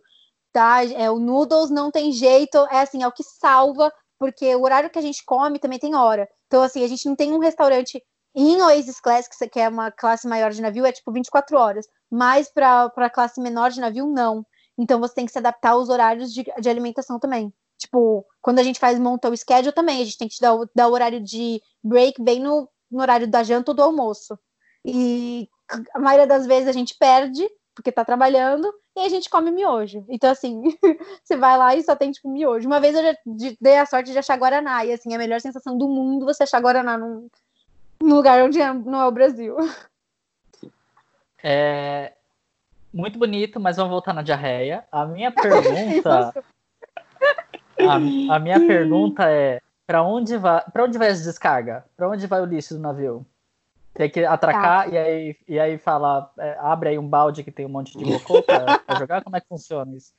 tá? 0.52 0.84
É 0.84 1.10
o 1.10 1.18
noodles 1.18 1.70
não 1.70 1.90
tem 1.90 2.12
jeito, 2.12 2.58
é 2.70 2.80
assim, 2.80 3.02
é 3.02 3.08
o 3.08 3.12
que 3.12 3.22
salva, 3.22 3.92
porque 4.20 4.54
o 4.54 4.62
horário 4.62 4.90
que 4.90 4.98
a 4.98 5.02
gente 5.02 5.24
come 5.24 5.58
também 5.58 5.78
tem 5.78 5.94
hora. 5.94 6.28
Então, 6.46 6.62
assim, 6.62 6.84
a 6.84 6.86
gente 6.86 7.08
não 7.08 7.16
tem 7.16 7.32
um 7.32 7.38
restaurante 7.38 8.04
em 8.34 8.60
Oasis 8.60 9.00
Classic, 9.00 9.34
que 9.48 9.58
é 9.58 9.68
uma 9.68 9.90
classe 9.90 10.28
maior 10.28 10.52
de 10.52 10.60
navio, 10.60 10.84
é 10.84 10.92
tipo 10.92 11.10
24 11.10 11.56
horas, 11.56 11.86
mas 12.10 12.52
para 12.52 12.92
a 12.94 13.10
classe 13.10 13.40
menor 13.40 13.70
de 13.70 13.80
navio, 13.80 14.06
não. 14.06 14.44
Então 14.78 15.00
você 15.00 15.14
tem 15.14 15.26
que 15.26 15.32
se 15.32 15.38
adaptar 15.38 15.70
aos 15.70 15.88
horários 15.88 16.32
de, 16.32 16.44
de 16.60 16.68
alimentação 16.68 17.18
também. 17.18 17.52
Tipo, 17.78 18.24
quando 18.42 18.58
a 18.58 18.62
gente 18.62 18.78
faz 18.78 18.98
monta 18.98 19.30
o 19.30 19.36
schedule 19.36 19.72
também, 19.72 20.02
a 20.02 20.04
gente 20.04 20.18
tem 20.18 20.28
que 20.28 20.36
dar 20.38 20.54
o, 20.54 20.68
dar 20.74 20.88
o 20.88 20.92
horário 20.92 21.20
de 21.20 21.60
break 21.82 22.22
bem 22.22 22.40
no, 22.40 22.68
no 22.90 23.00
horário 23.00 23.26
da 23.26 23.42
janta 23.42 23.70
ou 23.70 23.74
do 23.74 23.82
almoço. 23.82 24.38
E 24.84 25.48
a 25.94 25.98
maioria 25.98 26.26
das 26.26 26.46
vezes 26.46 26.68
a 26.68 26.72
gente 26.72 26.94
perde, 26.98 27.48
porque 27.74 27.90
tá 27.90 28.04
trabalhando, 28.04 28.70
e 29.00 29.06
a 29.06 29.08
gente 29.08 29.30
come 29.30 29.50
miojo. 29.50 30.04
Então, 30.08 30.30
assim, 30.30 30.62
você 31.22 31.36
vai 31.36 31.56
lá 31.56 31.74
e 31.74 31.82
só 31.82 31.96
tem, 31.96 32.10
tipo, 32.12 32.28
miojo. 32.28 32.66
Uma 32.66 32.80
vez 32.80 32.94
eu 32.94 33.02
já 33.02 33.14
dei 33.60 33.78
a 33.78 33.86
sorte 33.86 34.12
de 34.12 34.18
achar 34.18 34.38
Guaraná, 34.38 34.84
e, 34.84 34.92
assim, 34.92 35.12
é 35.12 35.16
a 35.16 35.18
melhor 35.18 35.40
sensação 35.40 35.76
do 35.76 35.88
mundo 35.88 36.26
você 36.26 36.42
achar 36.42 36.60
Guaraná 36.60 36.96
num, 36.96 37.28
num 38.02 38.14
lugar 38.14 38.42
onde 38.42 38.60
é, 38.60 38.72
não 38.72 39.00
é 39.00 39.06
o 39.06 39.12
Brasil. 39.12 39.56
É 41.42 42.12
muito 42.92 43.18
bonito, 43.18 43.58
mas 43.58 43.78
vamos 43.78 43.90
voltar 43.90 44.12
na 44.12 44.20
diarreia. 44.20 44.84
A 44.92 45.06
minha 45.06 45.32
pergunta 45.32 46.34
a, 47.88 48.34
a 48.34 48.38
minha 48.38 48.60
pergunta 48.60 49.30
é: 49.30 49.60
para 49.86 50.02
onde 50.02 50.36
vai, 50.36 50.62
para 50.70 50.84
onde 50.84 50.98
vai 50.98 51.08
as 51.08 51.22
descarga? 51.22 51.84
Para 51.96 52.08
onde 52.08 52.26
vai 52.26 52.40
o 52.40 52.44
lixo 52.44 52.74
do 52.74 52.80
navio? 52.80 53.24
Tem 53.94 54.08
que 54.08 54.24
atracar 54.24 54.84
tá. 54.84 54.94
e 54.94 54.98
aí 54.98 55.36
e 55.48 55.58
aí 55.58 55.78
falar, 55.78 56.32
é, 56.38 56.56
abre 56.60 56.90
aí 56.90 56.98
um 56.98 57.08
balde 57.08 57.42
que 57.42 57.50
tem 57.50 57.66
um 57.66 57.70
monte 57.70 57.98
de 57.98 58.04
cocô 58.04 58.42
para 58.42 58.80
jogar. 58.98 59.22
Como 59.22 59.36
é 59.36 59.40
que 59.40 59.48
funciona 59.48 59.94
isso? 59.96 60.12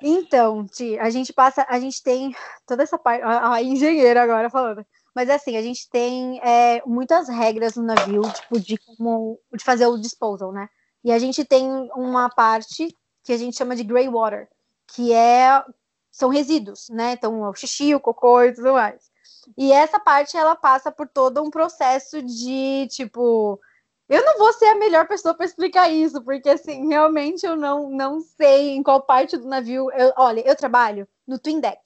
Então, 0.00 0.66
Ti, 0.66 0.98
a 0.98 1.10
gente 1.10 1.32
passa, 1.32 1.64
a 1.68 1.78
gente 1.78 2.02
tem 2.02 2.34
toda 2.66 2.82
essa 2.82 2.98
parte, 2.98 3.22
a, 3.22 3.54
a 3.54 3.62
engenheira 3.62 4.22
agora 4.22 4.50
falando. 4.50 4.84
Mas 5.14 5.28
assim, 5.28 5.56
a 5.56 5.62
gente 5.62 5.88
tem 5.90 6.40
é, 6.42 6.82
muitas 6.86 7.28
regras 7.28 7.76
no 7.76 7.82
navio, 7.82 8.22
tipo, 8.22 8.58
de 8.58 8.76
como 8.78 9.38
de 9.52 9.62
fazer 9.62 9.86
o 9.86 9.98
disposal, 9.98 10.52
né? 10.52 10.68
E 11.04 11.12
a 11.12 11.18
gente 11.18 11.44
tem 11.44 11.68
uma 11.94 12.28
parte 12.30 12.96
que 13.22 13.32
a 13.32 13.36
gente 13.36 13.56
chama 13.56 13.76
de 13.76 13.84
grey 13.84 14.08
water, 14.08 14.48
que 14.86 15.12
é 15.12 15.62
são 16.10 16.28
resíduos, 16.28 16.88
né? 16.90 17.12
Então, 17.12 17.42
o 17.42 17.54
xixi, 17.54 17.94
o 17.94 18.00
cocô 18.00 18.42
e 18.42 18.52
tudo 18.52 18.72
mais. 18.72 19.11
E 19.56 19.72
essa 19.72 19.98
parte 19.98 20.36
ela 20.36 20.56
passa 20.56 20.90
por 20.90 21.08
todo 21.08 21.42
um 21.42 21.50
processo 21.50 22.22
de 22.22 22.86
tipo. 22.90 23.60
Eu 24.08 24.24
não 24.24 24.38
vou 24.38 24.52
ser 24.52 24.66
a 24.66 24.74
melhor 24.74 25.06
pessoa 25.08 25.34
para 25.34 25.46
explicar 25.46 25.88
isso, 25.88 26.22
porque 26.22 26.50
assim, 26.50 26.88
realmente 26.88 27.46
eu 27.46 27.56
não, 27.56 27.88
não 27.88 28.20
sei 28.20 28.70
em 28.70 28.82
qual 28.82 29.02
parte 29.02 29.36
do 29.36 29.48
navio. 29.48 29.90
Eu, 29.92 30.12
olha, 30.16 30.40
eu 30.46 30.54
trabalho 30.54 31.08
no 31.26 31.38
Twin 31.38 31.60
Deck. 31.60 31.80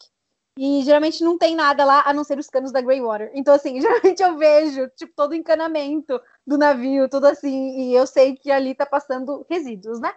E 0.58 0.82
geralmente 0.82 1.22
não 1.22 1.36
tem 1.36 1.54
nada 1.54 1.84
lá 1.84 2.02
a 2.06 2.14
não 2.14 2.24
ser 2.24 2.38
os 2.38 2.48
canos 2.48 2.72
da 2.72 2.80
Greywater. 2.80 3.30
Então, 3.34 3.54
assim, 3.54 3.78
geralmente 3.80 4.22
eu 4.22 4.36
vejo, 4.36 4.88
tipo, 4.96 5.12
todo 5.14 5.32
o 5.32 5.34
encanamento 5.34 6.20
do 6.46 6.56
navio, 6.56 7.08
tudo 7.08 7.26
assim, 7.26 7.78
e 7.78 7.94
eu 7.94 8.06
sei 8.06 8.34
que 8.34 8.50
ali 8.50 8.74
tá 8.74 8.86
passando 8.86 9.44
resíduos, 9.50 10.00
né? 10.00 10.12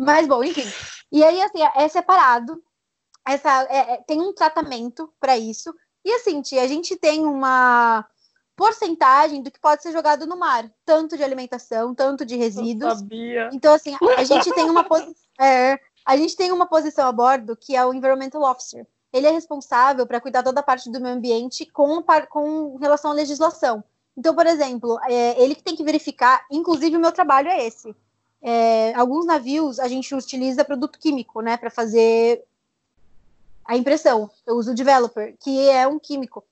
Mas, 0.00 0.26
bom, 0.26 0.42
enfim. 0.42 0.66
E 1.12 1.22
aí, 1.22 1.40
assim, 1.40 1.60
é 1.74 1.88
separado. 1.88 2.62
Essa, 3.26 3.64
é, 3.64 3.94
é, 3.94 3.96
tem 3.98 4.20
um 4.20 4.32
tratamento 4.32 5.12
para 5.20 5.38
isso. 5.38 5.74
E 6.06 6.12
assim, 6.12 6.40
tia, 6.40 6.62
a 6.62 6.68
gente 6.68 6.94
tem 6.94 7.26
uma 7.26 8.06
porcentagem 8.54 9.42
do 9.42 9.50
que 9.50 9.58
pode 9.58 9.82
ser 9.82 9.90
jogado 9.90 10.24
no 10.24 10.36
mar, 10.36 10.70
tanto 10.84 11.16
de 11.16 11.24
alimentação, 11.24 11.92
tanto 11.96 12.24
de 12.24 12.36
resíduos. 12.36 12.92
Eu 12.92 12.98
sabia. 12.98 13.50
Então, 13.52 13.74
assim, 13.74 13.96
a 14.16 14.22
gente 14.22 14.54
tem 14.54 14.70
uma 14.70 14.86
é, 15.40 15.76
a 16.06 16.16
gente 16.16 16.36
tem 16.36 16.52
uma 16.52 16.64
posição 16.64 17.08
a 17.08 17.12
bordo 17.12 17.56
que 17.56 17.74
é 17.74 17.84
o 17.84 17.92
Environmental 17.92 18.40
Officer. 18.42 18.86
Ele 19.12 19.26
é 19.26 19.32
responsável 19.32 20.06
para 20.06 20.20
cuidar 20.20 20.44
toda 20.44 20.60
a 20.60 20.62
parte 20.62 20.88
do 20.92 21.00
meio 21.00 21.16
ambiente 21.16 21.66
com, 21.66 22.00
com 22.30 22.76
relação 22.76 23.10
à 23.10 23.14
legislação. 23.14 23.82
Então, 24.16 24.32
por 24.32 24.46
exemplo, 24.46 25.00
é, 25.08 25.42
ele 25.42 25.56
que 25.56 25.62
tem 25.64 25.74
que 25.74 25.82
verificar, 25.82 26.46
inclusive 26.52 26.96
o 26.96 27.00
meu 27.00 27.10
trabalho 27.10 27.48
é 27.48 27.66
esse. 27.66 27.92
É, 28.40 28.94
alguns 28.94 29.26
navios 29.26 29.80
a 29.80 29.88
gente 29.88 30.14
utiliza 30.14 30.64
produto 30.64 31.00
químico, 31.00 31.40
né, 31.40 31.56
para 31.56 31.68
fazer 31.68 32.44
a 33.66 33.76
impressão. 33.76 34.30
Eu 34.46 34.56
uso 34.56 34.72
o 34.72 34.74
developer, 34.74 35.36
que 35.40 35.68
é 35.68 35.86
um 35.86 35.98
químico. 35.98 36.44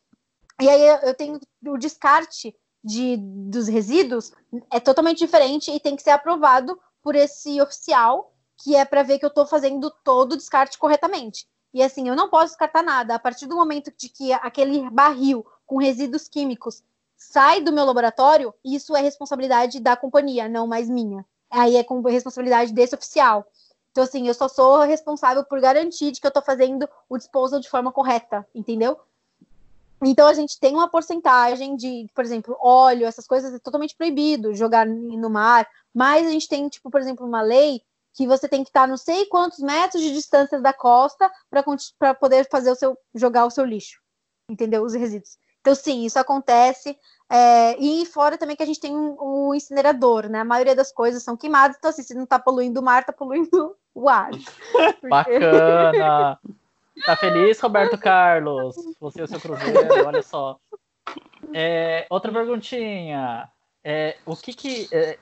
E 0.60 0.68
aí 0.68 1.00
eu 1.02 1.14
tenho 1.14 1.40
o 1.66 1.78
descarte 1.78 2.54
de, 2.84 3.16
dos 3.16 3.66
resíduos 3.66 4.30
é 4.70 4.78
totalmente 4.78 5.18
diferente 5.18 5.70
e 5.70 5.80
tem 5.80 5.96
que 5.96 6.02
ser 6.02 6.10
aprovado 6.10 6.78
por 7.02 7.14
esse 7.14 7.60
oficial, 7.60 8.32
que 8.62 8.76
é 8.76 8.84
para 8.84 9.02
ver 9.02 9.18
que 9.18 9.24
eu 9.24 9.28
estou 9.28 9.46
fazendo 9.46 9.90
todo 10.04 10.32
o 10.32 10.36
descarte 10.36 10.78
corretamente. 10.78 11.46
E 11.72 11.82
assim, 11.82 12.08
eu 12.08 12.14
não 12.14 12.30
posso 12.30 12.48
descartar 12.48 12.82
nada. 12.82 13.14
A 13.14 13.18
partir 13.18 13.46
do 13.46 13.56
momento 13.56 13.92
de 13.96 14.08
que 14.08 14.32
aquele 14.32 14.88
barril 14.90 15.44
com 15.66 15.78
resíduos 15.78 16.28
químicos 16.28 16.82
sai 17.16 17.60
do 17.60 17.72
meu 17.72 17.84
laboratório, 17.84 18.54
isso 18.64 18.94
é 18.94 19.00
responsabilidade 19.00 19.80
da 19.80 19.96
companhia, 19.96 20.48
não 20.48 20.66
mais 20.66 20.88
minha. 20.88 21.26
Aí 21.50 21.76
é 21.76 21.82
com 21.82 22.00
responsabilidade 22.02 22.72
desse 22.72 22.94
oficial. 22.94 23.44
Então, 23.94 24.02
assim, 24.02 24.26
eu 24.26 24.34
só 24.34 24.48
sou 24.48 24.80
responsável 24.80 25.44
por 25.44 25.60
garantir 25.60 26.10
de 26.10 26.20
que 26.20 26.26
eu 26.26 26.28
estou 26.30 26.42
fazendo 26.42 26.88
o 27.08 27.16
disposal 27.16 27.60
de 27.60 27.70
forma 27.70 27.92
correta, 27.92 28.44
entendeu? 28.52 28.98
Então, 30.02 30.26
a 30.26 30.34
gente 30.34 30.58
tem 30.58 30.74
uma 30.74 30.90
porcentagem 30.90 31.76
de, 31.76 32.08
por 32.12 32.24
exemplo, 32.24 32.58
óleo, 32.60 33.06
essas 33.06 33.24
coisas 33.24 33.54
é 33.54 33.58
totalmente 33.60 33.94
proibido 33.94 34.52
jogar 34.52 34.84
no 34.84 35.30
mar, 35.30 35.64
mas 35.94 36.26
a 36.26 36.30
gente 36.30 36.48
tem, 36.48 36.68
tipo, 36.68 36.90
por 36.90 37.00
exemplo, 37.00 37.24
uma 37.24 37.40
lei 37.40 37.82
que 38.12 38.26
você 38.26 38.48
tem 38.48 38.64
que 38.64 38.70
estar 38.70 38.88
não 38.88 38.96
sei 38.96 39.26
quantos 39.26 39.60
metros 39.60 40.02
de 40.02 40.12
distância 40.12 40.60
da 40.60 40.72
costa 40.72 41.30
para 41.96 42.14
poder 42.14 42.48
fazer 42.50 42.72
o 42.72 42.74
seu 42.74 42.98
jogar 43.14 43.46
o 43.46 43.50
seu 43.50 43.64
lixo, 43.64 44.00
entendeu? 44.50 44.82
Os 44.82 44.92
resíduos. 44.92 45.38
Então, 45.60 45.72
sim, 45.76 46.04
isso 46.04 46.18
acontece. 46.18 46.98
É, 47.36 47.76
e 47.80 48.06
fora 48.06 48.38
também 48.38 48.54
que 48.54 48.62
a 48.62 48.66
gente 48.66 48.78
tem 48.78 48.96
um, 48.96 49.16
um, 49.20 49.54
incinerador, 49.56 50.28
né? 50.28 50.38
A 50.38 50.44
maioria 50.44 50.76
das 50.76 50.92
coisas 50.92 51.20
são 51.20 51.36
queimadas, 51.36 51.76
então 51.76 51.90
assim, 51.90 52.04
se 52.04 52.14
não 52.14 52.24
tá 52.24 52.38
poluindo 52.38 52.78
o 52.78 52.82
mar, 52.82 53.04
tá 53.04 53.12
poluindo 53.12 53.74
o 53.92 54.08
ar. 54.08 54.30
Porque... 55.00 55.08
Bacana! 55.08 56.38
Tá 57.04 57.16
feliz, 57.16 57.58
Roberto 57.58 57.98
Carlos? 57.98 58.76
Você 59.00 59.20
e 59.20 59.24
o 59.24 59.26
seu 59.26 59.40
cruzeiro, 59.40 60.06
olha 60.06 60.22
só. 60.22 60.60
É, 61.52 62.06
outra 62.08 62.30
perguntinha. 62.30 63.50
É, 63.82 64.16
o 64.24 64.36
que 64.36 64.52
que. 64.52 64.88
É, 64.92 65.18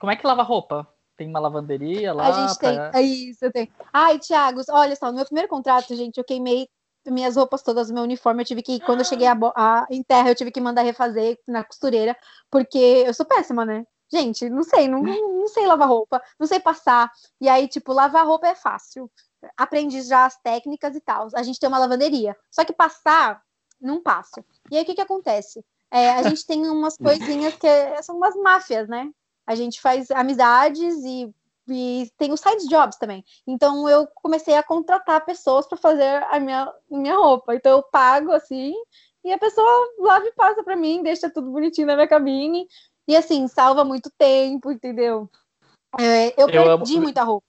como 0.00 0.10
é 0.10 0.16
que 0.16 0.26
lava 0.26 0.42
roupa? 0.42 0.84
Tem 1.16 1.28
uma 1.28 1.38
lavanderia 1.38 2.12
lá? 2.12 2.26
A 2.26 2.48
gente 2.48 2.58
pra... 2.58 2.90
tem. 2.90 3.00
É 3.00 3.06
isso, 3.06 3.52
tem. 3.52 3.70
Ai, 3.92 4.18
Thiago, 4.18 4.60
olha 4.70 4.96
só, 4.96 5.06
no 5.06 5.14
meu 5.14 5.24
primeiro 5.24 5.48
contrato, 5.48 5.94
gente, 5.94 6.18
eu 6.18 6.24
queimei 6.24 6.68
minhas 7.06 7.36
roupas 7.36 7.62
todas, 7.62 7.90
meu 7.90 8.02
uniforme, 8.02 8.42
eu 8.42 8.46
tive 8.46 8.62
que, 8.62 8.80
quando 8.80 9.00
eu 9.00 9.04
cheguei 9.04 9.26
a, 9.26 9.36
a, 9.56 9.86
em 9.90 10.02
terra, 10.02 10.30
eu 10.30 10.34
tive 10.34 10.50
que 10.50 10.60
mandar 10.60 10.82
refazer 10.82 11.38
na 11.46 11.64
costureira, 11.64 12.16
porque 12.50 12.78
eu 12.78 13.12
sou 13.14 13.26
péssima, 13.26 13.64
né? 13.64 13.86
Gente, 14.12 14.48
não 14.48 14.62
sei, 14.62 14.86
não, 14.86 15.02
não 15.02 15.48
sei 15.48 15.66
lavar 15.66 15.88
roupa, 15.88 16.22
não 16.38 16.46
sei 16.46 16.60
passar. 16.60 17.10
E 17.40 17.48
aí, 17.48 17.66
tipo, 17.66 17.92
lavar 17.92 18.26
roupa 18.26 18.46
é 18.46 18.54
fácil. 18.54 19.10
Aprendi 19.56 20.02
já 20.02 20.24
as 20.24 20.36
técnicas 20.38 20.94
e 20.94 21.00
tal. 21.00 21.28
A 21.34 21.42
gente 21.42 21.58
tem 21.58 21.68
uma 21.68 21.78
lavanderia. 21.78 22.36
Só 22.50 22.64
que 22.64 22.72
passar, 22.72 23.42
não 23.80 24.02
passo. 24.02 24.44
E 24.70 24.76
aí, 24.76 24.82
o 24.82 24.86
que 24.86 24.94
que 24.94 25.00
acontece? 25.00 25.64
É, 25.90 26.10
a 26.12 26.22
gente 26.22 26.46
tem 26.46 26.66
umas 26.66 26.96
coisinhas 26.98 27.54
que 27.56 28.02
são 28.02 28.16
umas 28.16 28.36
máfias, 28.36 28.88
né? 28.88 29.10
A 29.46 29.54
gente 29.54 29.80
faz 29.80 30.10
amizades 30.10 30.94
e 31.04 31.34
e 31.68 32.10
tem 32.18 32.32
os 32.32 32.40
side 32.40 32.68
jobs 32.68 32.96
também. 32.96 33.24
Então 33.46 33.88
eu 33.88 34.06
comecei 34.14 34.54
a 34.56 34.62
contratar 34.62 35.24
pessoas 35.24 35.66
para 35.66 35.78
fazer 35.78 36.22
a 36.30 36.38
minha, 36.38 36.72
minha 36.90 37.16
roupa. 37.16 37.54
Então 37.54 37.78
eu 37.78 37.82
pago 37.82 38.32
assim 38.32 38.74
e 39.24 39.32
a 39.32 39.38
pessoa 39.38 39.68
lava 39.98 40.26
e 40.26 40.32
passa 40.32 40.62
para 40.62 40.76
mim, 40.76 41.02
deixa 41.02 41.30
tudo 41.30 41.50
bonitinho 41.50 41.86
na 41.86 41.94
minha 41.94 42.08
cabine 42.08 42.66
e 43.08 43.16
assim 43.16 43.48
salva 43.48 43.84
muito 43.84 44.10
tempo, 44.16 44.70
entendeu? 44.70 45.30
É, 45.98 46.28
eu, 46.40 46.48
eu 46.48 46.78
perdi 46.78 46.94
amo... 46.94 47.02
muita 47.02 47.22
roupa. 47.22 47.46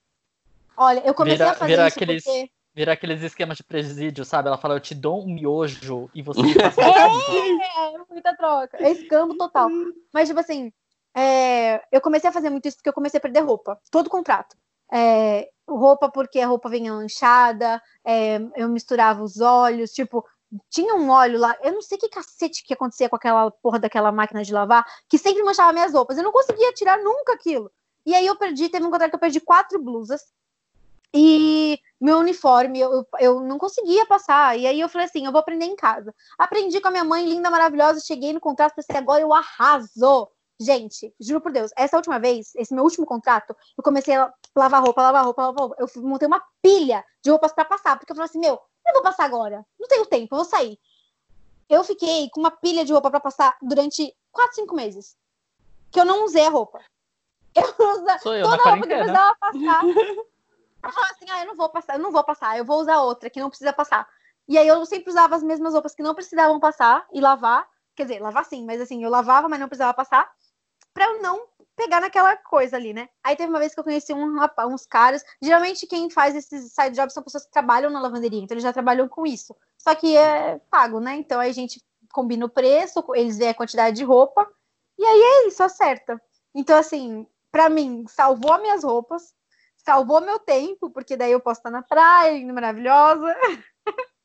Olha, 0.78 1.00
eu 1.06 1.14
comecei 1.14 1.38
vira, 1.38 1.52
a 1.52 1.56
fazer 1.56 1.72
vira 1.72 1.88
isso 1.88 1.98
aqueles, 1.98 2.24
porque... 2.24 2.52
Vira 2.74 2.92
aqueles 2.92 3.22
esquemas 3.22 3.56
de 3.56 3.64
presídio, 3.64 4.26
sabe? 4.26 4.50
Ela 4.50 4.58
fala, 4.58 4.76
eu 4.76 4.82
te 4.82 4.94
dou 4.94 5.24
um 5.24 5.34
miojo 5.34 6.10
e 6.14 6.22
você 6.22 6.42
É, 6.78 7.96
é 7.96 7.98
muita 8.10 8.36
troca. 8.36 8.78
É 8.84 8.92
escambo 8.92 9.38
total. 9.38 9.70
Mas, 10.14 10.28
tipo 10.28 10.42
assim, 10.42 10.74
é, 11.16 11.82
eu 11.92 12.02
comecei 12.02 12.30
a 12.30 12.34
fazer 12.34 12.50
muito 12.50 12.68
isso 12.68 12.78
porque 12.78 12.90
eu 12.90 12.94
comecei 12.94 13.18
a 13.18 13.22
perder 13.22 13.42
roupa, 13.42 13.80
todo 13.90 14.10
contrato. 14.10 14.56
É, 14.92 15.50
roupa 15.68 16.10
porque 16.10 16.40
a 16.40 16.48
roupa 16.48 16.70
vinha 16.70 16.94
manchada, 16.94 17.82
é, 18.04 18.40
eu 18.56 18.70
misturava 18.70 19.24
os 19.24 19.40
óleos, 19.40 19.92
tipo, 19.92 20.26
tinha 20.70 20.94
um 20.96 21.10
óleo 21.10 21.40
lá, 21.40 21.58
eu 21.64 21.74
não 21.74 21.82
sei 21.82 21.98
que 21.98 22.10
cacete 22.10 22.64
que 22.64 22.74
acontecia 22.74 23.10
com 23.10 23.16
aquela 23.16 23.50
porra 23.50 23.80
daquela 23.80 24.12
máquina 24.12 24.44
de 24.44 24.54
lavar, 24.54 24.86
que 25.10 25.18
sempre 25.18 25.44
manchava 25.44 25.74
minhas 25.74 25.94
roupas, 25.94 26.18
eu 26.18 26.24
não 26.24 26.32
conseguia 26.32 26.74
tirar 26.74 26.98
nunca 27.00 27.34
aquilo. 27.34 27.72
E 28.06 28.14
aí 28.14 28.26
eu 28.26 28.36
perdi, 28.38 28.70
teve 28.70 28.86
um 28.86 28.92
contrato 28.92 29.10
que 29.10 29.16
eu 29.16 29.20
perdi 29.20 29.40
quatro 29.40 29.82
blusas, 29.82 30.22
e 31.18 31.80
meu 32.00 32.18
uniforme, 32.18 32.78
eu, 32.82 33.08
eu 33.22 33.40
não 33.40 33.58
conseguia 33.58 34.06
passar. 34.06 34.60
E 34.60 34.68
aí 34.68 34.82
eu 34.82 34.90
falei 34.90 35.08
assim: 35.08 35.26
eu 35.26 35.32
vou 35.32 35.40
aprender 35.40 35.64
em 35.64 35.76
casa. 35.76 36.14
Aprendi 36.38 36.82
com 36.82 36.90
a 36.90 36.92
minha 36.92 37.06
mãe, 37.06 37.26
linda, 37.26 37.50
maravilhosa. 37.50 38.02
Cheguei 38.06 38.34
no 38.34 38.42
contrato, 38.42 38.76
pensei, 38.76 38.98
agora 38.98 39.22
eu 39.22 39.34
arraso. 39.34 40.30
Gente, 40.60 41.14
juro 41.20 41.42
por 41.42 41.52
Deus, 41.52 41.72
essa 41.76 41.98
última 41.98 42.18
vez, 42.18 42.56
esse 42.56 42.74
meu 42.74 42.84
último 42.84 43.06
contrato, 43.06 43.56
eu 43.78 43.84
comecei 43.84 44.16
a 44.16 44.34
lavar 44.56 44.82
roupa, 44.82 45.02
lavar 45.02 45.26
roupa, 45.26 45.42
lavar 45.42 45.60
roupa. 45.60 45.76
Eu 45.78 46.02
montei 46.02 46.28
uma 46.28 46.42
pilha 46.62 47.04
de 47.22 47.30
roupas 47.30 47.52
para 47.52 47.66
passar, 47.66 47.98
porque 47.98 48.12
eu 48.12 48.16
falei 48.16 48.30
assim: 48.30 48.40
meu, 48.40 48.54
eu 48.88 48.94
vou 48.94 49.04
passar 49.04 49.26
agora, 49.26 49.66
não 49.78 49.88
tenho 49.88 50.06
tempo, 50.06 50.34
eu 50.34 50.38
vou 50.38 50.46
sair. 50.46 50.80
Eu 51.68 51.84
fiquei 51.84 52.30
com 52.30 52.40
uma 52.40 52.52
pilha 52.52 52.86
de 52.86 52.94
roupa 52.94 53.10
para 53.12 53.20
passar 53.20 53.58
durante 53.62 54.16
4, 54.32 54.56
5 54.56 54.76
meses. 54.76 55.18
Que 55.92 56.00
eu 56.00 56.06
não 56.06 56.24
usei 56.24 56.46
a 56.46 56.50
roupa. 56.50 56.80
Eu 57.54 57.64
usa 57.94 58.20
Sou 58.20 58.36
eu, 58.36 58.44
toda 58.44 58.62
a 58.62 58.70
roupa 58.70 58.88
que 58.88 58.94
eu 58.94 58.98
precisava 58.98 59.36
passar. 59.36 59.84
Eu 60.86 60.92
falava 60.92 61.14
assim: 61.14 61.26
ah, 61.32 61.42
eu 61.42 61.48
não 61.48 61.56
vou 61.56 61.68
passar, 61.68 61.96
eu 61.96 62.00
não 62.00 62.12
vou 62.12 62.24
passar, 62.24 62.58
eu 62.60 62.64
vou 62.64 62.80
usar 62.80 63.02
outra 63.02 63.28
que 63.28 63.40
não 63.40 63.50
precisa 63.50 63.74
passar. 63.74 64.08
E 64.48 64.56
aí 64.56 64.68
eu 64.68 64.86
sempre 64.86 65.10
usava 65.10 65.36
as 65.36 65.42
mesmas 65.42 65.74
roupas 65.74 65.96
que 65.96 66.04
não 66.04 66.14
precisavam 66.14 66.60
passar 66.60 67.08
e 67.12 67.20
lavar. 67.20 67.68
Quer 67.96 68.04
dizer, 68.04 68.22
lavar 68.22 68.46
sim, 68.46 68.64
mas 68.64 68.80
assim, 68.80 69.04
eu 69.04 69.10
lavava, 69.10 69.50
mas 69.50 69.60
não 69.60 69.68
precisava 69.68 69.96
passar 69.96 70.32
para 70.96 71.06
eu 71.12 71.22
não 71.22 71.46
pegar 71.76 72.00
naquela 72.00 72.38
coisa 72.38 72.78
ali, 72.78 72.94
né? 72.94 73.10
Aí 73.22 73.36
teve 73.36 73.50
uma 73.50 73.60
vez 73.60 73.74
que 73.74 73.80
eu 73.80 73.84
conheci 73.84 74.14
um, 74.14 74.38
uns 74.70 74.86
caras. 74.86 75.24
Geralmente 75.42 75.86
quem 75.86 76.10
faz 76.10 76.34
esses 76.34 76.72
side 76.72 76.96
jobs 76.96 77.14
são 77.14 77.22
pessoas 77.22 77.46
que 77.46 77.52
trabalham 77.52 77.92
na 77.92 78.02
lavanderia, 78.02 78.40
então 78.40 78.56
eles 78.56 78.64
já 78.64 78.72
trabalham 78.72 79.08
com 79.10 79.28
isso. 79.28 79.54
Só 79.78 79.94
que 79.94 80.16
é 80.16 80.58
pago, 80.72 81.02
né? 81.02 81.16
Então 81.16 81.40
a 81.40 81.52
gente 81.52 81.84
combina 82.14 82.46
o 82.46 82.50
preço, 82.50 83.04
eles 83.14 83.38
veem 83.38 83.52
a 83.52 83.54
quantidade 83.54 83.98
de 83.98 84.06
roupa, 84.06 84.50
e 84.98 85.04
aí 85.04 85.22
é 85.22 85.48
isso, 85.48 85.62
acerta. 85.62 86.20
Então, 86.56 86.78
assim, 86.78 87.28
para 87.52 87.70
mim, 87.70 88.06
salvou 88.08 88.54
as 88.54 88.62
minhas 88.62 88.84
roupas, 88.86 89.34
salvou 89.76 90.22
meu 90.22 90.40
tempo, 90.40 90.90
porque 90.90 91.18
daí 91.18 91.34
eu 91.34 91.42
posso 91.42 91.60
estar 91.60 91.70
na 91.70 91.82
praia, 91.84 92.54
maravilhosa. 92.54 93.36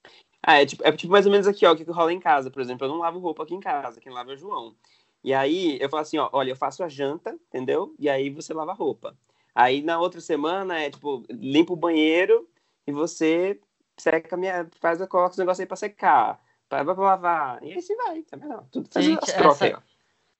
Ah, 0.43 0.63
é 0.63 0.65
tipo, 0.65 0.83
é 0.87 0.91
tipo 0.91 1.13
mais 1.13 1.27
ou 1.27 1.33
menos 1.33 1.47
aqui, 1.47 1.67
ó, 1.67 1.73
o 1.73 1.77
que 1.77 1.85
rola 1.91 2.11
em 2.15 2.19
casa, 2.19 2.51
por 2.51 2.63
exemplo. 2.63 2.87
Eu 2.87 2.91
não 2.91 2.99
lavo 2.99 3.19
roupa 3.19 3.43
aqui 3.43 3.55
em 3.55 3.61
casa, 3.61 4.01
quem 4.01 4.11
lava 4.11 4.31
é 4.31 4.35
o 4.35 4.39
João. 4.39 4.75
E 5.23 5.35
aí 5.35 5.79
eu 5.81 5.89
falo 5.89 6.03
assim, 6.03 6.19
ó, 6.19 6.29
olha, 6.33 6.51
eu 6.51 6.57
faço 6.57 6.83
a 6.83 6.89
janta, 6.89 7.37
entendeu? 7.49 7.95
E 7.99 8.09
aí 8.09 8.31
você 8.31 8.55
lava 8.55 8.73
a 8.73 8.75
roupa. 8.75 9.17
Aí 9.55 9.83
na 9.83 9.99
outra 10.01 10.21
semana 10.21 10.79
é 10.81 10.91
tipo, 10.91 11.25
limpa 11.31 11.73
o 11.73 11.77
banheiro 11.77 12.49
e 12.87 12.93
você 12.93 13.61
seca 13.99 14.37
minha, 14.37 14.67
faz, 14.81 14.99
coloca 15.07 15.33
os 15.33 15.39
negócios 15.39 15.61
aí 15.61 15.67
pra 15.67 15.77
secar, 15.77 16.41
para 16.69 16.85
pra 16.85 16.95
lavar. 16.95 17.63
E 17.63 17.73
aí 17.73 17.79
assim 17.79 17.97
vai, 17.97 18.23
tá 18.23 18.37
vendo? 18.37 18.65
Tudo 18.71 18.89
faz 18.91 19.05
Gente, 19.05 19.31
essa, 19.31 19.65
aí, 19.65 19.75
ó. 19.75 19.81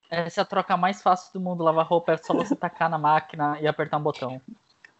Essa 0.09 0.41
é 0.41 0.43
a 0.43 0.45
troca 0.45 0.75
mais 0.75 1.01
fácil 1.01 1.31
do 1.33 1.39
mundo, 1.39 1.63
lavar 1.63 1.85
roupa 1.85 2.13
é 2.13 2.17
só 2.17 2.33
você 2.33 2.55
tacar 2.55 2.89
na 2.89 2.97
máquina 2.97 3.59
e 3.61 3.67
apertar 3.67 3.97
um 3.97 4.03
botão. 4.03 4.41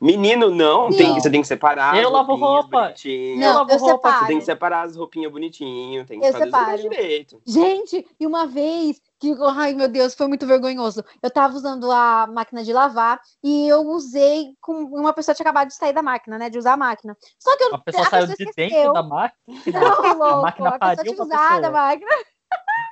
Menino, 0.02 0.50
não, 0.50 0.90
tem, 0.90 1.14
você 1.14 1.30
tem 1.30 1.42
que 1.42 1.48
separar. 1.48 1.96
Eu 1.96 2.10
lavo 2.10 2.34
roupa. 2.34 2.92
Não, 3.38 3.48
eu 3.48 3.54
lavo 3.54 3.78
roupa. 3.78 4.10
Separo. 4.10 4.20
Você 4.20 4.28
tem 4.28 4.40
que 4.40 4.46
separar 4.46 4.82
as 4.82 4.96
roupinhas 4.96 5.32
bonitinho, 5.32 6.04
tem 6.08 6.20
que 6.20 6.26
eu 6.26 6.32
fazer 6.32 6.46
separo. 6.46 6.78
direito. 6.82 7.40
Gente, 7.46 8.08
e 8.20 8.26
uma 8.26 8.48
vez 8.48 9.00
que, 9.20 9.32
ai 9.56 9.76
meu 9.76 9.88
Deus, 9.88 10.16
foi 10.16 10.28
muito 10.28 10.48
vergonhoso. 10.48 11.06
Eu 11.22 11.30
tava 11.30 11.54
usando 11.54 11.92
a 11.92 12.26
máquina 12.26 12.64
de 12.64 12.74
lavar 12.74 13.22
e 13.44 13.68
eu 13.68 13.82
usei 13.82 14.56
com 14.60 14.74
uma 14.86 15.14
pessoa 15.14 15.36
tinha 15.36 15.44
acabado 15.44 15.68
de 15.68 15.76
sair 15.76 15.94
da 15.94 16.02
máquina, 16.02 16.40
né, 16.40 16.50
de 16.50 16.58
usar 16.58 16.74
a 16.74 16.78
máquina. 16.78 17.16
Só 17.38 17.56
que 17.56 17.64
eu, 17.66 17.76
a 17.76 17.78
pessoa 17.78 18.08
a 18.08 18.10
saiu 18.10 18.28
pessoa 18.28 18.38
de 18.38 18.44
esqueceu. 18.50 18.70
dentro 18.70 18.94
da 18.94 19.04
máquina. 19.04 19.80
Não, 19.80 20.18
louco, 20.18 20.24
a 20.24 20.42
máquina 20.42 20.70
a 20.70 20.80
pessoa 20.80 21.04
tinha 21.04 21.24
usado 21.24 21.66
a 21.66 21.70
máquina. 21.70 22.12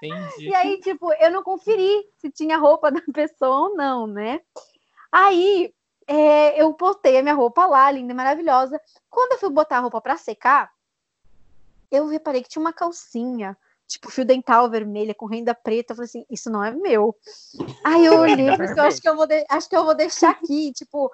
Entendi. 0.03 0.49
E 0.49 0.53
aí, 0.55 0.79
tipo, 0.79 1.11
eu 1.13 1.31
não 1.31 1.41
conferi 1.41 2.03
se 2.19 2.29
tinha 2.29 2.55
roupa 2.55 2.91
da 2.91 3.01
pessoa 3.11 3.69
ou 3.69 3.75
não, 3.75 4.05
né? 4.05 4.41
Aí 5.11 5.73
é, 6.09 6.59
eu 6.59 6.73
botei 6.73 7.19
a 7.19 7.21
minha 7.21 7.35
roupa 7.35 7.67
lá, 7.67 7.91
linda 7.91 8.11
e 8.11 8.15
maravilhosa. 8.15 8.81
Quando 9.11 9.33
eu 9.33 9.37
fui 9.37 9.49
botar 9.51 9.77
a 9.77 9.81
roupa 9.81 10.01
para 10.01 10.17
secar, 10.17 10.71
eu 11.91 12.07
reparei 12.07 12.41
que 12.41 12.49
tinha 12.49 12.59
uma 12.59 12.73
calcinha, 12.73 13.55
tipo, 13.87 14.09
fio 14.09 14.25
dental 14.25 14.67
vermelha 14.71 15.13
com 15.13 15.27
renda 15.27 15.53
preta. 15.53 15.91
Eu 15.91 15.97
falei 15.97 16.07
assim, 16.07 16.25
isso 16.27 16.49
não 16.49 16.63
é 16.63 16.71
meu. 16.71 17.15
Aí 17.83 18.07
eu 18.07 18.21
olhei 18.21 18.49
e 18.49 18.57
falei 18.57 18.71
assim, 18.71 18.79
acho 18.79 19.01
que 19.01 19.07
eu 19.07 19.15
vou, 19.15 19.27
acho 19.49 19.69
que 19.69 19.75
eu 19.75 19.85
vou 19.85 19.93
deixar 19.93 20.31
aqui, 20.31 20.73
tipo, 20.73 21.11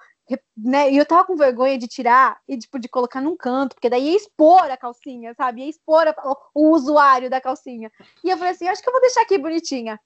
né? 0.56 0.90
E 0.90 0.96
eu 0.96 1.06
tava 1.06 1.26
com 1.26 1.36
vergonha 1.36 1.78
de 1.78 1.90
tirar 1.90 2.40
e, 2.48 2.58
tipo, 2.58 2.80
de 2.80 2.88
colocar 2.88 3.20
num 3.20 3.36
canto, 3.36 3.76
porque 3.76 3.90
daí 3.90 4.12
ia 4.12 4.16
expor 4.16 4.72
a 4.72 4.78
calcinha, 4.78 5.34
sabe? 5.36 5.62
Ia 5.62 5.70
expor 5.70 6.08
a... 6.08 6.16
o 6.54 6.70
usuário 6.70 7.30
da 7.30 7.42
calcinha. 7.42 7.92
E 8.24 8.30
eu 8.30 8.38
falei 8.38 8.54
assim, 8.54 8.70
acho 8.70 8.82
que 8.82 8.88
eu 8.88 8.94
vou 8.94 9.02
deixar 9.02 9.24
aqui 9.24 9.38
bonitinha. 9.38 10.00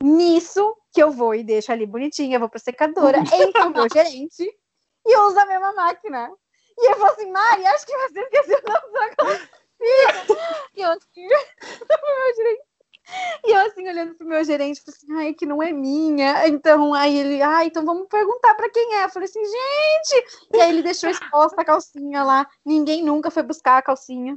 Nisso 0.00 0.76
que 0.92 1.02
eu 1.02 1.10
vou 1.10 1.34
e 1.34 1.44
deixo 1.44 1.72
ali 1.72 1.86
bonitinha, 1.86 2.38
vou 2.38 2.48
pra 2.48 2.58
secadora, 2.58 3.18
entra 3.34 3.66
o 3.66 3.70
meu 3.70 3.86
gerente 3.92 4.48
e 5.06 5.16
usa 5.18 5.42
a 5.42 5.46
mesma 5.46 5.72
máquina. 5.72 6.30
E 6.78 6.90
eu 6.90 6.96
falo 6.96 7.12
assim, 7.12 7.30
Mari, 7.30 7.66
acho 7.66 7.86
que 7.86 7.96
você 7.96 8.20
esqueceu 8.20 8.62
da 8.62 8.80
sua 8.80 9.08
calcinha. 9.16 9.48
E 10.74 10.80
eu 10.82 10.90
assim, 10.90 11.26
meu 11.26 12.36
gerente. 12.36 12.70
E 13.44 13.50
eu 13.50 13.58
assim, 13.66 13.88
olhando 13.88 14.14
pro 14.14 14.26
meu 14.26 14.44
gerente, 14.44 14.80
falei 14.82 14.96
assim, 14.96 15.26
ai, 15.26 15.34
que 15.34 15.46
não 15.46 15.62
é 15.62 15.72
minha. 15.72 16.46
Então, 16.48 16.94
aí 16.94 17.18
ele, 17.18 17.42
ai, 17.42 17.66
então 17.66 17.84
vamos 17.84 18.06
perguntar 18.08 18.54
para 18.54 18.70
quem 18.70 18.96
é. 18.96 19.04
Eu 19.04 19.08
falei 19.08 19.28
assim, 19.28 19.44
gente! 19.44 20.46
E 20.54 20.60
aí 20.60 20.70
ele 20.70 20.82
deixou 20.82 21.10
exposta 21.10 21.60
a 21.60 21.64
calcinha 21.64 22.22
lá. 22.22 22.48
Ninguém 22.64 23.02
nunca 23.02 23.30
foi 23.30 23.42
buscar 23.42 23.78
a 23.78 23.82
calcinha. 23.82 24.34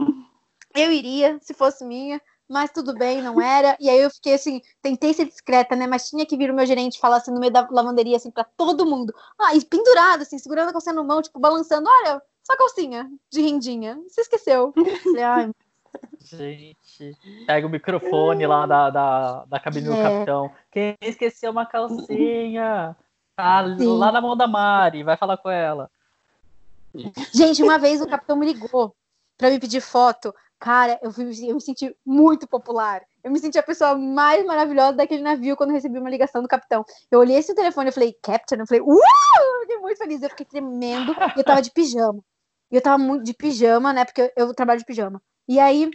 Eu 0.75 0.91
iria, 0.91 1.37
se 1.39 1.53
fosse 1.53 1.85
minha 1.85 2.19
mas 2.53 2.71
tudo 2.71 2.93
bem, 2.93 3.21
não 3.21 3.41
era. 3.41 3.75
E 3.79 3.89
aí 3.89 3.99
eu 3.99 4.09
fiquei 4.11 4.35
assim, 4.35 4.61
tentei 4.81 5.11
ser 5.13 5.25
discreta, 5.25 5.75
né? 5.75 5.87
Mas 5.87 6.07
tinha 6.07 6.25
que 6.25 6.37
vir 6.37 6.51
o 6.51 6.53
meu 6.53 6.65
gerente 6.65 6.99
falar 6.99 7.17
assim 7.17 7.31
no 7.31 7.39
meio 7.39 7.51
da 7.51 7.67
lavanderia, 7.69 8.15
assim, 8.15 8.29
pra 8.29 8.43
todo 8.43 8.85
mundo. 8.85 9.13
Ah, 9.41 9.55
e 9.55 9.65
pendurado, 9.65 10.21
assim, 10.21 10.37
segurando 10.37 10.69
a 10.69 10.71
calcinha 10.71 10.93
no 10.93 11.03
mão, 11.03 11.21
tipo, 11.21 11.39
balançando. 11.39 11.89
Olha, 11.89 12.21
só 12.43 12.55
calcinha 12.55 13.09
de 13.31 13.41
rendinha. 13.41 13.99
Você 14.07 14.21
esqueceu. 14.21 14.71
Falei, 15.03 15.23
ai, 15.23 15.51
Gente, 16.19 17.17
pega 17.45 17.67
o 17.67 17.69
microfone 17.69 18.47
lá 18.47 18.65
da, 18.65 18.89
da, 18.89 19.45
da 19.45 19.59
cabine 19.59 19.87
é. 19.87 19.91
do 19.91 19.97
capitão. 19.97 20.51
Quem 20.71 20.95
esqueceu 21.01 21.51
uma 21.51 21.65
calcinha? 21.65 22.95
Tá 23.35 23.61
lá 23.61 24.11
na 24.11 24.21
mão 24.21 24.37
da 24.37 24.47
Mari, 24.47 25.03
vai 25.03 25.17
falar 25.17 25.37
com 25.37 25.49
ela. 25.49 25.89
Gente, 27.33 27.63
uma 27.63 27.79
vez 27.79 28.01
o 28.01 28.07
capitão 28.07 28.35
me 28.35 28.45
ligou 28.45 28.95
para 29.37 29.49
me 29.49 29.59
pedir 29.59 29.81
foto. 29.81 30.33
Cara, 30.59 30.97
eu, 31.01 31.11
fui, 31.11 31.25
eu 31.47 31.55
me 31.55 31.61
senti 31.61 31.95
muito 32.05 32.47
popular. 32.47 33.01
Eu 33.23 33.31
me 33.31 33.39
senti 33.39 33.57
a 33.57 33.63
pessoa 33.63 33.95
mais 33.95 34.45
maravilhosa 34.45 34.93
daquele 34.93 35.21
navio 35.21 35.57
quando 35.57 35.71
recebi 35.71 35.99
uma 35.99 36.09
ligação 36.09 36.41
do 36.41 36.47
capitão. 36.47 36.85
Eu 37.11 37.19
olhei 37.19 37.37
esse 37.37 37.53
telefone 37.53 37.89
e 37.89 37.93
falei, 37.93 38.17
Captain, 38.21 38.59
eu 38.59 38.67
falei, 38.67 38.81
uh! 38.81 38.93
Eu 38.93 39.61
fiquei 39.61 39.77
muito 39.77 39.97
feliz. 39.97 40.21
Eu 40.21 40.29
fiquei 40.29 40.45
tremendo 40.45 41.13
e 41.35 41.39
eu 41.39 41.43
tava 41.43 41.61
de 41.61 41.71
pijama. 41.71 42.23
E 42.71 42.75
eu 42.75 42.81
tava 42.81 42.97
muito 42.97 43.23
de 43.23 43.33
pijama, 43.33 43.93
né? 43.93 44.05
Porque 44.05 44.21
eu, 44.21 44.47
eu 44.47 44.53
trabalho 44.53 44.79
de 44.79 44.85
pijama. 44.85 45.21
E 45.47 45.59
aí, 45.59 45.91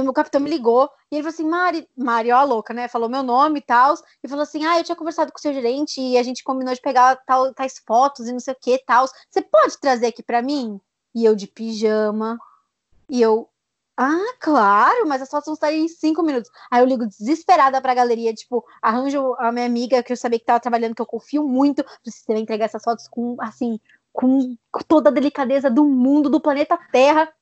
o 0.00 0.02
meu 0.02 0.12
capitão 0.12 0.40
me 0.40 0.48
ligou 0.48 0.88
e 1.10 1.16
ele 1.16 1.22
falou 1.22 1.34
assim: 1.34 1.48
Mari, 1.48 1.88
Mari, 1.96 2.32
ó, 2.32 2.38
a 2.38 2.44
louca, 2.44 2.72
né? 2.72 2.88
Falou 2.88 3.08
meu 3.08 3.22
nome 3.22 3.58
e 3.58 3.62
tal. 3.62 3.94
E 4.22 4.28
falou 4.28 4.42
assim: 4.42 4.64
Ah, 4.64 4.78
eu 4.78 4.84
tinha 4.84 4.96
conversado 4.96 5.30
com 5.30 5.38
o 5.38 5.40
seu 5.42 5.52
gerente 5.52 6.00
e 6.00 6.16
a 6.16 6.22
gente 6.22 6.42
combinou 6.42 6.72
de 6.74 6.80
pegar 6.80 7.16
tal, 7.26 7.52
tais 7.52 7.78
fotos 7.86 8.26
e 8.26 8.32
não 8.32 8.40
sei 8.40 8.54
o 8.54 8.56
que 8.58 8.78
tal. 8.86 9.06
Você 9.28 9.42
pode 9.42 9.78
trazer 9.78 10.06
aqui 10.06 10.22
para 10.22 10.40
mim? 10.40 10.80
E 11.14 11.24
eu 11.24 11.34
de 11.34 11.46
pijama. 11.46 12.38
E 13.08 13.20
eu, 13.20 13.48
ah, 14.02 14.34
claro, 14.40 15.06
mas 15.06 15.22
as 15.22 15.30
fotos 15.30 15.46
vão 15.46 15.54
estar 15.54 15.72
em 15.72 15.86
cinco 15.86 16.22
minutos. 16.22 16.50
Aí 16.70 16.82
eu 16.82 16.86
ligo 16.86 17.06
desesperada 17.06 17.80
pra 17.80 17.94
galeria, 17.94 18.34
tipo, 18.34 18.64
arranjo 18.80 19.34
a 19.38 19.52
minha 19.52 19.66
amiga 19.66 20.02
que 20.02 20.12
eu 20.12 20.16
sabia 20.16 20.38
que 20.38 20.44
tava 20.44 20.60
trabalhando, 20.60 20.94
que 20.94 21.02
eu 21.02 21.06
confio 21.06 21.46
muito, 21.46 21.84
você 22.04 22.32
vai 22.32 22.42
entregar 22.42 22.64
essas 22.64 22.82
fotos 22.82 23.06
com, 23.06 23.36
assim, 23.40 23.78
com 24.12 24.56
toda 24.88 25.08
a 25.08 25.12
delicadeza 25.12 25.70
do 25.70 25.84
mundo, 25.84 26.28
do 26.28 26.40
planeta 26.40 26.76
Terra. 26.90 27.32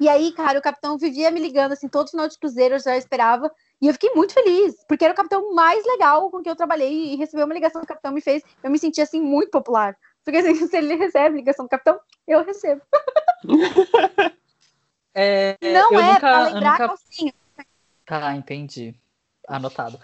E 0.00 0.08
aí, 0.08 0.32
cara, 0.32 0.58
o 0.58 0.62
capitão 0.62 0.96
vivia 0.96 1.30
me 1.30 1.40
ligando, 1.40 1.72
assim, 1.72 1.88
todo 1.88 2.10
final 2.10 2.28
de 2.28 2.38
cruzeiro 2.38 2.76
eu 2.76 2.80
já 2.80 2.96
esperava. 2.96 3.50
E 3.80 3.86
eu 3.88 3.92
fiquei 3.92 4.10
muito 4.14 4.32
feliz, 4.32 4.74
porque 4.88 5.04
era 5.04 5.12
o 5.12 5.16
capitão 5.16 5.54
mais 5.54 5.84
legal 5.84 6.30
com 6.30 6.42
quem 6.42 6.50
eu 6.50 6.56
trabalhei 6.56 7.12
e 7.12 7.16
receber 7.16 7.44
uma 7.44 7.54
ligação 7.54 7.80
do 7.82 7.86
capitão 7.86 8.12
me 8.12 8.20
fez, 8.20 8.42
eu 8.62 8.70
me 8.70 8.78
senti, 8.78 9.00
assim, 9.00 9.20
muito 9.20 9.50
popular. 9.50 9.96
Porque, 10.24 10.38
assim, 10.38 10.54
se 10.68 10.76
ele 10.76 10.94
recebe 10.94 11.36
ligação 11.36 11.66
do 11.66 11.68
capitão, 11.68 12.00
eu 12.26 12.42
recebo. 12.44 12.80
É, 15.18 15.56
não 15.62 15.98
é, 15.98 16.08
nunca, 16.08 16.20
pra 16.20 16.44
lembrar 16.44 16.72
nunca... 16.72 16.88
calcinha. 16.88 17.34
Tá, 18.04 18.36
entendi. 18.36 18.94
Anotado. 19.48 19.98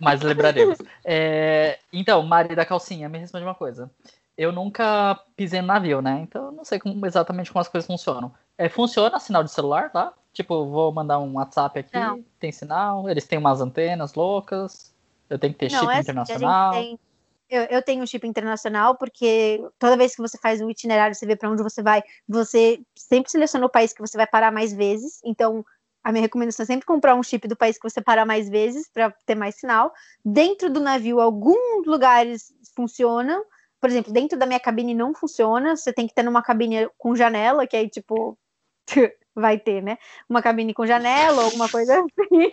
Mas 0.00 0.22
lembraremos. 0.22 0.78
é, 1.04 1.80
então, 1.92 2.22
Mari 2.22 2.54
da 2.54 2.64
calcinha, 2.64 3.08
me 3.08 3.18
responde 3.18 3.44
uma 3.44 3.56
coisa. 3.56 3.90
Eu 4.38 4.52
nunca 4.52 5.18
pisei 5.34 5.60
no 5.60 5.66
navio, 5.66 6.00
né? 6.00 6.20
Então 6.22 6.46
eu 6.46 6.52
não 6.52 6.64
sei 6.64 6.78
como, 6.78 7.04
exatamente 7.04 7.50
como 7.50 7.60
as 7.60 7.68
coisas 7.68 7.86
funcionam. 7.86 8.32
É, 8.56 8.68
funciona 8.68 9.18
sinal 9.18 9.42
de 9.42 9.50
celular 9.50 9.90
lá? 9.92 10.12
Tipo, 10.32 10.66
vou 10.66 10.92
mandar 10.92 11.18
um 11.18 11.34
WhatsApp 11.34 11.80
aqui, 11.80 11.98
não. 11.98 12.22
tem 12.38 12.52
sinal, 12.52 13.08
eles 13.08 13.26
têm 13.26 13.38
umas 13.38 13.60
antenas 13.60 14.14
loucas, 14.14 14.94
eu 15.28 15.38
tenho 15.38 15.54
que 15.54 15.60
ter 15.60 15.72
não, 15.72 15.80
chip 15.80 15.92
é 15.92 16.00
internacional. 16.00 16.70
Assim, 16.70 16.82
tem, 16.82 16.98
eu, 17.48 17.62
eu 17.64 17.82
tenho 17.82 18.02
um 18.02 18.06
chip 18.06 18.26
internacional 18.26 18.96
porque 18.96 19.60
toda 19.78 19.96
vez 19.96 20.14
que 20.14 20.22
você 20.22 20.38
faz 20.38 20.60
um 20.60 20.70
itinerário, 20.70 21.14
você 21.14 21.26
vê 21.26 21.36
para 21.36 21.50
onde 21.50 21.62
você 21.62 21.82
vai, 21.82 22.02
você 22.28 22.80
sempre 22.96 23.30
seleciona 23.30 23.66
o 23.66 23.70
país 23.70 23.92
que 23.92 24.00
você 24.00 24.16
vai 24.16 24.26
parar 24.26 24.50
mais 24.50 24.72
vezes. 24.72 25.20
Então, 25.24 25.64
a 26.02 26.12
minha 26.12 26.22
recomendação 26.22 26.62
é 26.62 26.66
sempre 26.66 26.86
comprar 26.86 27.14
um 27.14 27.22
chip 27.22 27.48
do 27.48 27.56
país 27.56 27.76
que 27.78 27.88
você 27.88 28.00
parar 28.00 28.24
mais 28.24 28.48
vezes 28.48 28.88
para 28.88 29.12
ter 29.26 29.34
mais 29.34 29.56
sinal. 29.56 29.92
Dentro 30.24 30.70
do 30.70 30.80
navio, 30.80 31.20
alguns 31.20 31.86
lugares 31.86 32.52
funcionam. 32.76 33.44
Por 33.80 33.90
exemplo, 33.90 34.12
dentro 34.12 34.38
da 34.38 34.46
minha 34.46 34.60
cabine 34.60 34.94
não 34.94 35.14
funciona. 35.14 35.76
Você 35.76 35.92
tem 35.92 36.06
que 36.06 36.14
ter 36.14 36.22
numa 36.22 36.42
cabine 36.42 36.88
com 36.96 37.16
janela, 37.16 37.66
que 37.66 37.76
aí, 37.76 37.88
tipo, 37.90 38.38
vai 39.36 39.58
ter, 39.58 39.82
né? 39.82 39.98
Uma 40.28 40.42
cabine 40.42 40.72
com 40.72 40.86
janela, 40.86 41.44
alguma 41.44 41.68
coisa 41.68 41.94
assim. 42.18 42.50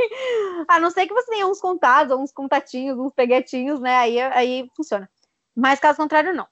A 0.67 0.79
não 0.79 0.91
ser 0.91 1.07
que 1.07 1.13
você 1.13 1.31
tenha 1.31 1.47
uns 1.47 1.61
contados, 1.61 2.15
uns 2.17 2.31
contatinhos, 2.31 2.99
uns 2.99 3.13
peguetinhos, 3.13 3.79
né? 3.79 3.97
Aí, 3.97 4.19
aí 4.19 4.69
funciona. 4.75 5.09
Mas 5.55 5.79
caso 5.79 5.97
contrário, 5.97 6.33
não. 6.33 6.47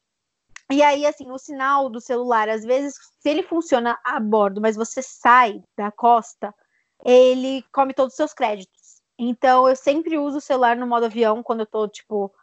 E 0.72 0.82
aí, 0.82 1.06
assim, 1.06 1.30
o 1.30 1.38
sinal 1.38 1.90
do 1.90 2.00
celular, 2.00 2.48
às 2.48 2.64
vezes, 2.64 2.96
se 3.20 3.30
ele 3.30 3.44
funciona 3.44 4.00
a 4.06 4.20
bordo, 4.22 4.62
mas 4.62 4.78
você 4.78 5.02
sai 5.02 5.62
da 5.78 5.92
costa, 5.92 6.56
ele 7.04 7.66
come 7.74 7.94
todos 7.94 8.14
os 8.14 8.18
seus 8.18 8.34
créditos. 8.34 9.02
Então, 9.20 9.68
eu 9.68 9.76
sempre 9.76 10.18
uso 10.18 10.38
o 10.38 10.42
celular 10.42 10.78
no 10.78 10.88
modo 10.88 11.08
avião 11.08 11.44
quando 11.44 11.62
eu 11.62 11.66
tô, 11.66 11.88
tipo, 11.90 12.34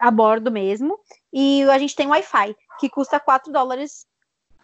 a 0.00 0.10
bordo 0.10 0.50
mesmo. 0.50 0.98
E 1.32 1.62
a 1.62 1.78
gente 1.78 1.94
tem 1.94 2.08
Wi-Fi, 2.08 2.56
que 2.80 2.90
custa 2.90 3.20
4 3.20 3.52
dólares 3.52 4.04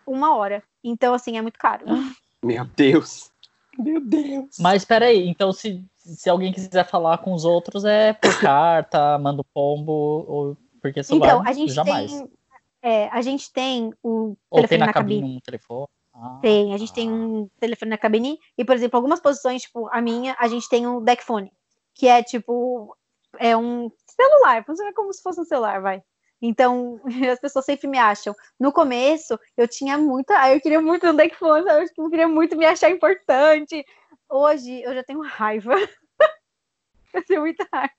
uma 0.05 0.35
hora. 0.35 0.63
Então, 0.83 1.15
assim, 1.15 1.39
é 1.39 1.43
muito 1.43 1.59
caro. 1.59 1.85
Meu 2.45 2.65
Deus. 2.65 3.31
Meu 3.79 4.01
Deus. 4.01 4.57
Mas 4.59 4.85
peraí, 4.85 5.29
então 5.29 5.53
se, 5.53 5.85
se 5.97 6.29
alguém 6.29 6.53
quiser 6.53 6.87
falar 6.87 7.19
com 7.19 7.33
os 7.33 7.45
outros, 7.45 7.85
é 7.85 8.13
por 8.13 8.39
carta, 8.41 9.19
manda 9.19 9.43
pombo, 9.55 9.93
ou 9.93 10.57
porque 10.81 11.03
celular, 11.03 11.27
então, 11.27 11.43
a 11.47 11.53
gente 11.53 11.73
jamais. 11.73 12.13
Tem, 12.13 12.31
é, 12.83 13.09
a 13.09 13.23
gente 13.23 13.53
tem 13.53 13.93
o 14.03 14.37
ou 14.51 14.57
telefone 14.57 14.69
tem 14.69 14.79
na, 14.79 14.87
na 14.87 14.93
cabine. 14.93 15.21
cabine. 15.21 15.37
Um 15.37 15.41
telefone. 15.41 15.87
Ah, 16.15 16.39
tem, 16.43 16.75
a 16.75 16.79
gente 16.79 16.91
ah. 16.91 16.95
tem 16.95 17.11
um 17.11 17.49
telefone 17.59 17.91
na 17.91 17.99
cabine 17.99 18.39
e, 18.59 18.65
por 18.65 18.75
exemplo, 18.75 18.97
algumas 18.97 19.21
posições, 19.21 19.63
tipo 19.63 19.89
a 19.91 20.03
minha, 20.03 20.37
a 20.39 20.49
gente 20.49 20.69
tem 20.69 20.87
um 20.87 21.03
deckphone, 21.03 21.51
que 21.95 22.07
é 22.07 22.23
tipo 22.23 22.97
é 23.39 23.57
um 23.57 23.91
celular, 24.07 24.65
funciona 24.65 24.93
como 24.93 25.13
se 25.13 25.23
fosse 25.23 25.41
um 25.41 25.45
celular, 25.45 25.81
vai. 25.81 26.03
Então, 26.43 27.01
as 27.33 27.39
pessoas 27.39 27.65
sempre 27.65 27.87
me 27.87 27.97
acham. 27.97 28.35
No 28.59 28.73
começo, 28.73 29.39
eu 29.57 29.69
tinha 29.69 29.97
muita. 29.97 30.37
Aí 30.39 30.57
eu 30.57 30.61
queria 30.61 30.83
muito 30.83 31.07
no 31.07 31.17
deck 31.17 31.37
phone, 31.37 31.65
eu 31.97 32.11
queria 32.11 32.29
muito 32.29 32.57
me 32.57 32.67
achar 32.67 32.91
importante. 32.91 33.85
Hoje, 34.29 34.83
eu 34.83 34.93
já 34.93 35.05
tenho 35.05 35.23
raiva. 35.23 35.73
eu 37.15 37.25
tenho 37.25 37.41
muita 37.43 37.67
raiva. 37.73 37.95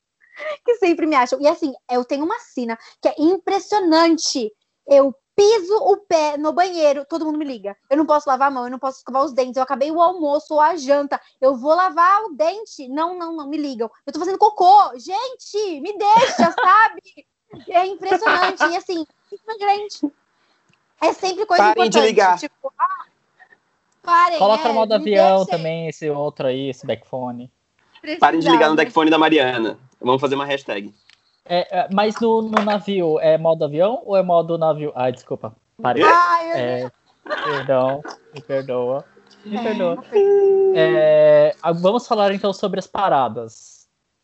Que 0.65 0.76
sempre 0.76 1.06
me 1.06 1.15
acham. 1.15 1.40
E 1.40 1.48
assim, 1.48 1.72
eu 1.90 2.03
tenho 2.03 2.26
uma 2.26 2.38
sina 2.40 2.78
que 3.02 3.07
é 3.07 3.15
impressionante. 3.18 4.52
Eu 4.86 5.15
piso 5.36 5.76
o 5.78 5.98
pé 5.98 6.38
no 6.38 6.52
banheiro, 6.52 7.06
todo 7.06 7.26
mundo 7.26 7.38
me 7.38 7.45
liga. 7.45 7.78
Eu 7.90 7.98
não 7.98 8.06
posso 8.06 8.28
lavar 8.28 8.49
a 8.49 8.52
mão, 8.52 8.65
eu 8.65 8.72
não 8.72 8.80
posso 8.80 8.98
escovar 8.98 9.24
os 9.24 9.34
dentes. 9.34 9.56
Eu 9.56 9.64
acabei 9.64 9.91
o 9.91 10.02
almoço 10.02 10.56
ou 10.56 10.60
a 10.60 10.76
janta. 10.76 11.22
Eu 11.40 11.56
vou 11.56 11.76
lavar 11.76 12.24
o 12.24 12.36
dente. 12.36 12.90
Não, 12.90 13.18
não, 13.18 13.36
não, 13.36 13.48
me 13.48 13.57
ligam. 13.57 13.90
Eu 14.06 14.11
tô 14.11 14.20
fazendo 14.20 14.38
cocô. 14.38 14.91
Gente, 14.98 15.82
me 15.82 15.98
deixa, 15.98 16.52
sabe? 16.52 17.28
É 17.69 17.85
impressionante. 17.85 18.63
e 18.63 18.77
assim, 18.77 19.05
grande. 19.59 20.13
É 21.01 21.13
sempre 21.13 21.45
coisa 21.45 21.63
Parem 21.63 21.84
importante. 21.84 22.01
de 22.01 22.07
ligar. 22.07 22.39
Tipo, 22.39 22.73
ah, 22.80 23.05
parem, 24.01 24.39
Coloca 24.39 24.63
é, 24.63 24.67
no 24.67 24.73
modo 24.73 24.93
avião 24.93 25.45
também, 25.45 25.88
esse 25.88 26.09
outro 26.09 26.47
aí, 26.47 26.69
esse 26.69 26.85
backphone. 26.85 27.51
Parem 28.19 28.39
de 28.39 28.49
ligar 28.49 28.69
no 28.69 28.75
deckphone 28.75 29.09
da 29.09 29.17
Mariana. 29.17 29.77
Vamos 29.99 30.21
fazer 30.21 30.35
uma 30.35 30.45
hashtag. 30.45 30.93
É, 31.45 31.80
é, 31.80 31.88
mas 31.91 32.19
no, 32.19 32.41
no 32.41 32.63
navio, 32.63 33.19
é 33.19 33.38
modo 33.38 33.65
avião 33.65 34.01
ou 34.05 34.15
é 34.15 34.23
modo 34.23 34.57
navio? 34.57 34.91
Ai, 34.95 35.11
desculpa. 35.11 35.55
Parei. 35.81 36.03
Ai, 36.03 36.51
eu 36.51 36.55
É, 36.55 36.91
perdão, 37.43 38.01
me 38.34 38.41
perdoa. 38.41 39.05
Me 39.45 39.57
É. 39.57 39.61
perdoa. 39.63 40.03
É, 40.75 41.55
ah, 41.61 41.71
vamos 41.73 42.07
falar 42.07 42.34
então 42.34 42.53
sobre 42.53 42.80
as 42.80 42.88
paradas. 42.88 43.72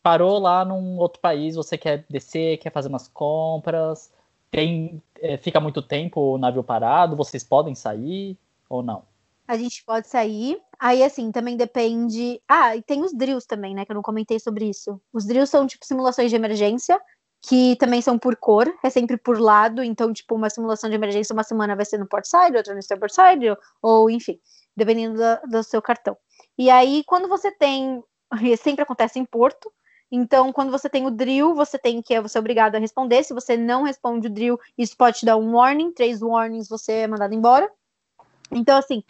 Parou 0.01 0.39
lá 0.39 0.63
num 0.63 0.97
outro 0.97 1.19
país, 1.19 1.55
você 1.55 1.77
quer 1.77 2.05
descer, 2.09 2.57
quer 2.57 2.71
fazer 2.71 2.87
umas 2.87 3.07
compras, 3.07 4.11
tem, 4.49 5.01
é, 5.21 5.37
fica 5.37 5.59
muito 5.59 5.81
tempo 5.81 6.19
o 6.21 6.37
navio 6.37 6.63
parado, 6.63 7.15
vocês 7.15 7.43
podem 7.43 7.75
sair 7.75 8.37
ou 8.69 8.81
não? 8.81 9.03
A 9.47 9.57
gente 9.57 9.83
pode 9.83 10.07
sair. 10.07 10.61
Aí, 10.79 11.03
assim, 11.03 11.31
também 11.31 11.57
depende. 11.57 12.39
Ah, 12.47 12.75
e 12.75 12.83
tem 12.83 13.03
os 13.03 13.11
drills 13.11 13.47
também, 13.47 13.73
né? 13.73 13.83
Que 13.83 13.91
eu 13.91 13.95
não 13.95 14.01
comentei 14.03 14.39
sobre 14.39 14.69
isso. 14.69 15.01
Os 15.11 15.25
drills 15.25 15.49
são, 15.49 15.65
tipo, 15.65 15.83
simulações 15.85 16.29
de 16.29 16.35
emergência, 16.35 17.01
que 17.41 17.75
também 17.77 17.99
são 17.99 18.17
por 18.19 18.35
cor, 18.35 18.71
é 18.83 18.91
sempre 18.91 19.17
por 19.17 19.39
lado. 19.39 19.81
Então, 19.83 20.13
tipo, 20.13 20.35
uma 20.35 20.51
simulação 20.51 20.87
de 20.87 20.95
emergência 20.95 21.33
uma 21.33 21.43
semana 21.43 21.75
vai 21.75 21.83
ser 21.83 21.97
no 21.97 22.07
port 22.07 22.25
side, 22.25 22.55
outra 22.57 22.73
no 22.75 22.79
starboard 22.79 23.11
side, 23.13 23.57
ou, 23.81 24.07
enfim, 24.09 24.39
dependendo 24.75 25.17
da- 25.17 25.37
do, 25.37 25.63
seu 25.63 25.81
cartão. 25.81 26.15
E 26.55 26.69
aí, 26.69 27.03
quando 27.05 27.27
você 27.27 27.51
tem. 27.51 28.03
Sempre 28.61 28.83
acontece 28.83 29.17
em 29.17 29.25
porto. 29.25 29.73
Então, 30.11 30.51
quando 30.51 30.71
você 30.71 30.89
tem 30.89 31.05
o 31.05 31.11
drill, 31.11 31.53
você 31.53 31.77
tem 31.77 32.01
que 32.01 32.19
você 32.19 32.37
é 32.37 32.41
obrigado 32.41 32.75
a 32.75 32.79
responder. 32.79 33.23
Se 33.23 33.33
você 33.33 33.55
não 33.55 33.83
responde 33.83 34.27
o 34.27 34.29
drill, 34.29 34.59
isso 34.77 34.97
pode 34.97 35.19
te 35.19 35.25
dar 35.25 35.37
um 35.37 35.55
warning. 35.55 35.91
Três 35.91 36.21
warnings, 36.21 36.67
você 36.67 36.91
é 36.93 37.07
mandado 37.07 37.33
embora. 37.33 37.71
Então, 38.51 38.77
assim, 38.77 39.03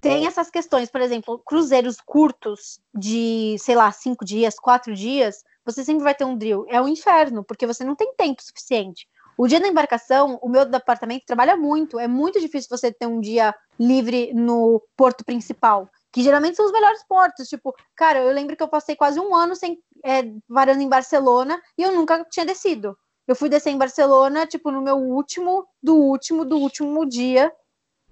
tem 0.00 0.26
essas 0.26 0.50
questões, 0.50 0.90
por 0.90 1.00
exemplo, 1.00 1.38
cruzeiros 1.38 1.96
curtos 2.00 2.78
de, 2.94 3.56
sei 3.58 3.74
lá, 3.74 3.90
cinco 3.90 4.24
dias, 4.24 4.58
quatro 4.58 4.94
dias, 4.94 5.42
você 5.64 5.82
sempre 5.82 6.04
vai 6.04 6.14
ter 6.14 6.24
um 6.24 6.36
drill. 6.36 6.66
É 6.68 6.80
um 6.80 6.86
inferno, 6.86 7.42
porque 7.42 7.66
você 7.66 7.82
não 7.82 7.96
tem 7.96 8.14
tempo 8.14 8.42
suficiente. 8.42 9.08
O 9.36 9.46
dia 9.46 9.60
da 9.60 9.68
embarcação, 9.68 10.38
o 10.40 10.48
meu 10.48 10.64
departamento 10.64 11.26
trabalha 11.26 11.56
muito. 11.56 11.98
É 11.98 12.06
muito 12.06 12.40
difícil 12.40 12.68
você 12.70 12.92
ter 12.92 13.06
um 13.06 13.20
dia 13.20 13.54
livre 13.78 14.32
no 14.32 14.82
porto 14.96 15.24
principal, 15.24 15.90
que 16.16 16.22
geralmente 16.22 16.56
são 16.56 16.64
os 16.64 16.72
melhores 16.72 17.04
portos. 17.06 17.46
Tipo, 17.46 17.74
cara, 17.94 18.20
eu 18.20 18.32
lembro 18.32 18.56
que 18.56 18.62
eu 18.62 18.68
passei 18.68 18.96
quase 18.96 19.20
um 19.20 19.34
ano 19.34 19.54
sem 19.54 19.78
é, 20.02 20.22
varando 20.48 20.80
em 20.80 20.88
Barcelona 20.88 21.60
e 21.76 21.82
eu 21.82 21.92
nunca 21.92 22.24
tinha 22.30 22.46
descido. 22.46 22.96
Eu 23.28 23.36
fui 23.36 23.50
descer 23.50 23.68
em 23.68 23.76
Barcelona, 23.76 24.46
tipo, 24.46 24.70
no 24.70 24.80
meu 24.80 24.96
último, 24.96 25.68
do 25.82 25.94
último, 25.94 26.42
do 26.42 26.56
último 26.56 27.04
dia, 27.04 27.52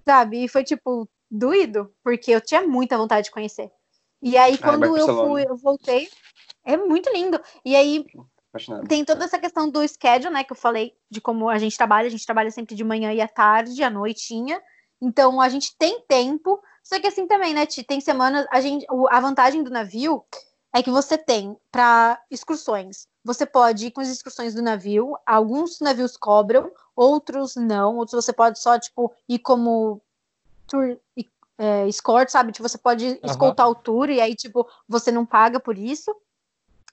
sabe? 0.07 0.43
E 0.43 0.47
foi, 0.47 0.63
tipo, 0.63 1.09
doído, 1.31 1.91
porque 2.03 2.29
eu 2.29 2.39
tinha 2.39 2.61
muita 2.61 2.95
vontade 2.95 3.25
de 3.25 3.31
conhecer. 3.31 3.71
E 4.21 4.37
aí, 4.37 4.55
quando 4.59 4.85
eu 4.85 4.91
Barcelona. 4.91 5.27
fui, 5.27 5.43
eu 5.47 5.57
voltei, 5.57 6.07
é 6.63 6.77
muito 6.77 7.09
lindo. 7.09 7.41
E 7.65 7.75
aí, 7.75 8.05
Apaixonado. 8.49 8.87
tem 8.87 9.03
toda 9.03 9.25
essa 9.25 9.39
questão 9.39 9.67
do 9.67 9.81
schedule, 9.87 10.31
né, 10.31 10.43
que 10.43 10.51
eu 10.51 10.55
falei, 10.55 10.93
de 11.09 11.19
como 11.19 11.49
a 11.49 11.57
gente 11.57 11.75
trabalha, 11.75 12.05
a 12.05 12.11
gente 12.11 12.23
trabalha 12.23 12.51
sempre 12.51 12.75
de 12.75 12.83
manhã 12.83 13.11
e 13.11 13.19
à 13.19 13.27
tarde, 13.27 13.81
à 13.81 13.89
noitinha, 13.89 14.61
então 15.01 15.41
a 15.41 15.49
gente 15.49 15.75
tem 15.75 16.01
tempo, 16.07 16.61
só 16.85 16.99
que 16.99 17.07
assim 17.07 17.25
também, 17.25 17.51
né, 17.51 17.65
Ti, 17.65 17.83
tem 17.83 17.99
semanas, 17.99 18.45
a 18.51 18.61
gente, 18.61 18.85
a 19.09 19.19
vantagem 19.19 19.63
do 19.63 19.71
navio 19.71 20.23
é 20.71 20.83
que 20.83 20.91
você 20.91 21.17
tem 21.17 21.57
para 21.71 22.21
excursões, 22.29 23.07
você 23.23 23.43
pode 23.43 23.87
ir 23.87 23.91
com 23.91 24.01
as 24.01 24.07
excursões 24.07 24.53
do 24.53 24.61
navio, 24.61 25.17
alguns 25.25 25.79
navios 25.79 26.15
cobram, 26.15 26.71
outros 26.95 27.55
não, 27.55 27.97
outros 27.97 28.23
você 28.23 28.31
pode 28.31 28.59
só, 28.59 28.77
tipo, 28.77 29.11
ir 29.27 29.39
como 29.39 29.99
tour, 30.67 30.99
é, 31.57 31.87
escort, 31.87 32.29
sabe, 32.29 32.51
tipo, 32.51 32.69
você 32.69 32.77
pode 32.77 33.19
escoltar 33.23 33.67
o 33.67 33.73
tour, 33.73 34.11
e 34.11 34.21
aí, 34.21 34.35
tipo, 34.35 34.67
você 34.87 35.11
não 35.11 35.25
paga 35.25 35.59
por 35.59 35.79
isso, 35.79 36.15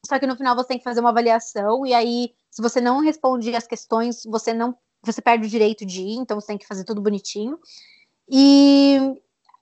só 0.07 0.19
que 0.19 0.27
no 0.27 0.37
final 0.37 0.57
você 0.57 0.69
tem 0.69 0.79
que 0.79 0.85
fazer 0.85 1.01
uma 1.01 1.11
avaliação 1.11 1.85
e 1.85 1.93
aí, 1.93 2.35
se 2.51 2.63
você 2.63 2.81
não 2.81 3.01
responde 3.01 3.55
as 3.55 3.67
questões, 3.67 4.25
você 4.25 4.55
não 4.55 4.75
você 5.05 5.21
perde 5.21 5.47
o 5.47 5.51
direito 5.51 5.85
de 5.85 6.01
ir, 6.01 6.17
então 6.17 6.41
você 6.41 6.47
tem 6.47 6.59
que 6.59 6.67
fazer 6.67 6.85
tudo 6.85 7.01
bonitinho. 7.01 7.59
E 8.29 9.21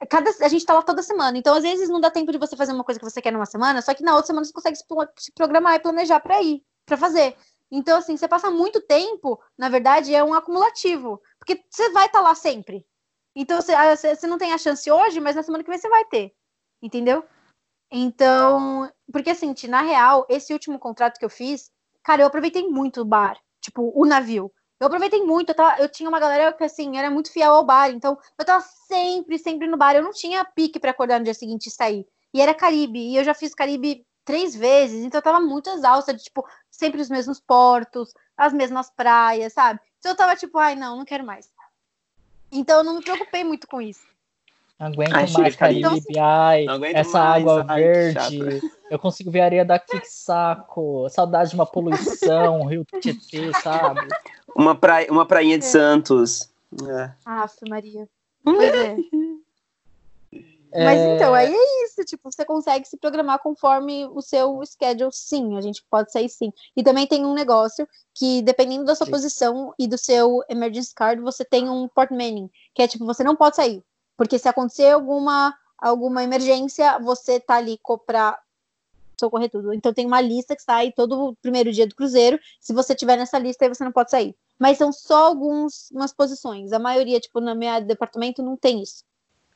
cada 0.09 0.31
a 0.45 0.49
gente 0.49 0.65
tá 0.65 0.75
lá 0.75 0.83
toda 0.83 1.03
semana, 1.03 1.37
então 1.39 1.55
às 1.55 1.63
vezes 1.63 1.89
não 1.89 2.01
dá 2.01 2.11
tempo 2.11 2.33
de 2.33 2.39
você 2.39 2.57
fazer 2.57 2.73
uma 2.73 2.85
coisa 2.85 2.99
que 2.99 3.05
você 3.09 3.21
quer 3.21 3.33
numa 3.33 3.47
semana, 3.47 3.83
só 3.83 3.95
que 3.95 4.03
na 4.03 4.13
outra 4.15 4.29
semana 4.29 4.45
você 4.45 4.53
consegue 4.53 4.77
se 4.77 4.87
pro- 4.87 5.09
se 5.17 5.33
programar 5.33 5.75
e 5.75 5.81
planejar 5.81 6.21
para 6.21 6.41
ir, 6.43 6.65
para 6.87 6.97
fazer. 6.97 7.37
Então 7.71 7.99
assim, 7.99 8.17
você 8.17 8.27
passa 8.29 8.51
muito 8.51 8.81
tempo, 8.83 9.41
na 9.59 9.69
verdade, 9.69 10.15
é 10.15 10.25
um 10.25 10.35
acumulativo, 10.35 11.21
porque 11.39 11.63
você 11.71 11.91
vai 11.91 12.07
estar 12.07 12.21
lá 12.21 12.35
sempre. 12.35 12.87
Então 13.35 13.61
você, 13.61 13.73
ah, 13.75 13.95
você 13.97 14.15
você 14.17 14.27
não 14.27 14.39
tem 14.39 14.53
a 14.53 14.59
chance 14.59 14.91
hoje, 14.91 15.21
mas 15.21 15.37
na 15.37 15.43
semana 15.43 15.63
que 15.65 15.71
vem 15.71 15.79
você 15.79 15.89
vai 15.89 16.05
ter. 16.07 16.33
Entendeu? 16.83 17.25
Então, 17.91 18.91
porque 19.13 19.31
assim, 19.31 19.55
na 19.69 19.83
real, 19.83 20.27
esse 20.29 20.53
último 20.53 20.79
contrato 20.79 21.19
que 21.19 21.25
eu 21.25 21.31
fiz, 21.31 21.71
cara, 22.03 22.23
eu 22.23 22.27
aproveitei 22.27 22.69
muito 22.69 23.01
o 23.01 23.05
bar, 23.05 23.39
tipo, 23.61 23.93
o 23.95 24.05
navio. 24.07 24.53
Eu 24.81 24.87
aproveitei 24.87 25.23
muito, 25.23 25.51
eu, 25.51 25.55
tava- 25.55 25.79
eu 25.79 25.91
tinha 25.91 26.09
uma 26.09 26.19
galera 26.19 26.51
que, 26.55 26.65
assim, 26.65 26.97
era 26.97 27.11
muito 27.11 27.31
fiel 27.31 27.53
ao 27.53 27.65
bar, 27.65 27.91
então 27.91 28.19
eu 28.39 28.45
tava 28.47 28.65
sempre, 28.89 29.39
sempre 29.39 29.69
no 29.69 29.77
bar. 29.77 29.95
Eu 29.95 30.03
não 30.03 30.11
tinha 30.11 30.43
pique 30.43 30.81
pra 30.81 30.91
acordar 30.91 31.19
no 31.19 31.25
dia 31.25 31.35
seguinte 31.35 31.67
e 31.67 31.71
sair. 31.71 32.07
E 32.33 32.41
era 32.41 32.55
Caribe, 32.55 32.99
e 32.99 33.17
eu 33.17 33.23
já 33.23 33.35
fiz 33.35 33.55
Caribe 33.55 34.07
três 34.25 34.57
vezes, 34.57 35.05
então 35.05 35.19
eu 35.19 35.23
tava 35.23 35.41
muito 35.41 35.69
exausta 35.69 36.15
de, 36.15 36.23
tipo, 36.23 36.47
sempre 36.71 37.01
os 37.01 37.11
mesmos 37.11 37.41
portos, 37.41 38.15
as 38.37 38.53
mesmas 38.55 38.89
praias, 38.91 39.53
sabe? 39.53 39.81
Então 39.99 40.13
eu 40.13 40.17
tava 40.17 40.35
tipo, 40.35 40.57
ai, 40.57 40.75
não, 40.77 40.97
não 40.97 41.05
quero 41.05 41.27
mais. 41.27 41.51
Então 42.51 42.79
eu 42.79 42.85
não 42.85 42.97
me 42.97 43.03
preocupei 43.03 43.45
muito 43.45 43.67
com 43.67 43.83
isso. 43.83 44.09
Não 44.79 44.87
aguento 44.87 45.13
Ai, 45.13 45.27
mais 45.31 45.57
Caribe. 45.57 45.83
Caribe, 45.83 46.19
ai, 46.19 46.65
Não 46.65 46.75
aguento 46.75 46.97
essa 46.97 47.19
mais, 47.19 47.43
água 47.43 47.67
ai, 47.69 47.83
verde. 47.83 48.63
Eu 48.89 48.99
consigo 48.99 49.31
ver 49.31 49.43
a 49.43 49.45
areia 49.45 49.65
daqui, 49.65 50.01
que 50.01 50.09
saco. 50.09 51.09
Saudade 51.11 51.51
de 51.51 51.55
uma 51.55 51.67
poluição, 51.67 52.65
Rio 52.65 52.85
Tietê, 53.01 53.53
sabe? 53.63 54.09
Uma, 54.55 54.75
praia, 54.75 55.11
uma 55.11 55.27
prainha 55.27 55.59
de 55.59 55.65
É. 55.65 55.69
Santos. 55.69 56.51
É. 56.89 57.11
Aff, 57.25 57.57
Maria. 57.69 58.09
Pois 58.45 58.75
é. 58.75 58.97
É, 60.73 60.85
Mas 60.85 61.01
então, 61.01 61.35
aí 61.35 61.53
é 61.53 61.85
isso, 61.85 62.05
tipo, 62.05 62.31
você 62.31 62.45
consegue 62.45 62.87
se 62.87 62.97
programar 62.97 63.41
conforme 63.41 64.07
o 64.07 64.21
seu 64.21 64.61
schedule, 64.65 65.11
sim, 65.13 65.57
a 65.57 65.61
gente 65.61 65.85
pode 65.91 66.13
sair 66.13 66.29
sim. 66.29 66.53
E 66.77 66.83
também 66.85 67.09
tem 67.09 67.27
um 67.27 67.35
negócio 67.35 67.89
que, 68.15 68.41
dependendo 68.43 68.85
da 68.85 68.95
sua 68.95 69.07
Sim. 69.07 69.11
posição 69.13 69.75
e 69.77 69.89
do 69.89 69.99
seu 69.99 70.45
emergency 70.49 70.95
card, 70.95 71.21
você 71.23 71.45
tem 71.45 71.69
um 71.69 71.89
port 71.89 72.11
manning, 72.13 72.49
que 72.73 72.83
é 72.83 72.87
tipo, 72.87 73.05
você 73.05 73.25
não 73.25 73.35
pode 73.35 73.57
sair. 73.57 73.83
Porque 74.17 74.39
se 74.39 74.49
acontecer 74.49 74.91
alguma, 74.91 75.53
alguma 75.77 76.23
emergência, 76.23 77.01
você 77.01 77.41
tá 77.41 77.57
ali 77.57 77.77
co- 77.83 78.01
socorrer 79.21 79.49
tudo. 79.49 79.73
Então 79.73 79.95
tem 79.95 80.07
uma 80.07 80.21
lista 80.21 80.57
que 80.57 80.63
sai 80.63 80.91
todo 80.91 81.37
primeiro 81.41 81.71
dia 81.71 81.87
do 81.87 81.95
cruzeiro. 81.95 82.39
Se 82.59 82.73
você 82.73 82.95
tiver 82.95 83.17
nessa 83.17 83.39
lista, 83.39 83.65
aí 83.65 83.69
você 83.69 83.85
não 83.85 83.93
pode 83.93 84.11
sair. 84.11 84.35
Mas 84.59 84.79
são 84.79 84.93
só 84.93 85.27
algumas 85.27 86.13
posições. 86.17 86.73
A 86.73 86.79
maioria, 86.79 87.21
tipo, 87.21 87.41
na 87.41 87.55
minha 87.55 87.79
departamento 87.79 88.43
não 88.43 88.57
tem 88.57 88.83
isso. 88.83 89.05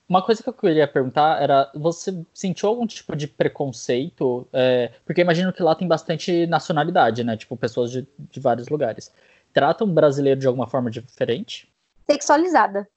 Uma 0.08 0.22
coisa 0.22 0.42
que 0.42 0.48
eu 0.48 0.52
queria 0.52 0.86
perguntar 0.86 1.42
era: 1.42 1.70
você 1.74 2.24
sentiu 2.32 2.68
algum 2.68 2.86
tipo 2.86 3.16
de 3.16 3.26
preconceito? 3.26 4.46
É, 4.52 4.92
porque 5.04 5.22
imagino 5.22 5.52
que 5.52 5.62
lá 5.62 5.74
tem 5.74 5.88
bastante 5.88 6.46
nacionalidade, 6.46 7.24
né? 7.24 7.36
Tipo, 7.36 7.56
pessoas 7.56 7.90
de, 7.90 8.06
de 8.18 8.38
vários 8.38 8.68
lugares. 8.68 9.10
Tratam 9.52 9.86
o 9.86 9.90
brasileiro 9.90 10.38
de 10.38 10.46
alguma 10.46 10.66
forma 10.66 10.90
diferente? 10.90 11.72
sexualizada. 12.06 12.88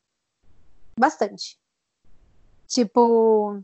Bastante. 0.98 1.57
Tipo. 2.68 3.64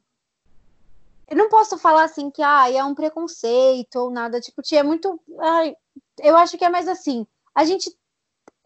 Eu 1.28 1.38
não 1.38 1.50
posso 1.50 1.78
falar 1.78 2.04
assim 2.04 2.30
que 2.30 2.42
ah, 2.42 2.70
é 2.72 2.84
um 2.84 2.96
preconceito 2.96 3.96
ou 3.96 4.12
nada. 4.12 4.40
Tipo, 4.40 4.62
é 4.74 4.84
muito. 4.84 5.20
Ai, 5.40 5.76
eu 6.20 6.36
acho 6.38 6.58
que 6.58 6.66
é 6.66 6.70
mais 6.70 6.88
assim. 6.88 7.26
A 7.56 7.66
gente. 7.66 7.96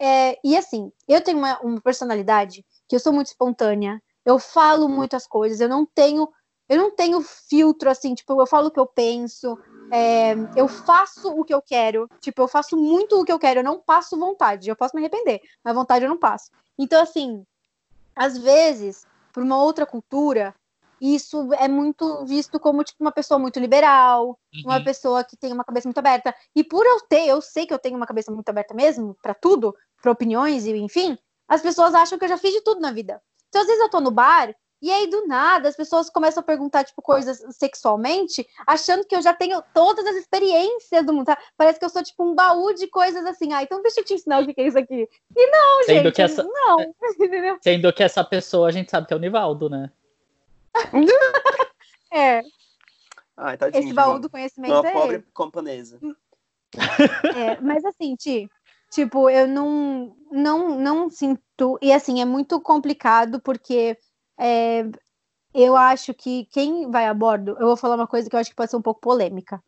É, 0.00 0.38
e 0.44 0.56
assim, 0.56 0.92
eu 1.08 1.20
tenho 1.20 1.38
uma, 1.38 1.58
uma 1.60 1.80
personalidade 1.80 2.64
que 2.88 2.94
eu 2.94 3.00
sou 3.00 3.12
muito 3.12 3.28
espontânea. 3.28 4.02
Eu 4.24 4.38
falo 4.38 4.88
muitas 4.88 5.26
coisas. 5.26 5.60
Eu 5.60 5.68
não 5.68 5.86
tenho. 5.86 6.28
Eu 6.68 6.76
não 6.76 6.94
tenho 6.94 7.22
filtro 7.22 7.88
assim, 7.88 8.14
tipo, 8.14 8.38
eu 8.38 8.46
falo 8.46 8.68
o 8.68 8.70
que 8.70 8.78
eu 8.78 8.84
penso, 8.84 9.58
é, 9.90 10.34
eu 10.54 10.68
faço 10.68 11.32
o 11.32 11.42
que 11.42 11.54
eu 11.54 11.62
quero, 11.62 12.06
tipo, 12.20 12.42
eu 12.42 12.46
faço 12.46 12.76
muito 12.76 13.18
o 13.18 13.24
que 13.24 13.32
eu 13.32 13.38
quero, 13.38 13.60
eu 13.60 13.64
não 13.64 13.80
passo 13.80 14.18
vontade, 14.18 14.68
eu 14.68 14.76
posso 14.76 14.94
me 14.94 15.00
arrepender, 15.00 15.40
mas 15.64 15.74
vontade 15.74 16.04
eu 16.04 16.10
não 16.10 16.18
passo. 16.18 16.50
Então, 16.78 17.02
assim, 17.02 17.42
às 18.14 18.36
vezes, 18.36 19.06
por 19.32 19.42
uma 19.42 19.62
outra 19.62 19.86
cultura, 19.86 20.54
isso 21.00 21.52
é 21.54 21.68
muito 21.68 22.24
visto 22.24 22.58
como 22.58 22.84
tipo 22.84 23.02
uma 23.02 23.12
pessoa 23.12 23.38
muito 23.38 23.58
liberal, 23.58 24.38
uma 24.64 24.82
pessoa 24.82 25.24
que 25.24 25.36
tem 25.36 25.52
uma 25.52 25.64
cabeça 25.64 25.88
muito 25.88 25.98
aberta. 25.98 26.34
E 26.54 26.64
por 26.64 26.84
eu 26.84 27.00
ter, 27.00 27.26
eu 27.28 27.40
sei 27.40 27.66
que 27.66 27.74
eu 27.74 27.78
tenho 27.78 27.96
uma 27.96 28.06
cabeça 28.06 28.32
muito 28.32 28.48
aberta 28.48 28.74
mesmo, 28.74 29.16
para 29.22 29.34
tudo, 29.34 29.74
para 30.02 30.12
opiniões 30.12 30.66
e 30.66 30.76
enfim, 30.76 31.18
as 31.48 31.62
pessoas 31.62 31.94
acham 31.94 32.18
que 32.18 32.24
eu 32.24 32.28
já 32.28 32.36
fiz 32.36 32.52
de 32.52 32.60
tudo 32.60 32.80
na 32.80 32.92
vida. 32.92 33.20
Então, 33.48 33.62
às 33.62 33.66
vezes 33.66 33.82
eu 33.82 33.88
tô 33.88 34.00
no 34.00 34.10
bar 34.10 34.54
E 34.80 34.92
aí, 34.92 35.08
do 35.08 35.26
nada, 35.26 35.68
as 35.68 35.74
pessoas 35.74 36.08
começam 36.08 36.40
a 36.40 36.44
perguntar, 36.44 36.84
tipo, 36.84 37.02
coisas 37.02 37.42
sexualmente, 37.50 38.46
achando 38.64 39.04
que 39.04 39.16
eu 39.16 39.20
já 39.20 39.34
tenho 39.34 39.60
todas 39.74 40.06
as 40.06 40.14
experiências 40.14 41.04
do 41.04 41.12
mundo. 41.12 41.26
Tá? 41.26 41.38
Parece 41.56 41.80
que 41.80 41.84
eu 41.84 41.88
sou, 41.88 42.02
tipo, 42.02 42.22
um 42.22 42.32
baú 42.32 42.72
de 42.72 42.86
coisas 42.86 43.26
assim. 43.26 43.52
Ah, 43.52 43.62
então 43.62 43.82
deixa 43.82 44.00
eu 44.00 44.04
te 44.04 44.14
ensinar 44.14 44.40
o 44.40 44.46
que 44.46 44.60
é 44.60 44.66
isso 44.68 44.78
aqui. 44.78 45.08
E 45.34 45.46
não, 45.50 45.82
Sendo 45.84 46.02
gente, 46.04 46.14
que 46.14 46.22
essa... 46.22 46.44
não. 46.44 46.94
Sendo 47.60 47.92
que 47.92 48.04
essa 48.04 48.22
pessoa, 48.22 48.68
a 48.68 48.70
gente 48.70 48.90
sabe 48.90 49.08
que 49.08 49.14
é 49.14 49.16
o 49.16 49.20
Nivaldo, 49.20 49.68
né? 49.68 49.90
é. 52.12 52.42
Ai, 53.36 53.56
tadinho, 53.56 53.84
Esse 53.84 53.92
baú 53.92 54.18
do 54.18 54.30
conhecimento 54.30 54.72
uma 54.72 54.88
é 54.88 54.92
pobre 54.92 55.14
ele. 55.16 55.26
camponesa. 55.34 56.00
É, 57.36 57.60
mas 57.60 57.84
assim, 57.84 58.16
Ti, 58.16 58.50
tipo, 58.90 59.30
eu 59.30 59.46
não, 59.46 60.16
não, 60.30 60.78
não 60.78 61.08
sinto... 61.08 61.78
E 61.80 61.92
assim, 61.92 62.20
é 62.20 62.24
muito 62.24 62.60
complicado, 62.60 63.40
porque 63.40 63.96
é, 64.36 64.84
eu 65.54 65.76
acho 65.76 66.12
que 66.12 66.46
quem 66.46 66.90
vai 66.90 67.06
a 67.06 67.14
bordo, 67.14 67.56
eu 67.58 67.66
vou 67.66 67.76
falar 67.76 67.94
uma 67.94 68.06
coisa 68.06 68.28
que 68.28 68.36
eu 68.36 68.40
acho 68.40 68.50
que 68.50 68.56
pode 68.56 68.70
ser 68.70 68.76
um 68.76 68.82
pouco 68.82 69.00
polêmica, 69.00 69.62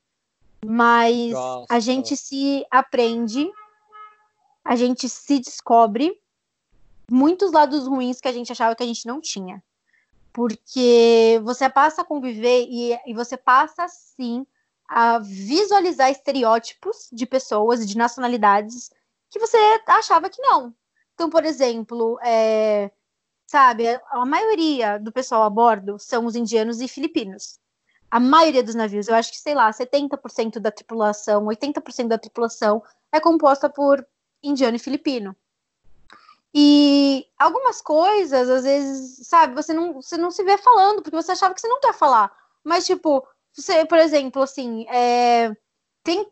mas 0.65 1.33
Nossa. 1.33 1.67
a 1.69 1.81
gente 1.81 2.17
se 2.17 2.65
aprende, 2.71 3.51
a 4.65 4.77
gente 4.77 5.09
se 5.09 5.41
descobre 5.41 6.13
muitos 7.11 7.53
lados 7.53 7.87
ruins 7.87 8.21
que 8.21 8.29
a 8.29 8.33
gente 8.33 8.53
achava 8.53 8.77
que 8.77 8.83
a 8.83 8.87
gente 8.87 9.07
não 9.07 9.21
tinha. 9.21 9.63
Porque 10.33 11.41
você 11.43 11.69
passa 11.69 12.03
a 12.03 12.05
conviver 12.05 12.67
e, 12.69 12.99
e 13.07 13.15
você 13.15 13.37
passa, 13.37 13.87
sim, 13.89 14.47
a 14.89 15.19
visualizar 15.19 16.11
estereótipos 16.11 17.09
de 17.13 17.27
pessoas, 17.27 17.87
de 17.87 17.97
nacionalidades, 17.97 18.91
que 19.31 19.39
você 19.39 19.57
achava 19.87 20.29
que 20.29 20.41
não. 20.43 20.75
Então, 21.15 21.31
por 21.31 21.45
exemplo, 21.45 22.19
é, 22.23 22.91
sabe? 23.47 23.85
A 24.11 24.25
maioria 24.25 24.99
do 24.99 25.13
pessoal 25.13 25.43
a 25.43 25.51
bordo 25.51 25.99
são 25.99 26.27
os 26.27 26.37
indianos 26.37 26.81
e 26.81 26.89
filipinos. 26.89 27.59
A 28.11 28.19
maioria 28.19 28.63
dos 28.63 28.75
navios, 28.75 29.07
eu 29.07 29.15
acho 29.15 29.31
que, 29.31 29.39
sei 29.39 29.55
lá, 29.55 29.71
70% 29.71 30.59
da 30.59 30.71
tripulação, 30.73 31.45
80% 31.47 32.09
da 32.09 32.19
tripulação 32.19 32.83
é 33.13 33.21
composta 33.21 33.69
por 33.69 34.05
indiano 34.43 34.77
e 34.77 34.81
filipino. 34.81 35.37
E 36.55 37.27
algumas 37.39 37.81
coisas, 37.81 38.49
às 38.49 38.65
vezes, 38.65 39.27
sabe, 39.29 39.55
você 39.55 39.73
não, 39.73 39.95
você 39.95 40.17
não 40.17 40.31
se 40.31 40.43
vê 40.43 40.59
falando, 40.59 41.03
porque 41.03 41.17
você 41.17 41.33
achava 41.33 41.55
que 41.55 41.61
você 41.61 41.69
não 41.69 41.81
quer 41.81 41.95
falar. 41.95 42.33
Mas, 42.65 42.87
tipo, 42.87 43.27
você, 43.53 43.85
por 43.85 43.99
exemplo, 43.99 44.43
assim, 44.43 44.87
é, 44.89 45.55
tem 46.03 46.27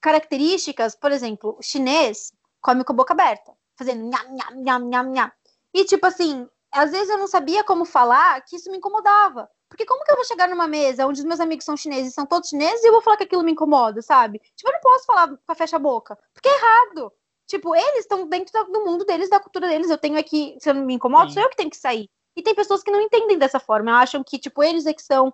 características, 0.00 0.94
por 0.94 1.10
exemplo, 1.10 1.56
o 1.58 1.62
chinês 1.62 2.32
come 2.60 2.84
com 2.84 2.92
a 2.92 2.96
boca 2.96 3.14
aberta, 3.14 3.52
fazendo 3.76 4.04
nham, 4.10 4.36
nham, 4.36 4.62
nham, 4.62 4.88
nham, 4.88 5.12
nham. 5.12 5.32
E, 5.72 5.84
tipo 5.84 6.06
assim, 6.06 6.48
às 6.72 6.90
vezes 6.90 7.08
eu 7.08 7.18
não 7.18 7.26
sabia 7.26 7.64
como 7.64 7.84
falar, 7.84 8.40
que 8.42 8.56
isso 8.56 8.70
me 8.70 8.76
incomodava. 8.78 9.48
Porque 9.68 9.84
como 9.84 10.04
que 10.04 10.12
eu 10.12 10.16
vou 10.16 10.24
chegar 10.24 10.48
numa 10.48 10.68
mesa 10.68 11.06
onde 11.06 11.20
os 11.20 11.24
meus 11.26 11.40
amigos 11.40 11.64
são 11.64 11.76
chineses, 11.76 12.14
são 12.14 12.24
todos 12.26 12.48
chineses, 12.48 12.84
e 12.84 12.88
eu 12.88 12.92
vou 12.92 13.02
falar 13.02 13.16
que 13.16 13.24
aquilo 13.24 13.42
me 13.42 13.52
incomoda, 13.52 14.00
sabe? 14.02 14.38
Tipo, 14.54 14.70
eu 14.70 14.74
não 14.74 14.80
posso 14.80 15.06
falar 15.06 15.28
com 15.28 15.52
a 15.52 15.54
fecha 15.54 15.76
a 15.76 15.80
boca, 15.80 16.16
porque 16.32 16.48
é 16.48 16.54
errado. 16.54 17.12
Tipo, 17.46 17.74
eles 17.74 18.00
estão 18.00 18.28
dentro 18.28 18.52
do 18.72 18.84
mundo 18.84 19.04
deles, 19.04 19.30
da 19.30 19.38
cultura 19.38 19.68
deles. 19.68 19.88
Eu 19.88 19.98
tenho 19.98 20.18
aqui, 20.18 20.56
se 20.60 20.68
eu 20.68 20.74
não 20.74 20.84
me 20.84 20.94
incomodo, 20.94 21.28
Sim. 21.28 21.34
sou 21.34 21.42
eu 21.44 21.48
que 21.48 21.56
tenho 21.56 21.70
que 21.70 21.76
sair. 21.76 22.08
E 22.36 22.42
tem 22.42 22.54
pessoas 22.54 22.82
que 22.82 22.90
não 22.90 23.00
entendem 23.00 23.38
dessa 23.38 23.60
forma, 23.60 23.98
acham 23.98 24.22
que, 24.22 24.38
tipo, 24.38 24.62
eles 24.62 24.84
é 24.84 24.92
que 24.92 25.02
são. 25.02 25.32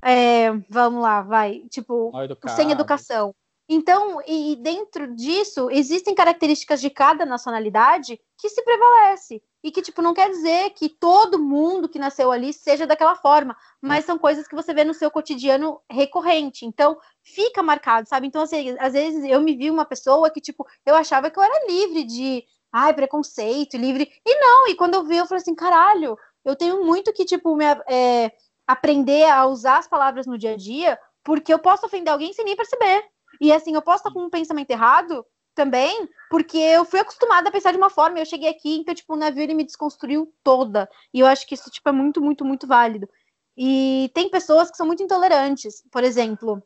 É, 0.00 0.52
vamos 0.68 1.02
lá, 1.02 1.22
vai. 1.22 1.64
Tipo, 1.70 2.12
sem 2.54 2.70
educação. 2.70 3.34
Então, 3.68 4.22
e 4.26 4.56
dentro 4.56 5.14
disso, 5.14 5.68
existem 5.70 6.14
características 6.14 6.80
de 6.80 6.88
cada 6.88 7.26
nacionalidade 7.26 8.18
que 8.38 8.48
se 8.48 8.62
prevalece. 8.62 9.42
E 9.62 9.72
que, 9.72 9.82
tipo, 9.82 10.00
não 10.00 10.14
quer 10.14 10.30
dizer 10.30 10.70
que 10.70 10.88
todo 10.88 11.38
mundo 11.38 11.88
que 11.88 11.98
nasceu 11.98 12.30
ali 12.30 12.52
seja 12.52 12.86
daquela 12.86 13.16
forma, 13.16 13.56
mas 13.80 14.04
são 14.04 14.16
coisas 14.16 14.46
que 14.46 14.54
você 14.54 14.72
vê 14.72 14.84
no 14.84 14.94
seu 14.94 15.10
cotidiano 15.10 15.80
recorrente. 15.90 16.64
Então, 16.64 16.96
fica 17.22 17.62
marcado, 17.62 18.08
sabe? 18.08 18.28
Então, 18.28 18.42
assim, 18.42 18.76
às 18.78 18.92
vezes 18.92 19.24
eu 19.24 19.40
me 19.40 19.56
vi 19.56 19.68
uma 19.70 19.84
pessoa 19.84 20.30
que, 20.30 20.40
tipo, 20.40 20.64
eu 20.86 20.94
achava 20.94 21.28
que 21.28 21.38
eu 21.38 21.42
era 21.42 21.66
livre 21.66 22.04
de, 22.04 22.44
ai, 22.72 22.94
preconceito, 22.94 23.76
livre. 23.76 24.10
E 24.24 24.40
não, 24.40 24.68
e 24.68 24.76
quando 24.76 24.94
eu 24.94 25.04
vi, 25.04 25.16
eu 25.16 25.26
falei 25.26 25.42
assim, 25.42 25.56
caralho, 25.56 26.16
eu 26.44 26.54
tenho 26.54 26.84
muito 26.84 27.12
que, 27.12 27.24
tipo, 27.24 27.56
me, 27.56 27.64
é, 27.88 28.30
aprender 28.66 29.28
a 29.28 29.46
usar 29.46 29.78
as 29.78 29.88
palavras 29.88 30.26
no 30.26 30.38
dia 30.38 30.52
a 30.52 30.56
dia, 30.56 30.98
porque 31.24 31.52
eu 31.52 31.58
posso 31.58 31.84
ofender 31.84 32.12
alguém 32.12 32.32
sem 32.32 32.44
nem 32.44 32.54
perceber. 32.54 33.04
E 33.40 33.52
assim, 33.52 33.74
eu 33.74 33.82
posso 33.82 33.98
estar 33.98 34.12
com 34.12 34.24
um 34.24 34.30
pensamento 34.30 34.70
errado 34.70 35.24
também, 35.58 36.08
porque 36.30 36.56
eu 36.56 36.84
fui 36.84 37.00
acostumada 37.00 37.48
a 37.48 37.52
pensar 37.52 37.72
de 37.72 37.76
uma 37.76 37.90
forma, 37.90 38.20
eu 38.20 38.24
cheguei 38.24 38.48
aqui, 38.48 38.76
então, 38.76 38.94
tipo, 38.94 39.12
o 39.12 39.16
navio 39.16 39.42
ele 39.42 39.54
me 39.54 39.64
desconstruiu 39.64 40.32
toda. 40.44 40.88
E 41.12 41.18
eu 41.18 41.26
acho 41.26 41.44
que 41.44 41.54
isso, 41.56 41.68
tipo, 41.68 41.88
é 41.88 41.92
muito, 41.92 42.20
muito, 42.20 42.44
muito 42.44 42.64
válido. 42.64 43.08
E 43.56 44.08
tem 44.14 44.30
pessoas 44.30 44.70
que 44.70 44.76
são 44.76 44.86
muito 44.86 45.02
intolerantes. 45.02 45.82
Por 45.90 46.04
exemplo, 46.04 46.62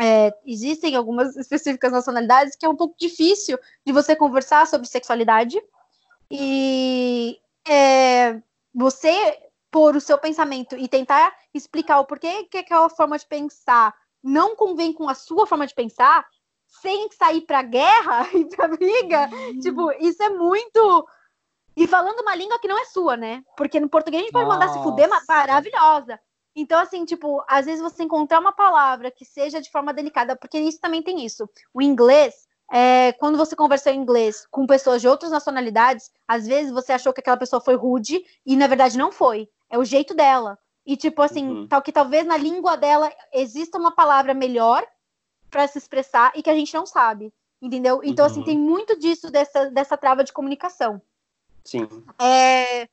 é, 0.00 0.32
existem 0.46 0.94
algumas 0.94 1.34
específicas 1.36 1.90
nacionalidades 1.90 2.54
que 2.54 2.64
é 2.64 2.68
um 2.68 2.76
pouco 2.76 2.94
difícil 2.96 3.58
de 3.84 3.92
você 3.92 4.14
conversar 4.14 4.64
sobre 4.68 4.86
sexualidade. 4.86 5.60
E 6.30 7.36
é, 7.68 8.40
você 8.72 9.40
pôr 9.72 9.96
o 9.96 10.00
seu 10.00 10.16
pensamento 10.18 10.76
e 10.76 10.86
tentar 10.86 11.34
explicar 11.52 11.98
o 11.98 12.04
porquê 12.04 12.44
que 12.44 12.58
aquela 12.58 12.88
forma 12.88 13.18
de 13.18 13.26
pensar 13.26 13.92
não 14.22 14.54
convém 14.54 14.92
com 14.92 15.08
a 15.08 15.14
sua 15.14 15.48
forma 15.48 15.66
de 15.66 15.74
pensar, 15.74 16.24
sem 16.80 17.08
sair 17.12 17.42
pra 17.42 17.62
guerra 17.62 18.28
e 18.34 18.44
pra 18.46 18.68
briga, 18.68 19.28
uhum. 19.32 19.60
tipo, 19.60 19.92
isso 20.00 20.22
é 20.22 20.30
muito. 20.30 21.06
E 21.76 21.86
falando 21.86 22.20
uma 22.20 22.34
língua 22.34 22.58
que 22.58 22.68
não 22.68 22.78
é 22.78 22.84
sua, 22.84 23.16
né? 23.16 23.42
Porque 23.56 23.80
no 23.80 23.88
português 23.88 24.22
a 24.22 24.24
gente 24.24 24.32
pode 24.32 24.48
mandar 24.48 24.68
se 24.68 24.82
fuder 24.82 25.08
maravilhosa. 25.28 26.18
Então, 26.56 26.80
assim, 26.80 27.04
tipo, 27.04 27.42
às 27.48 27.66
vezes 27.66 27.82
você 27.82 28.04
encontrar 28.04 28.38
uma 28.38 28.52
palavra 28.52 29.10
que 29.10 29.24
seja 29.24 29.60
de 29.60 29.70
forma 29.70 29.92
delicada, 29.92 30.36
porque 30.36 30.58
isso 30.58 30.80
também 30.80 31.02
tem 31.02 31.24
isso. 31.24 31.48
O 31.72 31.82
inglês, 31.82 32.46
é, 32.72 33.12
quando 33.14 33.36
você 33.36 33.56
conversa 33.56 33.90
em 33.90 33.98
inglês 33.98 34.46
com 34.50 34.64
pessoas 34.64 35.00
de 35.00 35.08
outras 35.08 35.32
nacionalidades, 35.32 36.12
às 36.28 36.46
vezes 36.46 36.72
você 36.72 36.92
achou 36.92 37.12
que 37.12 37.20
aquela 37.20 37.36
pessoa 37.36 37.60
foi 37.60 37.74
rude 37.74 38.24
e 38.46 38.56
na 38.56 38.68
verdade 38.68 38.96
não 38.96 39.10
foi. 39.10 39.48
É 39.68 39.76
o 39.76 39.84
jeito 39.84 40.14
dela. 40.14 40.56
E, 40.86 40.96
tipo 40.96 41.22
assim, 41.22 41.48
uhum. 41.48 41.66
tal 41.66 41.82
que 41.82 41.90
talvez 41.90 42.24
na 42.24 42.36
língua 42.36 42.76
dela 42.76 43.10
exista 43.32 43.76
uma 43.76 43.90
palavra 43.90 44.32
melhor 44.32 44.86
para 45.54 45.68
se 45.68 45.78
expressar 45.78 46.32
e 46.34 46.42
que 46.42 46.50
a 46.50 46.54
gente 46.54 46.74
não 46.74 46.84
sabe. 46.84 47.32
Entendeu? 47.62 48.00
Então, 48.02 48.26
assim, 48.26 48.40
uhum. 48.40 48.42
assim, 48.42 48.52
tem 48.52 48.58
muito 48.58 48.98
disso 48.98 49.30
dessa, 49.30 49.70
dessa 49.70 49.96
trava 49.96 50.24
de 50.24 50.32
comunicação. 50.32 51.00
Sim. 51.64 51.86
É... 52.20 52.88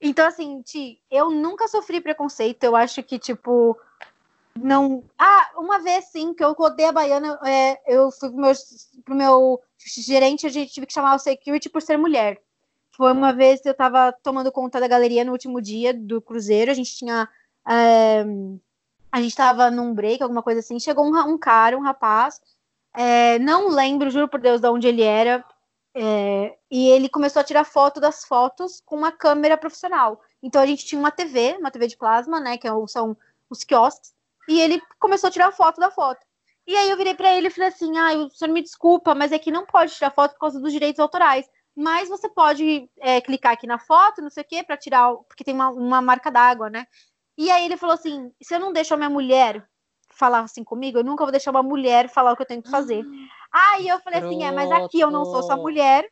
Então, 0.00 0.26
assim, 0.26 0.62
Ti, 0.62 0.98
eu 1.10 1.30
nunca 1.30 1.68
sofri 1.68 2.00
preconceito. 2.00 2.64
Eu 2.64 2.74
acho 2.74 3.02
que, 3.02 3.18
tipo, 3.18 3.78
não. 4.58 5.04
Ah, 5.18 5.50
uma 5.58 5.78
vez 5.78 6.06
sim, 6.06 6.32
que 6.32 6.42
eu 6.42 6.54
rodei 6.54 6.86
a 6.86 6.92
baiana, 6.92 7.38
é, 7.46 7.80
eu 7.86 8.10
fui 8.10 8.30
pro 8.30 8.40
meu, 8.40 8.52
pro 9.04 9.14
meu 9.14 9.60
gerente, 9.78 10.46
a 10.46 10.50
gente 10.50 10.72
tive 10.72 10.86
que 10.86 10.94
chamar 10.94 11.14
o 11.14 11.18
security 11.18 11.68
por 11.68 11.82
ser 11.82 11.98
mulher. 11.98 12.40
Foi 12.92 13.12
uma 13.12 13.32
vez 13.32 13.60
que 13.60 13.68
eu 13.68 13.72
estava 13.72 14.10
tomando 14.22 14.50
conta 14.50 14.80
da 14.80 14.88
galeria 14.88 15.22
no 15.22 15.32
último 15.32 15.60
dia 15.60 15.92
do 15.92 16.20
cruzeiro, 16.22 16.70
a 16.70 16.74
gente 16.74 16.96
tinha. 16.96 17.28
É, 17.68 18.24
a 19.10 19.20
gente 19.20 19.30
estava 19.30 19.70
num 19.70 19.94
break, 19.94 20.22
alguma 20.22 20.42
coisa 20.42 20.60
assim. 20.60 20.78
Chegou 20.78 21.06
um, 21.06 21.18
um 21.28 21.38
cara, 21.38 21.76
um 21.76 21.82
rapaz, 21.82 22.40
é, 22.94 23.38
não 23.38 23.68
lembro, 23.68 24.10
juro 24.10 24.28
por 24.28 24.40
Deus, 24.40 24.60
de 24.60 24.68
onde 24.68 24.86
ele 24.86 25.02
era. 25.02 25.44
É, 25.94 26.56
e 26.70 26.88
ele 26.88 27.08
começou 27.08 27.40
a 27.40 27.44
tirar 27.44 27.64
foto 27.64 28.00
das 28.00 28.24
fotos 28.24 28.82
com 28.84 28.96
uma 28.96 29.12
câmera 29.12 29.56
profissional. 29.56 30.20
Então 30.42 30.60
a 30.60 30.66
gente 30.66 30.84
tinha 30.84 30.98
uma 30.98 31.10
TV, 31.10 31.56
uma 31.58 31.70
TV 31.70 31.86
de 31.86 31.96
plasma, 31.96 32.38
né? 32.38 32.58
Que 32.58 32.68
é 32.68 32.70
são 32.88 33.16
os 33.48 33.64
quiosques. 33.64 34.14
E 34.48 34.60
ele 34.60 34.80
começou 34.98 35.28
a 35.28 35.30
tirar 35.30 35.52
foto 35.52 35.80
da 35.80 35.90
foto. 35.90 36.24
E 36.66 36.76
aí 36.76 36.90
eu 36.90 36.96
virei 36.96 37.14
para 37.14 37.34
ele 37.34 37.48
e 37.48 37.50
falei 37.50 37.68
assim: 37.68 37.96
ah, 37.98 38.12
o 38.18 38.30
senhor 38.30 38.52
me 38.52 38.62
desculpa, 38.62 39.14
mas 39.14 39.32
é 39.32 39.38
que 39.38 39.50
não 39.50 39.64
pode 39.64 39.94
tirar 39.94 40.10
foto 40.10 40.32
por 40.32 40.40
causa 40.40 40.60
dos 40.60 40.72
direitos 40.72 41.00
autorais 41.00 41.46
mas 41.76 42.08
você 42.08 42.26
pode 42.26 42.88
é, 42.98 43.20
clicar 43.20 43.52
aqui 43.52 43.66
na 43.66 43.78
foto, 43.78 44.22
não 44.22 44.30
sei 44.30 44.42
o 44.42 44.46
quê, 44.46 44.64
para 44.64 44.78
tirar, 44.78 45.14
porque 45.28 45.44
tem 45.44 45.54
uma, 45.54 45.68
uma 45.68 46.00
marca 46.00 46.30
d'água, 46.30 46.70
né? 46.70 46.86
E 47.36 47.50
aí 47.50 47.64
ele 47.64 47.76
falou 47.76 47.94
assim: 47.94 48.32
se 48.42 48.54
eu 48.54 48.60
não 48.60 48.72
deixo 48.72 48.94
a 48.94 48.96
minha 48.96 49.10
mulher 49.10 49.66
falar 50.08 50.40
assim 50.40 50.64
comigo, 50.64 50.98
eu 50.98 51.04
nunca 51.04 51.24
vou 51.24 51.30
deixar 51.30 51.50
uma 51.50 51.62
mulher 51.62 52.08
falar 52.08 52.32
o 52.32 52.36
que 52.36 52.42
eu 52.42 52.46
tenho 52.46 52.62
que 52.62 52.70
fazer. 52.70 53.04
Hum, 53.04 53.28
aí 53.52 53.88
eu 53.88 54.00
falei 54.00 54.20
assim: 54.20 54.42
é, 54.44 54.50
mas 54.50 54.70
aqui 54.70 55.00
eu 55.00 55.10
não 55.10 55.24
sou 55.24 55.42
sua 55.42 55.56
mulher, 55.56 56.10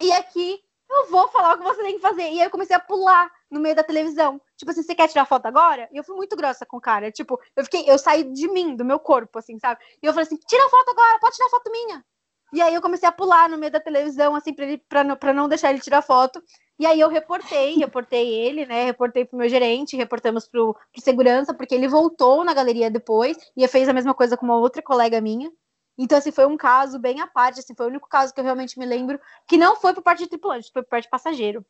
e 0.00 0.12
aqui 0.12 0.62
eu 0.90 1.10
vou 1.10 1.28
falar 1.28 1.54
o 1.54 1.58
que 1.58 1.64
você 1.64 1.82
tem 1.82 1.94
que 1.94 2.00
fazer. 2.00 2.22
E 2.22 2.40
aí 2.40 2.46
eu 2.46 2.50
comecei 2.50 2.76
a 2.76 2.80
pular 2.80 3.30
no 3.50 3.58
meio 3.60 3.74
da 3.74 3.82
televisão. 3.82 4.40
Tipo 4.56 4.70
assim, 4.70 4.82
você 4.82 4.94
quer 4.94 5.08
tirar 5.08 5.24
foto 5.24 5.46
agora? 5.46 5.88
E 5.92 5.96
eu 5.96 6.04
fui 6.04 6.14
muito 6.14 6.36
grossa 6.36 6.66
com 6.66 6.76
o 6.76 6.80
cara. 6.80 7.10
Tipo, 7.10 7.40
eu 7.56 7.64
fiquei, 7.64 7.88
eu 7.88 7.98
saí 7.98 8.24
de 8.24 8.48
mim, 8.48 8.76
do 8.76 8.84
meu 8.84 8.98
corpo, 8.98 9.38
assim, 9.38 9.58
sabe? 9.58 9.80
E 10.02 10.06
eu 10.06 10.12
falei 10.12 10.26
assim: 10.26 10.38
tira 10.46 10.68
foto 10.68 10.90
agora, 10.90 11.18
pode 11.18 11.36
tirar 11.36 11.48
foto 11.48 11.70
minha. 11.70 12.04
E 12.52 12.62
aí 12.62 12.74
eu 12.74 12.82
comecei 12.82 13.08
a 13.08 13.12
pular 13.12 13.48
no 13.48 13.58
meio 13.58 13.72
da 13.72 13.80
televisão, 13.80 14.36
assim, 14.36 14.52
pra, 14.52 14.64
ele, 14.64 14.78
pra, 14.88 15.02
não, 15.02 15.16
pra 15.16 15.32
não 15.32 15.48
deixar 15.48 15.70
ele 15.70 15.80
tirar 15.80 16.02
foto. 16.02 16.40
E 16.78 16.86
aí 16.86 16.98
eu 16.98 17.08
reportei, 17.08 17.76
reportei 17.76 18.34
ele, 18.34 18.66
né? 18.66 18.84
Reportei 18.84 19.24
pro 19.24 19.38
meu 19.38 19.48
gerente, 19.48 19.96
reportamos 19.96 20.48
pro, 20.48 20.74
pro 20.74 21.00
segurança, 21.00 21.54
porque 21.54 21.74
ele 21.74 21.86
voltou 21.88 22.44
na 22.44 22.52
galeria 22.52 22.90
depois 22.90 23.36
e 23.56 23.66
fez 23.68 23.88
a 23.88 23.92
mesma 23.92 24.12
coisa 24.12 24.36
com 24.36 24.44
uma 24.44 24.56
outra 24.58 24.82
colega 24.82 25.20
minha. 25.20 25.52
Então, 25.96 26.18
assim, 26.18 26.32
foi 26.32 26.46
um 26.46 26.56
caso 26.56 26.98
bem 26.98 27.20
à 27.20 27.26
parte, 27.26 27.60
assim, 27.60 27.74
foi 27.76 27.86
o 27.86 27.88
único 27.88 28.08
caso 28.08 28.34
que 28.34 28.40
eu 28.40 28.44
realmente 28.44 28.78
me 28.78 28.84
lembro 28.84 29.20
que 29.46 29.56
não 29.56 29.76
foi 29.76 29.94
por 29.94 30.02
parte 30.02 30.24
de 30.24 30.28
tripulante, 30.28 30.70
foi 30.72 30.82
por 30.82 30.88
parte 30.88 31.04
de 31.04 31.10
passageiro. 31.10 31.64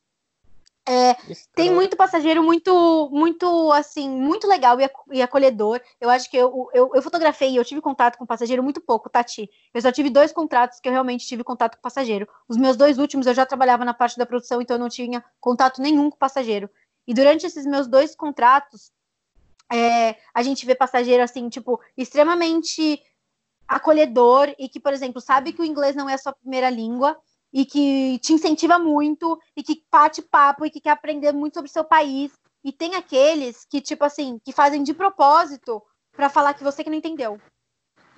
É, 0.86 1.14
tem 1.54 1.70
muito 1.72 1.96
passageiro 1.96 2.42
muito, 2.42 3.08
muito, 3.10 3.72
assim, 3.72 4.08
muito 4.08 4.46
legal 4.46 4.76
e 5.10 5.22
acolhedor. 5.22 5.80
Eu 5.98 6.10
acho 6.10 6.30
que 6.30 6.36
eu, 6.36 6.68
eu, 6.74 6.90
eu 6.94 7.02
fotografei, 7.02 7.58
eu 7.58 7.64
tive 7.64 7.80
contato 7.80 8.18
com 8.18 8.26
passageiro 8.26 8.62
muito 8.62 8.82
pouco, 8.82 9.08
Tati. 9.08 9.50
Eu 9.72 9.80
só 9.80 9.90
tive 9.90 10.10
dois 10.10 10.30
contratos 10.30 10.80
que 10.80 10.88
eu 10.88 10.92
realmente 10.92 11.26
tive 11.26 11.42
contato 11.42 11.76
com 11.76 11.82
passageiro. 11.82 12.28
Os 12.46 12.58
meus 12.58 12.76
dois 12.76 12.98
últimos 12.98 13.26
eu 13.26 13.32
já 13.32 13.46
trabalhava 13.46 13.84
na 13.84 13.94
parte 13.94 14.18
da 14.18 14.26
produção, 14.26 14.60
então 14.60 14.76
eu 14.76 14.80
não 14.80 14.90
tinha 14.90 15.24
contato 15.40 15.80
nenhum 15.80 16.10
com 16.10 16.18
passageiro. 16.18 16.68
E 17.06 17.14
durante 17.14 17.46
esses 17.46 17.64
meus 17.64 17.86
dois 17.86 18.14
contratos, 18.14 18.92
é, 19.72 20.16
a 20.34 20.42
gente 20.42 20.66
vê 20.66 20.74
passageiro, 20.74 21.22
assim, 21.22 21.48
tipo, 21.48 21.80
extremamente 21.96 23.02
acolhedor 23.66 24.54
e 24.58 24.68
que, 24.68 24.78
por 24.78 24.92
exemplo, 24.92 25.18
sabe 25.18 25.54
que 25.54 25.62
o 25.62 25.64
inglês 25.64 25.96
não 25.96 26.10
é 26.10 26.14
a 26.14 26.18
sua 26.18 26.34
primeira 26.34 26.68
língua 26.68 27.18
e 27.54 27.64
que 27.64 28.18
te 28.18 28.32
incentiva 28.32 28.80
muito 28.80 29.40
e 29.56 29.62
que 29.62 29.84
bate 29.88 30.20
papo 30.20 30.66
e 30.66 30.70
que 30.70 30.80
quer 30.80 30.90
aprender 30.90 31.32
muito 31.32 31.54
sobre 31.54 31.70
o 31.70 31.72
seu 31.72 31.84
país. 31.84 32.32
E 32.64 32.72
tem 32.72 32.96
aqueles 32.96 33.64
que, 33.64 33.80
tipo 33.80 34.04
assim, 34.04 34.40
que 34.44 34.52
fazem 34.52 34.82
de 34.82 34.92
propósito 34.92 35.80
para 36.16 36.28
falar 36.28 36.54
que 36.54 36.64
você 36.64 36.82
que 36.82 36.90
não 36.90 36.96
entendeu. 36.96 37.40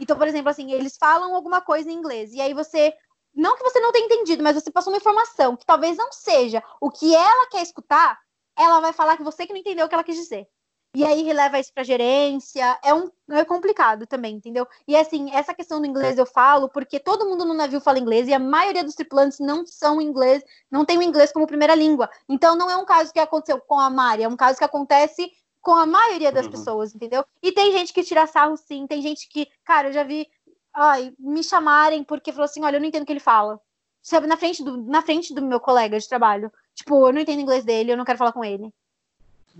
Então, 0.00 0.16
por 0.16 0.26
exemplo, 0.26 0.48
assim, 0.48 0.72
eles 0.72 0.96
falam 0.98 1.34
alguma 1.34 1.60
coisa 1.60 1.90
em 1.90 1.94
inglês 1.94 2.32
e 2.32 2.40
aí 2.40 2.54
você 2.54 2.94
não 3.34 3.56
que 3.56 3.62
você 3.62 3.78
não 3.78 3.92
tenha 3.92 4.06
entendido, 4.06 4.42
mas 4.42 4.54
você 4.54 4.70
passou 4.70 4.90
uma 4.90 4.98
informação 4.98 5.54
que 5.54 5.66
talvez 5.66 5.98
não 5.98 6.10
seja 6.10 6.62
o 6.80 6.90
que 6.90 7.14
ela 7.14 7.48
quer 7.50 7.60
escutar, 7.60 8.18
ela 8.56 8.80
vai 8.80 8.94
falar 8.94 9.18
que 9.18 9.22
você 9.22 9.46
que 9.46 9.52
não 9.52 9.60
entendeu 9.60 9.84
o 9.84 9.88
que 9.88 9.94
ela 9.94 10.04
quis 10.04 10.16
dizer. 10.16 10.48
E 10.96 11.04
aí 11.04 11.22
releva 11.22 11.58
isso 11.58 11.70
para 11.74 11.84
gerência. 11.84 12.78
É, 12.82 12.94
um, 12.94 13.10
é 13.28 13.44
complicado 13.44 14.06
também, 14.06 14.36
entendeu? 14.36 14.66
E 14.88 14.96
assim, 14.96 15.30
essa 15.30 15.52
questão 15.52 15.78
do 15.78 15.86
inglês 15.86 16.16
eu 16.16 16.24
falo 16.24 16.70
porque 16.70 16.98
todo 16.98 17.26
mundo 17.26 17.44
no 17.44 17.52
navio 17.52 17.82
fala 17.82 17.98
inglês 17.98 18.26
e 18.28 18.32
a 18.32 18.38
maioria 18.38 18.82
dos 18.82 18.94
tripulantes 18.94 19.38
não 19.38 19.66
são 19.66 20.00
inglês, 20.00 20.42
não 20.70 20.86
tem 20.86 20.96
o 20.96 21.02
inglês 21.02 21.30
como 21.30 21.46
primeira 21.46 21.74
língua. 21.74 22.08
Então 22.26 22.56
não 22.56 22.70
é 22.70 22.76
um 22.78 22.86
caso 22.86 23.12
que 23.12 23.20
aconteceu 23.20 23.60
com 23.60 23.78
a 23.78 23.90
Mari, 23.90 24.22
é 24.22 24.28
um 24.28 24.38
caso 24.38 24.56
que 24.56 24.64
acontece 24.64 25.30
com 25.60 25.74
a 25.74 25.84
maioria 25.84 26.32
das 26.32 26.46
uhum. 26.46 26.52
pessoas, 26.52 26.94
entendeu? 26.94 27.26
E 27.42 27.52
tem 27.52 27.72
gente 27.72 27.92
que 27.92 28.02
tira 28.02 28.26
sarro 28.26 28.56
sim, 28.56 28.86
tem 28.86 29.02
gente 29.02 29.28
que, 29.28 29.46
cara, 29.66 29.88
eu 29.88 29.92
já 29.92 30.02
vi 30.02 30.26
ai, 30.72 31.12
me 31.18 31.44
chamarem 31.44 32.04
porque 32.04 32.32
falou 32.32 32.46
assim: 32.46 32.64
olha, 32.64 32.76
eu 32.76 32.80
não 32.80 32.88
entendo 32.88 33.02
o 33.02 33.06
que 33.06 33.12
ele 33.12 33.20
fala. 33.20 33.60
Sabe, 34.00 34.26
na 34.26 34.38
frente 34.38 34.64
do, 34.64 34.78
na 34.78 35.02
frente 35.02 35.34
do 35.34 35.42
meu 35.42 35.60
colega 35.60 35.98
de 35.98 36.08
trabalho. 36.08 36.50
Tipo, 36.74 37.08
eu 37.08 37.12
não 37.12 37.20
entendo 37.20 37.40
inglês 37.40 37.66
dele, 37.66 37.92
eu 37.92 37.98
não 37.98 38.04
quero 38.04 38.16
falar 38.16 38.32
com 38.32 38.42
ele. 38.42 38.72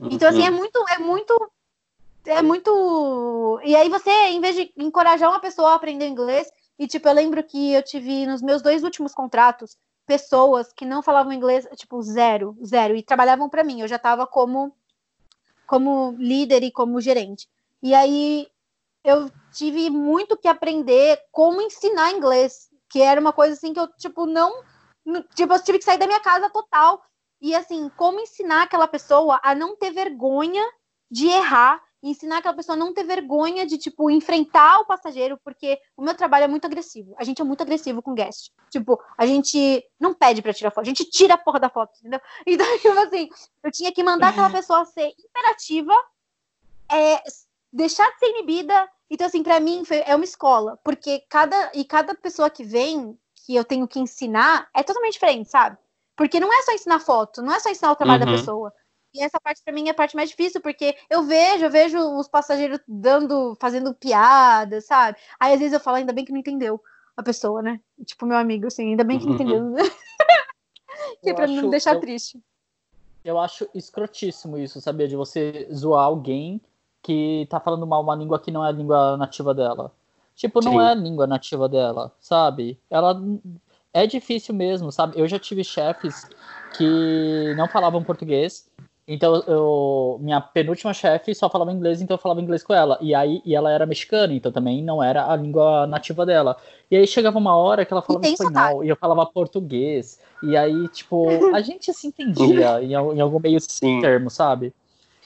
Então, 0.02 0.28
assim, 0.28 0.44
é 0.44 0.51
uhum. 0.51 0.56
muito, 0.56 0.85
é 0.89 0.98
muito. 0.98 1.52
É 2.24 2.43
muito. 2.43 3.60
E 3.64 3.74
aí 3.77 3.89
você, 3.89 4.10
em 4.10 4.40
vez 4.40 4.56
de 4.56 4.73
encorajar 4.77 5.31
uma 5.31 5.40
pessoa 5.40 5.70
a 5.70 5.74
aprender 5.74 6.09
inglês, 6.09 6.48
e 6.78 6.86
tipo, 6.86 7.09
eu 7.09 7.14
lembro 7.14 7.43
que 7.43 7.73
eu 7.73 7.82
tive 7.82 8.27
nos 8.27 8.43
meus 8.43 8.60
dois 8.62 8.82
últimos 8.82 9.14
contratos 9.14 9.77
pessoas 10.06 10.73
que 10.73 10.85
não 10.85 11.02
falavam 11.02 11.32
inglês, 11.32 11.66
tipo, 11.77 12.01
zero, 12.02 12.56
zero, 12.64 12.94
e 12.94 13.02
trabalhavam 13.02 13.48
para 13.48 13.64
mim. 13.64 13.81
Eu 13.81 13.89
já 13.89 13.97
estava 13.97 14.27
como, 14.27 14.74
como 15.66 16.14
líder 16.18 16.62
e 16.62 16.70
como 16.70 17.01
gerente. 17.01 17.48
E 17.82 17.94
aí 17.94 18.48
eu 19.05 19.31
tive 19.52 19.89
muito 19.89 20.36
que 20.36 20.48
aprender 20.48 21.20
como 21.31 21.62
ensinar 21.62 22.12
inglês, 22.12 22.68
que 22.90 23.01
era 23.01 23.20
uma 23.20 23.32
coisa 23.32 23.55
assim 23.55 23.73
que 23.73 23.81
eu, 23.81 23.89
tipo, 23.97 24.27
não. 24.27 24.62
Tipo, 25.35 25.55
eu 25.55 25.62
tive 25.62 25.78
que 25.78 25.85
sair 25.85 25.98
da 25.98 26.06
minha 26.06 26.20
casa 26.20 26.51
total 26.51 27.01
e 27.41 27.55
assim, 27.55 27.91
como 27.97 28.21
ensinar 28.21 28.63
aquela 28.63 28.89
pessoa 28.89 29.41
a 29.43 29.55
não 29.55 29.77
ter 29.77 29.91
vergonha 29.91 30.65
de 31.11 31.29
errar, 31.29 31.83
ensinar 32.03 32.39
aquela 32.39 32.55
pessoa 32.55 32.77
a 32.77 32.79
não 32.79 32.93
ter 32.93 33.05
vergonha 33.05 33.67
de, 33.67 33.79
tipo, 33.79 34.11
enfrentar 34.11 34.81
o 34.81 34.87
passageiro, 34.87 35.39
porque 35.43 35.79
o 35.97 36.03
meu 36.03 36.15
trabalho 36.15 36.45
é 36.45 36.49
muito 36.49 36.65
agressivo. 36.65 37.15
A 37.19 37.25
gente 37.25 37.41
é 37.41 37.45
muito 37.45 37.63
agressivo 37.63 38.03
com 38.03 38.15
guest. 38.15 38.51
Tipo, 38.71 39.01
a 39.17 39.27
gente 39.27 39.85
não 39.99 40.15
pede 40.15 40.43
para 40.43 40.53
tirar 40.53 40.71
foto, 40.71 40.85
a 40.85 40.89
gente 40.89 41.05
tira 41.05 41.35
a 41.35 41.39
porra 41.39 41.61
da 41.61 41.69
foto, 41.69 41.99
entendeu? 41.99 42.21
Então, 42.47 42.67
tipo 42.79 42.99
assim, 42.99 43.29
eu 43.63 43.73
tinha 43.73 43.93
que 43.93 44.03
mandar 44.03 44.29
aquela 44.29 44.51
pessoa 44.51 44.85
ser 44.85 45.13
imperativa, 45.19 45.95
é, 46.91 47.23
deixar 47.73 48.11
de 48.13 48.19
ser 48.19 48.31
inibida. 48.31 48.89
Então, 49.11 49.27
assim, 49.27 49.43
para 49.43 49.61
mim 49.61 49.85
foi, 49.85 50.03
é 50.07 50.15
uma 50.15 50.25
escola, 50.25 50.79
porque 50.83 51.25
cada 51.29 51.73
e 51.75 51.85
cada 51.85 52.15
pessoa 52.15 52.51
que 52.51 52.65
vem, 52.65 53.19
que 53.35 53.55
eu 53.55 53.65
tenho 53.65 53.87
que 53.87 54.01
ensinar, 54.01 54.69
é 54.75 54.83
totalmente 54.83 55.15
diferente, 55.15 55.49
sabe? 55.49 55.77
Porque 56.16 56.40
não 56.40 56.52
é 56.52 56.62
só 56.62 56.72
ensinar 56.72 57.01
foto, 57.01 57.43
não 57.43 57.55
é 57.55 57.60
só 57.60 57.70
ensinar 57.70 57.93
o 57.93 57.97
trabalho 57.97 58.24
uhum. 58.24 58.32
da 58.32 58.38
pessoa. 58.38 58.72
E 59.14 59.22
essa 59.22 59.40
parte 59.40 59.62
para 59.62 59.72
mim 59.72 59.88
é 59.88 59.90
a 59.90 59.94
parte 59.94 60.16
mais 60.16 60.30
difícil, 60.30 60.60
porque 60.60 60.97
eu 61.09 61.22
vejo, 61.22 61.64
eu 61.64 61.70
vejo 61.70 61.98
os 62.18 62.28
passageiros 62.28 62.80
dando, 62.86 63.56
fazendo 63.60 63.94
piada, 63.94 64.80
sabe? 64.80 65.18
Aí 65.38 65.52
às 65.52 65.59
vezes 65.59 65.72
eu 65.72 65.80
falo, 65.80 65.97
ainda 65.97 66.12
bem 66.12 66.24
que 66.24 66.32
não 66.32 66.40
entendeu 66.40 66.80
a 67.16 67.22
pessoa, 67.22 67.62
né? 67.62 67.80
Tipo, 68.05 68.26
meu 68.26 68.36
amigo, 68.36 68.66
assim, 68.66 68.90
ainda 68.90 69.05
bem 69.05 69.18
que 69.18 69.24
não 69.24 69.32
uhum. 69.32 69.40
entendeu. 69.40 69.74
que 71.22 71.30
é 71.30 71.34
pra 71.34 71.44
acho, 71.44 71.55
não 71.55 71.70
deixar 71.70 71.94
eu, 71.94 72.01
triste. 72.01 72.40
Eu 73.24 73.38
acho 73.38 73.68
escrotíssimo 73.74 74.59
isso, 74.59 74.80
sabia? 74.80 75.09
De 75.09 75.16
você 75.16 75.68
zoar 75.72 76.05
alguém 76.05 76.60
que 77.02 77.47
tá 77.48 77.60
falando 77.60 77.86
mal 77.86 78.02
uma 78.02 78.14
língua 78.14 78.38
que 78.38 78.51
não 78.51 78.64
é 78.64 78.68
a 78.68 78.72
língua 78.72 79.16
nativa 79.16 79.55
dela. 79.55 79.93
Tipo, 80.34 80.62
não 80.62 80.72
Sim. 80.72 80.80
é 80.80 80.90
a 80.90 80.94
língua 80.94 81.26
nativa 81.26 81.68
dela, 81.68 82.12
sabe? 82.20 82.78
Ela 82.90 83.18
é 83.97 84.06
difícil 84.06 84.55
mesmo, 84.55 84.93
sabe? 84.93 85.18
Eu 85.18 85.27
já 85.27 85.39
tive 85.39 85.64
chefes 85.64 86.28
que 86.77 87.55
não 87.56 87.66
falavam 87.66 88.05
português. 88.05 88.66
Então, 89.09 89.36
eu, 89.47 90.18
minha 90.20 90.40
penúltima 90.40 90.93
chefe 90.93 91.32
só 91.35 91.48
falava 91.48 91.73
inglês, 91.73 92.02
então 92.02 92.16
eu 92.16 92.20
falava 92.20 92.43
inglês 92.43 92.62
com 92.62 92.74
ela. 92.74 92.98
E 93.01 93.14
aí 93.14 93.40
e 93.44 93.55
ela 93.55 93.70
era 93.70 93.86
mexicana, 93.86 94.35
então 94.35 94.52
também 94.52 94.82
não 94.82 95.02
era 95.02 95.31
a 95.31 95.36
língua 95.36 95.86
nativa 95.86 96.27
dela. 96.27 96.56
E 96.90 96.97
aí 96.97 97.06
chegava 97.06 97.39
uma 97.39 97.56
hora 97.56 97.86
que 97.86 97.93
ela 97.93 98.02
falava 98.02 98.27
espanhol 98.27 98.52
sotaque. 98.52 98.85
e 98.85 98.89
eu 98.89 98.97
falava 98.97 99.24
português. 99.24 100.20
E 100.43 100.56
aí, 100.56 100.89
tipo, 100.89 101.28
a 101.55 101.60
gente 101.62 101.90
se 101.94 102.09
entendia 102.09 102.82
em, 102.82 102.93
em 102.93 103.20
algum 103.20 103.40
meio 103.40 103.60
Sim. 103.60 104.01
termo, 104.01 104.28
sabe? 104.28 104.74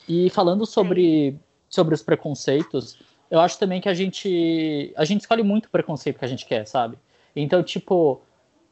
E 0.06 0.30
falando 0.30 0.64
sobre, 0.64 1.36
sobre 1.68 1.94
os 1.94 2.02
preconceitos, 2.02 2.98
eu 3.30 3.40
acho 3.40 3.58
também 3.58 3.80
que 3.80 3.88
a 3.88 3.94
gente 3.94 4.92
a 4.96 5.04
gente 5.04 5.22
escolhe 5.22 5.42
muito 5.42 5.66
o 5.66 5.70
preconceito 5.70 6.18
que 6.18 6.24
a 6.24 6.28
gente 6.28 6.46
quer, 6.46 6.66
sabe? 6.66 6.98
Então, 7.34 7.62
tipo, 7.62 8.20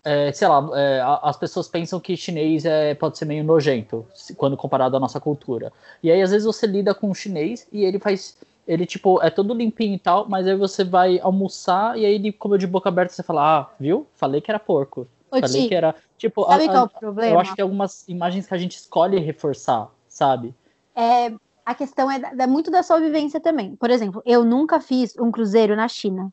é, 0.08 0.32
sei 0.32 0.48
lá, 0.48 0.66
é, 0.74 1.02
as 1.22 1.36
pessoas 1.36 1.68
pensam 1.68 2.00
que 2.00 2.16
chinês 2.16 2.64
é, 2.64 2.94
pode 2.94 3.18
ser 3.18 3.26
meio 3.26 3.44
nojento 3.44 4.06
quando 4.38 4.56
comparado 4.56 4.96
à 4.96 5.00
nossa 5.00 5.20
cultura. 5.20 5.70
E 6.02 6.10
aí, 6.10 6.22
às 6.22 6.30
vezes, 6.30 6.46
você 6.46 6.66
lida 6.66 6.94
com 6.94 7.10
um 7.10 7.14
chinês 7.14 7.68
e 7.70 7.84
ele 7.84 7.98
faz. 7.98 8.38
Ele, 8.66 8.86
tipo, 8.86 9.20
é 9.22 9.28
todo 9.28 9.52
limpinho 9.52 9.94
e 9.94 9.98
tal, 9.98 10.26
mas 10.26 10.46
aí 10.46 10.56
você 10.56 10.82
vai 10.82 11.18
almoçar 11.20 11.98
e 11.98 12.06
aí 12.06 12.14
ele 12.14 12.32
comeu 12.32 12.56
de 12.56 12.66
boca 12.66 12.88
aberta 12.88 13.12
e 13.12 13.16
você 13.16 13.22
fala, 13.22 13.60
ah, 13.60 13.70
viu? 13.78 14.06
Falei 14.14 14.40
que 14.40 14.50
era 14.50 14.58
porco. 14.58 15.06
Ô, 15.30 15.40
Falei 15.40 15.62
Ti, 15.62 15.68
que 15.68 15.74
era. 15.74 15.94
Tipo, 16.16 16.44
sabe 16.46 16.64
a, 16.64 16.68
qual 16.68 16.76
é 16.76 16.82
o 16.82 16.88
problema? 16.88 17.34
Eu 17.34 17.40
acho 17.40 17.50
que 17.50 17.56
tem 17.56 17.62
algumas 17.62 18.08
imagens 18.08 18.46
que 18.46 18.54
a 18.54 18.58
gente 18.58 18.76
escolhe 18.76 19.18
reforçar, 19.18 19.88
sabe? 20.08 20.54
É, 20.96 21.32
a 21.66 21.74
questão 21.74 22.10
é, 22.10 22.18
da, 22.18 22.46
muito 22.46 22.70
da 22.70 22.82
sua 22.82 22.98
vivência 22.98 23.40
também. 23.40 23.76
Por 23.76 23.90
exemplo, 23.90 24.22
eu 24.24 24.42
nunca 24.42 24.80
fiz 24.80 25.14
um 25.18 25.30
cruzeiro 25.30 25.76
na 25.76 25.86
China. 25.86 26.30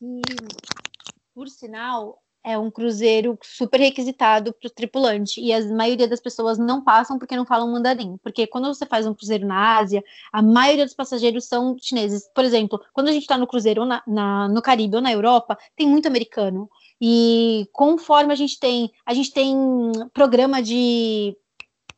E, 0.00 0.20
por 1.34 1.48
sinal, 1.48 2.18
é 2.44 2.58
um 2.58 2.70
cruzeiro 2.70 3.38
super 3.42 3.78
requisitado 3.78 4.52
para 4.52 4.66
o 4.66 4.70
tripulante 4.70 5.40
e 5.40 5.52
a 5.52 5.60
maioria 5.74 6.08
das 6.08 6.20
pessoas 6.20 6.58
não 6.58 6.82
passam 6.82 7.18
porque 7.18 7.36
não 7.36 7.44
falam 7.44 7.70
mandarim. 7.70 8.16
Porque 8.22 8.46
quando 8.46 8.66
você 8.66 8.86
faz 8.86 9.06
um 9.06 9.14
cruzeiro 9.14 9.46
na 9.46 9.78
Ásia, 9.78 10.02
a 10.32 10.40
maioria 10.42 10.84
dos 10.84 10.94
passageiros 10.94 11.44
são 11.44 11.76
chineses. 11.78 12.28
Por 12.34 12.44
exemplo, 12.44 12.80
quando 12.92 13.08
a 13.08 13.12
gente 13.12 13.22
está 13.22 13.36
no 13.36 13.46
cruzeiro 13.46 13.84
na, 13.84 14.02
na, 14.06 14.48
no 14.48 14.62
Caribe 14.62 14.96
ou 14.96 15.02
na 15.02 15.12
Europa, 15.12 15.58
tem 15.76 15.86
muito 15.86 16.08
americano. 16.08 16.68
E 17.00 17.68
conforme 17.72 18.32
a 18.32 18.36
gente 18.36 18.58
tem, 18.58 18.90
a 19.04 19.14
gente 19.14 19.32
tem 19.32 19.54
programa 20.12 20.62
de 20.62 21.36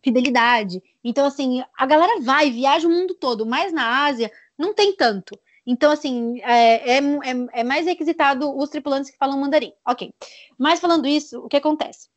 fidelidade. 0.03 0.83
Então, 1.05 1.25
assim, 1.25 1.63
a 1.77 1.87
galera 1.87 2.21
vai, 2.21 2.51
viaja 2.51 2.87
o 2.87 2.91
mundo 2.91 3.15
todo, 3.15 3.47
mas 3.47 3.73
na 3.73 4.05
Ásia 4.07 4.31
não 4.59 4.75
tem 4.75 4.95
tanto. 4.95 5.39
Então, 5.67 5.93
assim, 5.93 6.41
é, 6.43 6.97
é, 6.97 6.99
é, 6.99 7.61
é, 7.61 7.65
mais 7.65 7.87
requisitado 7.87 8.57
os 8.57 8.69
tripulantes 8.69 9.11
que 9.11 9.17
falam 9.17 9.39
mandarim. 9.39 9.73
Ok. 9.87 10.13
Mas 10.59 10.81
falando 10.81 11.07
isso, 11.07 11.41
o 11.41 11.49
que 11.49 11.57
acontece? 11.57 12.09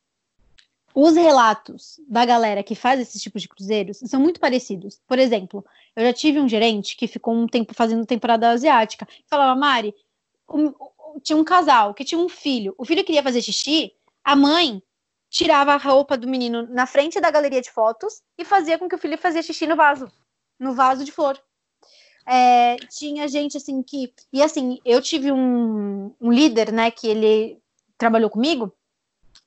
Os 0.93 1.15
relatos 1.15 1.99
da 2.07 2.25
galera 2.25 2.63
que 2.63 2.73
faz 2.73 2.99
esse 2.99 3.19
tipo 3.19 3.37
de 3.37 3.49
cruzeiros 3.49 3.97
são 3.97 4.19
muito 4.19 4.39
parecidos. 4.39 4.99
Por 5.05 5.19
exemplo, 5.19 5.63
eu 5.95 6.05
já 6.05 6.13
tive 6.13 6.39
um 6.39 6.47
gerente 6.47 6.95
que 6.95 7.07
ficou 7.07 7.33
um 7.33 7.47
tempo 7.47 7.73
fazendo 7.73 8.05
temporada 8.05 8.49
asiática. 8.49 9.07
Falava, 9.27 9.59
Mari, 9.59 9.93
um, 10.49 10.73
tinha 11.21 11.37
um 11.37 11.43
casal 11.43 11.93
que 11.93 12.05
tinha 12.05 12.19
um 12.19 12.29
filho. 12.29 12.73
O 12.77 12.85
filho 12.85 13.03
queria 13.03 13.21
fazer 13.21 13.41
xixi, 13.41 13.93
a 14.23 14.35
mãe 14.35 14.81
tirava 15.29 15.73
a 15.73 15.77
roupa 15.77 16.17
do 16.17 16.27
menino 16.27 16.65
na 16.69 16.85
frente 16.85 17.19
da 17.19 17.29
galeria 17.29 17.61
de 17.61 17.69
fotos 17.69 18.21
e 18.37 18.45
fazia 18.45 18.79
com 18.79 18.87
que 18.87 18.95
o 18.95 18.97
filho 18.97 19.17
fazia 19.17 19.43
xixi 19.43 19.67
no 19.67 19.75
vaso, 19.75 20.09
no 20.57 20.73
vaso 20.73 21.03
de 21.03 21.11
flor. 21.11 21.37
É, 22.25 22.77
tinha 22.89 23.27
gente 23.27 23.57
assim 23.57 23.83
que. 23.83 24.13
E 24.33 24.41
assim, 24.41 24.79
eu 24.83 25.01
tive 25.01 25.31
um, 25.31 26.13
um 26.19 26.31
líder, 26.31 26.71
né, 26.71 26.89
que 26.89 27.07
ele 27.07 27.59
trabalhou 27.97 28.29
comigo, 28.29 28.73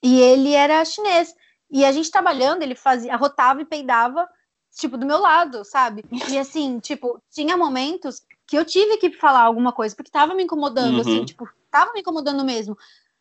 e 0.02 0.20
ele 0.20 0.52
era 0.52 0.84
chinês. 0.84 1.34
E 1.70 1.84
a 1.84 1.92
gente 1.92 2.10
trabalhando, 2.10 2.62
ele 2.62 2.74
fazia, 2.74 3.14
rotava 3.16 3.60
e 3.60 3.64
peidava, 3.64 4.28
tipo, 4.74 4.96
do 4.96 5.04
meu 5.04 5.18
lado, 5.18 5.64
sabe? 5.64 6.04
E 6.30 6.38
assim, 6.38 6.78
tipo, 6.78 7.20
tinha 7.30 7.56
momentos 7.56 8.22
que 8.46 8.56
eu 8.56 8.64
tive 8.64 8.96
que 8.96 9.12
falar 9.12 9.42
alguma 9.42 9.72
coisa, 9.72 9.94
porque 9.94 10.10
tava 10.10 10.34
me 10.34 10.44
incomodando, 10.44 11.00
assim, 11.00 11.10
uhum. 11.10 11.16
assim, 11.16 11.24
tipo, 11.26 11.48
tava 11.70 11.92
me 11.92 12.00
incomodando 12.00 12.44
mesmo. 12.44 12.78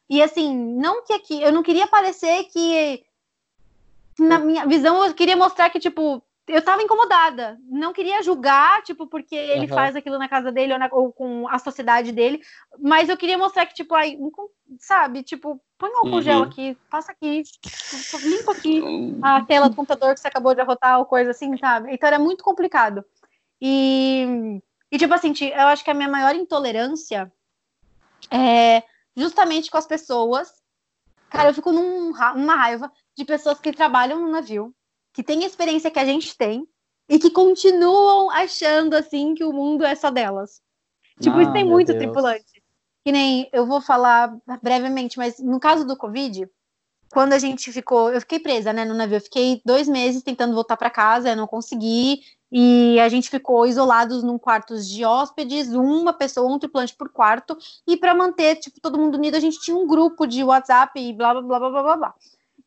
E 0.09 0.23
assim, 0.23 0.55
não 0.55 1.03
que 1.03 1.11
aqui, 1.11 1.41
eu 1.41 1.51
não 1.51 1.61
queria 1.61 1.85
parecer 1.85 2.45
que 2.45 3.03
na 4.19 4.39
minha 4.39 4.65
visão, 4.65 5.05
eu 5.05 5.13
queria 5.13 5.35
mostrar 5.35 5.69
que, 5.69 5.79
tipo, 5.79 6.23
eu 6.47 6.61
tava 6.61 6.81
incomodada. 6.81 7.59
Não 7.63 7.91
queria 7.91 8.23
julgar, 8.23 8.81
tipo, 8.83 9.05
porque 9.05 9.35
ele 9.35 9.67
uhum. 9.69 9.75
faz 9.75 9.95
aquilo 9.95 10.17
na 10.17 10.29
casa 10.29 10.51
dele 10.51 10.73
ou, 10.73 10.79
na, 10.79 10.87
ou, 10.91 11.11
com 11.11 11.47
a 11.49 11.59
sociedade 11.59 12.11
dele. 12.13 12.41
Mas 12.79 13.09
eu 13.09 13.17
queria 13.17 13.37
mostrar 13.37 13.65
que, 13.65 13.73
tipo, 13.73 13.93
aí, 13.93 14.17
sabe, 14.79 15.23
tipo, 15.23 15.61
põe 15.77 15.89
um 15.91 15.97
álcool 15.97 16.15
uhum. 16.15 16.21
gel 16.21 16.43
aqui, 16.43 16.77
passa 16.89 17.11
aqui, 17.11 17.43
limpa 18.23 18.53
aqui 18.53 18.81
a 19.21 19.43
tela 19.43 19.69
do 19.69 19.75
computador 19.75 20.13
que 20.13 20.21
você 20.21 20.27
acabou 20.29 20.55
de 20.55 20.61
arrotar 20.61 20.99
ou 20.99 21.05
coisa 21.05 21.31
assim, 21.31 21.57
sabe? 21.57 21.93
Então 21.93 22.07
era 22.07 22.19
muito 22.19 22.43
complicado. 22.43 23.03
E, 23.61 24.61
e 24.89 24.97
tipo 24.97 25.13
assim, 25.13 25.33
eu 25.41 25.67
acho 25.67 25.83
que 25.83 25.91
a 25.91 25.93
minha 25.93 26.09
maior 26.09 26.33
intolerância 26.33 27.31
é 28.31 28.83
justamente 29.15 29.69
com 29.69 29.77
as 29.77 29.85
pessoas. 29.85 30.49
Cara, 31.29 31.49
eu 31.49 31.53
fico 31.53 31.73
num, 31.73 32.13
numa 32.35 32.55
raiva 32.55 32.89
de 33.17 33.25
pessoas 33.25 33.59
que 33.59 33.73
trabalham 33.73 34.21
no 34.21 34.31
navio 34.31 34.73
que 35.17 35.23
têm 35.23 35.43
a 35.43 35.47
experiência 35.47 35.89
que 35.89 35.97
a 35.97 36.05
gente 36.05 36.37
tem 36.37 36.67
e 37.09 37.17
que 37.17 37.31
continuam 37.31 38.29
achando 38.29 38.93
assim 38.93 39.33
que 39.33 39.43
o 39.43 39.51
mundo 39.51 39.83
é 39.83 39.95
só 39.95 40.11
delas. 40.11 40.61
Tipo, 41.19 41.37
ah, 41.37 41.41
isso 41.41 41.53
tem 41.53 41.65
muito 41.65 41.87
Deus. 41.87 41.97
tripulante. 41.97 42.61
Que 43.03 43.11
nem 43.11 43.49
eu 43.51 43.65
vou 43.65 43.81
falar 43.81 44.37
brevemente, 44.61 45.17
mas 45.17 45.39
no 45.39 45.59
caso 45.59 45.87
do 45.87 45.97
Covid, 45.97 46.47
quando 47.11 47.33
a 47.33 47.39
gente 47.39 47.71
ficou, 47.71 48.13
eu 48.13 48.21
fiquei 48.21 48.37
presa, 48.37 48.71
né, 48.71 48.85
no 48.85 48.93
navio. 48.93 49.17
Eu 49.17 49.21
fiquei 49.21 49.59
dois 49.65 49.87
meses 49.87 50.21
tentando 50.21 50.53
voltar 50.53 50.77
para 50.77 50.91
casa, 50.91 51.29
eu 51.29 51.35
não 51.35 51.47
consegui. 51.47 52.21
E 52.51 52.99
a 52.99 53.09
gente 53.09 53.27
ficou 53.27 53.65
isolados 53.65 54.21
num 54.21 54.37
quarto 54.37 54.79
de 54.79 55.03
hóspedes, 55.03 55.69
uma 55.69 56.13
pessoa, 56.13 56.47
um 56.47 56.59
tripulante 56.59 56.95
por 56.95 57.09
quarto. 57.09 57.57
E 57.87 57.97
para 57.97 58.13
manter, 58.13 58.57
tipo, 58.57 58.79
todo 58.79 58.99
mundo 58.99 59.15
unido, 59.15 59.33
a 59.35 59.39
gente 59.39 59.59
tinha 59.61 59.75
um 59.75 59.87
grupo 59.87 60.27
de 60.27 60.43
WhatsApp 60.43 60.99
e 60.99 61.11
blá 61.11 61.33
blá 61.33 61.41
blá 61.41 61.59
blá 61.59 61.81
blá 61.81 61.97
blá. 61.97 62.15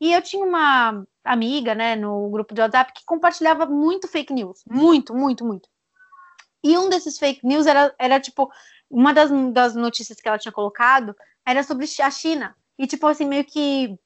E 0.00 0.12
eu 0.12 0.20
tinha 0.20 0.44
uma 0.44 1.06
amiga, 1.24 1.74
né, 1.74 1.96
no 1.96 2.28
grupo 2.30 2.54
de 2.54 2.60
WhatsApp 2.60 2.92
que 2.92 3.04
compartilhava 3.04 3.66
muito 3.66 4.08
fake 4.08 4.32
news. 4.32 4.62
Muito, 4.68 5.14
muito, 5.14 5.44
muito. 5.44 5.68
E 6.62 6.76
um 6.76 6.88
desses 6.88 7.18
fake 7.18 7.46
news 7.46 7.66
era, 7.66 7.94
era 7.98 8.20
tipo, 8.20 8.50
uma 8.90 9.14
das, 9.14 9.30
das 9.52 9.74
notícias 9.74 10.20
que 10.20 10.28
ela 10.28 10.38
tinha 10.38 10.52
colocado 10.52 11.14
era 11.44 11.62
sobre 11.62 11.86
a 12.02 12.10
China. 12.10 12.54
E, 12.78 12.86
tipo, 12.86 13.06
assim, 13.06 13.26
meio 13.26 13.44
que 13.44 13.98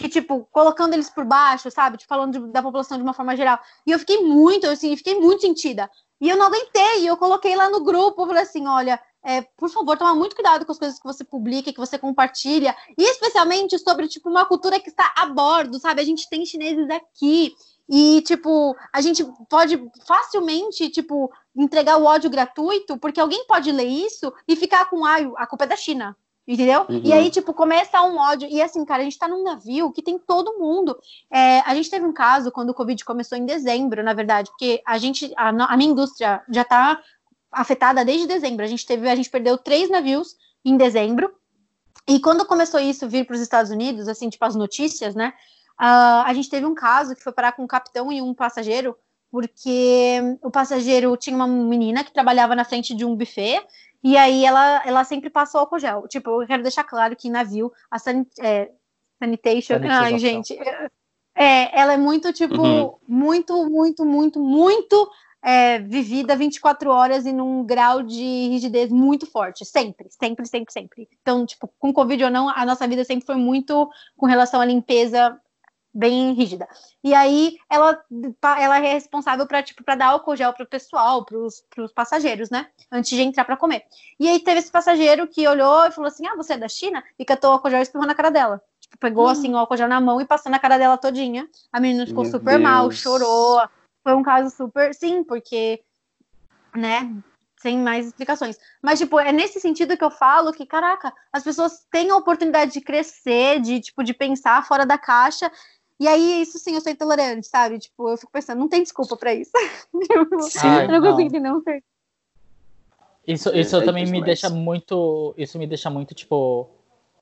que, 0.00 0.08
tipo, 0.08 0.48
colocando 0.50 0.94
eles 0.94 1.10
por 1.10 1.26
baixo, 1.26 1.70
sabe? 1.70 1.98
Tipo, 1.98 2.08
falando 2.08 2.32
de, 2.32 2.52
da 2.52 2.62
população 2.62 2.96
de 2.96 3.02
uma 3.02 3.12
forma 3.12 3.36
geral. 3.36 3.58
E 3.86 3.90
eu 3.90 3.98
fiquei 3.98 4.22
muito, 4.22 4.66
assim, 4.66 4.96
fiquei 4.96 5.20
muito 5.20 5.42
sentida. 5.42 5.90
E 6.18 6.28
eu 6.28 6.38
não 6.38 6.46
aguentei, 6.46 7.02
e 7.02 7.06
eu 7.06 7.18
coloquei 7.18 7.54
lá 7.54 7.68
no 7.68 7.84
grupo, 7.84 8.26
falei 8.26 8.42
assim, 8.42 8.66
olha, 8.66 8.98
é, 9.24 9.42
por 9.56 9.68
favor, 9.68 9.96
toma 9.96 10.14
muito 10.14 10.34
cuidado 10.34 10.64
com 10.64 10.72
as 10.72 10.78
coisas 10.78 10.98
que 10.98 11.06
você 11.06 11.24
publica, 11.24 11.72
que 11.72 11.78
você 11.78 11.98
compartilha, 11.98 12.74
e 12.96 13.02
especialmente 13.02 13.78
sobre, 13.78 14.08
tipo, 14.08 14.28
uma 14.28 14.44
cultura 14.44 14.80
que 14.80 14.88
está 14.88 15.12
a 15.16 15.26
bordo, 15.26 15.78
sabe? 15.78 16.00
A 16.00 16.04
gente 16.04 16.28
tem 16.28 16.44
chineses 16.46 16.88
aqui, 16.90 17.54
e, 17.92 18.22
tipo, 18.22 18.76
a 18.92 19.00
gente 19.00 19.26
pode 19.48 19.82
facilmente, 20.06 20.88
tipo, 20.90 21.28
entregar 21.56 21.96
o 21.96 22.04
ódio 22.04 22.30
gratuito, 22.30 22.96
porque 22.96 23.20
alguém 23.20 23.44
pode 23.46 23.72
ler 23.72 23.88
isso 23.88 24.32
e 24.46 24.54
ficar 24.54 24.88
com, 24.88 25.04
ah, 25.04 25.16
a 25.36 25.46
culpa 25.46 25.64
é 25.64 25.66
da 25.66 25.76
China, 25.76 26.16
entendeu? 26.46 26.86
Uhum. 26.88 27.02
E 27.04 27.12
aí, 27.12 27.28
tipo, 27.30 27.52
começa 27.52 28.00
um 28.02 28.16
ódio, 28.16 28.48
e 28.48 28.62
assim, 28.62 28.84
cara, 28.84 29.00
a 29.00 29.04
gente 29.04 29.18
tá 29.18 29.26
num 29.26 29.42
navio 29.42 29.90
que 29.90 30.02
tem 30.02 30.20
todo 30.20 30.56
mundo. 30.56 30.96
É, 31.28 31.60
a 31.62 31.74
gente 31.74 31.90
teve 31.90 32.06
um 32.06 32.12
caso 32.12 32.52
quando 32.52 32.70
o 32.70 32.74
Covid 32.74 33.04
começou 33.04 33.36
em 33.36 33.44
dezembro, 33.44 34.04
na 34.04 34.14
verdade, 34.14 34.50
porque 34.50 34.80
a 34.86 34.96
gente, 34.96 35.32
a, 35.36 35.48
a 35.48 35.76
minha 35.76 35.90
indústria 35.90 36.42
já 36.48 36.62
tá 36.62 37.02
afetada 37.50 38.04
desde 38.04 38.26
dezembro. 38.26 38.64
A 38.64 38.68
gente 38.68 38.86
teve, 38.86 39.08
a 39.08 39.14
gente 39.16 39.30
perdeu 39.30 39.58
três 39.58 39.90
navios 39.90 40.36
em 40.64 40.76
dezembro. 40.76 41.32
E 42.08 42.20
quando 42.20 42.46
começou 42.46 42.80
isso 42.80 43.08
vir 43.08 43.26
para 43.26 43.34
os 43.34 43.40
Estados 43.40 43.70
Unidos, 43.70 44.08
assim, 44.08 44.28
tipo 44.28 44.44
as 44.44 44.54
notícias, 44.54 45.14
né? 45.14 45.32
Uh, 45.80 46.24
a 46.26 46.32
gente 46.34 46.50
teve 46.50 46.66
um 46.66 46.74
caso 46.74 47.14
que 47.14 47.22
foi 47.22 47.32
parar 47.32 47.52
com 47.52 47.62
um 47.62 47.66
capitão 47.66 48.12
e 48.12 48.20
um 48.20 48.34
passageiro, 48.34 48.96
porque 49.30 50.18
o 50.42 50.50
passageiro 50.50 51.16
tinha 51.16 51.34
uma 51.34 51.46
menina 51.46 52.04
que 52.04 52.12
trabalhava 52.12 52.54
na 52.54 52.64
frente 52.64 52.94
de 52.94 53.04
um 53.04 53.16
buffet, 53.16 53.62
e 54.02 54.16
aí 54.16 54.44
ela, 54.44 54.82
ela 54.84 55.04
sempre 55.04 55.30
passou 55.30 55.60
álcool 55.60 55.78
gel. 55.78 56.06
Tipo, 56.08 56.42
eu 56.42 56.46
quero 56.46 56.62
deixar 56.62 56.84
claro 56.84 57.16
que 57.16 57.30
navio, 57.30 57.72
a 57.90 57.98
sanit 57.98 58.30
é, 58.40 58.70
sanitation, 59.18 59.74
ai, 59.88 60.18
gente, 60.18 60.58
é, 61.34 61.78
ela 61.78 61.94
é 61.94 61.96
muito, 61.96 62.32
tipo, 62.32 62.60
uhum. 62.60 62.94
muito, 63.06 63.70
muito, 63.70 64.04
muito, 64.04 64.40
muito 64.40 65.10
é, 65.42 65.78
vivida 65.78 66.36
24 66.36 66.90
horas 66.90 67.26
e 67.26 67.32
num 67.32 67.64
grau 67.64 68.02
de 68.02 68.48
rigidez 68.48 68.90
muito 68.90 69.26
forte, 69.26 69.64
sempre, 69.64 70.08
sempre, 70.10 70.46
sempre, 70.46 70.72
sempre. 70.72 71.08
Então, 71.22 71.46
tipo, 71.46 71.68
com 71.78 71.92
Covid 71.92 72.24
ou 72.24 72.30
não, 72.30 72.48
a 72.48 72.64
nossa 72.66 72.86
vida 72.86 73.04
sempre 73.04 73.26
foi 73.26 73.36
muito 73.36 73.88
com 74.16 74.26
relação 74.26 74.60
à 74.60 74.64
limpeza 74.64 75.38
bem 75.92 76.32
rígida. 76.32 76.68
E 77.02 77.12
aí 77.14 77.56
ela, 77.68 78.00
ela 78.58 78.78
é 78.78 78.92
responsável 78.92 79.46
para 79.46 79.62
tipo 79.62 79.82
para 79.82 79.96
dar 79.96 80.06
álcool 80.08 80.36
gel 80.36 80.52
para 80.52 80.64
o 80.64 80.68
pessoal, 80.68 81.24
para 81.24 81.36
os 81.38 81.92
passageiros, 81.92 82.48
né? 82.48 82.68
Antes 82.92 83.10
de 83.10 83.20
entrar 83.22 83.44
para 83.44 83.56
comer. 83.56 83.82
E 84.18 84.28
aí 84.28 84.38
teve 84.38 84.60
esse 84.60 84.70
passageiro 84.70 85.26
que 85.26 85.46
olhou 85.48 85.86
e 85.86 85.90
falou 85.90 86.08
assim: 86.08 86.26
"Ah, 86.26 86.36
você 86.36 86.52
é 86.52 86.58
da 86.58 86.68
China?" 86.68 87.02
E 87.18 87.24
catou 87.24 87.50
o 87.50 87.52
álcool 87.54 87.70
gel 87.70 87.80
e 87.80 87.82
espirrou 87.82 88.06
na 88.06 88.14
cara 88.14 88.30
dela. 88.30 88.62
Tipo, 88.80 88.98
pegou 88.98 89.26
hum. 89.26 89.30
assim 89.30 89.52
o 89.52 89.56
álcool 89.56 89.76
gel 89.76 89.88
na 89.88 90.00
mão 90.00 90.20
e 90.20 90.24
passou 90.24 90.50
na 90.50 90.58
cara 90.58 90.78
dela 90.78 90.96
todinha. 90.96 91.48
A 91.72 91.80
menina 91.80 92.06
ficou 92.06 92.22
Meu 92.22 92.32
super 92.32 92.56
Deus. 92.56 92.62
mal, 92.62 92.90
chorou 92.92 93.60
foi 94.02 94.14
um 94.14 94.22
caso 94.22 94.54
super. 94.54 94.94
Sim, 94.94 95.24
porque, 95.24 95.82
né? 96.74 97.14
Sem 97.60 97.78
mais 97.78 98.06
explicações. 98.06 98.58
Mas, 98.82 98.98
tipo, 98.98 99.18
é 99.20 99.32
nesse 99.32 99.60
sentido 99.60 99.96
que 99.96 100.04
eu 100.04 100.10
falo 100.10 100.52
que, 100.52 100.64
caraca, 100.64 101.12
as 101.32 101.42
pessoas 101.42 101.86
têm 101.90 102.10
a 102.10 102.16
oportunidade 102.16 102.72
de 102.72 102.80
crescer, 102.80 103.60
de, 103.60 103.80
tipo, 103.80 104.02
de 104.02 104.14
pensar 104.14 104.66
fora 104.66 104.86
da 104.86 104.96
caixa. 104.96 105.50
E 105.98 106.08
aí, 106.08 106.40
isso 106.40 106.58
sim, 106.58 106.74
eu 106.74 106.80
sou 106.80 106.90
intolerante, 106.90 107.46
sabe? 107.46 107.78
Tipo, 107.78 108.08
eu 108.08 108.16
fico 108.16 108.32
pensando, 108.32 108.58
não 108.58 108.68
tem 108.68 108.82
desculpa 108.82 109.16
pra 109.16 109.34
isso. 109.34 109.50
Sim, 110.48 110.68
eu 110.88 110.88
não 110.88 111.02
consigo 111.02 111.28
entender 111.28 111.52
um 111.52 111.60
certo. 111.60 111.84
Isso, 113.26 113.54
isso 113.54 113.76
é, 113.76 113.84
também 113.84 114.06
me 114.06 114.24
deixa 114.24 114.48
muito. 114.48 115.34
Isso 115.36 115.58
me 115.58 115.66
deixa 115.66 115.90
muito, 115.90 116.14
tipo. 116.14 116.70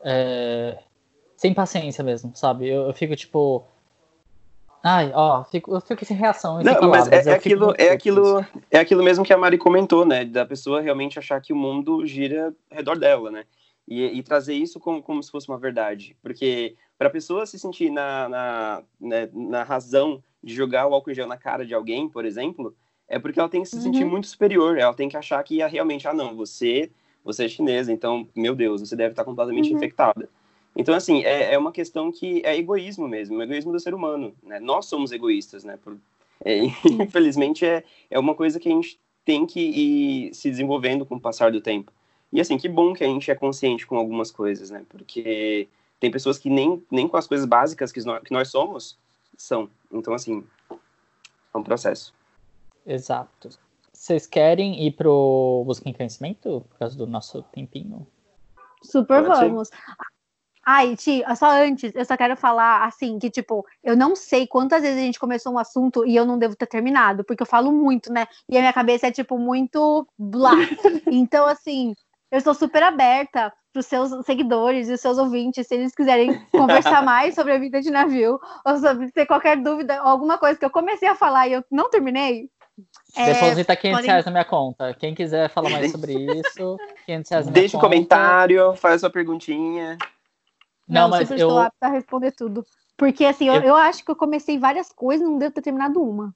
É, 0.01 0.79
sem 1.37 1.53
paciência 1.53 2.05
mesmo, 2.05 2.35
sabe? 2.37 2.69
Eu, 2.69 2.87
eu 2.87 2.95
fico, 2.95 3.17
tipo 3.17 3.67
Ai, 4.83 5.11
ó, 5.15 5.45
fico, 5.45 5.75
eu 5.75 5.81
fico 5.81 6.05
sem 6.05 6.17
reação. 6.17 6.63
Não, 6.63 6.89
mas 6.89 7.09
é, 7.09 7.31
é 7.31 7.33
aquilo, 7.33 7.75
é, 7.77 7.91
aquilo, 7.91 8.45
é 8.71 8.79
aquilo 8.79 9.03
mesmo 9.03 9.25
que 9.25 9.33
a 9.33 9.39
Mari 9.39 9.59
comentou, 9.59 10.05
né? 10.05 10.25
Da 10.25 10.47
pessoa 10.47 10.81
realmente 10.81 11.19
achar 11.19 11.41
que 11.41 11.53
o 11.53 11.57
mundo 11.57 12.07
gira 12.07 12.55
ao 12.71 12.77
redor 12.77 12.99
dela, 12.99 13.31
né? 13.31 13.45
E, 13.87 14.05
e 14.05 14.23
trazer 14.23 14.55
isso 14.55 14.79
como, 14.79 15.03
como 15.03 15.23
se 15.23 15.31
fosse 15.31 15.49
uma 15.49 15.59
verdade. 15.59 16.17
Porque 16.23 16.77
para 16.97 17.09
a 17.09 17.11
pessoa 17.11 17.47
se 17.47 17.59
sentir 17.59 17.91
na, 17.91 18.29
na, 18.29 18.83
né, 19.01 19.29
na 19.33 19.63
razão 19.63 20.23
de 20.43 20.55
jogar 20.55 20.87
o 20.87 20.95
álcool 20.95 21.15
gel 21.15 21.27
na 21.27 21.37
cara 21.37 21.67
de 21.67 21.75
alguém, 21.75 22.09
por 22.09 22.25
exemplo, 22.25 22.77
é 23.09 23.19
porque 23.19 23.41
ela 23.41 23.49
tem 23.49 23.63
que 23.63 23.69
se 23.69 23.81
sentir 23.81 24.05
uhum. 24.05 24.11
muito 24.11 24.27
superior. 24.27 24.79
Ela 24.79 24.95
tem 24.95 25.09
que 25.09 25.17
achar 25.17 25.43
que 25.43 25.59
realmente, 25.67 26.07
ah, 26.07 26.15
não, 26.15 26.37
você, 26.37 26.91
você 27.25 27.47
é 27.47 27.49
chinesa, 27.49 27.91
então, 27.91 28.29
meu 28.37 28.55
Deus, 28.55 28.81
você 28.81 28.95
deve 28.95 29.11
estar 29.11 29.25
completamente 29.25 29.71
uhum. 29.71 29.77
infectada. 29.77 30.29
Então, 30.77 30.95
assim, 30.95 31.25
é, 31.25 31.55
é 31.55 31.59
uma 31.59 31.73
questão 31.73 32.13
que 32.13 32.41
é 32.45 32.57
egoísmo 32.57 33.09
mesmo, 33.09 33.41
é 33.41 33.45
egoísmo 33.45 33.73
do 33.73 33.81
ser 33.81 33.95
humano, 33.95 34.35
né? 34.43 34.61
Nós 34.61 34.87
somos 34.87 35.13
egoístas, 35.13 35.65
né? 35.65 35.79
Por, 35.83 35.97
é, 36.45 36.59
infelizmente, 36.87 37.65
é, 37.65 37.85
é 38.11 38.19
uma 38.19 38.35
coisa 38.35 38.61
que 38.61 38.69
a 38.69 38.73
gente 38.73 38.99
tem 39.25 39.45
que 39.45 39.61
ir 39.61 40.35
se 40.35 40.49
desenvolvendo 40.51 41.05
com 41.05 41.17
o 41.17 41.21
passar 41.21 41.51
do 41.51 41.61
tempo. 41.61 41.93
E, 42.33 42.41
assim, 42.41 42.57
que 42.59 42.69
bom 42.69 42.93
que 42.93 43.03
a 43.03 43.07
gente 43.07 43.31
é 43.31 43.35
consciente 43.35 43.87
com 43.87 43.97
algumas 43.97 44.31
coisas, 44.31 44.71
né? 44.71 44.85
Porque 44.89 45.69
tem 45.99 46.11
pessoas 46.11 46.39
que 46.39 46.49
nem, 46.49 46.83
nem 46.91 47.09
com 47.09 47.17
as 47.17 47.27
coisas 47.27 47.47
básicas 47.47 47.91
que 47.91 48.05
nós, 48.05 48.23
que 48.23 48.33
nós 48.33 48.49
somos, 48.49 48.97
são. 49.37 49.69
Então, 49.91 50.15
assim, 50.15 50.45
é 50.71 51.59
um 51.59 51.63
processo. 51.63 52.15
Exato. 52.87 53.51
Vocês 53.93 54.27
querem 54.27 54.87
ir 54.87 54.93
pro 54.93 55.65
Busca 55.67 55.89
em 55.89 55.93
Conhecimento, 55.93 56.65
por 56.69 56.79
causa 56.79 56.97
do 56.97 57.07
nosso 57.07 57.43
tempinho? 57.43 58.07
Super 58.83 59.25
Pode 59.25 59.41
vamos. 59.41 59.69
Ser? 59.69 59.77
Ai, 60.71 60.97
Ti, 60.97 61.25
só 61.35 61.51
antes, 61.51 61.95
eu 61.95 62.05
só 62.05 62.15
quero 62.15 62.37
falar 62.37 62.85
assim, 62.85 63.19
que 63.19 63.31
tipo, 63.31 63.65
eu 63.83 63.97
não 63.97 64.15
sei 64.15 64.47
quantas 64.47 64.83
vezes 64.83 64.99
a 64.99 65.03
gente 65.03 65.19
começou 65.19 65.51
um 65.51 65.59
assunto 65.59 66.05
e 66.07 66.15
eu 66.15 66.27
não 66.27 66.39
devo 66.39 66.55
ter 66.55 66.67
terminado, 66.67 67.25
porque 67.25 67.43
eu 67.43 67.47
falo 67.47 67.73
muito, 67.73 68.13
né? 68.13 68.27
E 68.51 68.55
a 68.55 68.61
minha 68.61 68.73
cabeça 68.75 69.07
é 69.07 69.11
tipo 69.11 69.39
muito 69.39 70.07
blá. 70.19 70.53
Então, 71.11 71.47
assim, 71.47 71.95
eu 72.31 72.37
estou 72.37 72.53
super 72.53 72.83
aberta 72.83 73.51
para 73.73 73.81
os 73.81 73.87
seus 73.87 74.27
seguidores 74.27 74.91
e 74.91 74.93
os 74.93 75.01
seus 75.01 75.17
ouvintes, 75.17 75.67
se 75.67 75.75
eles 75.75 75.95
quiserem 75.95 76.39
conversar 76.51 77.01
mais 77.03 77.35
sobre 77.35 77.55
a 77.55 77.59
vida 77.59 77.81
de 77.81 77.91
navio, 77.91 78.39
ou 78.67 78.77
sobre 78.77 79.11
ter 79.11 79.25
qualquer 79.25 79.57
dúvida, 79.57 80.03
ou 80.03 80.09
alguma 80.09 80.37
coisa 80.37 80.59
que 80.59 80.67
eu 80.67 80.71
comecei 80.71 81.09
a 81.09 81.15
falar 81.15 81.49
e 81.49 81.55
eu 81.55 81.65
não 81.71 81.89
terminei. 81.89 82.51
É, 83.17 83.33
Deposita 83.33 83.75
500 83.75 83.97
podem... 83.97 84.11
reais 84.11 84.25
na 84.27 84.33
minha 84.33 84.45
conta. 84.45 84.93
Quem 84.93 85.15
quiser 85.15 85.49
falar 85.49 85.71
mais 85.71 85.91
sobre 85.91 86.13
isso, 86.45 86.77
500 87.07 87.31
reais 87.31 87.47
na 87.47 87.53
minha 87.53 87.53
Deixa 87.53 87.53
conta. 87.53 87.53
Deixa 87.53 87.77
um 87.79 87.81
comentário, 87.81 88.75
faz 88.77 88.97
a 88.97 88.99
sua 88.99 89.11
perguntinha. 89.11 89.97
Não, 90.89 91.03
não 91.03 91.11
mas 91.11 91.29
super 91.29 91.41
eu... 91.41 91.49
estou 91.49 91.61
apta 91.61 91.87
a 91.87 91.91
responder 91.91 92.33
tudo. 92.33 92.65
Porque, 92.97 93.25
assim, 93.25 93.47
eu... 93.47 93.55
Eu, 93.55 93.63
eu 93.63 93.75
acho 93.77 94.05
que 94.05 94.11
eu 94.11 94.17
comecei 94.17 94.59
várias 94.59 94.93
coisas 94.93 95.27
e 95.27 95.31
não 95.31 95.39
devo 95.39 95.55
ter 95.55 95.63
terminado 95.63 96.03
uma. 96.03 96.35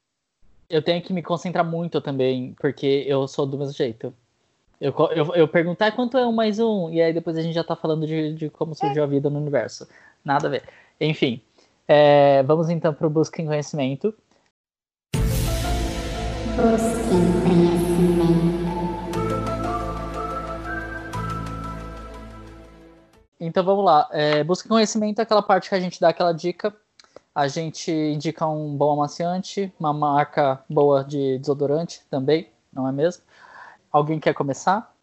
Eu 0.69 0.83
tenho 0.83 1.03
que 1.03 1.12
me 1.12 1.23
concentrar 1.23 1.65
muito 1.65 2.01
também, 2.01 2.55
porque 2.61 3.05
eu 3.07 3.27
sou 3.27 3.47
do 3.47 3.59
mesmo 3.59 3.74
jeito. 3.74 4.15
Eu, 4.81 4.93
eu, 5.15 5.35
eu 5.35 5.47
perguntar 5.47 5.93
quanto 5.93 6.19
é 6.19 6.27
um 6.27 6.33
mais 6.33 6.59
um, 6.59 6.91
e 6.91 7.01
aí 7.01 7.12
depois 7.12 7.37
a 7.37 7.43
gente 7.43 7.55
já 7.55 7.62
tá 7.62 7.77
falando 7.77 8.07
de, 8.07 8.35
de 8.35 8.51
como 8.51 8.74
surgiu 8.74 9.03
é. 9.03 9.07
a 9.07 9.09
vida 9.09 9.31
no 9.31 9.39
universo. 9.39 9.87
Nada 10.24 10.49
a 10.49 10.51
ver. 10.51 10.65
Enfim. 11.01 11.41
É, 11.87 12.43
vamos 12.43 12.69
então 12.69 12.93
para 12.93 13.07
o 13.07 13.11
Busca 13.11 13.41
em 13.41 13.47
Conhecimento. 13.47 14.15
Busca 16.57 17.15
em 17.15 17.43
Conhecimento. 17.43 18.52
Então 23.44 23.64
vamos 23.64 23.85
lá. 23.85 24.09
É, 24.12 24.44
busca 24.44 24.69
Conhecimento 24.69 25.19
é 25.19 25.23
aquela 25.23 25.43
parte 25.43 25.69
que 25.69 25.74
a 25.74 25.81
gente 25.81 26.01
dá 26.01 26.10
aquela 26.10 26.32
dica. 26.32 26.73
A 27.35 27.48
gente 27.48 27.90
indica 27.90 28.47
um 28.47 28.77
bom 28.77 28.93
amaciante, 28.93 29.73
uma 29.81 29.93
marca 29.93 30.62
boa 30.70 31.02
de 31.02 31.39
desodorante 31.39 32.02
também, 32.09 32.48
não 32.73 32.86
é 32.86 32.93
mesmo? 32.93 33.24
Alguém 33.90 34.20
quer 34.20 34.32
começar? 34.32 34.94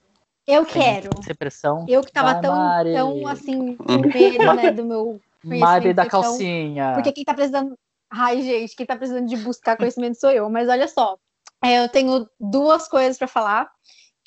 Eu 0.47 0.63
Tem 0.63 0.81
quero. 0.81 1.09
Repressão. 1.21 1.85
Eu 1.89 2.01
que 2.01 2.13
tava 2.13 2.35
tão, 2.35 2.55
tão 2.93 3.27
assim, 3.27 3.75
com 3.75 3.97
medo, 4.07 4.53
né, 4.53 4.71
do 4.71 4.85
meu 4.85 5.19
Mari 5.43 5.93
da 5.93 6.05
calcinha. 6.05 6.93
Porque 6.93 7.11
quem 7.11 7.25
tá 7.25 7.33
precisando. 7.33 7.77
Ai, 8.09 8.41
gente, 8.41 8.73
quem 8.73 8.85
tá 8.85 8.95
precisando 8.95 9.27
de 9.27 9.35
buscar 9.35 9.75
conhecimento 9.75 10.17
sou 10.17 10.31
eu. 10.31 10.49
Mas 10.49 10.69
olha 10.69 10.87
só, 10.87 11.17
é, 11.61 11.83
eu 11.83 11.89
tenho 11.89 12.25
duas 12.39 12.87
coisas 12.87 13.17
para 13.17 13.27
falar. 13.27 13.69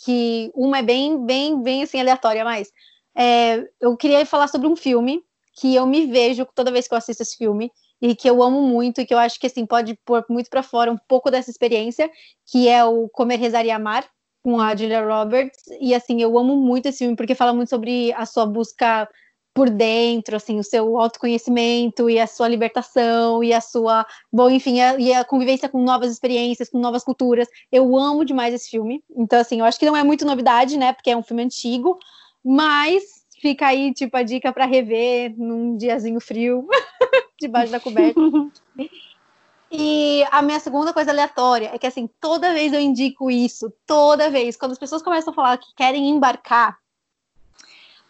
Que 0.05 0.51
uma 0.55 0.79
é 0.79 0.83
bem, 0.83 1.25
bem, 1.25 1.63
bem 1.63 1.85
assim, 1.85 2.01
aleatória, 2.01 2.45
mas 2.45 2.73
é, 3.17 3.67
eu 3.81 3.97
queria 3.97 4.25
falar 4.27 4.49
sobre 4.49 4.69
um 4.69 4.77
filme 4.77 5.23
que 5.55 5.75
eu 5.75 5.87
me 5.87 6.07
vejo 6.07 6.47
toda 6.55 6.71
vez 6.71 6.89
que 6.89 6.95
eu 6.95 6.99
assisto 6.99 7.23
esse 7.23 7.37
filme 7.37 7.71
e 8.01 8.17
que 8.17 8.29
eu 8.29 8.43
amo 8.43 8.63
muito 8.63 9.01
e 9.01 9.07
que 9.07 9.15
eu 9.15 9.19
acho 9.19 9.39
que 9.39 9.47
assim 9.47 9.67
pode 9.67 9.95
pôr 10.05 10.25
muito 10.29 10.51
para 10.51 10.63
fora 10.63 10.91
um 10.91 10.99
pouco 11.07 11.31
dessa 11.31 11.51
experiência, 11.51 12.11
que 12.51 12.69
é 12.69 12.85
o 12.85 13.09
Comer, 13.09 13.39
Rezar 13.39 13.65
e 13.65 13.71
Amar 13.71 14.09
com 14.43 14.61
a 14.61 14.75
Julia 14.75 15.05
Roberts. 15.05 15.63
E 15.81 15.95
assim, 15.95 16.21
eu 16.21 16.37
amo 16.39 16.57
muito 16.57 16.87
esse 16.87 16.99
filme 16.99 17.15
porque 17.17 17.35
fala 17.35 17.53
muito 17.53 17.69
sobre 17.69 18.13
a 18.15 18.27
sua 18.27 18.45
busca 18.45 19.09
por 19.55 19.69
dentro, 19.69 20.35
assim, 20.35 20.59
o 20.59 20.65
seu 20.65 20.99
autoconhecimento 20.99 22.09
e 22.09 22.19
a 22.19 22.27
sua 22.27 22.49
libertação 22.49 23.45
e 23.45 23.53
a 23.53 23.61
sua, 23.61 24.07
bom, 24.33 24.51
enfim, 24.51 24.81
a, 24.81 24.99
e 24.99 25.13
a 25.13 25.25
convivência 25.25 25.69
com 25.69 25.83
novas 25.83 26.11
experiências, 26.11 26.71
com 26.71 26.79
novas 26.79 27.05
culturas. 27.05 27.47
Eu 27.71 27.97
amo 27.97 28.25
demais 28.25 28.55
esse 28.55 28.71
filme. 28.71 29.05
Então, 29.15 29.39
assim, 29.39 29.61
eu 29.61 29.67
acho 29.67 29.79
que 29.79 29.87
não 29.87 29.97
é 29.97 30.03
muito 30.03 30.25
novidade, 30.25 30.79
né, 30.79 30.93
porque 30.93 31.11
é 31.11 31.17
um 31.17 31.23
filme 31.23 31.43
antigo, 31.43 31.99
mas 32.45 33.03
fica 33.41 33.67
aí, 33.67 33.93
tipo, 33.93 34.17
a 34.17 34.23
dica 34.23 34.53
para 34.53 34.67
rever 34.67 35.35
num 35.37 35.77
diazinho 35.77 36.21
frio, 36.21 36.67
debaixo 37.41 37.73
da 37.73 37.81
coberta. 37.81 38.21
E 39.75 40.23
a 40.31 40.43
minha 40.43 40.61
segunda 40.61 40.93
coisa 40.93 41.13
aleatória 41.13 41.71
é 41.73 41.79
que, 41.79 41.87
assim, 41.87 42.07
toda 42.21 42.53
vez 42.53 42.75
eu 42.75 42.79
indico 42.79 43.31
isso, 43.31 43.73
toda 43.87 44.29
vez, 44.29 44.55
quando 44.55 44.73
as 44.73 44.79
pessoas 44.79 45.01
começam 45.01 45.33
a 45.33 45.35
falar 45.35 45.57
que 45.57 45.75
querem 45.75 46.11
embarcar 46.11 46.79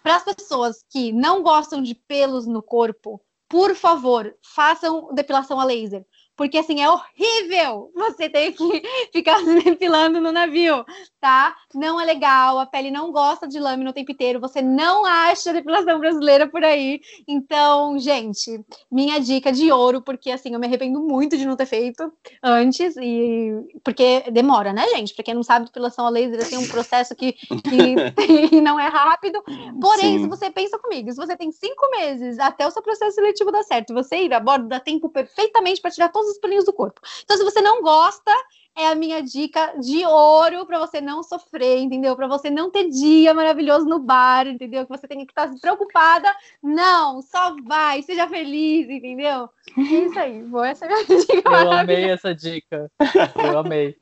para 0.03 0.17
as 0.17 0.25
pessoas 0.25 0.85
que 0.91 1.13
não 1.13 1.41
gostam 1.41 1.81
de 1.81 1.95
pelos 1.95 2.49
no 2.49 2.61
corpo, 2.61 3.23
por 3.49 3.77
favor, 3.77 4.35
façam 4.43 5.15
depilação 5.15 5.61
a 5.61 5.65
laser 5.65 6.05
porque 6.43 6.59
assim 6.59 6.83
é 6.83 6.91
horrível 6.91 7.93
você 7.95 8.29
ter 8.29 8.51
que 8.51 8.83
ficar 9.15 9.39
se 9.47 9.63
depilando 9.63 10.21
no 10.21 10.33
navio, 10.33 10.85
tá? 11.21 11.55
Não 11.73 12.01
é 12.01 12.05
legal, 12.05 12.59
a 12.59 12.67
pele 12.67 12.91
não 12.91 13.13
gosta 13.13 13.47
de 13.47 13.61
lâmina 13.61 13.91
o 13.91 13.93
tempo 13.93 14.11
inteiro, 14.11 14.41
você 14.41 14.61
não 14.61 15.07
acha 15.07 15.53
depilação 15.53 16.01
brasileira 16.01 16.49
por 16.49 16.65
aí. 16.65 17.01
Então, 17.29 17.97
gente, 17.97 18.61
minha 18.91 19.21
dica 19.21 19.53
de 19.53 19.71
ouro, 19.71 20.03
porque 20.03 20.33
assim, 20.33 20.53
eu 20.53 20.59
me 20.59 20.67
arrependo 20.67 21.01
muito 21.01 21.39
de 21.39 21.47
não 21.47 21.55
ter 21.55 21.67
feito 21.67 22.13
antes, 22.43 22.97
e 22.97 23.53
porque 23.85 24.25
demora, 24.33 24.73
né, 24.73 24.89
gente? 24.89 25.15
Pra 25.15 25.23
quem 25.23 25.35
não 25.35 25.45
sabe, 25.45 25.67
depilação 25.67 26.07
a 26.07 26.11
laser 26.11 26.41
assim, 26.41 26.57
é 26.57 26.59
um 26.59 26.67
processo 26.67 27.15
que, 27.15 27.35
que 27.35 27.41
não 28.61 28.81
é 28.81 28.89
rápido. 28.89 29.41
Porém, 29.81 30.19
Sim. 30.19 30.25
se 30.25 30.29
você 30.29 30.51
pensa 30.51 30.77
comigo, 30.77 31.09
se 31.13 31.17
você 31.17 31.37
tem 31.37 31.53
cinco 31.53 31.89
meses 31.93 32.37
até 32.41 32.67
o 32.67 32.71
seu 32.73 32.83
processo 32.83 33.15
seletivo 33.15 33.53
dar 33.53 33.63
certo, 33.63 33.95
você 33.95 34.25
ir 34.25 34.35
a 34.35 34.41
bordo, 34.41 34.67
dá 34.67 34.81
tempo 34.81 35.09
perfeitamente 35.09 35.81
para 35.81 35.93
tirar 35.93 36.09
todos 36.09 36.32
os 36.33 36.39
pelinhos 36.39 36.65
do 36.65 36.73
corpo. 36.73 37.01
Então, 37.23 37.37
se 37.37 37.45
você 37.45 37.61
não 37.61 37.83
gosta, 37.83 38.33
é 38.77 38.89
a 38.89 38.95
minha 38.95 39.23
dica 39.23 39.75
de 39.79 40.05
ouro 40.07 40.65
para 40.67 40.79
você 40.79 41.01
não 41.01 41.23
sofrer, 41.23 41.79
entendeu? 41.79 42.17
Para 42.17 42.27
você 42.27 42.51
não 42.51 42.71
ter 42.71 42.89
dia 42.89 43.35
maravilhoso 43.35 43.87
no 43.87 43.99
bar, 43.99 44.47
entendeu? 44.47 44.85
Que 44.85 44.97
você 44.97 45.07
tem 45.07 45.25
que 45.25 45.33
estar 45.33 45.51
preocupada. 45.61 46.35
Não, 46.63 47.21
só 47.23 47.55
vai, 47.63 48.03
seja 48.03 48.29
feliz, 48.29 48.89
entendeu? 48.89 49.49
É 49.77 49.81
isso 49.81 50.19
aí. 50.19 50.43
Boa, 50.43 50.69
essa 50.69 50.87
é 50.87 50.89
a 50.89 51.05
minha 51.05 51.05
dica. 51.21 51.51
Eu 51.51 51.73
amei 51.73 52.11
essa 52.11 52.35
dica. 52.35 52.91
Eu 53.37 53.59
amei. 53.59 53.97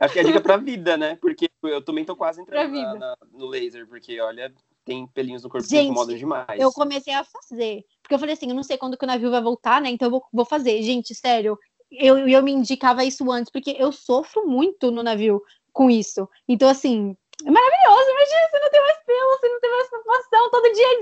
Acho 0.00 0.12
que 0.12 0.18
é 0.18 0.22
a 0.22 0.26
dica 0.26 0.40
pra 0.40 0.56
vida, 0.56 0.96
né? 0.96 1.16
Porque 1.20 1.48
eu 1.62 1.82
também 1.82 2.04
tô 2.04 2.16
quase 2.16 2.40
entrando 2.42 2.72
na, 2.72 2.94
na, 2.94 3.16
no 3.32 3.46
laser, 3.46 3.86
porque 3.86 4.20
olha, 4.20 4.52
tem 4.84 5.06
pelinhos 5.06 5.42
no 5.42 5.48
corpo 5.48 5.66
Gente, 5.66 5.80
que 5.80 5.86
incomodam 5.86 6.16
demais. 6.16 6.60
Eu 6.60 6.72
comecei 6.72 7.14
a 7.14 7.24
fazer. 7.24 7.84
Porque 8.12 8.16
eu 8.16 8.20
falei 8.20 8.34
assim, 8.34 8.50
eu 8.50 8.54
não 8.54 8.62
sei 8.62 8.76
quando 8.76 8.98
que 8.98 9.04
o 9.04 9.06
navio 9.06 9.30
vai 9.30 9.40
voltar, 9.40 9.80
né? 9.80 9.88
Então 9.88 10.06
eu 10.06 10.10
vou, 10.10 10.22
vou 10.30 10.44
fazer. 10.44 10.82
Gente, 10.82 11.14
sério, 11.14 11.58
eu, 11.90 12.28
eu 12.28 12.42
me 12.42 12.52
indicava 12.52 13.02
isso 13.02 13.30
antes, 13.32 13.50
porque 13.50 13.74
eu 13.78 13.90
sofro 13.90 14.46
muito 14.46 14.90
no 14.90 15.02
navio 15.02 15.42
com 15.72 15.90
isso. 15.90 16.28
Então, 16.46 16.68
assim, 16.68 17.16
é 17.42 17.50
maravilhoso. 17.50 18.10
Imagina, 18.10 18.48
você 18.50 18.58
não 18.58 18.70
tem 18.70 18.82
mais 18.82 18.98
pelo, 19.06 19.30
você 19.30 19.48
não 19.48 19.60
tem 19.60 19.70
mais 19.70 19.88
preocupação 19.88 20.50
todo 20.50 20.72
dia 20.74 20.88
a 20.88 21.00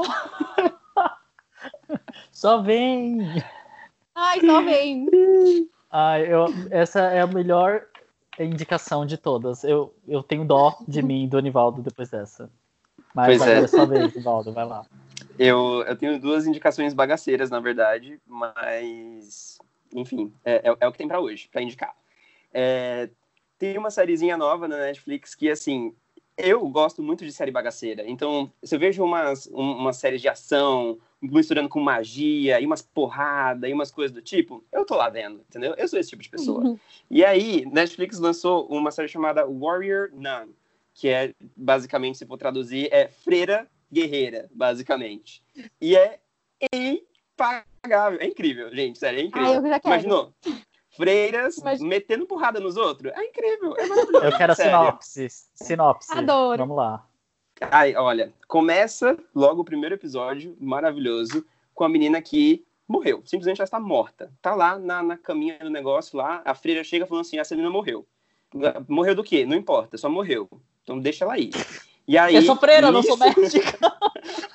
dia. 0.00 0.70
só 2.32 2.60
vem. 2.60 3.20
Ai, 4.16 4.40
só 4.40 4.62
vem. 4.62 5.06
Ai, 5.92 6.26
eu, 6.26 6.46
essa 6.72 7.02
é 7.02 7.20
a 7.20 7.26
melhor 7.28 7.86
indicação 8.36 9.06
de 9.06 9.16
todas. 9.16 9.62
Eu, 9.62 9.94
eu 10.08 10.24
tenho 10.24 10.44
dó 10.44 10.76
de 10.88 11.02
mim 11.02 11.22
e 11.22 11.28
do 11.28 11.38
Anivaldo 11.38 11.82
depois 11.82 12.10
dessa. 12.10 12.50
Mas 13.14 13.38
pois 13.38 13.48
é. 13.48 13.66
só 13.68 13.86
vez, 13.86 14.12
Anivaldo, 14.12 14.52
vai 14.52 14.64
lá. 14.64 14.84
Eu, 15.38 15.82
eu 15.86 15.96
tenho 15.96 16.20
duas 16.20 16.46
indicações 16.46 16.94
bagaceiras, 16.94 17.50
na 17.50 17.60
verdade, 17.60 18.20
mas 18.26 19.58
enfim, 19.94 20.32
é, 20.44 20.70
é, 20.70 20.76
é 20.80 20.88
o 20.88 20.92
que 20.92 20.98
tem 20.98 21.08
para 21.08 21.20
hoje, 21.20 21.48
para 21.50 21.62
indicar. 21.62 21.94
É, 22.52 23.08
tem 23.58 23.76
uma 23.78 23.90
sériezinha 23.90 24.36
nova 24.36 24.66
na 24.66 24.78
Netflix 24.78 25.34
que, 25.34 25.50
assim, 25.50 25.94
eu 26.36 26.66
gosto 26.68 27.02
muito 27.02 27.24
de 27.24 27.32
série 27.32 27.50
bagaceira. 27.50 28.04
Então, 28.06 28.52
se 28.62 28.74
eu 28.74 28.78
vejo 28.78 29.04
umas, 29.04 29.46
uma 29.46 29.92
série 29.92 30.18
de 30.18 30.28
ação, 30.28 30.98
misturando 31.20 31.68
com 31.68 31.80
magia, 31.80 32.60
e 32.60 32.66
umas 32.66 32.82
porrada, 32.82 33.68
e 33.68 33.72
umas 33.72 33.90
coisas 33.90 34.12
do 34.12 34.22
tipo, 34.22 34.64
eu 34.72 34.84
tô 34.84 34.96
lá 34.96 35.08
vendo, 35.08 35.44
entendeu? 35.48 35.74
Eu 35.76 35.86
sou 35.86 35.98
esse 35.98 36.10
tipo 36.10 36.22
de 36.22 36.30
pessoa. 36.30 36.64
Uhum. 36.64 36.78
E 37.10 37.24
aí, 37.24 37.64
Netflix 37.66 38.18
lançou 38.18 38.66
uma 38.66 38.90
série 38.90 39.08
chamada 39.08 39.46
Warrior 39.46 40.10
Nun, 40.12 40.52
que 40.94 41.08
é, 41.08 41.34
basicamente, 41.56 42.18
se 42.18 42.26
for 42.26 42.36
traduzir, 42.36 42.88
é 42.92 43.08
Freira 43.08 43.68
Guerreira, 43.92 44.48
basicamente. 44.54 45.42
E 45.80 45.96
é 45.96 46.18
impagável. 46.72 48.20
É 48.20 48.26
incrível, 48.26 48.74
gente, 48.74 48.98
sério, 48.98 49.20
é 49.20 49.22
incrível. 49.22 49.50
Ah, 49.50 49.54
eu 49.54 49.68
já 49.68 49.80
quero. 49.80 49.94
Imaginou? 49.94 50.34
Freiras 50.96 51.56
metendo 51.80 52.26
porrada 52.26 52.60
nos 52.60 52.76
outros. 52.76 53.12
É 53.12 53.24
incrível, 53.24 53.74
é 53.76 53.86
maravilhoso. 53.86 54.24
Eu 54.24 54.36
quero 54.36 54.52
a 54.52 54.54
sinopse. 54.54 55.28
Sinopse. 55.54 56.12
Adoro. 56.12 56.58
Vamos 56.58 56.76
lá. 56.76 57.06
Ai, 57.70 57.94
olha, 57.94 58.32
começa 58.48 59.16
logo 59.34 59.62
o 59.62 59.64
primeiro 59.64 59.94
episódio, 59.94 60.56
maravilhoso, 60.60 61.46
com 61.74 61.84
a 61.84 61.88
menina 61.88 62.20
que 62.20 62.64
morreu. 62.88 63.22
Simplesmente 63.24 63.60
ela 63.60 63.64
está 63.64 63.78
morta. 63.80 64.32
Tá 64.42 64.54
lá 64.54 64.78
na, 64.78 65.02
na 65.02 65.16
caminha 65.16 65.58
do 65.58 65.70
negócio 65.70 66.16
lá, 66.16 66.42
a 66.44 66.54
freira 66.54 66.82
chega 66.82 67.06
falando 67.06 67.22
assim, 67.22 67.38
essa 67.38 67.54
menina 67.54 67.72
morreu. 67.72 68.06
Morreu 68.88 69.14
do 69.14 69.24
quê? 69.24 69.46
Não 69.46 69.56
importa, 69.56 69.96
só 69.96 70.10
morreu. 70.10 70.48
Então 70.82 70.98
deixa 70.98 71.24
ela 71.24 71.34
aí. 71.34 71.50
E 72.12 72.18
aí, 72.18 72.34
eu 72.34 72.42
sou 72.42 72.56
freira, 72.56 72.92
nisso... 72.92 72.92
não 72.92 73.02
sou 73.02 73.16
médica. 73.16 73.78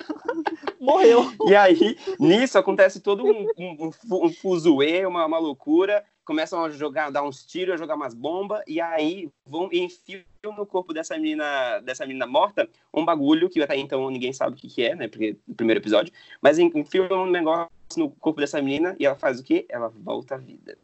Morreu. 0.78 1.32
E 1.48 1.56
aí, 1.56 1.98
nisso 2.16 2.56
acontece 2.56 3.00
todo 3.00 3.26
um, 3.26 3.48
um, 3.58 3.90
um, 4.12 4.32
fuzuê, 4.32 5.04
uma, 5.04 5.26
uma 5.26 5.38
loucura 5.38 6.04
começam 6.24 6.62
a 6.62 6.70
jogar, 6.70 7.10
dar 7.10 7.24
uns 7.24 7.44
tiros, 7.44 7.74
a 7.74 7.76
jogar 7.76 7.96
umas 7.96 8.14
bombas, 8.14 8.62
e 8.64 8.80
aí 8.80 9.28
vão 9.44 9.68
e 9.72 9.80
enfiam 9.80 10.22
no 10.56 10.64
corpo 10.64 10.92
dessa 10.92 11.16
menina, 11.16 11.80
dessa 11.80 12.06
menina 12.06 12.28
morta 12.28 12.68
um 12.94 13.04
bagulho 13.04 13.48
que 13.48 13.60
até 13.60 13.76
então 13.76 14.08
ninguém 14.08 14.32
sabe 14.32 14.52
o 14.52 14.56
que, 14.56 14.68
que 14.68 14.84
é, 14.84 14.94
né? 14.94 15.08
Porque 15.08 15.36
no 15.48 15.54
primeiro 15.56 15.80
episódio, 15.80 16.12
mas 16.40 16.60
enfiam 16.60 17.08
um 17.10 17.26
negócio 17.26 17.68
no 17.96 18.10
corpo 18.10 18.40
dessa 18.40 18.62
menina 18.62 18.94
e 19.00 19.06
ela 19.06 19.16
faz 19.16 19.40
o 19.40 19.42
quê? 19.42 19.66
Ela 19.68 19.88
volta 19.88 20.36
à 20.36 20.38
vida. 20.38 20.78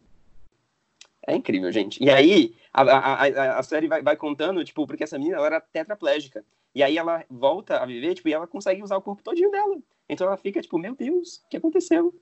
É 1.27 1.35
incrível, 1.35 1.73
gente. 1.73 2.03
E 2.03 2.11
aí, 2.11 2.55
a, 2.73 2.83
a, 2.83 3.59
a, 3.59 3.63
série 3.63 3.89
vai, 3.89 4.03
vai, 4.03 4.17
contando, 4.17 4.65
tipo, 4.65 4.87
porque 4.87 5.05
essa 5.05 5.19
menina 5.19 5.37
ela 5.37 5.47
era 5.47 5.61
tetraplégica. 5.61 6.45
E 6.75 6.83
aí 6.83 6.99
ela 6.99 7.25
volta 7.31 7.79
a 7.79 7.87
viver, 7.87 8.15
tipo, 8.15 8.29
e 8.29 8.33
ela 8.33 8.47
consegue 8.47 8.83
usar 8.83 8.97
o 8.97 9.03
corpo 9.03 9.23
todinho 9.23 9.51
dela. 9.51 9.79
Então 10.09 10.27
ela 10.27 10.37
fica, 10.37 10.61
tipo, 10.61 10.79
meu 10.79 10.95
Deus, 10.95 11.37
o 11.37 11.49
que 11.49 11.57
aconteceu? 11.57 12.15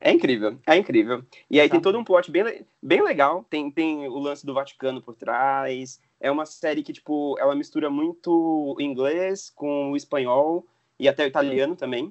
É 0.00 0.10
incrível, 0.10 0.58
é 0.66 0.76
incrível. 0.76 1.22
E 1.50 1.60
aí 1.60 1.68
tá. 1.68 1.72
tem 1.74 1.82
todo 1.82 1.98
um 1.98 2.04
plot 2.04 2.30
bem, 2.30 2.64
bem 2.82 3.02
legal. 3.02 3.44
Tem, 3.50 3.70
tem 3.70 4.08
o 4.08 4.18
lance 4.18 4.46
do 4.46 4.54
Vaticano 4.54 5.02
por 5.02 5.14
trás. 5.14 6.00
É 6.18 6.30
uma 6.30 6.46
série 6.46 6.82
que, 6.82 6.92
tipo, 6.92 7.36
ela 7.38 7.54
mistura 7.54 7.90
muito 7.90 8.30
o 8.30 8.80
inglês 8.80 9.50
com 9.50 9.90
o 9.90 9.96
espanhol 9.96 10.66
e 10.98 11.06
até 11.06 11.24
o 11.24 11.26
italiano 11.26 11.76
também. 11.76 12.10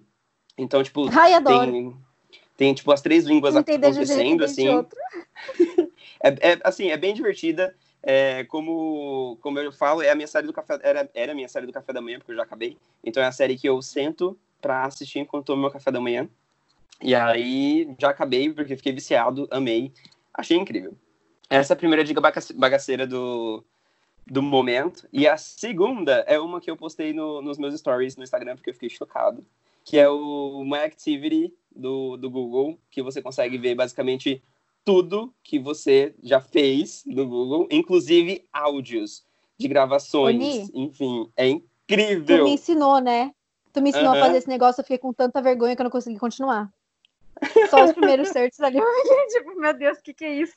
Então, 0.55 0.83
tipo, 0.83 1.09
Ai, 1.11 1.41
tem, 1.41 1.97
tem, 2.55 2.73
tipo, 2.75 2.91
as 2.91 3.01
três 3.01 3.25
línguas 3.25 3.55
acontecendo, 3.55 4.43
assim. 4.43 4.67
é, 6.21 6.51
é, 6.51 6.59
assim, 6.63 6.89
é 6.89 6.97
bem 6.97 7.13
divertida. 7.13 7.75
É, 8.01 8.45
como, 8.45 9.37
como 9.41 9.59
eu 9.59 9.71
falo, 9.71 10.01
é 10.01 10.09
a 10.09 10.15
minha 10.15 10.27
série 10.27 10.47
do 10.47 10.53
café, 10.53 10.79
era, 10.81 11.09
era 11.13 11.31
a 11.33 11.35
minha 11.35 11.49
série 11.49 11.65
do 11.65 11.73
café 11.73 11.91
da 11.91 12.01
manhã, 12.01 12.17
porque 12.17 12.31
eu 12.31 12.35
já 12.35 12.43
acabei. 12.43 12.77
Então 13.03 13.21
é 13.21 13.25
a 13.25 13.31
série 13.31 13.57
que 13.57 13.67
eu 13.67 13.81
sento 13.81 14.37
pra 14.61 14.85
assistir 14.85 15.19
enquanto 15.19 15.47
tomo 15.47 15.61
meu 15.61 15.71
café 15.71 15.91
da 15.91 15.99
manhã. 15.99 16.29
E 17.01 17.15
aí 17.15 17.93
já 17.99 18.09
acabei 18.09 18.51
porque 18.51 18.75
fiquei 18.75 18.91
viciado, 18.91 19.47
amei, 19.51 19.91
achei 20.33 20.57
incrível. 20.57 20.95
Essa 21.49 21.73
é 21.73 21.75
a 21.75 21.77
primeira 21.77 22.03
dica 22.03 22.21
bagaceira 22.55 23.07
do, 23.07 23.63
do 24.27 24.41
momento. 24.41 25.07
E 25.11 25.27
a 25.27 25.37
segunda 25.37 26.23
é 26.27 26.39
uma 26.39 26.61
que 26.61 26.69
eu 26.69 26.77
postei 26.77 27.13
no, 27.13 27.41
nos 27.41 27.57
meus 27.57 27.77
stories 27.77 28.15
no 28.15 28.23
Instagram 28.23 28.55
porque 28.55 28.69
eu 28.69 28.73
fiquei 28.73 28.89
chocado. 28.89 29.45
Que 29.83 29.97
é 29.97 30.07
o 30.07 30.63
My 30.63 30.79
Activity 30.79 31.53
do, 31.75 32.17
do 32.17 32.29
Google, 32.29 32.77
que 32.91 33.01
você 33.01 33.21
consegue 33.21 33.57
ver 33.57 33.75
basicamente 33.75 34.43
tudo 34.89 35.31
que 35.43 35.59
você 35.59 36.15
já 36.23 36.41
fez 36.41 37.03
no 37.05 37.27
Google, 37.27 37.67
inclusive 37.69 38.43
áudios 38.51 39.23
de 39.55 39.67
gravações. 39.67 40.35
Oni, 40.35 40.71
enfim, 40.73 41.31
é 41.37 41.47
incrível. 41.47 42.39
Tu 42.39 42.43
me 42.43 42.53
ensinou, 42.55 42.99
né? 42.99 43.31
Tu 43.71 43.83
me 43.83 43.91
ensinou 43.91 44.13
uhum. 44.13 44.17
a 44.17 44.25
fazer 44.25 44.37
esse 44.39 44.49
negócio, 44.49 44.81
eu 44.81 44.83
fiquei 44.83 44.97
com 44.97 45.13
tanta 45.13 45.43
vergonha 45.43 45.75
que 45.75 45.81
eu 45.83 45.83
não 45.83 45.91
consegui 45.91 46.17
continuar. 46.17 46.73
Só 47.69 47.85
os 47.85 47.91
primeiros 47.91 48.29
searches 48.33 48.59
ali. 48.61 48.79
tipo, 49.29 49.59
meu 49.59 49.77
Deus, 49.77 49.99
o 49.99 50.01
que, 50.01 50.11
que 50.11 50.25
é 50.25 50.33
isso? 50.33 50.55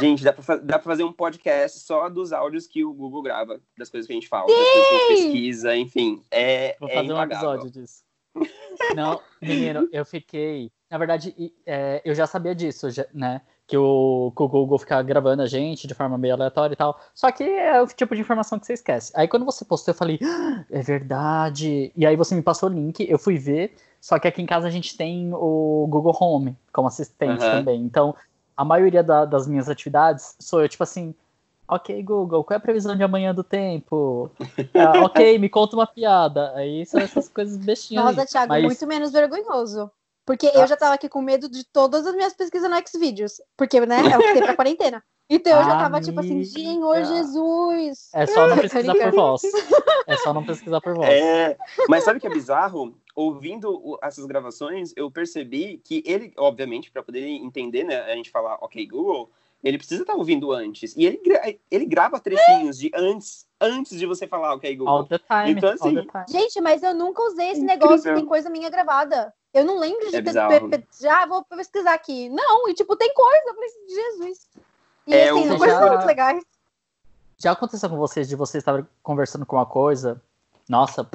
Gente, 0.00 0.24
dá 0.24 0.32
pra, 0.32 0.56
dá 0.56 0.78
pra 0.80 0.90
fazer 0.90 1.04
um 1.04 1.12
podcast 1.12 1.78
só 1.78 2.08
dos 2.08 2.32
áudios 2.32 2.66
que 2.66 2.84
o 2.84 2.92
Google 2.92 3.22
grava, 3.22 3.60
das 3.78 3.88
coisas 3.88 4.08
que 4.08 4.12
a 4.12 4.16
gente 4.16 4.28
fala, 4.28 4.48
Sim! 4.48 4.54
das 4.56 4.72
coisas 4.72 4.88
que 4.88 4.94
a 4.94 4.98
gente 4.98 5.22
pesquisa, 5.22 5.76
enfim. 5.76 6.24
É, 6.28 6.76
Vou 6.80 6.88
é 6.88 6.94
fazer 6.94 7.12
impagável. 7.12 7.50
um 7.50 7.52
episódio 7.54 7.70
disso. 7.70 8.04
Não, 8.96 9.22
menino, 9.40 9.88
eu 9.92 10.04
fiquei. 10.04 10.72
Na 10.90 10.98
verdade, 10.98 11.34
é, 11.64 12.00
eu 12.04 12.14
já 12.14 12.26
sabia 12.26 12.54
disso, 12.54 12.86
né? 13.12 13.40
Que 13.66 13.76
o, 13.76 14.32
que 14.36 14.42
o 14.42 14.48
Google 14.48 14.78
fica 14.78 15.02
gravando 15.02 15.42
a 15.42 15.46
gente 15.46 15.88
de 15.88 15.94
forma 15.94 16.16
meio 16.16 16.34
aleatória 16.34 16.74
e 16.74 16.76
tal. 16.76 17.00
Só 17.12 17.30
que 17.32 17.42
é 17.42 17.82
o 17.82 17.86
tipo 17.86 18.14
de 18.14 18.20
informação 18.20 18.58
que 18.58 18.66
você 18.66 18.74
esquece. 18.74 19.12
Aí 19.16 19.26
quando 19.26 19.44
você 19.44 19.64
postou, 19.64 19.92
eu 19.92 19.98
falei, 19.98 20.20
ah, 20.22 20.64
é 20.70 20.80
verdade. 20.80 21.92
E 21.96 22.06
aí 22.06 22.14
você 22.14 22.34
me 22.34 22.42
passou 22.42 22.68
o 22.68 22.72
link, 22.72 23.04
eu 23.08 23.18
fui 23.18 23.36
ver. 23.36 23.74
Só 24.00 24.18
que 24.20 24.28
aqui 24.28 24.40
em 24.40 24.46
casa 24.46 24.68
a 24.68 24.70
gente 24.70 24.96
tem 24.96 25.32
o 25.34 25.86
Google 25.90 26.16
Home 26.20 26.56
como 26.72 26.86
assistente 26.86 27.42
uhum. 27.42 27.50
também. 27.50 27.80
Então, 27.82 28.14
a 28.56 28.64
maioria 28.64 29.02
da, 29.02 29.24
das 29.24 29.48
minhas 29.48 29.68
atividades 29.68 30.36
sou 30.38 30.62
eu, 30.62 30.68
tipo 30.68 30.84
assim, 30.84 31.12
Ok, 31.68 32.00
Google, 32.02 32.44
qual 32.44 32.54
é 32.54 32.58
a 32.58 32.60
previsão 32.60 32.94
de 32.94 33.02
amanhã 33.02 33.34
do 33.34 33.42
tempo? 33.42 34.30
Ah, 34.74 35.04
ok, 35.04 35.38
me 35.38 35.48
conta 35.48 35.74
uma 35.74 35.86
piada. 35.86 36.52
Aí 36.54 36.86
são 36.86 37.00
essas 37.00 37.28
coisas 37.28 37.56
bestinhas. 37.56 38.04
Nossa, 38.04 38.24
Thiago, 38.24 38.52
mas... 38.52 38.62
muito 38.62 38.86
menos 38.86 39.10
vergonhoso. 39.10 39.90
Porque 40.26 40.48
ah. 40.48 40.60
eu 40.60 40.66
já 40.66 40.76
tava 40.76 40.94
aqui 40.94 41.08
com 41.08 41.22
medo 41.22 41.48
de 41.48 41.64
todas 41.64 42.04
as 42.04 42.14
minhas 42.14 42.34
pesquisas 42.34 42.68
no 42.68 42.76
Xvideos. 42.86 43.40
Porque, 43.56 43.80
né, 43.80 44.00
é 44.12 44.18
o 44.18 44.20
que 44.20 44.32
tem 44.34 44.42
pra 44.42 44.56
quarentena. 44.56 45.02
Então 45.28 45.58
eu 45.58 45.64
já 45.64 45.76
tava 45.78 46.00
tipo 46.00 46.20
assim, 46.20 46.44
Senhor 46.44 47.04
Jesus. 47.04 48.10
É 48.12 48.26
só 48.26 48.46
não 48.46 48.58
pesquisar 48.58 48.94
por 48.94 49.12
voz. 49.12 49.42
É 50.06 50.16
só 50.18 50.34
não 50.34 50.44
pesquisar 50.44 50.80
por 50.80 50.94
voz. 50.94 51.08
É, 51.08 51.56
mas 51.88 52.04
sabe 52.04 52.18
o 52.18 52.20
que 52.20 52.26
é 52.26 52.30
bizarro? 52.30 52.96
Ouvindo 53.14 53.98
essas 54.02 54.24
gravações, 54.26 54.92
eu 54.96 55.10
percebi 55.10 55.78
que 55.78 56.02
ele, 56.06 56.32
obviamente, 56.36 56.90
para 56.90 57.02
poder 57.02 57.26
entender, 57.26 57.82
né, 57.82 58.02
a 58.02 58.14
gente 58.14 58.30
falar, 58.30 58.56
ok, 58.60 58.86
Google, 58.86 59.30
ele 59.64 59.78
precisa 59.78 60.02
estar 60.02 60.12
tá 60.12 60.18
ouvindo 60.18 60.52
antes. 60.52 60.94
E 60.96 61.06
ele, 61.06 61.20
ele 61.70 61.86
grava 61.86 62.20
trechinhos 62.20 62.78
de 62.78 62.90
antes, 62.94 63.46
antes 63.60 63.98
de 63.98 64.06
você 64.06 64.26
falar, 64.26 64.54
ok, 64.54 64.76
Google. 64.76 64.94
All 64.94 65.06
the 65.06 65.18
time. 65.18 65.52
Então, 65.52 65.70
assim, 65.70 65.94
the 65.94 66.02
time. 66.02 66.24
Gente, 66.28 66.60
mas 66.60 66.82
eu 66.82 66.94
nunca 66.94 67.22
usei 67.22 67.50
esse 67.50 67.60
Incrível. 67.60 67.88
negócio, 67.88 68.14
tem 68.14 68.26
coisa 68.26 68.50
minha 68.50 68.70
gravada. 68.70 69.32
Eu 69.56 69.64
não 69.64 69.78
lembro 69.78 70.10
de 70.10 70.16
é 70.16 70.22
ter. 70.22 70.86
Já 71.00 71.24
vou 71.24 71.42
pesquisar 71.42 71.94
aqui. 71.94 72.28
Não, 72.28 72.68
e 72.68 72.74
tipo, 72.74 72.94
tem 72.94 73.12
coisa. 73.14 73.42
Eu 73.46 73.54
falei, 73.54 73.70
Jesus. 73.88 74.48
E 75.06 75.14
é, 75.14 75.30
assim, 75.30 75.48
coisas 75.56 75.78
já... 75.78 75.88
muito 75.88 76.06
legais. 76.06 76.44
Já 77.38 77.52
aconteceu 77.52 77.88
com 77.88 77.96
vocês 77.96 78.28
de 78.28 78.36
vocês 78.36 78.60
estarem 78.60 78.86
conversando 79.02 79.46
com 79.46 79.56
uma 79.56 79.64
coisa? 79.64 80.20
Nossa. 80.68 81.08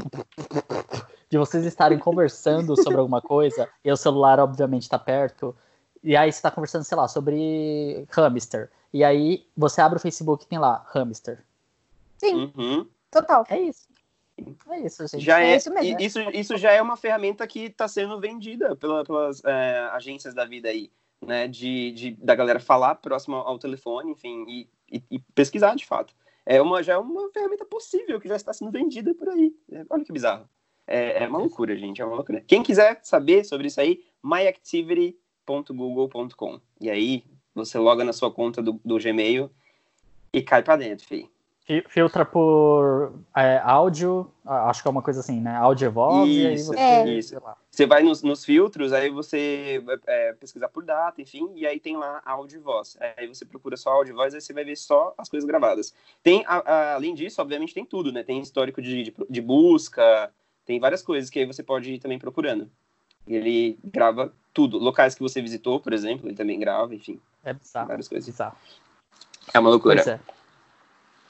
De 1.29 1.37
vocês 1.37 1.65
estarem 1.65 1.99
conversando 1.99 2.75
sobre 2.81 2.99
alguma 2.99 3.21
coisa 3.21 3.69
e 3.85 3.91
o 3.91 3.95
celular, 3.95 4.39
obviamente, 4.39 4.83
está 4.83 4.97
perto. 4.97 5.55
E 6.03 6.17
aí 6.17 6.31
você 6.31 6.41
tá 6.41 6.49
conversando, 6.49 6.83
sei 6.83 6.97
lá, 6.97 7.07
sobre 7.07 8.07
hamster. 8.09 8.71
E 8.91 9.03
aí 9.03 9.45
você 9.55 9.81
abre 9.81 9.97
o 9.97 10.01
Facebook 10.01 10.45
e 10.45 10.47
tem 10.47 10.57
lá, 10.57 10.83
hamster. 10.87 11.45
Sim. 12.17 12.51
Uhum. 12.57 12.87
Total. 13.11 13.45
É 13.49 13.59
isso. 13.59 13.87
É 14.69 14.79
isso, 14.79 15.07
gente. 15.07 15.23
Já 15.23 15.41
é, 15.41 15.51
é 15.51 15.55
isso, 15.57 15.73
mesmo. 15.73 15.99
Isso, 15.99 16.19
isso 16.33 16.57
já 16.57 16.71
é 16.71 16.81
uma 16.81 16.97
ferramenta 16.97 17.45
que 17.47 17.65
está 17.65 17.87
sendo 17.87 18.19
vendida 18.19 18.75
pela, 18.75 19.03
pelas 19.03 19.43
é, 19.43 19.89
agências 19.91 20.33
da 20.33 20.45
vida 20.45 20.69
aí, 20.69 20.91
né? 21.21 21.47
De, 21.47 21.91
de, 21.91 22.11
da 22.11 22.35
galera 22.35 22.59
falar 22.59 22.95
próximo 22.95 23.35
ao 23.37 23.59
telefone, 23.59 24.11
enfim, 24.11 24.45
e, 24.47 24.69
e, 24.91 25.03
e, 25.11 25.19
pesquisar 25.35 25.75
de 25.75 25.85
fato. 25.85 26.13
É 26.45 26.61
uma, 26.61 26.81
já 26.81 26.93
é 26.93 26.97
uma 26.97 27.29
ferramenta 27.31 27.65
possível 27.65 28.19
que 28.19 28.27
já 28.27 28.35
está 28.35 28.51
sendo 28.51 28.71
vendida 28.71 29.13
por 29.13 29.29
aí. 29.29 29.53
É, 29.71 29.85
olha 29.89 30.03
que 30.03 30.11
bizarro. 30.11 30.49
É, 30.87 31.23
é 31.23 31.27
uma 31.27 31.39
loucura, 31.39 31.75
gente. 31.75 32.01
É 32.01 32.05
uma 32.05 32.15
loucura. 32.15 32.43
Quem 32.47 32.63
quiser 32.63 32.99
saber 33.03 33.45
sobre 33.45 33.67
isso 33.67 33.79
aí, 33.79 34.03
myactivity 34.23 35.17
www.google.com. 35.45 36.61
E 36.79 36.89
aí 36.89 37.23
você 37.53 37.77
loga 37.77 38.03
na 38.03 38.13
sua 38.13 38.31
conta 38.31 38.61
do, 38.61 38.79
do 38.83 38.97
Gmail 38.97 39.51
e 40.31 40.41
cai 40.41 40.63
para 40.63 40.77
dentro, 40.77 41.05
fi. 41.05 41.29
Filtra 41.87 42.25
por 42.25 43.13
é, 43.35 43.61
áudio, 43.63 44.29
acho 44.45 44.81
que 44.81 44.87
é 44.87 44.91
uma 44.91 45.01
coisa 45.01 45.21
assim, 45.21 45.39
né? 45.39 45.55
Áudio 45.55 45.85
evolve, 45.85 46.29
isso, 46.29 46.73
e 46.73 46.77
aí 46.77 47.03
você, 47.03 47.11
isso. 47.11 47.41
Você 47.69 47.85
vai 47.85 48.03
nos, 48.03 48.21
nos, 48.21 48.43
filtros, 48.43 48.91
aí 48.91 49.09
você 49.09 49.81
é, 50.05 50.33
pesquisar 50.33 50.67
por 50.67 50.83
data, 50.83 51.21
enfim, 51.21 51.49
e 51.55 51.65
aí 51.65 51.79
tem 51.79 51.95
lá 51.95 52.21
áudio 52.25 52.59
e 52.59 52.61
voz. 52.61 52.97
Aí 53.15 53.27
você 53.27 53.45
procura 53.45 53.77
só 53.77 53.91
áudio 53.91 54.11
e 54.11 54.15
voz, 54.15 54.33
aí 54.33 54.41
você 54.41 54.51
vai 54.51 54.65
ver 54.65 54.75
só 54.75 55.13
as 55.17 55.29
coisas 55.29 55.47
gravadas. 55.47 55.93
Tem, 56.21 56.43
a, 56.45 56.57
a, 56.57 56.93
além 56.95 57.13
disso, 57.13 57.41
obviamente, 57.41 57.73
tem 57.73 57.85
tudo, 57.85 58.11
né? 58.11 58.23
Tem 58.23 58.41
histórico 58.41 58.81
de, 58.81 59.03
de, 59.03 59.15
de 59.29 59.41
busca, 59.41 60.31
tem 60.65 60.79
várias 60.79 61.01
coisas 61.01 61.29
que 61.29 61.39
aí 61.39 61.45
você 61.45 61.63
pode 61.63 61.93
ir 61.93 61.99
também 61.99 62.19
procurando. 62.19 62.69
Ele 63.27 63.77
grava 63.83 64.33
tudo. 64.53 64.77
Locais 64.77 65.15
que 65.15 65.21
você 65.21 65.41
visitou, 65.41 65.79
por 65.79 65.93
exemplo, 65.93 66.27
ele 66.27 66.35
também 66.35 66.59
grava, 66.59 66.93
enfim. 66.93 67.19
É 67.43 67.53
bizarro. 67.53 67.87
Várias 67.87 68.07
coisas. 68.07 68.29
Bizarro. 68.29 68.55
É 69.53 69.59
uma 69.59 69.69
loucura. 69.69 70.01
É. 70.01 70.19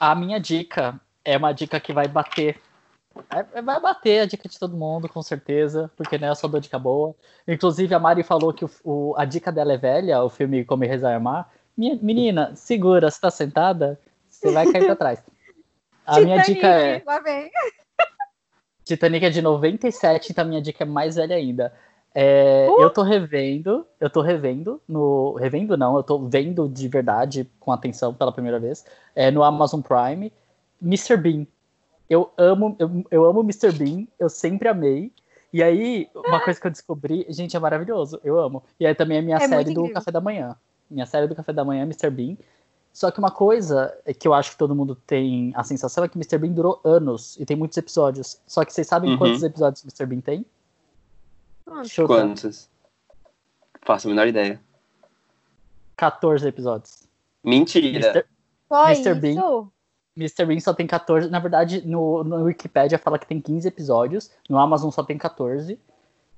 A 0.02 0.16
minha 0.16 0.40
dica 0.40 1.00
é 1.24 1.36
uma 1.36 1.52
dica 1.52 1.78
que 1.78 1.92
vai 1.92 2.08
bater. 2.08 2.60
É, 3.30 3.62
vai 3.62 3.80
bater 3.80 4.22
a 4.22 4.26
dica 4.26 4.48
de 4.48 4.58
todo 4.58 4.76
mundo, 4.76 5.08
com 5.08 5.22
certeza, 5.22 5.88
porque 5.96 6.18
não 6.18 6.26
é 6.26 6.34
só 6.34 6.48
dica 6.58 6.76
boa. 6.76 7.14
Inclusive, 7.46 7.94
a 7.94 8.00
Mari 8.00 8.24
falou 8.24 8.52
que 8.52 8.64
o, 8.64 8.70
o, 8.82 9.14
a 9.16 9.24
dica 9.24 9.52
dela 9.52 9.74
é 9.74 9.76
velha, 9.76 10.20
o 10.24 10.28
filme 10.28 10.64
Como 10.64 10.82
Rezar 10.82 11.14
Amar. 11.14 11.48
Minha, 11.76 11.96
menina, 12.02 12.52
segura, 12.56 13.08
você 13.08 13.20
tá 13.20 13.30
sentada? 13.30 13.96
Você 14.28 14.50
vai 14.50 14.72
cair 14.72 14.86
pra 14.86 14.96
trás. 14.96 15.22
A 16.04 16.16
Titanic, 16.16 16.24
minha 16.24 16.42
dica 16.42 16.66
é. 16.66 17.02
Lá 17.06 17.20
vem. 17.20 17.48
Titanic 18.84 19.24
é 19.24 19.30
de 19.30 19.40
97, 19.40 20.32
então 20.32 20.44
a 20.44 20.48
minha 20.48 20.60
dica 20.60 20.82
é 20.82 20.84
mais 20.84 21.14
velha 21.14 21.36
ainda. 21.36 21.72
É, 22.14 22.68
uh! 22.70 22.82
Eu 22.82 22.90
tô 22.90 23.02
revendo, 23.02 23.86
eu 23.98 24.10
tô 24.10 24.20
revendo 24.20 24.80
no. 24.86 25.34
Revendo 25.34 25.76
não, 25.76 25.96
eu 25.96 26.02
tô 26.02 26.18
vendo 26.18 26.68
de 26.68 26.88
verdade, 26.88 27.50
com 27.58 27.72
atenção 27.72 28.12
pela 28.12 28.32
primeira 28.32 28.60
vez, 28.60 28.84
é, 29.14 29.30
no 29.30 29.42
Amazon 29.42 29.80
Prime, 29.80 30.32
Mr. 30.80 31.16
Bean. 31.16 31.46
Eu 32.08 32.30
amo, 32.36 32.76
eu, 32.78 33.04
eu 33.10 33.24
amo 33.24 33.40
Mr. 33.40 33.72
Bean, 33.72 34.06
eu 34.18 34.28
sempre 34.28 34.68
amei. 34.68 35.10
E 35.52 35.62
aí, 35.62 36.08
uma 36.14 36.40
coisa 36.40 36.58
que 36.58 36.66
eu 36.66 36.70
descobri, 36.70 37.26
gente, 37.28 37.56
é 37.56 37.60
maravilhoso, 37.60 38.18
eu 38.24 38.38
amo. 38.38 38.62
E 38.80 38.86
aí 38.86 38.94
também 38.94 39.18
é 39.18 39.22
minha 39.22 39.36
é 39.36 39.48
série 39.48 39.72
do 39.72 39.90
Café 39.90 40.10
da 40.10 40.20
Manhã. 40.20 40.56
Minha 40.90 41.06
série 41.06 41.26
do 41.26 41.34
Café 41.34 41.52
da 41.52 41.64
Manhã 41.64 41.82
é 41.82 41.84
Mr. 41.84 42.10
Bean. 42.10 42.36
Só 42.92 43.10
que 43.10 43.18
uma 43.18 43.30
coisa 43.30 43.94
que 44.18 44.28
eu 44.28 44.34
acho 44.34 44.52
que 44.52 44.58
todo 44.58 44.74
mundo 44.74 44.94
tem 45.06 45.52
a 45.54 45.64
sensação 45.64 46.04
é 46.04 46.08
que 46.08 46.18
Mr. 46.18 46.38
Bean 46.38 46.52
durou 46.52 46.80
anos 46.84 47.38
e 47.40 47.46
tem 47.46 47.56
muitos 47.56 47.76
episódios. 47.78 48.38
Só 48.46 48.64
que 48.64 48.72
vocês 48.72 48.86
sabem 48.86 49.12
uhum. 49.12 49.18
quantos 49.18 49.42
episódios 49.42 49.82
Mr. 49.82 50.06
Bean 50.06 50.20
tem? 50.20 50.46
Chuta. 51.84 52.06
Quantos? 52.06 52.68
Faço 53.82 54.06
a 54.06 54.10
menor 54.10 54.26
ideia. 54.26 54.60
14 55.96 56.46
episódios. 56.46 57.08
Mentira. 57.42 58.26
Mr. 58.70 59.14
Bean. 59.14 59.68
Mr. 60.16 60.44
Bean 60.44 60.60
só 60.60 60.74
tem 60.74 60.86
14. 60.86 61.30
Na 61.30 61.38
verdade, 61.38 61.86
no, 61.86 62.22
no 62.22 62.44
Wikipedia 62.44 62.98
fala 62.98 63.18
que 63.18 63.26
tem 63.26 63.40
15 63.40 63.68
episódios. 63.68 64.30
No 64.48 64.58
Amazon 64.58 64.90
só 64.90 65.02
tem 65.02 65.18
14. 65.18 65.78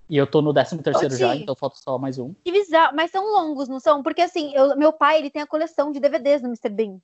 E 0.08 0.16
eu 0.16 0.26
tô 0.26 0.42
no 0.42 0.52
13 0.52 0.82
terceiro 0.82 1.16
já, 1.16 1.34
então 1.34 1.54
falta 1.54 1.76
só 1.76 1.96
mais 1.96 2.18
um. 2.18 2.34
Que 2.44 2.52
bizarro, 2.52 2.94
mas 2.94 3.10
são 3.10 3.24
longos, 3.24 3.68
não 3.68 3.80
são? 3.80 4.02
Porque 4.02 4.20
assim, 4.20 4.54
eu, 4.54 4.76
meu 4.76 4.92
pai, 4.92 5.18
ele 5.18 5.30
tem 5.30 5.40
a 5.40 5.46
coleção 5.46 5.90
de 5.90 5.98
DVDs 5.98 6.42
do 6.42 6.48
Mr. 6.48 6.68
Bean. 6.68 6.98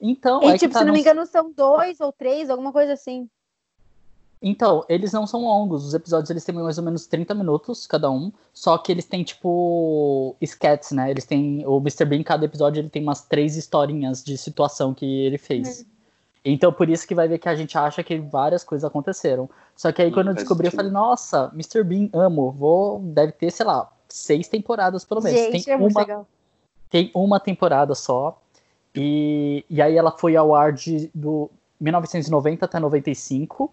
Então, 0.00 0.42
e, 0.42 0.46
é 0.46 0.58
tipo, 0.58 0.72
tá 0.72 0.80
se 0.80 0.84
não 0.86 0.92
me 0.92 1.00
engano, 1.00 1.26
são 1.26 1.52
dois 1.52 2.00
ou 2.00 2.12
três, 2.12 2.48
alguma 2.48 2.72
coisa 2.72 2.94
assim. 2.94 3.28
Então, 4.40 4.84
eles 4.88 5.12
não 5.12 5.26
são 5.26 5.42
longos. 5.42 5.84
Os 5.84 5.94
episódios 5.94 6.30
eles 6.30 6.44
têm 6.44 6.54
mais 6.54 6.78
ou 6.78 6.84
menos 6.84 7.06
30 7.06 7.34
minutos 7.34 7.86
cada 7.86 8.10
um. 8.10 8.30
Só 8.52 8.76
que 8.78 8.92
eles 8.92 9.06
têm, 9.06 9.24
tipo, 9.24 10.36
sketches, 10.40 10.92
né? 10.92 11.10
Eles 11.10 11.24
têm. 11.24 11.66
O 11.66 11.78
Mr. 11.78 12.04
Bean, 12.04 12.22
cada 12.22 12.44
episódio, 12.44 12.80
ele 12.80 12.90
tem 12.90 13.02
umas 13.02 13.22
três 13.22 13.56
historinhas 13.56 14.22
de 14.22 14.36
situação 14.36 14.92
que 14.92 15.04
ele 15.04 15.38
fez. 15.38 15.80
Uhum. 15.80 15.86
Então, 16.44 16.72
por 16.72 16.88
isso 16.88 17.08
que 17.08 17.14
vai 17.14 17.26
ver 17.26 17.38
que 17.38 17.48
a 17.48 17.56
gente 17.56 17.76
acha 17.76 18.04
que 18.04 18.18
várias 18.18 18.62
coisas 18.62 18.84
aconteceram. 18.84 19.50
Só 19.74 19.90
que 19.90 20.00
aí, 20.00 20.12
quando 20.12 20.28
eu 20.28 20.34
descobri, 20.34 20.68
eu 20.68 20.72
falei, 20.72 20.92
nossa, 20.92 21.50
Mr. 21.52 21.82
Bean, 21.82 22.08
amo. 22.12 22.52
Vou. 22.52 23.00
Deve 23.00 23.32
ter, 23.32 23.50
sei 23.50 23.66
lá, 23.66 23.90
seis 24.08 24.46
temporadas 24.48 25.04
pelo 25.04 25.22
menos. 25.22 25.38
Gente, 25.38 25.64
tem 25.64 25.74
é 25.74 25.76
uma. 25.76 26.26
Tem 26.88 27.10
uma 27.14 27.40
temporada 27.40 27.94
só. 27.94 28.40
E, 28.94 29.64
e 29.68 29.82
aí 29.82 29.96
ela 29.96 30.10
foi 30.10 30.36
ao 30.36 30.54
ar 30.54 30.72
de 30.72 31.10
do 31.14 31.50
1990 31.80 32.64
até 32.64 32.78
95. 32.78 33.72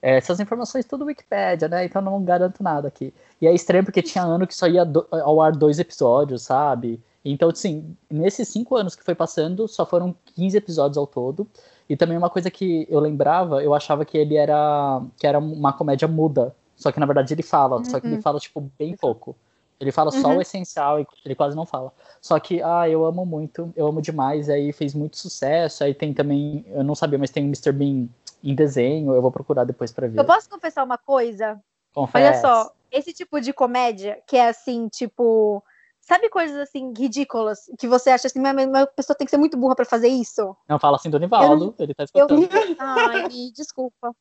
É, 0.00 0.16
essas 0.16 0.38
informações 0.38 0.84
tudo 0.84 1.04
Wikipedia, 1.04 1.68
né? 1.68 1.84
Então 1.84 2.00
não 2.00 2.22
garanto 2.22 2.62
nada 2.62 2.88
aqui. 2.88 3.12
E 3.40 3.46
é 3.46 3.54
estranho 3.54 3.84
porque 3.84 4.02
tinha 4.02 4.24
ano 4.24 4.46
que 4.46 4.54
só 4.54 4.66
ia 4.66 4.84
do, 4.84 5.06
ao 5.10 5.40
ar 5.40 5.52
dois 5.52 5.78
episódios, 5.78 6.42
sabe? 6.42 7.00
Então, 7.24 7.48
assim, 7.48 7.96
nesses 8.10 8.48
cinco 8.48 8.76
anos 8.76 8.94
que 8.94 9.04
foi 9.04 9.14
passando, 9.14 9.66
só 9.66 9.84
foram 9.84 10.14
15 10.36 10.56
episódios 10.56 10.96
ao 10.96 11.06
todo. 11.06 11.46
E 11.88 11.96
também 11.96 12.16
uma 12.16 12.30
coisa 12.30 12.50
que 12.50 12.86
eu 12.88 13.00
lembrava, 13.00 13.62
eu 13.62 13.74
achava 13.74 14.04
que 14.04 14.16
ele 14.16 14.36
era 14.36 15.02
que 15.18 15.26
era 15.26 15.38
uma 15.38 15.72
comédia 15.72 16.06
muda. 16.06 16.54
Só 16.76 16.92
que 16.92 17.00
na 17.00 17.06
verdade 17.06 17.34
ele 17.34 17.42
fala, 17.42 17.78
uhum. 17.78 17.84
só 17.84 17.98
que 17.98 18.06
ele 18.06 18.16
uhum. 18.16 18.22
fala, 18.22 18.38
tipo, 18.38 18.70
bem 18.78 18.96
pouco. 18.96 19.34
Ele 19.80 19.92
fala 19.92 20.12
uhum. 20.12 20.20
só 20.20 20.36
o 20.36 20.40
essencial 20.40 21.00
e 21.00 21.06
ele 21.24 21.34
quase 21.34 21.56
não 21.56 21.66
fala. 21.66 21.92
Só 22.20 22.38
que, 22.38 22.62
ah, 22.62 22.88
eu 22.88 23.04
amo 23.04 23.24
muito, 23.24 23.72
eu 23.76 23.86
amo 23.86 24.02
demais. 24.02 24.48
Aí 24.48 24.72
fez 24.72 24.94
muito 24.94 25.16
sucesso. 25.16 25.82
Aí 25.82 25.94
tem 25.94 26.12
também, 26.12 26.64
eu 26.68 26.84
não 26.84 26.94
sabia, 26.94 27.18
mas 27.18 27.30
tem 27.30 27.44
o 27.44 27.46
Mr. 27.46 27.72
Bean 27.72 28.08
em 28.42 28.54
desenho. 28.54 29.14
Eu 29.14 29.22
vou 29.22 29.30
procurar 29.30 29.64
depois 29.64 29.92
para 29.92 30.08
ver. 30.08 30.18
Eu 30.18 30.24
posso 30.24 30.48
confessar 30.48 30.84
uma 30.84 30.98
coisa? 30.98 31.60
Confessa. 31.94 32.18
Olha 32.26 32.40
só, 32.40 32.72
esse 32.90 33.12
tipo 33.12 33.40
de 33.40 33.52
comédia 33.52 34.20
que 34.26 34.36
é 34.36 34.48
assim, 34.48 34.88
tipo. 34.88 35.62
Sabe 36.00 36.30
coisas 36.30 36.56
assim 36.56 36.94
ridículas 36.96 37.70
que 37.78 37.86
você 37.86 38.08
acha 38.08 38.28
assim, 38.28 38.40
mas 38.40 38.66
uma 38.66 38.86
pessoa 38.86 39.14
tem 39.14 39.26
que 39.26 39.30
ser 39.30 39.36
muito 39.36 39.58
burra 39.58 39.76
para 39.76 39.84
fazer 39.84 40.08
isso? 40.08 40.56
Não 40.66 40.78
fala 40.78 40.96
assim 40.96 41.10
do 41.10 41.18
Nivaldo, 41.18 41.66
não... 41.66 41.74
ele 41.78 41.92
tá 41.92 42.04
escutando. 42.04 42.44
Eu... 42.44 42.76
Ai, 42.78 43.28
desculpa. 43.54 44.16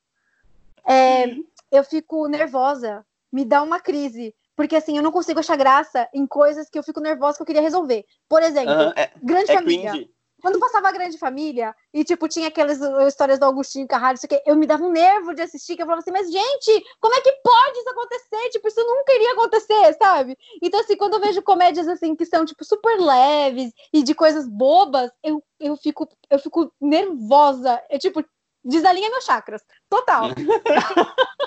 É, 0.85 1.27
eu 1.71 1.83
fico 1.85 2.27
nervosa, 2.27 3.05
me 3.31 3.45
dá 3.45 3.61
uma 3.63 3.79
crise. 3.79 4.35
Porque 4.53 4.75
assim, 4.75 4.97
eu 4.97 5.03
não 5.03 5.11
consigo 5.11 5.39
achar 5.39 5.55
graça 5.55 6.09
em 6.11 6.25
coisas 6.25 6.67
que 6.67 6.79
eu 6.79 6.83
fico 6.83 6.99
nervosa 6.99 7.37
que 7.37 7.43
eu 7.43 7.45
queria 7.45 7.61
resolver. 7.61 8.03
Por 8.27 8.41
exemplo, 8.41 8.73
uh 8.73 8.89
-huh, 8.89 8.93
é, 8.97 9.11
Grande 9.21 9.51
é 9.51 9.53
Família. 9.53 9.91
Cringe. 9.91 10.11
Quando 10.41 10.59
passava 10.59 10.89
a 10.89 10.91
Grande 10.91 11.17
Família 11.17 11.75
e, 11.93 12.03
tipo, 12.03 12.27
tinha 12.27 12.47
aquelas 12.47 12.79
uh, 12.79 13.07
histórias 13.07 13.39
do 13.39 13.45
Augustinho 13.45 13.87
Carralho, 13.87 14.17
isso 14.17 14.25
aqui, 14.25 14.39
eu 14.45 14.55
me 14.55 14.67
dava 14.67 14.83
um 14.83 14.91
nervo 14.91 15.33
de 15.33 15.41
assistir, 15.41 15.75
que 15.75 15.81
eu 15.81 15.85
falava 15.85 16.01
assim, 16.01 16.11
mas, 16.11 16.31
gente, 16.31 16.85
como 16.99 17.15
é 17.15 17.21
que 17.21 17.31
pode 17.43 17.79
isso 17.79 17.89
acontecer? 17.89 18.49
Tipo, 18.51 18.67
isso 18.67 18.79
nunca 18.81 19.13
iria 19.13 19.33
acontecer, 19.33 19.93
sabe? 19.97 20.37
Então, 20.61 20.79
assim, 20.79 20.95
quando 20.95 21.15
eu 21.15 21.21
vejo 21.21 21.41
comédias, 21.41 21.87
assim, 21.87 22.15
que 22.15 22.25
são, 22.25 22.45
tipo, 22.45 22.63
super 22.63 22.99
leves 22.99 23.73
e 23.91 24.03
de 24.03 24.13
coisas 24.13 24.47
bobas, 24.47 25.11
eu, 25.23 25.43
eu, 25.59 25.75
fico, 25.75 26.07
eu 26.29 26.37
fico 26.37 26.71
nervosa. 26.79 27.81
Eu, 27.89 27.97
tipo, 27.97 28.23
desalinha 28.63 29.09
meus 29.09 29.25
chakras. 29.25 29.63
Total. 29.89 30.29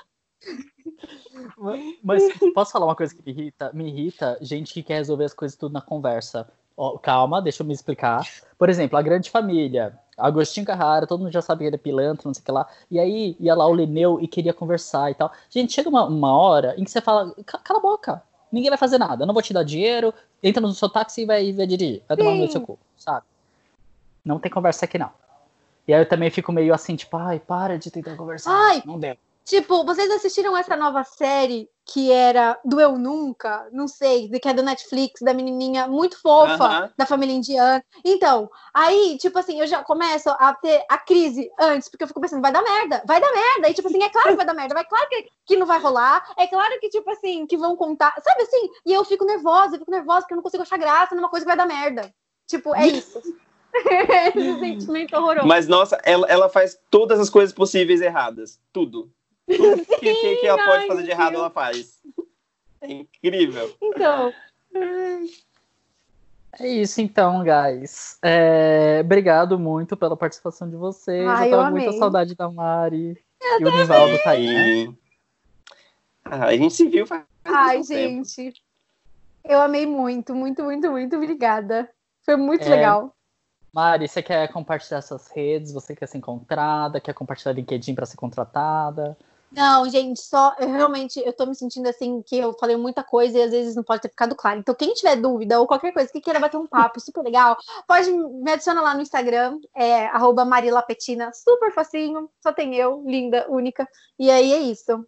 Mas 2.03 2.23
posso 2.55 2.73
falar 2.73 2.87
uma 2.87 2.97
coisa 2.97 3.15
que 3.15 3.23
me 3.25 3.31
irrita? 3.33 3.71
Me 3.73 3.89
irrita 3.89 4.39
gente 4.41 4.73
que 4.73 4.83
quer 4.83 4.97
resolver 4.97 5.25
as 5.25 5.35
coisas 5.35 5.57
tudo 5.57 5.73
na 5.73 5.81
conversa. 5.81 6.51
Calma, 7.02 7.43
deixa 7.43 7.62
eu 7.62 7.66
me 7.66 7.74
explicar. 7.74 8.23
Por 8.59 8.69
exemplo, 8.69 8.98
a 8.98 9.02
grande 9.02 9.31
família. 9.31 9.98
Agostinho 10.16 10.66
Carrara, 10.66 11.07
todo 11.07 11.20
mundo 11.20 11.32
já 11.32 11.40
sabe 11.40 11.61
que 11.61 11.69
ele 11.69 11.77
é 11.77 11.78
pilantra, 11.78 12.23
não 12.27 12.35
sei 12.35 12.43
o 12.43 12.44
que 12.44 12.52
lá. 12.52 12.66
E 12.90 12.98
aí 12.98 13.36
ia 13.40 13.55
lá 13.55 13.66
o 13.66 13.74
Lineu 13.74 14.20
e 14.20 14.28
queria 14.28 14.52
conversar 14.52 15.11
e 15.11 15.15
tal. 15.15 15.32
Gente, 15.48 15.73
chega 15.73 15.89
uma, 15.89 16.05
uma 16.05 16.36
hora 16.36 16.74
em 16.77 16.85
que 16.85 16.90
você 16.90 17.01
fala, 17.01 17.35
cala 17.44 17.78
a 17.78 17.82
boca, 17.82 18.23
ninguém 18.52 18.69
vai 18.69 18.78
fazer 18.78 18.98
nada, 18.98 19.23
eu 19.23 19.27
não 19.27 19.35
vou 19.35 19.43
te 19.43 19.52
dar 19.52 19.62
dinheiro, 19.62 20.12
entra 20.43 20.61
no 20.61 20.73
seu 20.73 20.89
táxi 20.89 21.23
e 21.23 21.27
vai, 21.27 21.52
vai 21.52 21.66
dirigir, 21.66 22.02
vai 22.07 22.16
tomar 22.16 22.35
no 22.35 22.51
seu 22.51 22.61
cu, 22.61 22.78
sabe? 22.97 23.24
Não 24.24 24.39
tem 24.39 24.51
conversa 24.51 24.85
aqui 24.85 24.98
não. 24.98 25.11
E 25.89 25.94
aí 25.94 26.01
eu 26.02 26.09
também 26.09 26.31
fico 26.31 26.52
meio 26.52 26.74
assim, 26.74 26.97
tipo, 26.97 27.16
ai, 27.16 27.39
para 27.40 27.78
de 27.78 27.90
tentar 27.90 28.15
conversar. 28.16 28.52
Ai, 28.52 28.82
não 28.85 28.98
deu. 28.98 29.16
Tipo, 29.45 29.85
vocês 29.85 30.11
assistiram 30.11 30.57
essa 30.57 30.77
nova 30.77 31.03
série 31.03 31.69
que 31.85 32.12
era 32.12 32.59
do 32.65 32.81
Eu 32.81 32.97
Nunca? 32.97 33.69
Não 33.73 33.89
sei, 33.89 34.29
que 34.29 34.49
é 34.49 34.55
do 34.55 34.62
Netflix, 34.62 35.21
da 35.21 35.35
menininha 35.35 35.89
muito 35.89 36.21
fofa, 36.21 36.55
uh 36.55 36.85
-huh. 36.85 36.93
da 36.97 37.05
família 37.05 37.35
indiana. 37.35 37.85
Então, 38.05 38.49
aí, 38.73 39.19
tipo 39.19 39.37
assim, 39.39 39.61
eu 39.61 39.67
já 39.67 39.83
começo 39.83 40.31
a 40.31 40.55
ter 40.55 40.85
a 40.89 40.99
crise 40.99 41.51
antes, 41.59 41.89
porque 41.89 42.05
eu 42.05 42.09
fico 42.09 42.21
pensando, 42.21 42.43
vai 42.43 42.53
dar 42.53 42.62
merda, 42.62 43.03
vai 43.07 43.21
dar 43.21 43.33
merda. 43.33 43.69
E, 43.69 43.75
tipo 43.75 43.89
assim, 43.89 44.03
é 44.03 44.09
claro 44.09 44.29
que 44.31 44.37
vai 44.37 44.47
dar 44.47 44.55
merda, 44.55 44.75
vai 44.75 44.85
claro 44.85 45.09
que, 45.09 45.29
que 45.47 45.57
não 45.57 45.67
vai 45.67 45.81
rolar, 45.81 46.25
é 46.39 46.47
claro 46.47 46.79
que, 46.79 46.89
tipo 46.89 47.11
assim, 47.11 47.47
que 47.47 47.57
vão 47.57 47.75
contar, 47.75 48.15
sabe 48.23 48.43
assim? 48.43 48.71
E 48.87 48.93
eu 48.93 49.05
fico 49.05 49.25
nervosa, 49.25 49.75
eu 49.75 49.81
fico 49.81 49.91
nervosa 49.91 50.21
porque 50.21 50.35
eu 50.35 50.37
não 50.37 50.45
consigo 50.45 50.62
achar 50.62 50.79
graça 50.79 51.15
numa 51.15 51.29
coisa 51.29 51.45
que 51.45 51.51
vai 51.51 51.57
dar 51.57 51.67
merda. 51.67 52.15
Tipo, 52.47 52.75
é 52.75 52.87
isso. 52.87 53.21
Esse 54.35 54.59
sentimento 54.59 55.17
horroroso. 55.17 55.47
Mas, 55.47 55.67
nossa, 55.67 56.01
ela, 56.05 56.27
ela 56.29 56.49
faz 56.49 56.79
todas 56.91 57.19
as 57.19 57.31
coisas 57.31 57.53
possíveis 57.53 58.01
erradas. 58.01 58.61
Tudo. 58.73 59.11
Tudo 59.56 59.85
que, 59.85 60.14
que, 60.14 60.36
que 60.36 60.47
ela 60.47 60.64
pode 60.64 60.86
fazer 60.86 61.02
de 61.02 61.10
errado, 61.10 61.35
ela 61.35 61.51
faz. 61.51 62.01
É 62.81 62.93
incrível. 62.93 63.74
Então. 63.82 64.32
É 66.59 66.66
isso 66.66 67.01
então, 67.01 67.44
guys. 67.44 68.18
É, 68.22 69.01
obrigado 69.02 69.59
muito 69.59 69.97
pela 69.97 70.16
participação 70.16 70.68
de 70.68 70.77
vocês. 70.77 71.27
Ai, 71.28 71.48
eu 71.48 71.59
tava 71.59 71.70
muita 71.70 71.93
saudade 71.93 72.35
da 72.35 72.51
Mari. 72.51 73.16
Eu 73.59 73.60
e 73.60 73.64
o 73.64 73.77
Nivaldo 73.77 74.18
tá 74.22 74.31
aí, 74.31 74.86
né? 74.86 74.94
Ah, 76.24 76.47
a 76.47 76.56
gente 76.56 76.74
se 76.74 76.86
viu 76.86 77.06
faz 77.06 77.24
Ai, 77.44 77.82
gente. 77.82 78.36
Tempo. 78.36 78.59
Eu 79.44 79.60
amei 79.60 79.86
muito, 79.86 80.35
muito, 80.35 80.62
muito, 80.62 80.90
muito. 80.90 81.16
Obrigada. 81.16 81.89
Foi 82.22 82.36
muito 82.36 82.64
é, 82.64 82.68
legal. 82.68 83.14
Mari, 83.72 84.06
você 84.06 84.22
quer 84.22 84.48
compartilhar 84.52 85.01
suas 85.01 85.28
redes? 85.28 85.72
Você 85.72 85.94
quer 85.94 86.06
ser 86.06 86.18
encontrada? 86.18 87.01
Quer 87.01 87.14
compartilhar 87.14 87.52
LinkedIn 87.52 87.94
para 87.94 88.06
ser 88.06 88.16
contratada? 88.16 89.16
Não, 89.52 89.89
gente, 89.89 90.20
só 90.20 90.55
eu 90.60 90.68
realmente 90.68 91.20
eu 91.24 91.32
tô 91.32 91.44
me 91.44 91.55
sentindo 91.55 91.89
assim 91.89 92.22
que 92.22 92.39
eu 92.39 92.52
falei 92.55 92.77
muita 92.77 93.02
coisa 93.02 93.36
e 93.36 93.43
às 93.43 93.51
vezes 93.51 93.74
não 93.74 93.82
pode 93.82 94.02
ter 94.02 94.09
ficado 94.09 94.35
claro. 94.36 94.60
Então, 94.60 94.74
quem 94.74 94.94
tiver 94.94 95.16
dúvida 95.16 95.59
ou 95.59 95.66
qualquer 95.66 95.93
coisa 95.93 96.10
que 96.10 96.20
queira 96.20 96.39
bater 96.39 96.56
um 96.56 96.66
papo 96.66 97.01
super 97.01 97.22
legal, 97.22 97.56
pode 97.86 98.10
me 98.12 98.52
adicionar 98.52 98.82
lá 98.82 98.94
no 98.94 99.02
Instagram, 99.02 99.59
é 99.74 100.09
Marilapetina, 100.47 101.32
super 101.32 101.72
facinho, 101.72 102.31
só 102.40 102.52
tem 102.52 102.77
eu, 102.77 103.02
linda, 103.05 103.47
única. 103.48 103.89
E 104.18 104.31
aí 104.31 104.52
é 104.52 104.59
isso. 104.59 105.05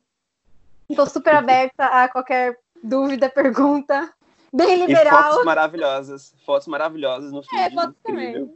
Estou 0.91 1.07
super 1.07 1.35
aberta 1.35 1.85
a 1.85 2.09
qualquer 2.09 2.59
dúvida, 2.83 3.29
pergunta. 3.29 4.13
Bem 4.53 4.85
liberal. 4.85 5.21
E 5.21 5.31
fotos 5.31 5.45
maravilhosas. 5.45 6.35
Fotos 6.45 6.67
maravilhosas 6.67 7.33
no 7.33 7.43
feed. 7.43 7.63
É, 7.63 7.71
fotos 7.71 7.97
também. 8.03 8.55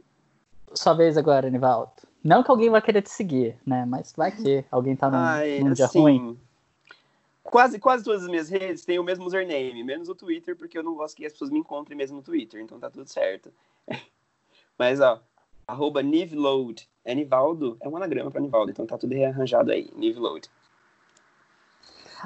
Sua 0.73 0.93
vez 0.93 1.17
agora, 1.17 1.49
Nivaldo. 1.49 2.06
Não 2.23 2.43
que 2.43 2.51
alguém 2.51 2.69
vai 2.69 2.81
querer 2.81 3.01
te 3.01 3.09
seguir, 3.09 3.57
né? 3.65 3.85
Mas 3.85 4.13
vai 4.15 4.31
que 4.31 4.65
alguém 4.71 4.95
tá 4.95 5.09
num, 5.09 5.17
Ai, 5.17 5.59
num 5.59 5.73
dia 5.73 5.85
assim, 5.85 5.99
ruim. 5.99 6.39
Quase, 7.43 7.79
quase 7.79 8.03
todas 8.03 8.23
as 8.23 8.29
minhas 8.29 8.49
redes 8.49 8.83
têm 8.83 8.99
o 8.99 9.03
mesmo 9.03 9.25
username, 9.25 9.83
menos 9.83 10.09
o 10.09 10.15
Twitter, 10.15 10.55
porque 10.55 10.77
eu 10.77 10.83
não 10.83 10.95
gosto 10.95 11.15
que 11.15 11.25
as 11.25 11.31
pessoas 11.31 11.49
me 11.49 11.59
encontrem 11.59 11.97
mesmo 11.97 12.17
no 12.17 12.23
Twitter, 12.23 12.61
então 12.61 12.79
tá 12.79 12.89
tudo 12.89 13.07
certo. 13.07 13.53
Mas, 14.77 14.99
ó, 14.99 15.21
arroba 15.65 16.03
Nivload. 16.03 16.87
É 17.05 17.15
Nivaldo, 17.15 17.77
é 17.79 17.87
um 17.87 17.95
anagrama 17.95 18.29
pra 18.29 18.41
Nivaldo, 18.41 18.71
então 18.71 18.85
tá 18.85 18.97
tudo 18.97 19.15
rearranjado 19.15 19.71
aí, 19.71 19.89
Nivload. 19.95 20.49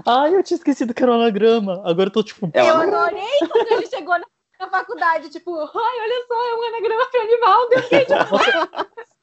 Ai, 0.05 0.35
eu 0.35 0.41
tinha 0.41 0.57
esquecido 0.57 0.93
que 0.93 1.03
era 1.03 1.11
um 1.11 1.15
anagrama. 1.15 1.81
Agora 1.85 2.07
eu 2.07 2.13
tô 2.13 2.23
tipo. 2.23 2.49
Eu 2.53 2.75
adorei 2.75 3.39
quando 3.47 3.71
ele 3.73 3.87
chegou 3.87 4.15
na 4.17 4.69
faculdade, 4.69 5.29
tipo, 5.29 5.55
ai, 5.55 5.99
olha 5.99 6.25
só, 6.27 6.49
é 6.49 6.55
um 6.55 6.63
anagrama 6.63 7.05
pra 7.11 7.25
Nivaldo. 7.25 7.73
Eu 7.73 7.83
fiquei 7.83 8.05
tipo. 8.05 8.15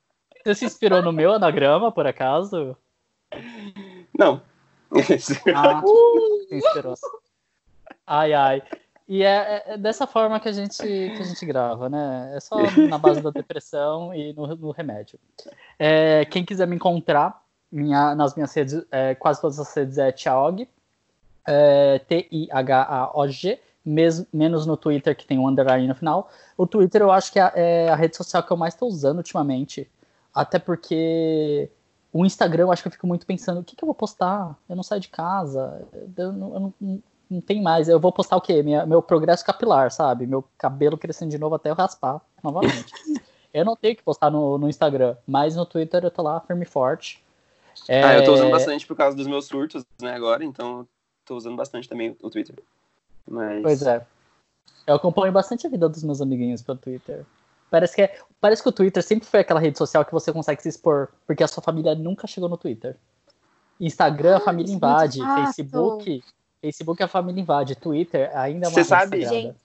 Você 0.48 0.54
se 0.54 0.64
inspirou 0.64 1.02
no 1.02 1.12
meu 1.12 1.34
anagrama, 1.34 1.92
por 1.92 2.06
acaso? 2.06 2.74
Não. 4.18 4.40
Ah, 5.54 5.82
uh! 5.84 6.48
se 6.48 6.56
inspirou. 6.56 6.94
Ai, 8.06 8.32
ai. 8.32 8.62
E 9.06 9.22
é, 9.22 9.64
é, 9.66 9.76
dessa 9.76 10.06
forma 10.06 10.40
que 10.40 10.48
a, 10.48 10.52
gente, 10.52 10.78
que 10.78 11.18
a 11.20 11.22
gente 11.22 11.44
grava, 11.44 11.90
né? 11.90 12.32
É 12.34 12.40
só 12.40 12.56
na 12.88 12.96
base 12.96 13.20
da 13.20 13.28
depressão 13.28 14.14
e 14.14 14.32
no, 14.32 14.46
no 14.56 14.70
remédio. 14.70 15.18
É, 15.78 16.24
quem 16.24 16.46
quiser 16.46 16.66
me 16.66 16.76
encontrar 16.76 17.42
minha, 17.70 18.14
nas 18.14 18.34
minhas 18.34 18.54
redes, 18.54 18.82
é, 18.90 19.14
quase 19.14 19.42
todas 19.42 19.60
as 19.60 19.74
redes 19.74 19.98
é 19.98 20.10
Thiaog, 20.12 20.66
é, 21.46 21.98
T-I-H-A-O-G, 21.98 23.60
menos 23.84 24.64
no 24.64 24.78
Twitter, 24.78 25.14
que 25.14 25.26
tem 25.26 25.38
um 25.38 25.46
underline 25.46 25.86
no 25.86 25.94
final. 25.94 26.30
O 26.56 26.66
Twitter 26.66 27.02
eu 27.02 27.12
acho 27.12 27.30
que 27.30 27.38
é, 27.38 27.52
é 27.54 27.88
a 27.90 27.94
rede 27.94 28.16
social 28.16 28.42
que 28.42 28.50
eu 28.50 28.56
mais 28.56 28.72
estou 28.72 28.88
usando 28.88 29.18
ultimamente. 29.18 29.86
Até 30.38 30.60
porque 30.60 31.68
o 32.12 32.24
Instagram 32.24 32.62
eu 32.62 32.70
acho 32.70 32.80
que 32.80 32.86
eu 32.86 32.92
fico 32.92 33.08
muito 33.08 33.26
pensando, 33.26 33.60
o 33.60 33.64
que, 33.64 33.74
que 33.74 33.82
eu 33.82 33.86
vou 33.86 33.94
postar? 33.94 34.56
Eu 34.68 34.76
não 34.76 34.84
saio 34.84 35.00
de 35.00 35.08
casa, 35.08 35.84
eu 36.16 36.32
não, 36.32 36.54
eu 36.54 36.60
não, 36.60 37.02
não 37.28 37.40
tem 37.40 37.60
mais. 37.60 37.88
Eu 37.88 37.98
vou 37.98 38.12
postar 38.12 38.36
o 38.36 38.40
quê? 38.40 38.62
Minha, 38.62 38.86
meu 38.86 39.02
progresso 39.02 39.44
capilar, 39.44 39.90
sabe? 39.90 40.28
Meu 40.28 40.44
cabelo 40.56 40.96
crescendo 40.96 41.32
de 41.32 41.38
novo 41.38 41.56
até 41.56 41.70
eu 41.70 41.74
raspar 41.74 42.20
novamente. 42.40 42.92
eu 43.52 43.64
não 43.64 43.74
tenho 43.74 43.96
que 43.96 44.02
postar 44.04 44.30
no, 44.30 44.56
no 44.58 44.68
Instagram, 44.68 45.16
mas 45.26 45.56
no 45.56 45.66
Twitter 45.66 46.04
eu 46.04 46.10
tô 46.10 46.22
lá 46.22 46.38
firme 46.38 46.62
e 46.62 46.68
forte. 46.68 47.20
É... 47.88 48.04
Ah, 48.04 48.14
eu 48.14 48.24
tô 48.24 48.34
usando 48.34 48.52
bastante 48.52 48.86
por 48.86 48.96
causa 48.96 49.16
dos 49.16 49.26
meus 49.26 49.46
surtos, 49.46 49.84
né, 50.00 50.14
agora, 50.14 50.44
então 50.44 50.86
tô 51.24 51.34
usando 51.34 51.56
bastante 51.56 51.88
também 51.88 52.16
o 52.22 52.30
Twitter. 52.30 52.54
Mas... 53.28 53.60
Pois 53.60 53.82
é. 53.82 54.06
Eu 54.86 54.94
acompanho 54.94 55.32
bastante 55.32 55.66
a 55.66 55.70
vida 55.70 55.88
dos 55.88 56.04
meus 56.04 56.20
amiguinhos 56.20 56.62
pelo 56.62 56.78
Twitter. 56.78 57.26
Parece 57.70 57.94
que, 57.94 58.02
é, 58.02 58.18
parece 58.40 58.62
que 58.62 58.68
o 58.68 58.72
Twitter 58.72 59.02
sempre 59.02 59.28
foi 59.28 59.40
aquela 59.40 59.60
rede 59.60 59.76
social 59.76 60.04
que 60.04 60.12
você 60.12 60.32
consegue 60.32 60.62
se 60.62 60.68
expor, 60.68 61.08
porque 61.26 61.42
a 61.42 61.48
sua 61.48 61.62
família 61.62 61.94
nunca 61.94 62.26
chegou 62.26 62.48
no 62.48 62.56
Twitter. 62.56 62.96
Instagram, 63.80 64.38
a 64.38 64.40
família 64.40 64.74
invade. 64.74 65.20
Facebook, 65.20 66.24
Facebook, 66.60 67.02
a 67.02 67.08
família 67.08 67.40
invade. 67.40 67.76
Twitter, 67.76 68.30
ainda 68.36 68.66
é 68.66 68.68
uma 68.68 68.74
Você 68.74 68.84
sabe, 68.84 69.24
gente, 69.24 69.56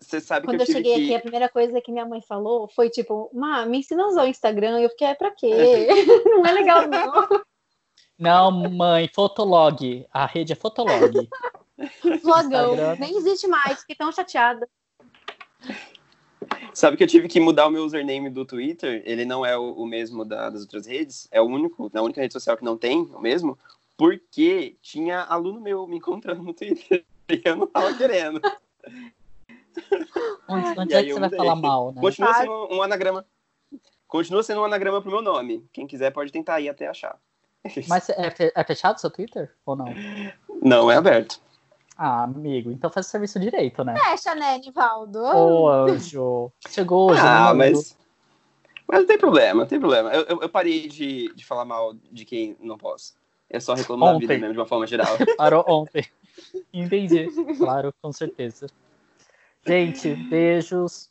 você 0.00 0.20
sabe 0.20 0.46
Quando 0.46 0.60
eu, 0.60 0.66
eu 0.66 0.72
cheguei 0.72 0.94
que... 0.94 1.04
aqui, 1.04 1.14
a 1.16 1.20
primeira 1.20 1.48
coisa 1.48 1.80
que 1.80 1.90
minha 1.90 2.06
mãe 2.06 2.22
falou 2.22 2.68
foi 2.68 2.88
tipo, 2.88 3.30
Má, 3.32 3.66
me 3.66 3.78
ensina 3.78 4.04
a 4.04 4.08
usar 4.08 4.22
o 4.22 4.28
Instagram. 4.28 4.80
E 4.80 4.84
eu 4.84 4.90
fiquei, 4.90 5.08
é 5.08 5.14
pra 5.14 5.30
quê? 5.32 5.88
não 6.24 6.46
é 6.46 6.52
legal, 6.52 6.86
não. 6.86 7.28
Não, 8.18 8.50
mãe, 8.70 9.08
Fotolog. 9.14 10.06
A 10.12 10.26
rede 10.26 10.52
é 10.52 10.56
Fotolog. 10.56 11.28
Vlogão. 12.22 12.96
Nem 12.98 13.16
existe 13.16 13.46
mais, 13.46 13.80
fiquei 13.80 13.96
tão 13.96 14.10
chateada. 14.10 14.68
Sabe 16.72 16.96
que 16.96 17.02
eu 17.02 17.08
tive 17.08 17.28
que 17.28 17.40
mudar 17.40 17.66
o 17.66 17.70
meu 17.70 17.84
username 17.84 18.30
do 18.30 18.44
Twitter? 18.44 19.02
Ele 19.04 19.24
não 19.24 19.44
é 19.44 19.56
o, 19.56 19.72
o 19.72 19.86
mesmo 19.86 20.24
da, 20.24 20.50
das 20.50 20.62
outras 20.62 20.86
redes. 20.86 21.28
É 21.30 21.40
o 21.40 21.44
único, 21.44 21.90
a 21.92 22.02
única 22.02 22.20
rede 22.20 22.32
social 22.32 22.56
que 22.56 22.64
não 22.64 22.76
tem 22.76 23.02
o 23.02 23.20
mesmo. 23.20 23.58
Porque 23.96 24.76
tinha 24.80 25.22
aluno 25.22 25.60
meu 25.60 25.86
me 25.86 25.96
encontrando 25.96 26.42
no 26.42 26.54
Twitter. 26.54 27.04
E 27.30 27.42
eu 27.44 27.56
não 27.56 27.66
tava 27.66 27.92
querendo. 27.92 28.40
Onde, 30.48 30.80
onde 30.80 30.94
é 30.96 31.04
que 31.04 31.12
você 31.12 31.20
vai 31.20 31.28
falar 31.28 31.56
mal, 31.56 31.92
né? 31.92 32.00
Continua 32.00 32.32
sendo 32.32 32.68
um 32.72 32.82
anagrama. 32.82 33.26
Continua 34.06 34.42
sendo 34.42 34.62
um 34.62 34.64
anagrama 34.64 35.02
pro 35.02 35.10
meu 35.10 35.20
nome. 35.20 35.68
Quem 35.70 35.86
quiser 35.86 36.10
pode 36.10 36.32
tentar 36.32 36.58
ir 36.62 36.70
até 36.70 36.86
achar. 36.86 37.20
Mas 37.86 38.08
é, 38.08 38.32
é 38.54 38.64
fechado 38.64 38.96
o 38.96 38.98
seu 38.98 39.10
Twitter 39.10 39.54
ou 39.66 39.76
não? 39.76 39.92
Não, 40.62 40.90
é 40.90 40.96
aberto. 40.96 41.38
Ah, 42.00 42.22
amigo, 42.22 42.70
então 42.70 42.88
faz 42.88 43.06
o 43.06 43.10
serviço 43.10 43.40
direito, 43.40 43.82
né? 43.82 43.92
Fecha, 43.98 44.32
né, 44.32 44.56
Nivaldo? 44.58 45.18
Ô, 45.18 45.68
anjo. 45.68 46.52
Chegou 46.68 47.10
hoje. 47.10 47.20
Ah, 47.20 47.52
mas. 47.52 47.98
Mas 48.86 49.00
não 49.00 49.06
tem 49.06 49.18
problema, 49.18 49.62
não 49.62 49.68
tem 49.68 49.80
problema. 49.80 50.10
Eu, 50.10 50.22
eu, 50.22 50.42
eu, 50.42 50.48
parei 50.48 50.86
de, 50.86 51.34
de 51.34 51.44
falar 51.44 51.64
mal 51.64 51.92
de 51.92 52.24
quem 52.24 52.56
não 52.60 52.78
posso. 52.78 53.14
É 53.50 53.58
só 53.58 53.74
reclamar 53.74 54.10
ontem. 54.10 54.26
da 54.26 54.34
vida 54.34 54.40
mesmo, 54.40 54.54
de 54.54 54.60
uma 54.60 54.66
forma 54.66 54.86
geral. 54.86 55.08
Parou 55.36 55.64
ontem. 55.66 56.06
Entendi. 56.72 57.26
Claro, 57.58 57.92
com 58.00 58.12
certeza. 58.12 58.68
Gente, 59.66 60.14
beijos. 60.14 61.10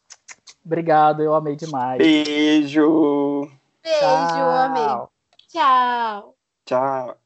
Obrigado, 0.65 1.21
eu 1.21 1.35
amei 1.35 1.57
demais. 1.57 1.97
Beijo. 1.97 3.41
Beijo, 3.83 3.99
Tchau. 3.99 4.49
amei. 4.49 5.07
Tchau. 5.49 6.35
Tchau. 6.65 7.17